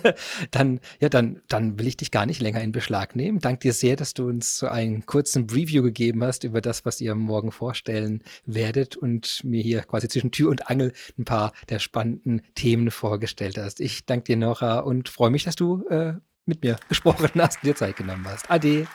dann, 0.50 0.80
ja, 1.00 1.08
dann, 1.08 1.40
dann 1.48 1.78
will 1.78 1.86
ich 1.86 1.96
dich 1.96 2.10
gar 2.10 2.26
nicht 2.26 2.40
länger 2.42 2.60
in 2.60 2.72
Beschlag 2.72 3.16
nehmen. 3.16 3.38
Dank 3.38 3.60
dir 3.60 3.72
sehr, 3.72 3.96
dass 3.96 4.12
du 4.12 4.26
uns 4.26 4.58
so 4.58 4.66
einen 4.66 5.06
kurzen 5.06 5.48
Review 5.48 5.82
gegeben 5.82 6.22
hast 6.22 6.44
über 6.44 6.60
das, 6.60 6.84
was 6.84 7.00
ihr 7.00 7.14
morgen 7.14 7.50
vorstellen 7.50 8.22
werdet 8.44 8.96
und 8.96 9.42
mir 9.44 9.62
hier 9.62 9.82
quasi 9.82 10.08
zwischen 10.08 10.32
Tür 10.32 10.50
und 10.50 10.68
Angel 10.68 10.92
ein 11.18 11.24
paar 11.24 11.52
der 11.70 11.78
spannenden 11.78 12.42
Themen 12.54 12.90
vorgestellt 12.90 13.56
hast. 13.56 13.80
Ich 13.80 14.04
danke 14.04 14.24
dir, 14.24 14.36
Nora, 14.36 14.80
und 14.80 15.08
freue 15.08 15.30
mich, 15.30 15.44
dass 15.44 15.56
du 15.56 15.86
äh, 15.88 16.14
mit 16.44 16.62
mir 16.62 16.76
gesprochen 16.88 17.30
hast 17.38 17.58
und 17.62 17.68
dir 17.68 17.76
Zeit 17.76 17.96
genommen 17.96 18.26
hast. 18.26 18.50
Ade. 18.50 18.86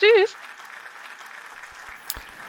Tschüss. 0.00 0.36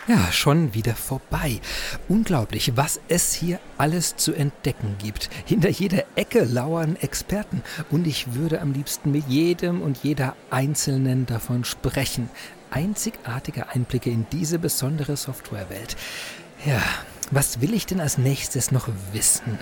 Ja, 0.07 0.31
schon 0.31 0.73
wieder 0.73 0.95
vorbei. 0.95 1.59
Unglaublich, 2.07 2.77
was 2.77 3.01
es 3.09 3.33
hier 3.33 3.59
alles 3.77 4.15
zu 4.15 4.33
entdecken 4.33 4.95
gibt. 4.99 5.29
Hinter 5.45 5.67
jeder 5.67 6.05
Ecke 6.15 6.45
lauern 6.45 6.95
Experten 6.95 7.61
und 7.91 8.07
ich 8.07 8.33
würde 8.33 8.61
am 8.61 8.71
liebsten 8.71 9.11
mit 9.11 9.27
jedem 9.27 9.81
und 9.81 9.97
jeder 10.03 10.37
Einzelnen 10.49 11.25
davon 11.25 11.65
sprechen. 11.65 12.29
Einzigartige 12.71 13.67
Einblicke 13.67 14.09
in 14.09 14.25
diese 14.31 14.59
besondere 14.59 15.17
Softwarewelt. 15.17 15.97
Ja, 16.65 16.81
was 17.31 17.61
will 17.61 17.73
ich 17.73 17.85
denn 17.85 17.99
als 17.99 18.17
nächstes 18.17 18.71
noch 18.71 18.87
wissen? 19.11 19.59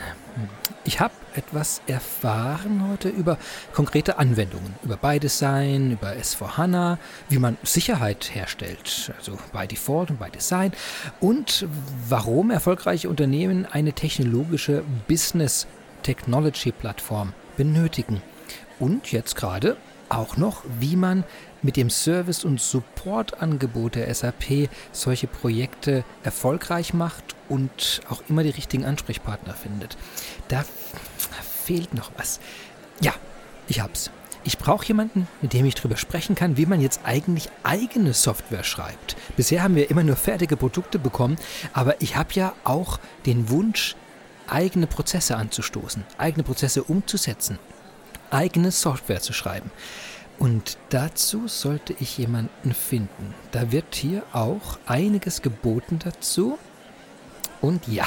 Ich 0.83 0.99
habe 0.99 1.13
etwas 1.35 1.81
erfahren 1.87 2.87
heute 2.89 3.09
über 3.09 3.37
konkrete 3.73 4.19
Anwendungen, 4.19 4.75
über 4.83 4.97
ByDesign, 4.97 5.91
über 5.91 6.11
S4HANA, 6.11 6.97
wie 7.29 7.39
man 7.39 7.57
Sicherheit 7.63 8.35
herstellt, 8.35 9.11
also 9.17 9.37
by 9.51 9.67
Default 9.67 10.11
und 10.11 10.19
by 10.19 10.29
Design 10.29 10.73
und 11.19 11.67
warum 12.07 12.51
erfolgreiche 12.51 13.09
Unternehmen 13.09 13.65
eine 13.65 13.93
technologische 13.93 14.83
Business 15.07 15.67
Technology 16.03 16.71
Plattform 16.71 17.33
benötigen. 17.57 18.21
Und 18.79 19.11
jetzt 19.11 19.35
gerade 19.35 19.77
auch 20.09 20.37
noch, 20.37 20.63
wie 20.79 20.95
man 20.95 21.23
mit 21.65 21.77
dem 21.77 21.89
Service- 21.89 22.45
und 22.45 22.61
Supportangebot 22.61 23.95
der 23.95 24.13
SAP 24.13 24.69
solche 24.91 25.27
Projekte 25.27 26.05
erfolgreich 26.23 26.93
macht 26.93 27.35
und 27.49 28.01
auch 28.07 28.21
immer 28.29 28.43
die 28.43 28.51
richtigen 28.51 28.85
Ansprechpartner 28.85 29.55
findet. 29.55 29.97
Da 30.47 30.63
fehlt 31.63 31.93
noch 31.95 32.11
was. 32.17 32.39
Ja, 33.01 33.13
ich 33.67 33.81
hab's. 33.81 34.11
Ich 34.43 34.59
brauche 34.59 34.85
jemanden, 34.85 35.27
mit 35.41 35.53
dem 35.53 35.65
ich 35.65 35.73
darüber 35.73 35.97
sprechen 35.97 36.35
kann, 36.35 36.55
wie 36.55 36.67
man 36.67 36.79
jetzt 36.79 36.99
eigentlich 37.03 37.49
eigene 37.63 38.13
Software 38.13 38.63
schreibt. 38.63 39.15
Bisher 39.35 39.63
haben 39.63 39.75
wir 39.75 39.89
immer 39.89 40.03
nur 40.03 40.15
fertige 40.15 40.55
Produkte 40.55 40.99
bekommen, 40.99 41.37
aber 41.73 41.99
ich 41.99 42.15
habe 42.15 42.33
ja 42.33 42.53
auch 42.63 42.99
den 43.25 43.49
Wunsch, 43.49 43.95
eigene 44.47 44.85
Prozesse 44.85 45.35
anzustoßen, 45.35 46.03
eigene 46.19 46.43
Prozesse 46.43 46.83
umzusetzen, 46.83 47.57
eigene 48.29 48.69
Software 48.69 49.21
zu 49.21 49.33
schreiben. 49.33 49.71
Und 50.37 50.77
dazu 50.89 51.47
sollte 51.47 51.95
ich 51.99 52.17
jemanden 52.17 52.73
finden. 52.73 53.33
Da 53.51 53.71
wird 53.71 53.95
hier 53.95 54.23
auch 54.33 54.79
einiges 54.85 55.41
geboten 55.41 55.99
dazu. 56.03 56.57
Und 57.61 57.87
ja, 57.87 58.05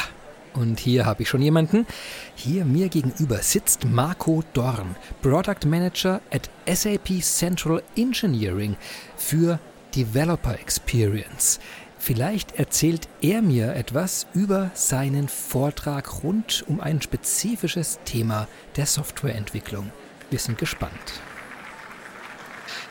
und 0.54 0.80
hier 0.80 1.06
habe 1.06 1.22
ich 1.22 1.28
schon 1.28 1.42
jemanden. 1.42 1.86
Hier 2.34 2.64
mir 2.64 2.88
gegenüber 2.88 3.38
sitzt 3.38 3.84
Marco 3.84 4.42
Dorn, 4.52 4.96
Product 5.22 5.66
Manager 5.66 6.20
at 6.30 6.50
SAP 6.66 7.22
Central 7.22 7.82
Engineering 7.96 8.76
für 9.16 9.58
Developer 9.94 10.54
Experience. 10.58 11.60
Vielleicht 11.98 12.58
erzählt 12.58 13.08
er 13.20 13.42
mir 13.42 13.74
etwas 13.74 14.26
über 14.32 14.70
seinen 14.74 15.28
Vortrag 15.28 16.22
rund 16.22 16.64
um 16.68 16.80
ein 16.80 17.02
spezifisches 17.02 17.98
Thema 18.04 18.46
der 18.76 18.86
Softwareentwicklung. 18.86 19.90
Wir 20.30 20.38
sind 20.38 20.58
gespannt. 20.58 21.20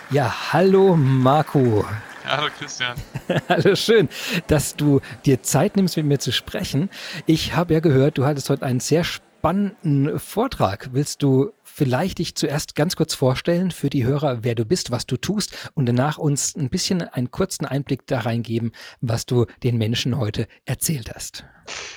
Ja, 0.09 0.53
hallo 0.53 0.95
Marco. 0.95 1.85
Hallo 2.23 2.47
Christian. 2.57 2.95
hallo, 3.49 3.75
schön, 3.75 4.07
dass 4.47 4.77
du 4.77 5.01
dir 5.25 5.43
Zeit 5.43 5.75
nimmst, 5.75 5.97
mit 5.97 6.05
mir 6.05 6.17
zu 6.17 6.31
sprechen. 6.31 6.89
Ich 7.25 7.55
habe 7.55 7.73
ja 7.73 7.81
gehört, 7.81 8.17
du 8.17 8.25
hattest 8.25 8.49
heute 8.49 8.65
einen 8.65 8.79
sehr 8.79 9.03
spannenden 9.03 10.17
Vortrag. 10.17 10.91
Willst 10.93 11.23
du 11.23 11.51
vielleicht 11.61 12.19
dich 12.19 12.35
zuerst 12.35 12.75
ganz 12.75 12.95
kurz 12.95 13.15
vorstellen 13.15 13.69
für 13.69 13.89
die 13.89 14.05
Hörer, 14.05 14.45
wer 14.45 14.55
du 14.55 14.63
bist, 14.63 14.91
was 14.91 15.07
du 15.07 15.17
tust 15.17 15.71
und 15.73 15.87
danach 15.87 16.17
uns 16.17 16.55
ein 16.55 16.69
bisschen 16.69 17.01
einen 17.01 17.29
kurzen 17.29 17.65
Einblick 17.65 18.07
da 18.07 18.21
reingeben, 18.21 18.71
was 19.01 19.25
du 19.25 19.45
den 19.63 19.77
Menschen 19.77 20.17
heute 20.17 20.47
erzählt 20.63 21.11
hast? 21.13 21.43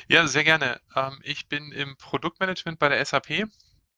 Ja, 0.08 0.26
sehr 0.26 0.42
gerne. 0.42 0.80
Ähm, 0.96 1.20
ich 1.22 1.48
bin 1.48 1.70
im 1.70 1.96
Produktmanagement 1.96 2.80
bei 2.80 2.88
der 2.88 3.04
SAP, 3.04 3.30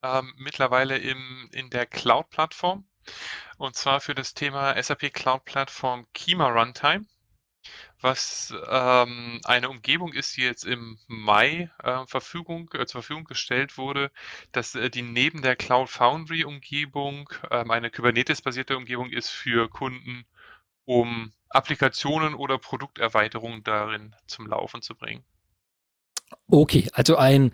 ähm, 0.03 0.35
mittlerweile 0.37 0.99
im, 0.99 1.49
in 1.51 1.71
der 1.71 1.87
Cloud-Plattform 1.87 2.85
und 3.59 3.77
zwar 3.77 4.01
für 4.01 4.15
das 4.15 4.35
Thema 4.35 4.81
SAP 4.83 5.13
Cloud 5.13 5.45
Plattform 5.45 6.07
Kima 6.13 6.49
Runtime, 6.49 7.07
was 8.01 8.53
ähm, 8.69 9.41
eine 9.45 9.71
Umgebung 9.71 10.13
ist, 10.13 10.37
die 10.37 10.43
jetzt 10.43 10.65
im 10.65 10.99
Mai 11.07 11.71
äh, 11.83 12.05
Verfügung, 12.07 12.69
äh, 12.75 12.87
zur 12.87 13.03
Verfügung 13.03 13.25
gestellt 13.25 13.79
wurde, 13.79 14.11
dass 14.51 14.75
äh, 14.75 14.91
die 14.91 15.03
neben 15.03 15.43
der 15.43 15.57
Cloud 15.57 15.89
Foundry 15.89 16.45
Umgebung 16.45 17.31
ähm, 17.51 17.71
eine 17.71 17.91
Kubernetes-basierte 17.91 18.77
Umgebung 18.77 19.11
ist 19.11 19.31
für 19.31 19.69
Kunden, 19.69 20.27
um 20.85 21.33
Applikationen 21.49 22.35
oder 22.35 22.59
Produkterweiterungen 22.59 23.63
darin 23.63 24.17
zum 24.27 24.47
Laufen 24.47 24.83
zu 24.83 24.97
bringen. 24.97 25.25
Okay, 26.49 26.89
also 26.93 27.17
ein, 27.17 27.53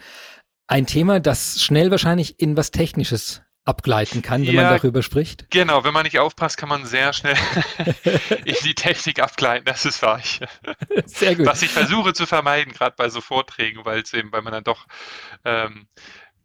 ein 0.66 0.86
Thema, 0.86 1.20
das 1.20 1.60
schnell 1.60 1.90
wahrscheinlich 1.90 2.40
in 2.40 2.56
was 2.56 2.70
Technisches 2.70 3.42
abgleiten 3.68 4.22
kann, 4.22 4.46
wenn 4.46 4.54
ja, 4.54 4.62
man 4.62 4.76
darüber 4.76 5.02
spricht. 5.02 5.50
Genau, 5.50 5.84
wenn 5.84 5.92
man 5.92 6.04
nicht 6.04 6.18
aufpasst, 6.18 6.56
kann 6.56 6.70
man 6.70 6.86
sehr 6.86 7.12
schnell 7.12 7.36
in 8.44 8.56
die 8.64 8.74
Technik 8.74 9.20
abgleiten, 9.20 9.66
das 9.66 9.84
ist 9.84 10.00
wahr. 10.02 10.20
Sehr 11.06 11.36
gut. 11.36 11.46
Was 11.46 11.62
ich 11.62 11.70
versuche 11.70 12.14
zu 12.14 12.26
vermeiden, 12.26 12.72
gerade 12.72 12.96
bei 12.96 13.10
so 13.10 13.20
Vorträgen, 13.20 13.84
weil 13.84 14.00
es 14.00 14.12
eben, 14.14 14.32
weil 14.32 14.42
man 14.42 14.54
dann 14.54 14.64
doch 14.64 14.86
ähm, 15.44 15.86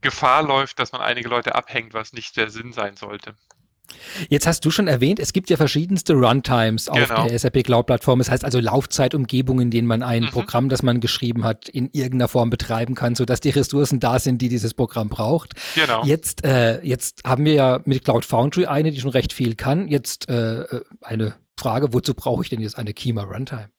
Gefahr 0.01 0.43
läuft, 0.43 0.80
dass 0.80 0.91
man 0.91 1.01
einige 1.01 1.30
Leute 1.30 1.55
abhängt, 1.55 1.93
was 1.93 2.11
nicht 2.11 2.36
der 2.36 2.49
Sinn 2.49 2.74
sein 2.74 2.97
sollte. 2.97 3.36
Jetzt 4.29 4.47
hast 4.47 4.65
du 4.65 4.71
schon 4.71 4.88
erwähnt, 4.88 5.19
es 5.19 5.34
gibt 5.34 5.49
ja 5.49 5.57
verschiedenste 5.57 6.13
Runtimes 6.13 6.89
auf 6.89 6.97
genau. 6.97 7.27
der 7.27 7.38
SAP 7.38 7.63
Cloud 7.63 7.86
Plattform. 7.86 8.19
Das 8.19 8.29
heißt 8.29 8.45
also 8.45 8.59
Laufzeitumgebungen, 8.59 9.63
in 9.63 9.71
denen 9.71 9.88
man 9.88 10.03
ein 10.03 10.23
mhm. 10.23 10.29
Programm, 10.29 10.69
das 10.69 10.84
man 10.84 10.99
geschrieben 10.99 11.43
hat, 11.43 11.69
in 11.69 11.89
irgendeiner 11.91 12.27
Form 12.27 12.49
betreiben 12.49 12.95
kann, 12.95 13.15
sodass 13.15 13.39
die 13.39 13.49
Ressourcen 13.49 13.99
da 13.99 14.19
sind, 14.19 14.41
die 14.41 14.49
dieses 14.49 14.73
Programm 14.73 15.09
braucht. 15.09 15.53
Genau. 15.75 16.03
Jetzt, 16.05 16.43
äh, 16.45 16.81
jetzt 16.81 17.23
haben 17.25 17.45
wir 17.45 17.53
ja 17.53 17.79
mit 17.86 18.03
Cloud 18.03 18.25
Foundry 18.25 18.65
eine, 18.65 18.91
die 18.91 19.01
schon 19.01 19.11
recht 19.11 19.34
viel 19.34 19.55
kann. 19.55 19.88
Jetzt 19.88 20.29
äh, 20.29 20.61
äh 20.61 20.84
eine 21.01 21.36
Frage, 21.57 21.93
wozu 21.93 22.13
brauche 22.13 22.43
ich 22.43 22.49
denn 22.49 22.61
jetzt 22.61 22.77
eine 22.77 22.93
Kima 22.93 23.23
Runtime? 23.23 23.69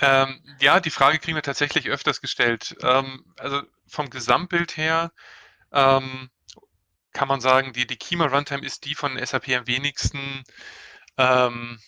Ähm, 0.00 0.40
ja, 0.60 0.80
die 0.80 0.90
Frage 0.90 1.18
kriegen 1.18 1.36
wir 1.36 1.42
tatsächlich 1.42 1.88
öfters 1.88 2.20
gestellt. 2.20 2.76
Ähm, 2.82 3.24
also 3.38 3.62
vom 3.86 4.10
Gesamtbild 4.10 4.76
her 4.76 5.12
ähm, 5.72 6.30
kann 7.16 7.28
man 7.28 7.40
sagen, 7.40 7.72
die, 7.72 7.86
die 7.86 7.96
Kima 7.96 8.26
Runtime 8.26 8.64
ist 8.64 8.84
die 8.84 8.94
von 8.94 9.18
SAP 9.18 9.48
am 9.48 9.66
wenigsten 9.66 10.44
ähm, 11.16 11.78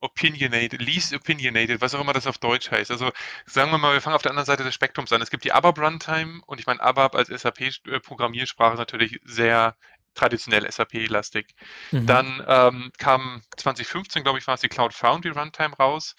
opinionated, 0.00 0.80
least 0.80 1.12
opinionated, 1.14 1.82
was 1.82 1.94
auch 1.94 2.00
immer 2.00 2.14
das 2.14 2.26
auf 2.26 2.38
Deutsch 2.38 2.70
heißt. 2.70 2.90
Also 2.90 3.10
sagen 3.44 3.70
wir 3.70 3.76
mal, 3.76 3.92
wir 3.92 4.00
fangen 4.00 4.16
auf 4.16 4.22
der 4.22 4.30
anderen 4.30 4.46
Seite 4.46 4.64
des 4.64 4.74
Spektrums 4.74 5.12
an. 5.12 5.20
Es 5.20 5.30
gibt 5.30 5.44
die 5.44 5.52
ABAP 5.52 5.78
Runtime 5.78 6.40
und 6.46 6.60
ich 6.60 6.66
meine, 6.66 6.80
ABAP 6.80 7.14
als 7.14 7.28
SAP-Programmiersprache 7.28 8.72
ist 8.72 8.78
natürlich 8.78 9.20
sehr 9.24 9.76
traditionell 10.14 10.70
SAP-lastig. 10.70 11.54
Mhm. 11.90 12.06
Dann 12.06 12.44
ähm, 12.46 12.92
kam 12.98 13.42
2015, 13.56 14.22
glaube 14.22 14.38
ich, 14.38 14.46
war 14.46 14.54
es 14.54 14.60
die 14.60 14.68
Cloud 14.68 14.92
Foundry 14.92 15.30
Runtime 15.30 15.74
raus, 15.76 16.14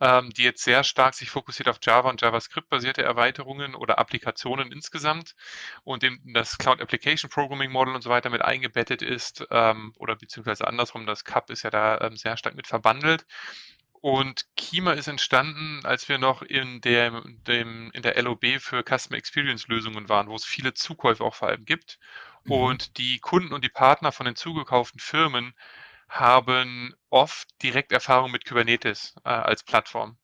ähm, 0.00 0.30
die 0.30 0.42
jetzt 0.42 0.64
sehr 0.64 0.84
stark 0.84 1.14
sich 1.14 1.30
fokussiert 1.30 1.68
auf 1.68 1.78
Java 1.82 2.10
und 2.10 2.20
JavaScript-basierte 2.20 3.02
Erweiterungen 3.02 3.74
oder 3.74 3.98
Applikationen 3.98 4.72
insgesamt 4.72 5.34
und 5.84 6.02
in 6.02 6.20
das 6.32 6.58
Cloud 6.58 6.80
Application 6.80 7.30
Programming 7.30 7.70
Model 7.70 7.94
und 7.94 8.02
so 8.02 8.10
weiter 8.10 8.30
mit 8.30 8.42
eingebettet 8.42 9.02
ist 9.02 9.46
ähm, 9.50 9.92
oder 9.98 10.16
beziehungsweise 10.16 10.66
andersrum, 10.66 11.06
das 11.06 11.24
CAP 11.24 11.50
ist 11.50 11.62
ja 11.62 11.70
da 11.70 12.00
ähm, 12.00 12.16
sehr 12.16 12.36
stark 12.36 12.54
mit 12.54 12.66
verbandelt. 12.66 13.26
Und 14.04 14.44
Kima 14.54 14.92
ist 14.92 15.08
entstanden, 15.08 15.80
als 15.86 16.10
wir 16.10 16.18
noch 16.18 16.42
in 16.42 16.82
der, 16.82 17.22
dem, 17.46 17.90
in 17.92 18.02
der 18.02 18.22
LOB 18.22 18.60
für 18.60 18.82
Customer 18.82 19.16
Experience 19.16 19.66
Lösungen 19.68 20.10
waren, 20.10 20.28
wo 20.28 20.36
es 20.36 20.44
viele 20.44 20.74
Zukäufe 20.74 21.24
auch 21.24 21.34
vor 21.34 21.48
allem 21.48 21.64
gibt. 21.64 21.98
Mhm. 22.44 22.52
Und 22.52 22.98
die 22.98 23.18
Kunden 23.18 23.54
und 23.54 23.64
die 23.64 23.70
Partner 23.70 24.12
von 24.12 24.26
den 24.26 24.36
zugekauften 24.36 25.00
Firmen 25.00 25.54
haben 26.06 26.94
oft 27.08 27.48
direkt 27.62 27.92
Erfahrung 27.92 28.30
mit 28.30 28.44
Kubernetes 28.44 29.14
äh, 29.24 29.30
als 29.30 29.62
Plattform. 29.62 30.18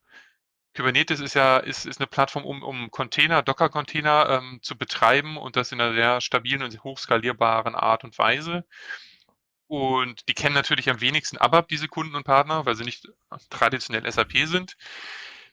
Kubernetes 0.76 1.20
ist 1.20 1.32
ja 1.32 1.56
ist, 1.56 1.86
ist 1.86 2.00
eine 2.00 2.06
Plattform, 2.06 2.44
um, 2.44 2.62
um 2.62 2.90
Container, 2.90 3.40
Docker-Container 3.40 4.28
ähm, 4.28 4.58
zu 4.60 4.76
betreiben 4.76 5.38
und 5.38 5.56
das 5.56 5.72
in 5.72 5.80
einer 5.80 5.94
sehr 5.94 6.20
stabilen 6.20 6.62
und 6.62 6.84
hochskalierbaren 6.84 7.74
Art 7.74 8.04
und 8.04 8.18
Weise. 8.18 8.66
Und 9.70 10.28
die 10.28 10.34
kennen 10.34 10.56
natürlich 10.56 10.90
am 10.90 11.00
wenigsten 11.00 11.38
ABAP, 11.38 11.68
diese 11.68 11.86
Kunden 11.86 12.16
und 12.16 12.24
Partner, 12.24 12.66
weil 12.66 12.74
sie 12.74 12.82
nicht 12.82 13.08
traditionell 13.50 14.10
SAP 14.10 14.32
sind. 14.46 14.76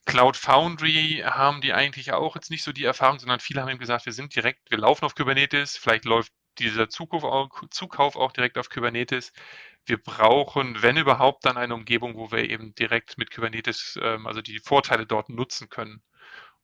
Cloud 0.05 0.35
Foundry 0.37 1.21
haben 1.23 1.61
die 1.61 1.71
eigentlich 1.71 2.11
auch 2.13 2.33
jetzt 2.33 2.49
nicht 2.49 2.63
so 2.63 2.71
die 2.71 2.85
Erfahrung, 2.85 3.19
sondern 3.19 3.39
viele 3.39 3.61
haben 3.61 3.69
eben 3.69 3.77
gesagt, 3.77 4.07
wir 4.07 4.13
sind 4.13 4.35
direkt, 4.35 4.71
wir 4.71 4.79
laufen 4.79 5.05
auf 5.05 5.13
Kubernetes, 5.13 5.77
vielleicht 5.77 6.05
läuft 6.05 6.33
dieser 6.57 6.89
Zukauf 6.89 7.23
auch, 7.23 8.31
direkt 8.31 8.57
auf 8.57 8.71
Kubernetes. 8.71 9.33
Wir 9.85 10.01
brauchen, 10.01 10.81
wenn 10.81 10.97
überhaupt, 10.97 11.45
dann 11.45 11.57
eine 11.57 11.75
Umgebung, 11.75 12.15
wo 12.15 12.31
wir 12.31 12.49
eben 12.49 12.73
direkt 12.73 13.19
mit 13.19 13.29
Kubernetes, 13.29 13.99
ähm, 14.01 14.25
also 14.25 14.41
die 14.41 14.57
Vorteile 14.57 15.05
dort 15.05 15.29
nutzen 15.29 15.69
können. 15.69 16.01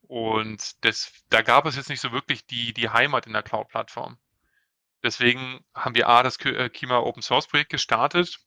Und 0.01 0.83
das, 0.83 1.13
da 1.29 1.43
gab 1.43 1.67
es 1.67 1.75
jetzt 1.75 1.89
nicht 1.89 2.01
so 2.01 2.11
wirklich 2.11 2.47
die, 2.47 2.73
die 2.73 2.89
Heimat 2.89 3.27
in 3.27 3.33
der 3.33 3.43
Cloud-Plattform. 3.43 4.17
Deswegen 5.03 5.63
haben 5.75 5.95
wir 5.95 6.07
A, 6.09 6.23
das 6.23 6.37
äh, 6.45 6.69
Kima 6.69 6.97
Open 6.99 7.21
Source 7.21 7.47
Projekt 7.47 7.71
gestartet, 7.71 8.39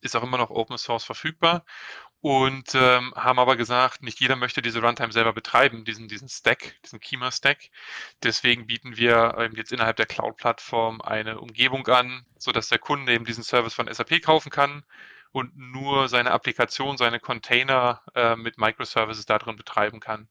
ist 0.00 0.16
auch 0.16 0.22
immer 0.22 0.38
noch 0.38 0.50
Open 0.50 0.78
Source 0.78 1.04
verfügbar 1.04 1.64
und 2.20 2.74
ähm, 2.74 3.12
haben 3.16 3.38
aber 3.38 3.56
gesagt, 3.56 4.02
nicht 4.02 4.20
jeder 4.20 4.36
möchte 4.36 4.62
diese 4.62 4.80
Runtime 4.80 5.12
selber 5.12 5.32
betreiben, 5.32 5.84
diesen, 5.84 6.08
diesen 6.08 6.28
Stack, 6.28 6.76
diesen 6.84 7.00
Kima-Stack. 7.00 7.58
Deswegen 8.22 8.66
bieten 8.66 8.96
wir 8.96 9.36
ähm, 9.38 9.52
jetzt 9.54 9.72
innerhalb 9.72 9.96
der 9.96 10.06
Cloud-Plattform 10.06 11.00
eine 11.00 11.40
Umgebung 11.40 11.86
an, 11.86 12.26
sodass 12.38 12.68
der 12.68 12.78
Kunde 12.78 13.12
eben 13.12 13.24
diesen 13.24 13.44
Service 13.44 13.74
von 13.74 13.92
SAP 13.92 14.22
kaufen 14.22 14.50
kann 14.50 14.84
und 15.30 15.56
nur 15.56 16.08
seine 16.08 16.32
Applikation, 16.32 16.96
seine 16.96 17.20
Container 17.20 18.02
äh, 18.14 18.34
mit 18.34 18.58
Microservices 18.58 19.26
darin 19.26 19.56
betreiben 19.56 20.00
kann. 20.00 20.28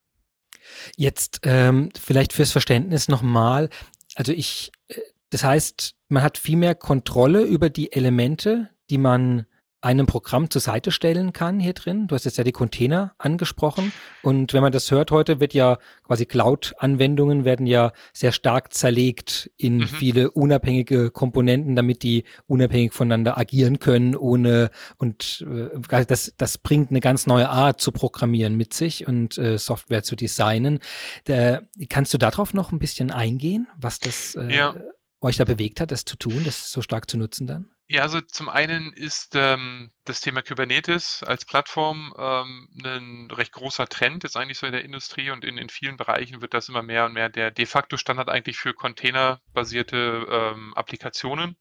Jetzt 0.98 1.42
ähm, 1.44 1.92
vielleicht 1.98 2.34
fürs 2.34 2.52
Verständnis 2.52 3.08
nochmal. 3.08 3.70
Also 4.16 4.34
ich, 4.34 4.72
äh, 4.90 5.00
das 5.30 5.44
heißt, 5.44 5.96
man 6.10 6.24
hat 6.24 6.38
viel 6.38 6.58
mehr 6.58 6.76
Kontrolle 6.76 7.42
über 7.42 7.70
die 7.70 7.92
Elemente, 7.92 8.70
die 8.90 8.98
man 8.98 9.46
einem 9.80 10.08
Programm 10.08 10.50
zur 10.50 10.60
Seite 10.60 10.92
stellen 10.92 11.34
kann 11.34 11.60
hier 11.60 11.74
drin. 11.74 12.08
Du 12.08 12.16
hast 12.16 12.26
jetzt 12.26 12.38
ja 12.38 12.44
die 12.44 12.52
Container 12.52 13.14
angesprochen. 13.20 13.94
Und 14.24 14.54
wenn 14.54 14.62
man 14.62 14.72
das 14.72 14.90
hört 14.90 15.12
heute, 15.12 15.40
wird 15.40 15.54
ja 15.54 15.78
quasi 16.04 16.26
Cloud-Anwendungen 16.26 17.46
werden 17.46 17.68
ja 17.68 17.94
sehr 18.12 18.32
stark 18.32 18.74
zerlegt 18.74 19.52
in 19.56 19.78
mhm. 19.78 19.88
viele 19.88 20.32
unabhängige 20.32 21.12
Komponenten, 21.12 21.76
damit 21.76 22.02
die 22.02 22.24
unabhängig 22.48 22.92
voneinander 22.92 23.38
agieren 23.38 23.78
können, 23.78 24.16
ohne 24.16 24.72
und 24.98 25.46
äh, 25.48 26.06
das, 26.06 26.34
das 26.36 26.58
bringt 26.58 26.90
eine 26.90 27.00
ganz 27.00 27.28
neue 27.28 27.50
Art 27.50 27.80
zu 27.80 27.92
programmieren 27.92 28.56
mit 28.56 28.74
sich 28.74 29.08
und 29.08 29.38
äh, 29.38 29.60
Software 29.60 30.02
zu 30.02 30.16
designen. 30.16 30.80
Da, 31.26 31.62
kannst 31.88 32.14
du 32.14 32.18
darauf 32.18 32.54
noch 32.54 32.72
ein 32.72 32.80
bisschen 32.80 33.12
eingehen, 33.12 33.68
was 33.78 34.00
das 34.00 34.36
äh, 34.36 34.54
ja. 34.54 34.76
Euch 35.22 35.38
da 35.38 35.46
bewegt 35.46 35.80
hat, 35.80 35.92
das 35.92 36.06
zu 36.06 36.16
tun, 36.18 36.44
das 36.44 36.72
so 36.72 36.82
stark 36.82 37.10
zu 37.10 37.18
nutzen 37.18 37.48
dann? 37.48 37.70
Ja, 37.90 38.02
also 38.02 38.20
zum 38.20 38.50
einen 38.50 38.92
ist 38.92 39.34
ähm, 39.36 39.92
das 40.04 40.20
Thema 40.20 40.42
Kubernetes 40.42 41.24
als 41.24 41.46
Plattform 41.46 42.14
ähm, 42.18 42.68
ein 42.84 43.32
recht 43.32 43.54
großer 43.54 43.88
Trend 43.88 44.24
jetzt 44.24 44.36
eigentlich 44.36 44.58
so 44.58 44.66
in 44.66 44.74
der 44.74 44.84
Industrie 44.84 45.32
und 45.32 45.46
in, 45.46 45.58
in 45.58 45.70
vielen 45.70 45.96
Bereichen 45.96 46.42
wird 46.42 46.54
das 46.54 46.68
immer 46.68 46.84
mehr 46.84 47.06
und 47.06 47.14
mehr 47.14 47.30
der 47.30 47.50
de 47.50 47.66
facto 47.66 47.96
Standard 47.96 48.28
eigentlich 48.28 48.58
für 48.58 48.74
containerbasierte 48.74 50.28
ähm, 50.30 50.74
Applikationen, 50.76 51.56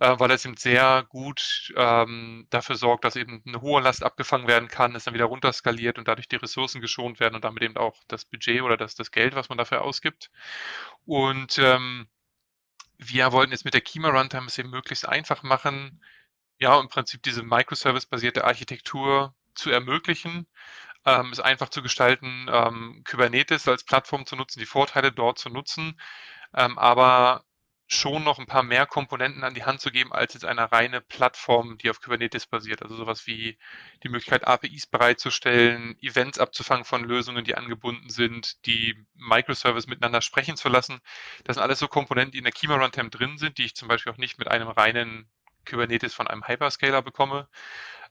äh, 0.00 0.18
weil 0.18 0.32
es 0.32 0.44
eben 0.44 0.56
sehr 0.56 1.04
gut 1.08 1.72
ähm, 1.76 2.48
dafür 2.50 2.74
sorgt, 2.74 3.04
dass 3.04 3.14
eben 3.14 3.40
eine 3.46 3.60
hohe 3.60 3.80
Last 3.80 4.02
abgefangen 4.02 4.48
werden 4.48 4.66
kann, 4.66 4.96
es 4.96 5.04
dann 5.04 5.14
wieder 5.14 5.26
runterskaliert 5.26 5.98
und 5.98 6.08
dadurch 6.08 6.26
die 6.26 6.36
Ressourcen 6.36 6.80
geschont 6.80 7.20
werden 7.20 7.36
und 7.36 7.44
damit 7.44 7.62
eben 7.62 7.76
auch 7.76 8.02
das 8.08 8.24
Budget 8.24 8.62
oder 8.62 8.76
das, 8.76 8.96
das 8.96 9.12
Geld, 9.12 9.36
was 9.36 9.48
man 9.48 9.58
dafür 9.58 9.82
ausgibt. 9.82 10.30
Und 11.04 11.56
ähm, 11.58 12.08
wir 12.98 13.32
wollten 13.32 13.52
jetzt 13.52 13.64
mit 13.64 13.74
der 13.74 13.80
Kima 13.82 14.08
Runtime 14.10 14.46
es 14.46 14.58
eben 14.58 14.70
möglichst 14.70 15.08
einfach 15.08 15.42
machen, 15.42 16.02
ja, 16.58 16.78
im 16.80 16.88
Prinzip 16.88 17.22
diese 17.22 17.42
Microservice-basierte 17.42 18.44
Architektur 18.44 19.34
zu 19.54 19.70
ermöglichen, 19.70 20.46
ähm, 21.06 21.32
es 21.32 21.40
einfach 21.40 21.70
zu 21.70 21.82
gestalten, 21.82 22.48
ähm, 22.52 23.04
Kubernetes 23.08 23.68
als 23.68 23.84
Plattform 23.84 24.26
zu 24.26 24.36
nutzen, 24.36 24.60
die 24.60 24.66
Vorteile 24.66 25.12
dort 25.12 25.38
zu 25.38 25.50
nutzen, 25.50 26.00
ähm, 26.54 26.78
aber 26.78 27.45
schon 27.88 28.24
noch 28.24 28.38
ein 28.38 28.46
paar 28.46 28.64
mehr 28.64 28.84
Komponenten 28.86 29.44
an 29.44 29.54
die 29.54 29.64
Hand 29.64 29.80
zu 29.80 29.90
geben, 29.92 30.12
als 30.12 30.34
jetzt 30.34 30.44
eine 30.44 30.72
reine 30.72 31.00
Plattform, 31.00 31.78
die 31.78 31.88
auf 31.88 32.00
Kubernetes 32.00 32.46
basiert. 32.46 32.82
Also 32.82 32.96
sowas 32.96 33.26
wie 33.26 33.58
die 34.02 34.08
Möglichkeit, 34.08 34.46
APIs 34.46 34.86
bereitzustellen, 34.86 35.96
Events 36.00 36.38
abzufangen 36.38 36.84
von 36.84 37.04
Lösungen, 37.04 37.44
die 37.44 37.54
angebunden 37.54 38.10
sind, 38.10 38.66
die 38.66 38.96
Microservice 39.14 39.86
miteinander 39.86 40.20
sprechen 40.20 40.56
zu 40.56 40.68
lassen. 40.68 41.00
Das 41.44 41.54
sind 41.54 41.62
alles 41.62 41.78
so 41.78 41.86
Komponenten, 41.86 42.32
die 42.32 42.38
in 42.38 42.44
der 42.44 42.52
Kima 42.52 42.76
Runtime 42.76 43.10
drin 43.10 43.38
sind, 43.38 43.58
die 43.58 43.64
ich 43.64 43.76
zum 43.76 43.86
Beispiel 43.86 44.12
auch 44.12 44.18
nicht 44.18 44.38
mit 44.38 44.48
einem 44.48 44.68
reinen 44.68 45.30
Kubernetes 45.64 46.12
von 46.12 46.26
einem 46.26 46.46
Hyperscaler 46.46 47.02
bekomme. 47.02 47.48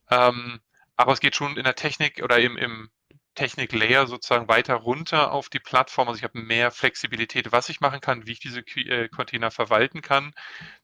Ähm, 0.09 0.61
aber 0.95 1.11
es 1.11 1.19
geht 1.19 1.35
schon 1.35 1.57
in 1.57 1.65
der 1.65 1.75
Technik 1.75 2.23
oder 2.23 2.39
im, 2.39 2.57
im 2.57 2.89
Technik-Layer 3.35 4.07
sozusagen 4.07 4.47
weiter 4.47 4.75
runter 4.75 5.31
auf 5.31 5.49
die 5.49 5.59
Plattform. 5.59 6.07
Also 6.07 6.17
ich 6.17 6.23
habe 6.23 6.39
mehr 6.39 6.71
Flexibilität, 6.71 7.51
was 7.51 7.69
ich 7.69 7.81
machen 7.81 8.01
kann, 8.01 8.25
wie 8.25 8.31
ich 8.33 8.39
diese 8.39 8.61
äh, 8.61 9.09
Container 9.09 9.51
verwalten 9.51 10.01
kann. 10.01 10.33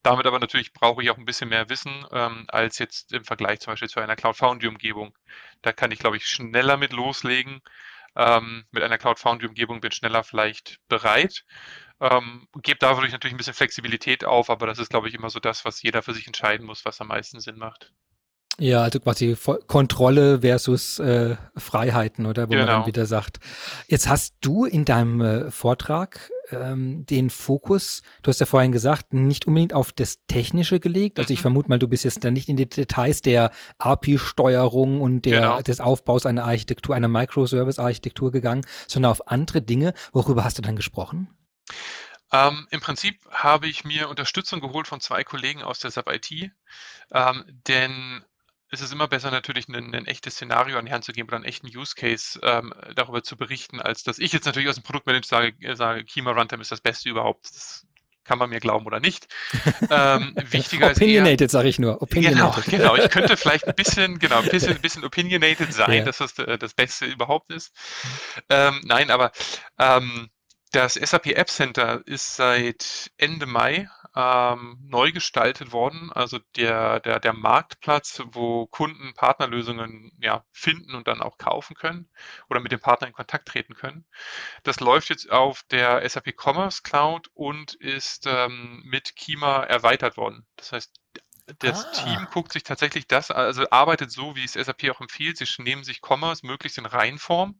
Damit 0.03 0.28
aber 0.28 0.40
natürlich 0.40 0.73
brauche 0.73 1.02
ich 1.03 1.10
auch 1.10 1.18
ein 1.18 1.26
bisschen 1.26 1.49
mehr 1.49 1.69
Wissen 1.69 2.06
ähm, 2.11 2.45
als 2.49 2.78
jetzt 2.80 3.14
im 3.14 3.23
Vergleich 3.23 3.60
zum 3.61 3.73
Beispiel 3.73 3.90
zu 3.90 3.99
einer 3.99 4.15
Cloud 4.15 4.38
Foundry-Umgebung. 4.38 5.18
Da 5.61 5.73
kann 5.73 5.91
ich, 5.91 5.99
glaube 5.99 6.18
ich, 6.18 6.28
schneller 6.28 6.78
mit 6.78 6.94
loslegen. 6.94 7.61
Ähm, 8.15 8.65
mit 8.72 8.84
einer 8.84 8.98
Cloud 8.98 9.19
Foundry-Umgebung 9.19 9.82
bin 9.82 9.91
schneller 9.91 10.23
vielleicht 10.23 10.80
bereit. 10.90 11.45
Ähm, 12.02 12.48
gebe 12.61 12.80
dadurch 12.80 13.11
natürlich 13.11 13.34
ein 13.34 13.38
bisschen 13.38 13.53
Flexibilität 13.53 14.26
auf, 14.26 14.49
aber 14.49 14.68
das 14.68 14.80
ist, 14.80 14.90
glaube 14.90 15.07
ich, 15.07 15.14
immer 15.14 15.30
so 15.30 15.40
das, 15.40 15.65
was 15.65 15.82
jeder 15.82 16.02
für 16.02 16.14
sich 16.14 16.28
entscheiden 16.28 16.65
muss, 16.65 16.84
was 16.86 16.99
am 16.99 17.07
meisten 17.07 17.40
Sinn 17.40 17.57
macht. 17.57 17.94
Ja, 18.62 18.84
also 18.84 19.00
quasi 19.00 19.36
Kontrolle 19.66 20.42
versus 20.42 21.00
äh, 21.00 21.36
Freiheiten, 21.58 22.28
oder? 22.28 22.48
Wo 22.48 22.52
genau. 22.52 22.66
man 22.66 22.76
dann 22.76 22.86
wieder 22.86 23.08
sagt. 23.08 23.40
Jetzt 23.88 24.08
hast 24.08 24.36
du 24.42 24.66
in 24.66 24.86
deinem 24.86 25.20
äh, 25.20 25.50
Vortrag 25.50 26.30
ähm, 26.52 27.04
den 27.08 27.32
Fokus, 27.32 28.04
du 28.22 28.30
hast 28.30 28.40
ja 28.40 28.46
vorhin 28.46 28.72
gesagt, 28.72 29.16
nicht 29.16 29.48
unbedingt 29.48 29.74
auf 29.74 29.92
das 29.92 30.20
Technische 30.28 30.80
gelegt. 30.80 31.18
Also 31.18 31.32
mhm. 31.32 31.34
ich 31.34 31.42
vermute 31.42 31.70
mal, 31.70 31.80
du 31.80 31.88
bist 31.88 32.04
jetzt 32.04 32.24
dann 32.24 32.34
nicht 32.34 32.50
in 32.50 32.56
die 32.56 32.70
Details 32.70 33.24
der 33.24 33.50
API-Steuerung 33.80 35.02
und 35.02 35.26
der, 35.26 35.42
genau. 35.42 35.62
des 35.62 35.80
Aufbaus 35.80 36.28
einer 36.28 36.46
Architektur, 36.46 36.94
einer 36.94 37.08
Microservice-Architektur 37.08 38.32
gegangen, 38.32 38.62
sondern 38.88 39.12
auf 39.12 39.28
andere 39.28 39.64
Dinge. 39.64 39.96
Worüber 40.14 40.44
hast 40.44 40.60
du 40.60 40.62
dann 40.62 40.76
gesprochen? 40.76 41.30
Ähm, 42.32 42.68
Im 42.70 42.80
Prinzip 42.80 43.26
habe 43.32 43.68
ich 43.68 43.86
mir 43.86 44.08
Unterstützung 44.08 44.62
geholt 44.62 44.88
von 44.88 45.00
zwei 45.00 45.24
Kollegen 45.24 45.64
aus 45.64 45.80
der 45.80 45.90
SAP 45.90 46.14
IT, 46.14 46.52
ähm, 47.12 47.44
denn 47.68 48.24
es 48.72 48.81
ist 48.81 48.93
immer 48.93 49.07
besser, 49.07 49.31
natürlich 49.31 49.68
ein 49.68 49.91
'nen 49.91 50.06
echtes 50.06 50.35
Szenario 50.35 50.77
an 50.80 50.85
die 50.85 50.93
Hand 50.93 51.03
zu 51.03 51.11
geben 51.11 51.27
oder 51.27 51.35
einen 51.35 51.45
echten 51.45 51.68
Use 51.68 51.93
Case, 51.95 52.39
ähm, 52.41 52.73
darüber 52.95 53.22
zu 53.22 53.35
berichten, 53.38 53.81
als 53.81 54.03
dass 54.03 54.18
ich 54.18 54.31
jetzt 54.31 54.45
natürlich 54.45 54.69
aus 54.69 54.76
dem 54.76 54.84
Produktmanagement 54.84 55.26
sage 55.26 55.68
äh, 55.68 55.76
sage: 55.76 56.06
„Kima 56.06 56.31
Runtime 56.31 56.61
ist 56.61 56.72
das 56.72 56.81
Beste 56.81 57.10
überhaupt.“ 57.10 57.45
Das 57.53 57.85
kann 58.23 58.38
man 58.38 58.49
mir 58.49 58.60
glauben 58.60 58.85
oder 58.85 58.99
nicht. 58.99 59.27
Ähm, 59.89 60.34
wichtiger 60.52 60.91
opinionated, 60.91 61.52
sage 61.52 61.68
ich 61.68 61.80
nur. 61.80 62.02
Opinionated. 62.02 62.65
Genau, 62.65 62.93
genau. 62.93 63.03
Ich 63.03 63.11
könnte 63.11 63.35
vielleicht 63.35 63.68
ein 63.68 63.76
bisschen, 63.76 64.19
genau, 64.19 64.39
ein 64.39 64.48
bisschen, 64.48 64.76
ein 64.76 64.81
bisschen 64.81 65.03
opinionated 65.03 65.73
sein, 65.73 65.98
ja. 65.98 66.03
dass 66.03 66.19
das 66.19 66.38
äh, 66.39 66.57
das 66.57 66.73
Beste 66.73 67.06
überhaupt 67.06 67.52
ist. 67.52 67.73
Ähm, 68.49 68.80
nein, 68.85 69.11
aber 69.11 69.31
ähm, 69.80 70.30
das 70.72 70.93
SAP 70.93 71.34
App 71.34 71.49
Center 71.49 72.02
ist 72.06 72.35
seit 72.38 73.11
Ende 73.18 73.45
Mai 73.45 73.89
ähm, 74.16 74.78
neu 74.84 75.12
gestaltet 75.12 75.72
worden. 75.72 76.12
Also 76.12 76.40
der, 76.56 77.00
der, 77.00 77.20
der 77.20 77.34
Marktplatz, 77.34 78.22
wo 78.32 78.68
Kunden 78.68 79.14
Partnerlösungen 79.14 80.12
ja, 80.20 80.46
finden 80.52 80.96
und 80.96 81.08
dann 81.08 81.22
auch 81.22 81.38
kaufen 81.38 81.76
können 81.76 82.10
oder 82.50 82.60
mit 82.60 82.72
dem 82.72 82.80
Partner 82.80 83.08
in 83.08 83.14
Kontakt 83.14 83.48
treten 83.48 83.76
können. 83.76 84.06
Das 84.64 84.80
läuft 84.80 85.10
jetzt 85.10 85.32
auf 85.32 85.64
der 85.72 86.08
SAP 86.08 86.34
Commerce 86.38 86.82
Cloud 86.84 87.30
und 87.34 87.74
ist 87.76 88.26
ähm, 88.28 88.82
mit 88.86 89.16
Kima 89.16 89.64
erweitert 89.64 90.18
worden. 90.18 90.46
Das 90.58 90.72
heißt, 90.72 90.94
das 91.60 91.86
ah. 91.86 91.91
Team 91.91 92.28
guckt 92.32 92.52
sich 92.53 92.64
tatsächlich 92.64 93.07
das, 93.07 93.32
also 93.32 93.69
arbeitet 93.69 94.11
so, 94.11 94.36
wie 94.36 94.44
es 94.44 94.53
SAP 94.53 94.90
auch 94.90 95.02
empfiehlt. 95.02 95.38
Sie 95.38 95.45
nehmen 95.61 95.84
sich 95.84 96.02
Commerce 96.02 96.45
möglichst 96.45 96.78
in 96.78 96.86
Reihenform 96.86 97.60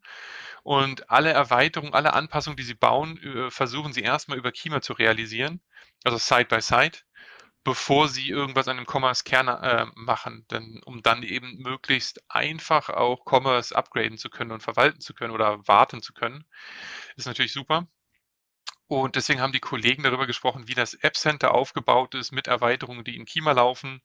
und 0.64 1.10
alle 1.10 1.32
Erweiterungen, 1.32 1.94
alle 1.94 2.14
Anpassungen, 2.14 2.58
die 2.58 2.64
sie 2.64 2.76
bauen, 2.76 3.18
äh, 3.24 3.52
versuchen 3.52 3.94
sie 3.94 4.02
erstmal 4.02 4.38
über 4.38 4.52
Kima 4.52 4.82
zu 4.82 4.94
realisieren, 4.94 5.62
also 6.04 6.18
Side 6.18 6.46
by 6.46 6.62
Side, 6.62 7.00
bevor 7.64 8.08
sie 8.10 8.30
irgendwas 8.30 8.68
an 8.68 8.78
dem 8.78 8.88
Commerce-Kern 8.88 9.48
äh, 9.48 9.86
machen, 9.96 10.46
denn, 10.50 10.82
um 10.86 11.02
dann 11.04 11.24
eben 11.24 11.58
möglichst 11.58 12.24
einfach 12.30 12.90
auch 12.90 13.26
Commerce 13.26 13.76
upgraden 13.76 14.18
zu 14.18 14.30
können 14.30 14.52
und 14.52 14.64
verwalten 14.64 15.00
zu 15.00 15.14
können 15.14 15.34
oder 15.34 15.68
warten 15.68 16.02
zu 16.02 16.14
können. 16.14 16.46
Ist 17.16 17.28
natürlich 17.28 17.54
super. 17.54 17.88
Und 18.92 19.16
deswegen 19.16 19.40
haben 19.40 19.54
die 19.54 19.62
Kollegen 19.62 20.04
darüber 20.04 20.28
gesprochen, 20.28 20.68
wie 20.68 20.74
das 20.74 20.96
App 20.96 21.16
Center 21.16 21.54
aufgebaut 21.54 22.14
ist 22.14 22.34
mit 22.34 22.48
Erweiterungen, 22.48 23.06
die 23.06 23.16
in 23.16 23.24
Kima 23.24 23.54
laufen, 23.54 24.02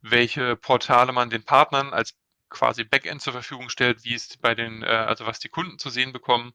welche 0.00 0.56
Portale 0.56 1.12
man 1.12 1.30
den 1.30 1.44
Partnern 1.44 1.92
als 1.92 2.16
quasi 2.48 2.82
Backend 2.82 3.22
zur 3.22 3.34
Verfügung 3.34 3.68
stellt, 3.68 4.02
wie 4.02 4.14
es 4.14 4.36
bei 4.38 4.56
den, 4.56 4.82
äh, 4.82 4.86
also 4.86 5.26
was 5.26 5.38
die 5.38 5.48
Kunden 5.48 5.78
zu 5.78 5.90
sehen 5.90 6.12
bekommen 6.12 6.54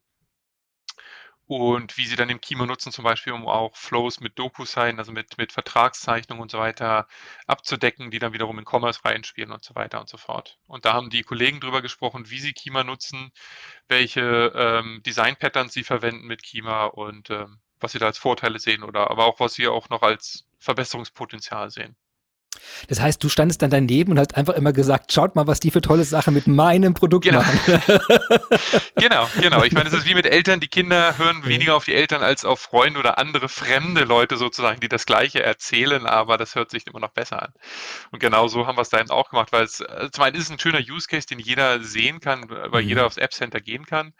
und 1.46 1.96
wie 1.96 2.06
sie 2.06 2.16
dann 2.16 2.30
im 2.30 2.40
Kima 2.40 2.66
nutzen, 2.66 2.92
zum 2.92 3.04
Beispiel, 3.04 3.32
um 3.32 3.46
auch 3.46 3.76
Flows 3.76 4.20
mit 4.20 4.38
DocuSign, 4.38 4.98
also 4.98 5.12
mit, 5.12 5.38
mit 5.38 5.52
Vertragszeichnungen 5.52 6.42
und 6.42 6.50
so 6.50 6.58
weiter 6.58 7.06
abzudecken, 7.46 8.10
die 8.10 8.18
dann 8.18 8.32
wiederum 8.32 8.58
in 8.58 8.64
Commerce 8.64 9.04
reinspielen 9.04 9.52
und 9.52 9.64
so 9.64 9.74
weiter 9.74 10.00
und 10.00 10.08
so 10.08 10.16
fort. 10.16 10.58
Und 10.66 10.84
da 10.84 10.92
haben 10.94 11.10
die 11.10 11.22
Kollegen 11.22 11.60
drüber 11.60 11.82
gesprochen, 11.82 12.30
wie 12.30 12.38
sie 12.38 12.52
Kima 12.52 12.84
nutzen, 12.84 13.32
welche 13.88 14.52
ähm, 14.54 15.02
Design-Patterns 15.04 15.72
sie 15.72 15.84
verwenden 15.84 16.26
mit 16.26 16.42
Kima 16.42 16.86
und 16.86 17.30
ähm, 17.30 17.60
was 17.82 17.92
Sie 17.92 17.98
da 17.98 18.06
als 18.06 18.18
Vorteile 18.18 18.58
sehen 18.58 18.82
oder 18.84 19.10
aber 19.10 19.26
auch 19.26 19.40
was 19.40 19.54
Sie 19.54 19.66
auch 19.66 19.88
noch 19.88 20.02
als 20.02 20.46
Verbesserungspotenzial 20.58 21.70
sehen. 21.70 21.96
Das 22.88 23.00
heißt, 23.00 23.22
du 23.22 23.28
standest 23.28 23.62
dann 23.62 23.70
daneben 23.70 24.12
und 24.12 24.18
hast 24.18 24.36
einfach 24.36 24.54
immer 24.54 24.72
gesagt, 24.72 25.12
schaut 25.12 25.36
mal, 25.36 25.46
was 25.46 25.60
die 25.60 25.70
für 25.70 25.80
tolle 25.80 26.04
Sachen 26.04 26.34
mit 26.34 26.46
meinem 26.46 26.94
Produkt 26.94 27.24
genau. 27.24 27.40
machen. 27.40 27.80
genau, 28.96 29.28
genau. 29.40 29.62
Ich 29.62 29.72
meine, 29.72 29.88
es 29.88 29.94
ist 29.94 30.06
wie 30.06 30.14
mit 30.14 30.26
Eltern, 30.26 30.60
die 30.60 30.68
Kinder 30.68 31.18
hören 31.18 31.44
weniger 31.44 31.76
auf 31.76 31.84
die 31.84 31.94
Eltern 31.94 32.22
als 32.22 32.44
auf 32.44 32.60
Freunde 32.60 32.98
oder 32.98 33.18
andere 33.18 33.48
fremde 33.48 34.04
Leute 34.04 34.36
sozusagen, 34.36 34.80
die 34.80 34.88
das 34.88 35.06
Gleiche 35.06 35.42
erzählen, 35.42 36.06
aber 36.06 36.36
das 36.36 36.54
hört 36.54 36.70
sich 36.70 36.86
immer 36.86 37.00
noch 37.00 37.12
besser 37.12 37.42
an. 37.42 37.52
Und 38.10 38.20
genau 38.20 38.48
so 38.48 38.66
haben 38.66 38.76
wir 38.76 38.82
es 38.82 38.90
da 38.90 39.00
eben 39.00 39.10
auch 39.10 39.30
gemacht, 39.30 39.52
weil 39.52 39.64
es, 39.64 39.80
äh, 39.80 40.08
zum 40.12 40.24
einen 40.24 40.36
ist 40.36 40.44
es 40.44 40.50
ein 40.50 40.58
schöner 40.58 40.80
Use 40.80 41.06
Case, 41.08 41.26
den 41.26 41.38
jeder 41.38 41.82
sehen 41.82 42.20
kann, 42.20 42.48
weil 42.48 42.82
mhm. 42.82 42.88
jeder 42.88 43.06
aufs 43.06 43.16
App 43.16 43.32
Center 43.32 43.60
gehen 43.60 43.86
kann. 43.86 44.12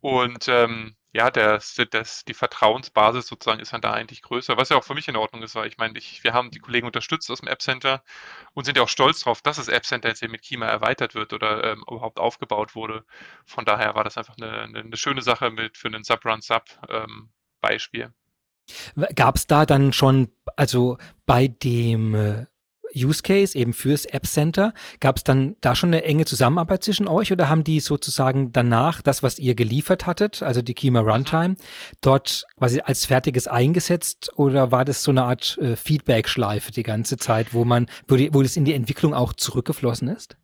Und 0.00 0.46
ähm, 0.48 0.94
ja, 1.16 1.30
das, 1.30 1.74
das, 1.90 2.26
die 2.26 2.34
Vertrauensbasis 2.34 3.26
sozusagen 3.26 3.60
ist 3.60 3.72
dann 3.72 3.80
da 3.80 3.92
eigentlich 3.92 4.20
größer, 4.20 4.58
was 4.58 4.68
ja 4.68 4.76
auch 4.76 4.84
für 4.84 4.92
mich 4.92 5.08
in 5.08 5.16
Ordnung 5.16 5.42
ist, 5.42 5.54
weil 5.54 5.66
ich 5.66 5.78
meine, 5.78 5.96
ich, 5.98 6.22
wir 6.24 6.34
haben 6.34 6.50
die 6.50 6.58
Kollegen 6.58 6.86
unterstützt 6.86 7.30
aus 7.30 7.40
dem 7.40 7.48
App 7.48 7.62
Center 7.62 8.02
und 8.52 8.64
sind 8.64 8.76
ja 8.76 8.82
auch 8.82 8.88
stolz 8.90 9.20
darauf, 9.20 9.40
dass 9.40 9.56
das 9.56 9.68
App 9.68 9.86
Center 9.86 10.10
jetzt 10.10 10.22
eben 10.22 10.32
mit 10.32 10.42
Kima 10.42 10.66
erweitert 10.66 11.14
wird 11.14 11.32
oder 11.32 11.64
ähm, 11.64 11.82
überhaupt 11.88 12.18
aufgebaut 12.18 12.74
wurde. 12.74 13.06
Von 13.46 13.64
daher 13.64 13.94
war 13.94 14.04
das 14.04 14.18
einfach 14.18 14.36
eine, 14.36 14.60
eine, 14.60 14.80
eine 14.80 14.96
schöne 14.98 15.22
Sache 15.22 15.50
mit 15.50 15.78
für 15.78 15.88
einen 15.88 16.04
Sub-Run-Sub-Beispiel. 16.04 18.02
Ähm, 18.02 19.06
Gab 19.14 19.36
es 19.36 19.46
da 19.46 19.64
dann 19.64 19.94
schon, 19.94 20.30
also 20.56 20.98
bei 21.24 21.48
dem 21.48 22.14
äh, 22.14 22.44
Use 22.94 23.22
Case 23.22 23.56
eben 23.56 23.72
fürs 23.72 24.04
App 24.04 24.26
Center. 24.26 24.72
Gab 25.00 25.16
es 25.16 25.24
dann 25.24 25.56
da 25.60 25.74
schon 25.74 25.90
eine 25.90 26.04
enge 26.04 26.24
Zusammenarbeit 26.24 26.84
zwischen 26.84 27.08
euch 27.08 27.32
oder 27.32 27.48
haben 27.48 27.64
die 27.64 27.80
sozusagen 27.80 28.52
danach 28.52 29.02
das, 29.02 29.22
was 29.22 29.38
ihr 29.38 29.54
geliefert 29.54 30.06
hattet, 30.06 30.42
also 30.42 30.62
die 30.62 30.74
Kima 30.74 31.00
Runtime, 31.00 31.56
dort 32.00 32.46
quasi 32.58 32.80
als 32.80 33.06
fertiges 33.06 33.48
eingesetzt 33.48 34.32
oder 34.36 34.70
war 34.72 34.84
das 34.84 35.02
so 35.02 35.10
eine 35.10 35.24
Art 35.24 35.58
äh, 35.58 35.76
Feedback-Schleife 35.76 36.72
die 36.72 36.82
ganze 36.82 37.16
Zeit, 37.16 37.54
wo 37.54 37.64
man, 37.64 37.86
wo, 38.08 38.16
die, 38.16 38.32
wo 38.32 38.42
das 38.42 38.56
in 38.56 38.64
die 38.64 38.74
Entwicklung 38.74 39.14
auch 39.14 39.32
zurückgeflossen 39.32 40.08
ist? 40.08 40.36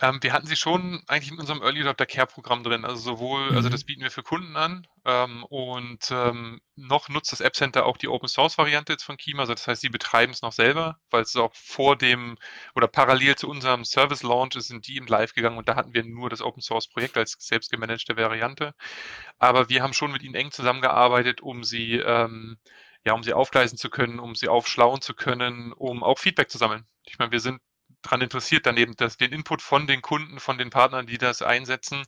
Ähm, 0.00 0.18
wir 0.22 0.32
hatten 0.32 0.46
sie 0.46 0.56
schon 0.56 1.02
eigentlich 1.06 1.30
in 1.30 1.38
unserem 1.38 1.62
Early 1.62 1.82
Adopter 1.82 2.06
Care 2.06 2.26
Programm 2.26 2.64
drin, 2.64 2.84
also 2.84 3.00
sowohl, 3.00 3.40
also 3.42 3.50
mhm. 3.50 3.56
also 3.56 3.68
das 3.68 3.84
bieten 3.84 4.02
wir 4.02 4.10
für 4.10 4.22
Kunden 4.22 4.56
an 4.56 4.86
ähm, 5.04 5.44
und 5.44 6.10
ähm, 6.10 6.60
noch 6.76 7.08
nutzt 7.08 7.32
das 7.32 7.40
App 7.40 7.54
Center 7.54 7.86
auch 7.86 7.96
die 7.96 8.08
Open 8.08 8.28
Source 8.28 8.58
Variante 8.58 8.92
jetzt 8.92 9.04
von 9.04 9.16
Kima, 9.16 9.40
also 9.42 9.54
das 9.54 9.66
heißt, 9.66 9.82
sie 9.82 9.88
betreiben 9.88 10.32
es 10.32 10.42
noch 10.42 10.52
selber, 10.52 10.98
weil 11.10 11.22
es 11.22 11.36
auch 11.36 11.54
vor 11.54 11.96
dem 12.00 12.36
oder 12.74 12.88
parallel 12.88 13.36
zu 13.36 13.48
unserem 13.48 13.84
Service 13.84 14.22
Launch 14.22 14.54
sind 14.54 14.86
die 14.86 14.96
im 14.96 15.06
Live 15.06 15.34
gegangen 15.34 15.58
und 15.58 15.68
da 15.68 15.76
hatten 15.76 15.94
wir 15.94 16.04
nur 16.04 16.30
das 16.30 16.42
Open 16.42 16.62
Source 16.62 16.88
Projekt 16.88 17.16
als 17.16 17.36
selbst 17.38 17.70
gemanagte 17.70 18.16
Variante. 18.16 18.74
Aber 19.38 19.68
wir 19.68 19.82
haben 19.82 19.92
schon 19.94 20.12
mit 20.12 20.22
ihnen 20.22 20.34
eng 20.34 20.50
zusammengearbeitet, 20.50 21.40
um 21.40 21.64
sie 21.64 21.96
ähm, 21.96 22.58
ja, 23.04 23.14
um 23.14 23.22
sie 23.22 23.32
aufgleisen 23.32 23.78
zu 23.78 23.90
können, 23.90 24.18
um 24.18 24.34
sie 24.34 24.48
aufschlauen 24.48 25.00
zu 25.00 25.14
können, 25.14 25.72
um 25.72 26.02
auch 26.02 26.18
Feedback 26.18 26.50
zu 26.50 26.58
sammeln. 26.58 26.86
Ich 27.04 27.18
meine, 27.18 27.32
wir 27.32 27.40
sind 27.40 27.60
daran 28.02 28.20
interessiert, 28.20 28.66
dann 28.66 28.76
eben 28.76 28.94
das, 28.96 29.16
den 29.16 29.32
Input 29.32 29.62
von 29.62 29.86
den 29.86 30.02
Kunden, 30.02 30.40
von 30.40 30.58
den 30.58 30.70
Partnern, 30.70 31.06
die 31.06 31.18
das 31.18 31.42
einsetzen, 31.42 32.04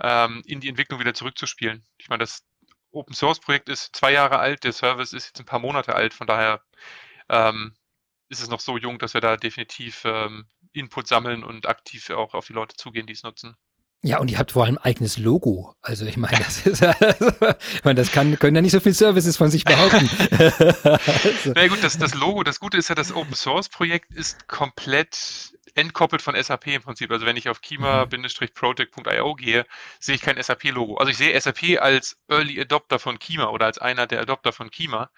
ähm, 0.00 0.42
in 0.46 0.60
die 0.60 0.68
Entwicklung 0.68 1.00
wieder 1.00 1.14
zurückzuspielen. 1.14 1.84
Ich 1.98 2.08
meine, 2.08 2.20
das 2.20 2.44
Open 2.90 3.14
Source 3.14 3.40
Projekt 3.40 3.68
ist 3.68 3.94
zwei 3.96 4.12
Jahre 4.12 4.38
alt, 4.38 4.64
der 4.64 4.72
Service 4.72 5.12
ist 5.12 5.26
jetzt 5.26 5.40
ein 5.40 5.46
paar 5.46 5.58
Monate 5.58 5.94
alt, 5.94 6.14
von 6.14 6.26
daher 6.26 6.62
ähm, 7.28 7.74
ist 8.34 8.42
es 8.42 8.48
noch 8.48 8.60
so 8.60 8.76
jung, 8.78 8.98
dass 8.98 9.14
wir 9.14 9.20
da 9.20 9.36
definitiv 9.36 10.04
ähm, 10.04 10.46
Input 10.72 11.06
sammeln 11.08 11.44
und 11.44 11.66
aktiv 11.66 12.10
auch 12.10 12.34
auf 12.34 12.46
die 12.46 12.52
Leute 12.52 12.76
zugehen, 12.76 13.06
die 13.06 13.12
es 13.14 13.22
nutzen. 13.22 13.56
Ja, 14.06 14.18
und 14.18 14.30
ihr 14.30 14.38
habt 14.38 14.52
vor 14.52 14.64
allem 14.64 14.76
ein 14.76 14.84
eigenes 14.84 15.16
Logo. 15.16 15.74
Also 15.80 16.04
ich 16.04 16.18
meine, 16.18 16.36
das 16.36 16.66
ist, 16.66 16.82
also, 16.82 17.32
ich 17.74 17.84
meine, 17.84 17.94
das 17.94 18.12
kann, 18.12 18.38
können 18.38 18.54
ja 18.54 18.60
nicht 18.60 18.72
so 18.72 18.80
viele 18.80 18.94
Services 18.94 19.38
von 19.38 19.50
sich 19.50 19.64
behaupten. 19.64 20.10
also. 20.38 21.52
Na 21.54 21.62
ja, 21.62 21.68
gut, 21.68 21.82
das, 21.82 21.96
das 21.96 22.12
Logo, 22.12 22.42
das 22.42 22.60
Gute 22.60 22.76
ist 22.76 22.90
ja, 22.90 22.94
das 22.94 23.14
Open 23.14 23.34
Source 23.34 23.70
Projekt 23.70 24.12
ist 24.12 24.46
komplett 24.46 25.54
entkoppelt 25.74 26.20
von 26.20 26.40
SAP 26.40 26.66
im 26.66 26.82
Prinzip. 26.82 27.10
Also 27.10 27.24
wenn 27.24 27.38
ich 27.38 27.48
auf 27.48 27.62
kima-project.io 27.62 29.34
gehe, 29.36 29.64
sehe 29.98 30.14
ich 30.14 30.20
kein 30.20 30.40
SAP-Logo. 30.40 30.96
Also 30.96 31.10
ich 31.10 31.16
sehe 31.16 31.40
SAP 31.40 31.80
als 31.80 32.18
Early 32.28 32.60
Adopter 32.60 32.98
von 32.98 33.18
Kima 33.18 33.46
oder 33.46 33.64
als 33.64 33.78
einer 33.78 34.06
der 34.06 34.20
Adopter 34.20 34.52
von 34.52 34.70
Kima. 34.70 35.10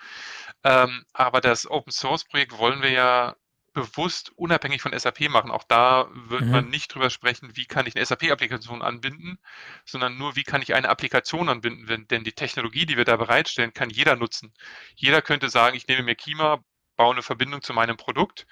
Ähm, 0.63 1.05
aber 1.13 1.41
das 1.41 1.69
Open 1.69 1.91
Source 1.91 2.25
Projekt 2.25 2.57
wollen 2.57 2.83
wir 2.83 2.91
ja 2.91 3.37
bewusst 3.77 4.32
unabhängig 4.36 4.81
von 4.81 4.98
SAP 4.98 5.28
machen. 5.28 5.51
Auch 5.51 5.62
da 5.65 6.09
wird 6.15 6.40
mhm. 6.40 6.51
man 6.51 6.70
nicht 6.70 6.94
drüber 6.94 7.11
sprechen, 7.11 7.51
wie 7.57 7.66
kann 7.66 7.86
ich 7.86 7.94
eine 7.94 8.07
SAP-Applikation 8.07 8.81
anbinden, 8.81 9.39
sondern 9.85 10.16
nur, 10.16 10.35
wie 10.35 10.44
kann 10.44 10.62
ich 10.62 10.74
eine 10.74 10.89
Applikation 10.89 11.51
anbinden. 11.51 12.09
Denn 12.09 12.24
die 12.24 12.32
Technologie, 12.32 12.86
die 12.86 12.97
wir 12.97 13.05
da 13.05 13.16
bereitstellen, 13.16 13.74
kann 13.74 13.90
jeder 13.90 14.16
nutzen. 14.16 14.55
Jeder 14.94 15.20
könnte 15.20 15.51
sagen, 15.51 15.77
ich 15.77 15.86
nehme 15.86 16.03
mir 16.03 16.15
Kima, 16.15 16.65
baue 16.97 17.12
eine 17.12 17.23
Verbindung 17.23 17.61
zu 17.61 17.74
meinem 17.74 17.98
Produkt 17.98 18.47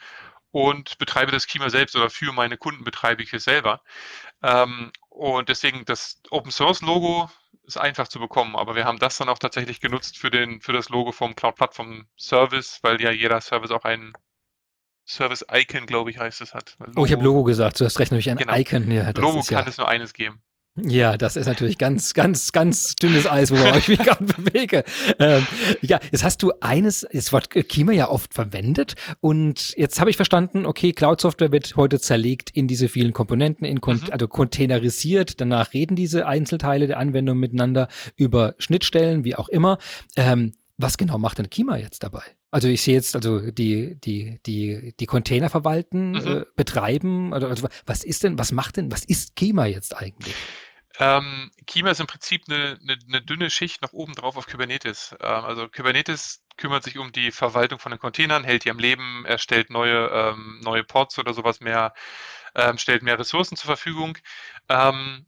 und 0.50 0.98
betreibe 0.98 1.32
das 1.32 1.46
Klima 1.46 1.70
selbst 1.70 1.96
oder 1.96 2.10
für 2.10 2.32
meine 2.32 2.58
Kunden 2.58 2.84
betreibe 2.84 3.22
ich 3.22 3.32
es 3.32 3.44
selber. 3.44 3.80
Ähm, 4.42 4.92
und 5.08 5.48
deswegen 5.48 5.86
das 5.86 6.20
Open 6.30 6.52
Source 6.52 6.82
Logo 6.82 7.30
ist 7.62 7.78
einfach 7.78 8.08
zu 8.08 8.20
bekommen, 8.20 8.56
aber 8.56 8.74
wir 8.74 8.84
haben 8.84 8.98
das 8.98 9.16
dann 9.16 9.30
auch 9.30 9.38
tatsächlich 9.38 9.80
genutzt 9.80 10.18
für 10.18 10.30
den 10.30 10.60
für 10.60 10.74
das 10.74 10.90
Logo 10.90 11.12
vom 11.12 11.34
Cloud 11.34 11.56
Plattform 11.56 12.06
Service, 12.18 12.78
weil 12.82 13.00
ja 13.00 13.10
jeder 13.10 13.40
Service 13.40 13.70
auch 13.70 13.84
einen 13.84 14.12
Service 15.06 15.44
Icon, 15.52 15.86
glaube 15.86 16.10
ich, 16.10 16.18
heißt 16.18 16.40
es 16.40 16.54
hat. 16.54 16.76
Logo, 16.78 17.02
oh, 17.02 17.06
ich 17.06 17.12
habe 17.12 17.22
Logo 17.22 17.44
gesagt. 17.44 17.80
Du 17.80 17.84
hast 17.84 17.98
recht, 17.98 18.10
nämlich 18.10 18.30
ein 18.30 18.38
genau. 18.38 18.54
Icon. 18.54 18.90
Ja, 18.90 19.10
Logo 19.10 19.42
kann 19.42 19.64
ja. 19.64 19.66
es 19.66 19.78
nur 19.78 19.88
eines 19.88 20.12
geben. 20.12 20.40
Ja, 20.76 21.16
das 21.16 21.36
ist 21.36 21.46
natürlich 21.46 21.78
ganz, 21.78 22.14
ganz, 22.14 22.50
ganz 22.50 22.96
dünnes 22.96 23.30
Eis, 23.30 23.52
wo 23.52 23.76
ich 23.78 23.86
mich 23.86 24.00
gerade 24.00 24.24
bewege. 24.24 24.82
Ähm, 25.20 25.46
ja, 25.82 26.00
jetzt 26.10 26.24
hast 26.24 26.42
du 26.42 26.52
eines, 26.60 27.06
das 27.12 27.32
Wort 27.32 27.48
Kima 27.50 27.92
ja 27.92 28.08
oft 28.08 28.34
verwendet 28.34 28.96
und 29.20 29.72
jetzt 29.76 30.00
habe 30.00 30.10
ich 30.10 30.16
verstanden, 30.16 30.66
okay, 30.66 30.92
Cloud-Software 30.92 31.52
wird 31.52 31.76
heute 31.76 32.00
zerlegt 32.00 32.50
in 32.50 32.66
diese 32.66 32.88
vielen 32.88 33.12
Komponenten, 33.12 33.64
in 33.64 33.80
mhm. 33.86 34.00
also 34.10 34.26
containerisiert. 34.26 35.40
Danach 35.40 35.74
reden 35.74 35.94
diese 35.94 36.26
Einzelteile 36.26 36.88
der 36.88 36.98
Anwendung 36.98 37.38
miteinander 37.38 37.86
über 38.16 38.56
Schnittstellen, 38.58 39.22
wie 39.22 39.36
auch 39.36 39.48
immer. 39.48 39.78
Ähm, 40.16 40.54
was 40.76 40.98
genau 40.98 41.18
macht 41.18 41.38
denn 41.38 41.50
Kima 41.50 41.76
jetzt 41.76 42.02
dabei? 42.02 42.22
Also 42.54 42.68
ich 42.68 42.82
sehe 42.82 42.94
jetzt 42.94 43.16
also 43.16 43.50
die 43.50 43.96
die 43.96 44.38
die 44.46 44.94
die 45.00 45.06
Container 45.06 45.50
verwalten, 45.50 46.12
mhm. 46.12 46.26
äh, 46.26 46.44
betreiben. 46.54 47.34
Also, 47.34 47.48
also 47.48 47.68
was 47.84 48.04
ist 48.04 48.22
denn, 48.22 48.38
was 48.38 48.52
macht 48.52 48.76
denn, 48.76 48.92
was 48.92 49.04
ist 49.04 49.34
Kima 49.34 49.66
jetzt 49.66 49.96
eigentlich? 49.96 50.36
Ähm, 51.00 51.50
Kima 51.66 51.90
ist 51.90 51.98
im 51.98 52.06
Prinzip 52.06 52.44
eine, 52.46 52.78
eine, 52.80 52.96
eine, 53.08 53.22
dünne 53.22 53.50
Schicht 53.50 53.82
noch 53.82 53.92
oben 53.92 54.14
drauf 54.14 54.36
auf 54.36 54.46
Kubernetes. 54.46 55.16
Ähm, 55.20 55.44
also 55.44 55.66
Kubernetes 55.66 56.44
kümmert 56.56 56.84
sich 56.84 56.96
um 56.96 57.10
die 57.10 57.32
Verwaltung 57.32 57.80
von 57.80 57.90
den 57.90 57.98
Containern, 57.98 58.44
hält 58.44 58.64
die 58.64 58.70
am 58.70 58.78
Leben, 58.78 59.24
erstellt 59.26 59.70
neue, 59.70 60.06
ähm, 60.12 60.60
neue 60.62 60.84
Pods 60.84 61.18
oder 61.18 61.34
sowas 61.34 61.58
mehr, 61.58 61.92
ähm, 62.54 62.78
stellt 62.78 63.02
mehr 63.02 63.18
Ressourcen 63.18 63.56
zur 63.56 63.66
Verfügung. 63.66 64.16
Ähm, 64.68 65.26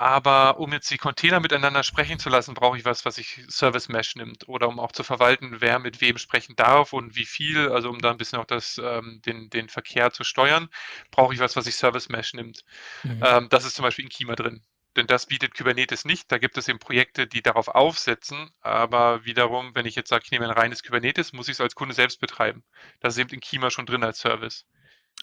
aber 0.00 0.58
um 0.58 0.72
jetzt 0.72 0.90
die 0.90 0.96
Container 0.96 1.40
miteinander 1.40 1.82
sprechen 1.82 2.18
zu 2.18 2.30
lassen, 2.30 2.54
brauche 2.54 2.78
ich 2.78 2.86
was, 2.86 3.04
was 3.04 3.16
sich 3.16 3.44
Service 3.50 3.90
Mesh 3.90 4.16
nimmt 4.16 4.48
oder 4.48 4.66
um 4.66 4.80
auch 4.80 4.92
zu 4.92 5.04
verwalten, 5.04 5.60
wer 5.60 5.78
mit 5.78 6.00
wem 6.00 6.16
sprechen 6.16 6.56
darf 6.56 6.94
und 6.94 7.16
wie 7.16 7.26
viel, 7.26 7.68
also 7.68 7.90
um 7.90 7.98
da 7.98 8.10
ein 8.10 8.16
bisschen 8.16 8.38
auch 8.38 8.46
das, 8.46 8.80
ähm, 8.82 9.20
den, 9.26 9.50
den 9.50 9.68
Verkehr 9.68 10.10
zu 10.10 10.24
steuern, 10.24 10.70
brauche 11.10 11.34
ich 11.34 11.40
was, 11.40 11.54
was 11.54 11.66
sich 11.66 11.74
Service 11.74 12.08
Mesh 12.08 12.32
nimmt. 12.32 12.64
Mhm. 13.02 13.22
Ähm, 13.22 13.48
das 13.50 13.66
ist 13.66 13.74
zum 13.74 13.82
Beispiel 13.82 14.06
in 14.06 14.08
Kima 14.08 14.36
drin. 14.36 14.62
Denn 14.96 15.06
das 15.06 15.26
bietet 15.26 15.54
Kubernetes 15.54 16.06
nicht. 16.06 16.32
Da 16.32 16.38
gibt 16.38 16.56
es 16.56 16.66
eben 16.66 16.78
Projekte, 16.78 17.26
die 17.26 17.42
darauf 17.42 17.68
aufsetzen. 17.68 18.50
Aber 18.62 19.26
wiederum, 19.26 19.74
wenn 19.74 19.84
ich 19.84 19.96
jetzt 19.96 20.08
sage, 20.08 20.22
ich 20.24 20.30
nehme 20.30 20.46
ein 20.46 20.50
reines 20.50 20.82
Kubernetes, 20.82 21.34
muss 21.34 21.48
ich 21.48 21.56
es 21.56 21.60
als 21.60 21.74
Kunde 21.74 21.94
selbst 21.94 22.20
betreiben. 22.20 22.64
Das 23.00 23.14
ist 23.14 23.20
eben 23.20 23.30
in 23.30 23.40
Kima 23.40 23.70
schon 23.70 23.84
drin 23.84 24.02
als 24.02 24.18
Service. 24.18 24.64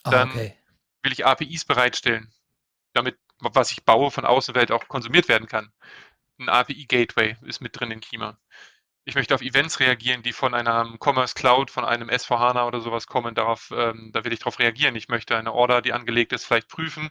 Ah, 0.04 0.12
Dann 0.12 0.30
okay. 0.30 0.56
will 1.02 1.14
ich 1.14 1.26
APIs 1.26 1.66
bereitstellen, 1.66 2.32
damit 2.98 3.18
was 3.40 3.72
ich 3.72 3.86
baue, 3.86 4.12
von 4.12 4.26
Außenwelt 4.26 4.72
auch 4.72 4.88
konsumiert 4.88 5.30
werden 5.30 5.48
kann. 5.48 5.72
Ein 6.40 6.50
API-Gateway 6.50 7.38
ist 7.44 7.62
mit 7.62 7.80
drin 7.80 7.92
in 7.92 8.02
Kima. 8.02 8.40
Ich 9.06 9.16
möchte 9.16 9.34
auf 9.34 9.42
Events 9.42 9.80
reagieren, 9.80 10.22
die 10.22 10.34
von 10.34 10.54
einer 10.54 10.98
Commerce 11.00 11.34
Cloud, 11.34 11.72
von 11.72 11.86
einem 11.86 12.10
S4HANA 12.10 12.68
oder 12.68 12.82
sowas 12.82 13.08
kommen. 13.08 13.36
Darauf, 13.36 13.72
ähm, 13.74 14.12
da 14.14 14.26
will 14.26 14.34
ich 14.34 14.40
darauf 14.40 14.60
reagieren. 14.60 14.96
Ich 14.96 15.08
möchte 15.08 15.38
eine 15.38 15.54
Order, 15.54 15.82
die 15.82 15.94
angelegt 15.94 16.34
ist, 16.34 16.46
vielleicht 16.46 16.68
prüfen. 16.68 17.10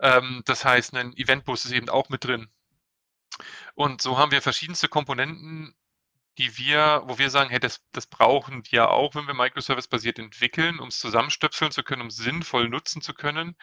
Ähm, 0.00 0.42
das 0.46 0.64
heißt, 0.64 0.94
ein 0.94 1.16
Eventbus 1.16 1.64
ist 1.64 1.72
eben 1.72 1.88
auch 1.90 2.08
mit 2.08 2.24
drin. 2.24 2.48
Und 3.74 4.02
so 4.02 4.18
haben 4.18 4.32
wir 4.32 4.42
verschiedenste 4.42 4.88
Komponenten, 4.88 5.74
die 6.38 6.56
wir, 6.56 7.02
wo 7.06 7.18
wir 7.18 7.30
sagen, 7.30 7.50
hey, 7.50 7.58
das, 7.58 7.82
das 7.92 8.06
brauchen 8.06 8.62
wir 8.70 8.90
auch, 8.90 9.14
wenn 9.16 9.26
wir 9.26 9.34
Microservice-basiert 9.34 10.20
entwickeln, 10.20 10.78
um 10.78 10.88
es 10.88 11.00
zusammenstöpseln 11.00 11.72
zu 11.72 11.82
können, 11.82 12.02
um 12.02 12.10
sinnvoll 12.10 12.68
nutzen 12.68 13.02
zu 13.02 13.12
können. 13.12 13.56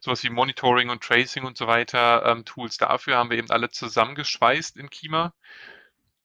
Sowas 0.00 0.22
wie 0.24 0.30
Monitoring 0.30 0.88
und 0.88 1.02
Tracing 1.02 1.44
und 1.44 1.58
so 1.58 1.66
weiter, 1.66 2.24
ähm, 2.26 2.46
Tools 2.46 2.78
dafür 2.78 3.18
haben 3.18 3.30
wir 3.30 3.36
eben 3.38 3.50
alle 3.50 3.70
zusammengeschweißt 3.70 4.78
in 4.78 4.88
Kima. 4.88 5.34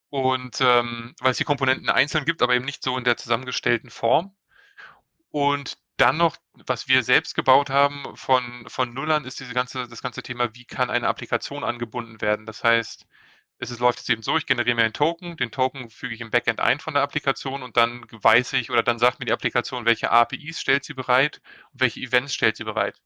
Und 0.10 0.62
ähm, 0.62 1.14
weil 1.20 1.32
es 1.32 1.38
die 1.38 1.44
Komponenten 1.44 1.90
einzeln 1.90 2.24
gibt, 2.24 2.42
aber 2.42 2.56
eben 2.56 2.66
nicht 2.66 2.84
so 2.84 2.98
in 2.98 3.04
der 3.04 3.18
zusammengestellten 3.18 3.90
Form. 3.90 4.34
Und 5.30 5.78
dann 5.98 6.18
noch, 6.18 6.38
was 6.66 6.88
wir 6.88 7.04
selbst 7.04 7.36
gebaut 7.36 7.70
haben 7.70 8.16
von, 8.16 8.66
von 8.70 8.94
Null 8.94 9.12
an, 9.12 9.26
ist 9.26 9.40
diese 9.42 9.54
ganze, 9.54 9.88
das 9.88 10.02
ganze 10.02 10.24
Thema, 10.24 10.56
wie 10.56 10.64
kann 10.64 10.90
eine 10.90 11.08
Applikation 11.08 11.66
angebunden 11.66 12.22
werden. 12.22 12.46
Das 12.46 12.64
heißt, 12.64 13.08
es 13.60 13.80
läuft 13.80 14.00
jetzt 14.00 14.10
eben 14.10 14.22
so, 14.22 14.38
ich 14.38 14.46
generiere 14.46 14.76
mir 14.76 14.84
einen 14.84 14.94
Token, 14.94 15.38
den 15.38 15.52
Token 15.52 15.90
füge 15.90 16.14
ich 16.14 16.22
im 16.22 16.30
Backend 16.30 16.60
ein 16.60 16.80
von 16.80 16.94
der 16.94 17.04
Applikation 17.04 17.64
und 17.64 17.76
dann 17.78 18.06
weiß 18.12 18.54
ich 18.54 18.70
oder 18.70 18.84
dann 18.84 19.00
sagt 19.00 19.20
mir 19.20 19.26
die 19.26 19.34
Applikation, 19.34 19.86
welche 19.86 20.12
APIs 20.12 20.62
stellt 20.62 20.84
sie 20.84 20.94
bereit 20.94 21.42
und 21.74 21.82
welche 21.82 22.00
Events 22.02 22.34
stellt 22.34 22.56
sie 22.56 22.64
bereit. 22.64 23.02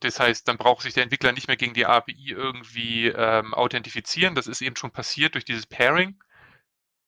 Das 0.00 0.18
heißt, 0.18 0.48
dann 0.48 0.58
braucht 0.58 0.82
sich 0.82 0.94
der 0.94 1.04
Entwickler 1.04 1.32
nicht 1.32 1.46
mehr 1.46 1.56
gegen 1.56 1.74
die 1.74 1.86
API 1.86 2.30
irgendwie 2.30 3.06
ähm, 3.06 3.54
authentifizieren. 3.54 4.34
Das 4.34 4.48
ist 4.48 4.60
eben 4.60 4.74
schon 4.74 4.90
passiert 4.90 5.34
durch 5.34 5.44
dieses 5.44 5.66
Pairing. 5.66 6.18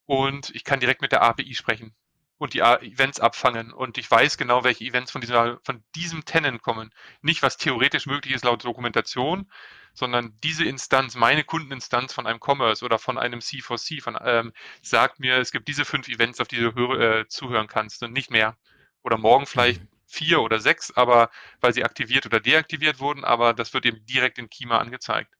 Und 0.05 0.51
ich 0.55 0.63
kann 0.63 0.79
direkt 0.79 1.01
mit 1.01 1.11
der 1.11 1.21
API 1.23 1.55
sprechen 1.55 1.93
und 2.37 2.53
die 2.53 2.59
Events 2.59 3.19
abfangen. 3.19 3.73
Und 3.73 3.97
ich 3.97 4.09
weiß 4.09 4.37
genau, 4.37 4.63
welche 4.63 4.85
Events 4.85 5.11
von, 5.11 5.19
dieser, 5.21 5.59
von 5.63 5.83
diesem 5.95 6.23
Tenant 6.23 6.61
kommen. 6.61 6.91
Nicht, 7.21 7.41
was 7.41 7.57
theoretisch 7.57 8.05
möglich 8.05 8.33
ist 8.33 8.45
laut 8.45 8.63
Dokumentation, 8.63 9.51
sondern 9.95 10.37
diese 10.43 10.65
Instanz, 10.65 11.15
meine 11.15 11.43
Kundeninstanz 11.43 12.13
von 12.13 12.27
einem 12.27 12.39
Commerce 12.39 12.85
oder 12.85 12.99
von 12.99 13.17
einem 13.17 13.39
C4C, 13.39 14.01
von, 14.01 14.17
ähm, 14.23 14.53
sagt 14.81 15.19
mir, 15.19 15.37
es 15.37 15.51
gibt 15.51 15.67
diese 15.67 15.85
fünf 15.85 16.07
Events, 16.07 16.39
auf 16.39 16.47
die 16.47 16.57
du 16.57 16.75
hör, 16.75 16.99
äh, 16.99 17.27
zuhören 17.27 17.67
kannst 17.67 18.03
und 18.03 18.13
nicht 18.13 18.29
mehr. 18.29 18.57
Oder 19.03 19.17
morgen 19.17 19.45
vielleicht 19.47 19.81
mhm. 19.81 19.87
vier 20.05 20.41
oder 20.41 20.59
sechs, 20.59 20.91
aber 20.95 21.31
weil 21.61 21.73
sie 21.73 21.83
aktiviert 21.83 22.25
oder 22.25 22.39
deaktiviert 22.39 22.99
wurden, 22.99 23.23
aber 23.23 23.53
das 23.53 23.73
wird 23.73 23.85
eben 23.85 24.05
direkt 24.05 24.37
in 24.37 24.49
Kima 24.49 24.77
angezeigt. 24.79 25.33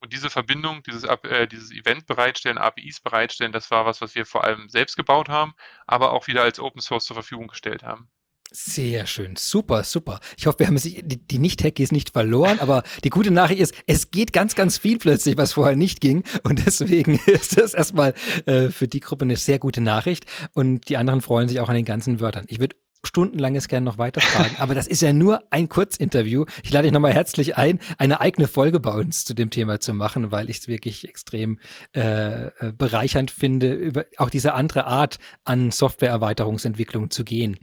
Und 0.00 0.12
diese 0.12 0.28
Verbindung, 0.28 0.82
dieses, 0.82 1.04
äh, 1.04 1.48
dieses 1.48 1.70
Event 1.72 2.06
bereitstellen, 2.06 2.58
APIs 2.58 3.00
bereitstellen, 3.00 3.52
das 3.52 3.70
war 3.70 3.86
was, 3.86 4.02
was 4.02 4.14
wir 4.14 4.26
vor 4.26 4.44
allem 4.44 4.68
selbst 4.68 4.96
gebaut 4.96 5.30
haben, 5.30 5.54
aber 5.86 6.12
auch 6.12 6.26
wieder 6.26 6.42
als 6.42 6.60
Open 6.60 6.82
Source 6.82 7.06
zur 7.06 7.14
Verfügung 7.14 7.48
gestellt 7.48 7.82
haben. 7.82 8.10
Sehr 8.56 9.08
schön, 9.08 9.34
super, 9.34 9.82
super. 9.82 10.20
Ich 10.36 10.46
hoffe, 10.46 10.60
wir 10.60 10.68
haben 10.68 10.76
die, 10.76 11.02
die 11.02 11.38
Nicht-Techies 11.40 11.90
nicht 11.90 12.10
verloren, 12.10 12.60
aber 12.60 12.84
die 13.02 13.10
gute 13.10 13.32
Nachricht 13.32 13.60
ist, 13.60 13.74
es 13.88 14.12
geht 14.12 14.32
ganz, 14.32 14.54
ganz 14.54 14.78
viel 14.78 14.98
plötzlich, 14.98 15.36
was 15.36 15.54
vorher 15.54 15.74
nicht 15.74 16.00
ging. 16.00 16.22
Und 16.44 16.64
deswegen 16.64 17.18
ist 17.26 17.58
das 17.58 17.74
erstmal 17.74 18.14
äh, 18.46 18.68
für 18.68 18.86
die 18.86 19.00
Gruppe 19.00 19.24
eine 19.24 19.34
sehr 19.34 19.58
gute 19.58 19.80
Nachricht. 19.80 20.26
Und 20.52 20.88
die 20.88 20.96
anderen 20.96 21.20
freuen 21.20 21.48
sich 21.48 21.58
auch 21.58 21.68
an 21.68 21.74
den 21.74 21.84
ganzen 21.84 22.20
Wörtern. 22.20 22.44
Ich 22.46 22.60
würde 22.60 22.76
stundenlanges 23.06 23.68
gerne 23.68 23.84
noch 23.84 23.98
weiter 23.98 24.20
fragen, 24.20 24.56
aber 24.58 24.74
das 24.74 24.86
ist 24.86 25.02
ja 25.02 25.12
nur 25.12 25.42
ein 25.50 25.68
Kurzinterview. 25.68 26.44
Ich 26.62 26.72
lade 26.72 26.84
dich 26.84 26.92
nochmal 26.92 27.12
herzlich 27.12 27.56
ein, 27.56 27.78
eine 27.98 28.20
eigene 28.20 28.48
Folge 28.48 28.80
bei 28.80 28.92
uns 28.92 29.24
zu 29.24 29.34
dem 29.34 29.50
Thema 29.50 29.80
zu 29.80 29.94
machen, 29.94 30.30
weil 30.30 30.50
ich 30.50 30.58
es 30.58 30.68
wirklich 30.68 31.08
extrem 31.08 31.58
äh, 31.94 32.46
äh, 32.46 32.72
bereichernd 32.76 33.30
finde, 33.30 33.72
über 33.72 34.06
auch 34.16 34.30
diese 34.30 34.54
andere 34.54 34.86
Art 34.86 35.18
an 35.44 35.70
Softwareerweiterungsentwicklung 35.70 37.10
zu 37.10 37.24
gehen, 37.24 37.58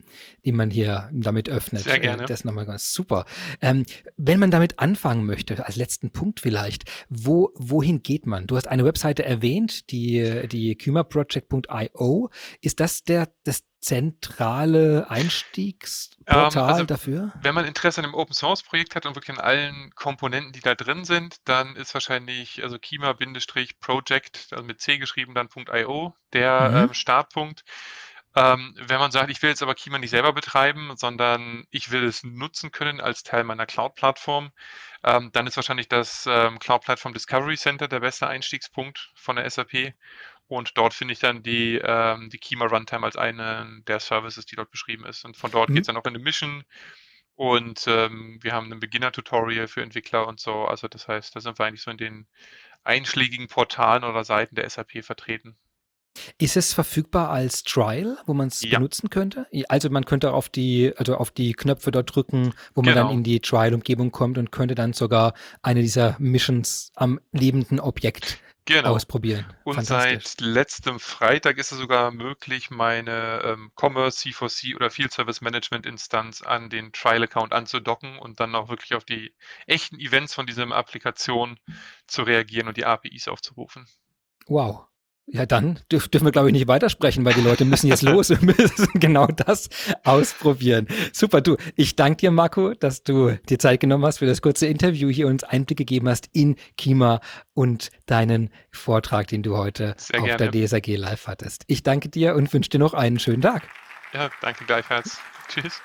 die 0.46 0.52
man 0.52 0.70
hier 0.70 1.10
damit 1.14 1.50
öffnet. 1.50 1.84
Sehr 1.84 2.00
gerne. 2.00 2.26
Das 2.26 2.46
nochmal 2.46 2.66
ganz 2.66 2.94
super. 2.94 3.26
Ähm, 3.62 3.86
wenn 4.18 4.40
man 4.40 4.52
damit 4.52 4.80
anfangen 4.80 5.26
möchte, 5.26 5.66
als 5.66 5.76
letzten 5.76 6.12
Punkt 6.12 6.40
vielleicht, 6.40 6.86
wo, 7.10 7.52
wohin 7.56 8.04
geht 8.04 8.26
man? 8.26 8.48
Du 8.48 8.56
hast 8.56 8.68
eine 8.68 8.86
Webseite 8.86 9.26
erwähnt, 9.26 9.92
die, 9.92 10.48
die 10.48 10.76
kymaproject.io. 10.76 12.30
Ist 12.62 12.80
das 12.80 13.04
der, 13.04 13.30
das 13.44 13.64
zentrale 13.82 15.10
Einstiegsportal 15.10 16.52
ähm, 16.54 16.70
also, 16.70 16.84
dafür? 16.86 17.32
Wenn 17.42 17.56
man 17.56 17.66
Interesse 17.66 18.00
an 18.00 18.06
einem 18.06 18.14
Open 18.14 18.34
Source 18.34 18.64
Projekt 18.64 18.96
hat 18.96 19.06
und 19.06 19.16
wirklich 19.16 19.38
an 19.38 19.44
allen 19.44 19.94
Komponenten, 19.96 20.54
die 20.54 20.62
da 20.62 20.76
drin 20.76 21.04
sind, 21.04 21.38
dann 21.46 21.76
ist 21.76 21.94
wahrscheinlich 21.94 22.64
also 22.64 22.78
Kima-Project, 22.78 24.48
also 24.52 24.64
mit 24.64 24.82
C 24.82 25.00
geschrieben, 25.00 25.34
dann 25.34 25.50
.io, 25.74 26.16
der 26.32 26.70
mhm. 26.70 26.78
ähm, 26.78 26.94
Startpunkt. 26.94 27.64
Ähm, 28.34 28.76
wenn 28.88 29.00
man 29.00 29.12
sagt, 29.12 29.30
ich 29.30 29.42
will 29.42 29.50
jetzt 29.50 29.62
aber 29.62 29.76
Kima 29.76 29.98
nicht 29.98 30.12
selber 30.12 30.32
betreiben, 30.32 30.94
sondern 30.96 31.66
ich 31.70 31.92
will 31.92 32.06
es 32.06 32.24
nutzen 32.24 32.72
können 32.72 33.02
als 33.02 33.24
Teil 33.24 33.44
meiner 33.44 33.66
Cloud-Plattform, 33.66 34.52
ähm, 35.04 35.32
dann 35.34 35.48
ist 35.48 35.58
wahrscheinlich 35.58 35.90
das 35.90 36.26
ähm, 36.30 36.60
Cloud-Plattform 36.60 37.14
Discovery 37.14 37.58
Center 37.58 37.90
der 37.90 38.00
beste 38.00 38.28
Einstiegspunkt 38.28 39.12
von 39.16 39.36
der 39.36 39.50
SAP. 39.50 39.94
Und 40.52 40.78
dort 40.78 40.94
finde 40.94 41.14
ich 41.14 41.20
dann 41.20 41.44
die, 41.44 41.80
ähm, 41.82 42.30
die 42.30 42.38
Kima 42.38 42.66
Runtime 42.66 43.06
als 43.06 43.16
eine 43.16 43.82
der 43.88 44.02
Services, 44.02 44.46
die 44.46 44.58
dort 44.58 44.70
beschrieben 44.70 45.06
ist. 45.06 45.24
Und 45.24 45.38
von 45.38 45.50
dort 45.50 45.70
mhm. 45.70 45.76
geht 45.76 45.84
es 45.84 45.88
dann 45.88 45.96
auch 45.96 46.04
in 46.04 46.14
eine 46.14 46.22
Mission. 46.22 46.66
Und 47.36 47.86
ähm, 47.88 48.38
wir 48.42 48.52
haben 48.52 48.70
ein 48.70 48.82
Beginner-Tutorial 48.82 49.70
für 49.70 49.82
Entwickler 49.82 50.28
und 50.28 50.42
so. 50.42 50.66
Also 50.66 50.90
das 50.90 51.08
heißt, 51.08 51.34
da 51.34 51.40
sind 51.40 51.58
wir 51.58 51.66
eigentlich 51.66 51.84
so 51.84 51.90
in 51.90 51.96
den 51.96 52.28
einschlägigen 52.84 53.48
Portalen 53.48 54.04
oder 54.04 54.26
Seiten 54.26 54.56
der 54.56 54.70
SAP 54.70 55.06
vertreten. 55.06 55.56
Ist 56.38 56.58
es 56.58 56.74
verfügbar 56.74 57.30
als 57.30 57.64
Trial, 57.64 58.18
wo 58.26 58.34
man 58.34 58.50
es 58.50 58.62
ja. 58.62 58.78
benutzen 58.78 59.10
könnte? 59.10 59.48
Also 59.70 59.90
man 59.90 60.04
könnte 60.04 60.34
auf 60.34 60.50
die, 60.50 60.92
also 60.98 61.16
auf 61.16 61.32
die 61.32 61.54
Knöpfe 61.54 61.92
dort 61.92 62.14
drücken, 62.14 62.54
wo 62.74 62.82
man 62.82 62.94
genau. 62.94 63.08
dann 63.08 63.16
in 63.16 63.24
die 63.24 63.40
Trial-Umgebung 63.40 64.12
kommt 64.12 64.38
und 64.38 64.52
könnte 64.52 64.76
dann 64.76 64.92
sogar 64.92 65.34
eine 65.62 65.82
dieser 65.82 66.18
Missions 66.20 66.92
am 66.96 67.22
lebenden 67.32 67.80
Objekt 67.80 68.42
genau. 68.66 68.96
ausprobieren. 68.96 69.46
Und 69.64 69.86
seit 69.86 70.40
letztem 70.40 71.00
Freitag 71.00 71.58
ist 71.58 71.72
es 71.72 71.78
sogar 71.78 72.12
möglich, 72.12 72.70
meine 72.70 73.42
ähm, 73.44 73.72
Commerce, 73.76 74.28
C4C 74.28 74.76
oder 74.76 74.90
Field 74.90 75.12
Service 75.12 75.42
Management 75.42 75.86
Instanz 75.86 76.42
an 76.42 76.70
den 76.70 76.92
Trial-Account 76.92 77.54
anzudocken 77.54 78.20
und 78.20 78.40
dann 78.40 78.56
auch 78.56 78.70
wirklich 78.70 78.94
auf 78.94 79.06
die 79.06 79.34
echten 79.68 80.00
Events 80.00 80.34
von 80.34 80.46
dieser 80.46 80.70
Applikation 80.72 81.60
zu 82.08 82.24
reagieren 82.24 82.68
und 82.68 82.78
die 82.78 82.86
APIs 82.86 83.28
aufzurufen. 83.28 83.88
Wow. 84.48 84.88
Ja, 85.34 85.46
dann 85.46 85.80
dürf, 85.92 86.08
dürfen 86.08 86.26
wir, 86.26 86.32
glaube 86.32 86.50
ich, 86.50 86.54
nicht 86.54 86.68
weitersprechen, 86.68 87.26
weil 87.26 87.34
die 87.34 87.42
Leute 87.42 87.66
müssen 87.66 87.88
jetzt 87.88 88.02
los 88.02 88.32
und 88.32 88.42
müssen 88.58 88.88
genau 88.96 89.28
das 89.28 89.70
ausprobieren. 90.04 90.88
Super, 91.14 91.42
du. 91.42 91.58
Ich 91.76 91.96
danke 91.96 92.18
dir, 92.18 92.32
Marco, 92.32 92.74
dass 92.74 93.04
du 93.04 93.38
dir 93.50 93.60
Zeit 93.60 93.80
genommen 93.80 94.06
hast 94.06 94.20
für 94.20 94.26
das 94.26 94.42
kurze 94.42 94.68
Interview 94.68 95.10
hier 95.10 95.28
und 95.28 95.42
uns 95.42 95.44
Einblick 95.44 95.78
gegeben 95.78 96.08
hast 96.10 96.30
in 96.34 96.56
Kima 96.78 97.22
und 97.54 97.90
deinen 98.06 98.50
Vortrag, 98.72 99.28
den 99.28 99.44
du 99.44 99.58
heute 99.58 99.96
Sehr 99.98 100.20
auf 100.20 100.26
gerne. 100.26 100.52
der 100.52 100.68
DSAG 100.68 100.88
live 100.98 101.28
hattest. 101.28 101.64
Ich 101.68 101.84
danke 101.84 102.10
dir 102.10 102.36
und 102.36 102.52
wünsche 102.54 102.70
dir 102.70 102.80
noch 102.80 102.94
einen 102.94 103.20
schönen 103.20 103.42
Tag. 103.42 103.68
Ja, 104.14 104.30
danke 104.42 104.66
gleichfalls. 104.66 105.20
Tschüss. 105.48 105.82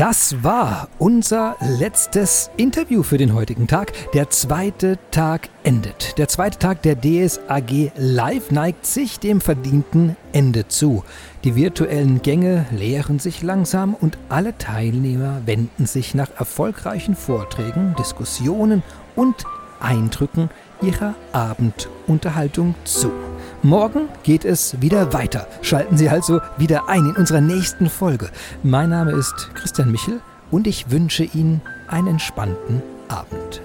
Das 0.00 0.42
war 0.42 0.88
unser 0.98 1.56
letztes 1.60 2.50
Interview 2.56 3.02
für 3.02 3.18
den 3.18 3.34
heutigen 3.34 3.66
Tag. 3.66 3.92
Der 4.14 4.30
zweite 4.30 4.98
Tag 5.10 5.50
endet. 5.62 6.16
Der 6.16 6.26
zweite 6.26 6.58
Tag 6.58 6.80
der 6.80 6.96
DSAG 6.98 7.92
Live 7.96 8.50
neigt 8.50 8.86
sich 8.86 9.18
dem 9.18 9.42
verdienten 9.42 10.16
Ende 10.32 10.66
zu. 10.68 11.04
Die 11.44 11.54
virtuellen 11.54 12.22
Gänge 12.22 12.64
leeren 12.70 13.18
sich 13.18 13.42
langsam 13.42 13.92
und 13.92 14.16
alle 14.30 14.56
Teilnehmer 14.56 15.42
wenden 15.44 15.84
sich 15.84 16.14
nach 16.14 16.30
erfolgreichen 16.34 17.14
Vorträgen, 17.14 17.94
Diskussionen 17.98 18.82
und 19.16 19.44
Eindrücken 19.80 20.48
ihrer 20.82 21.14
Abendunterhaltung 21.32 22.74
zu. 22.84 23.10
Morgen 23.62 24.08
geht 24.22 24.44
es 24.44 24.80
wieder 24.80 25.12
weiter. 25.12 25.46
Schalten 25.62 25.96
Sie 25.96 26.08
also 26.08 26.40
wieder 26.56 26.88
ein 26.88 27.06
in 27.06 27.16
unserer 27.16 27.40
nächsten 27.40 27.90
Folge. 27.90 28.30
Mein 28.62 28.90
Name 28.90 29.12
ist 29.12 29.50
Christian 29.54 29.92
Michel 29.92 30.20
und 30.50 30.66
ich 30.66 30.90
wünsche 30.90 31.24
Ihnen 31.24 31.60
einen 31.88 32.08
entspannten 32.08 32.82
Abend. 33.08 33.62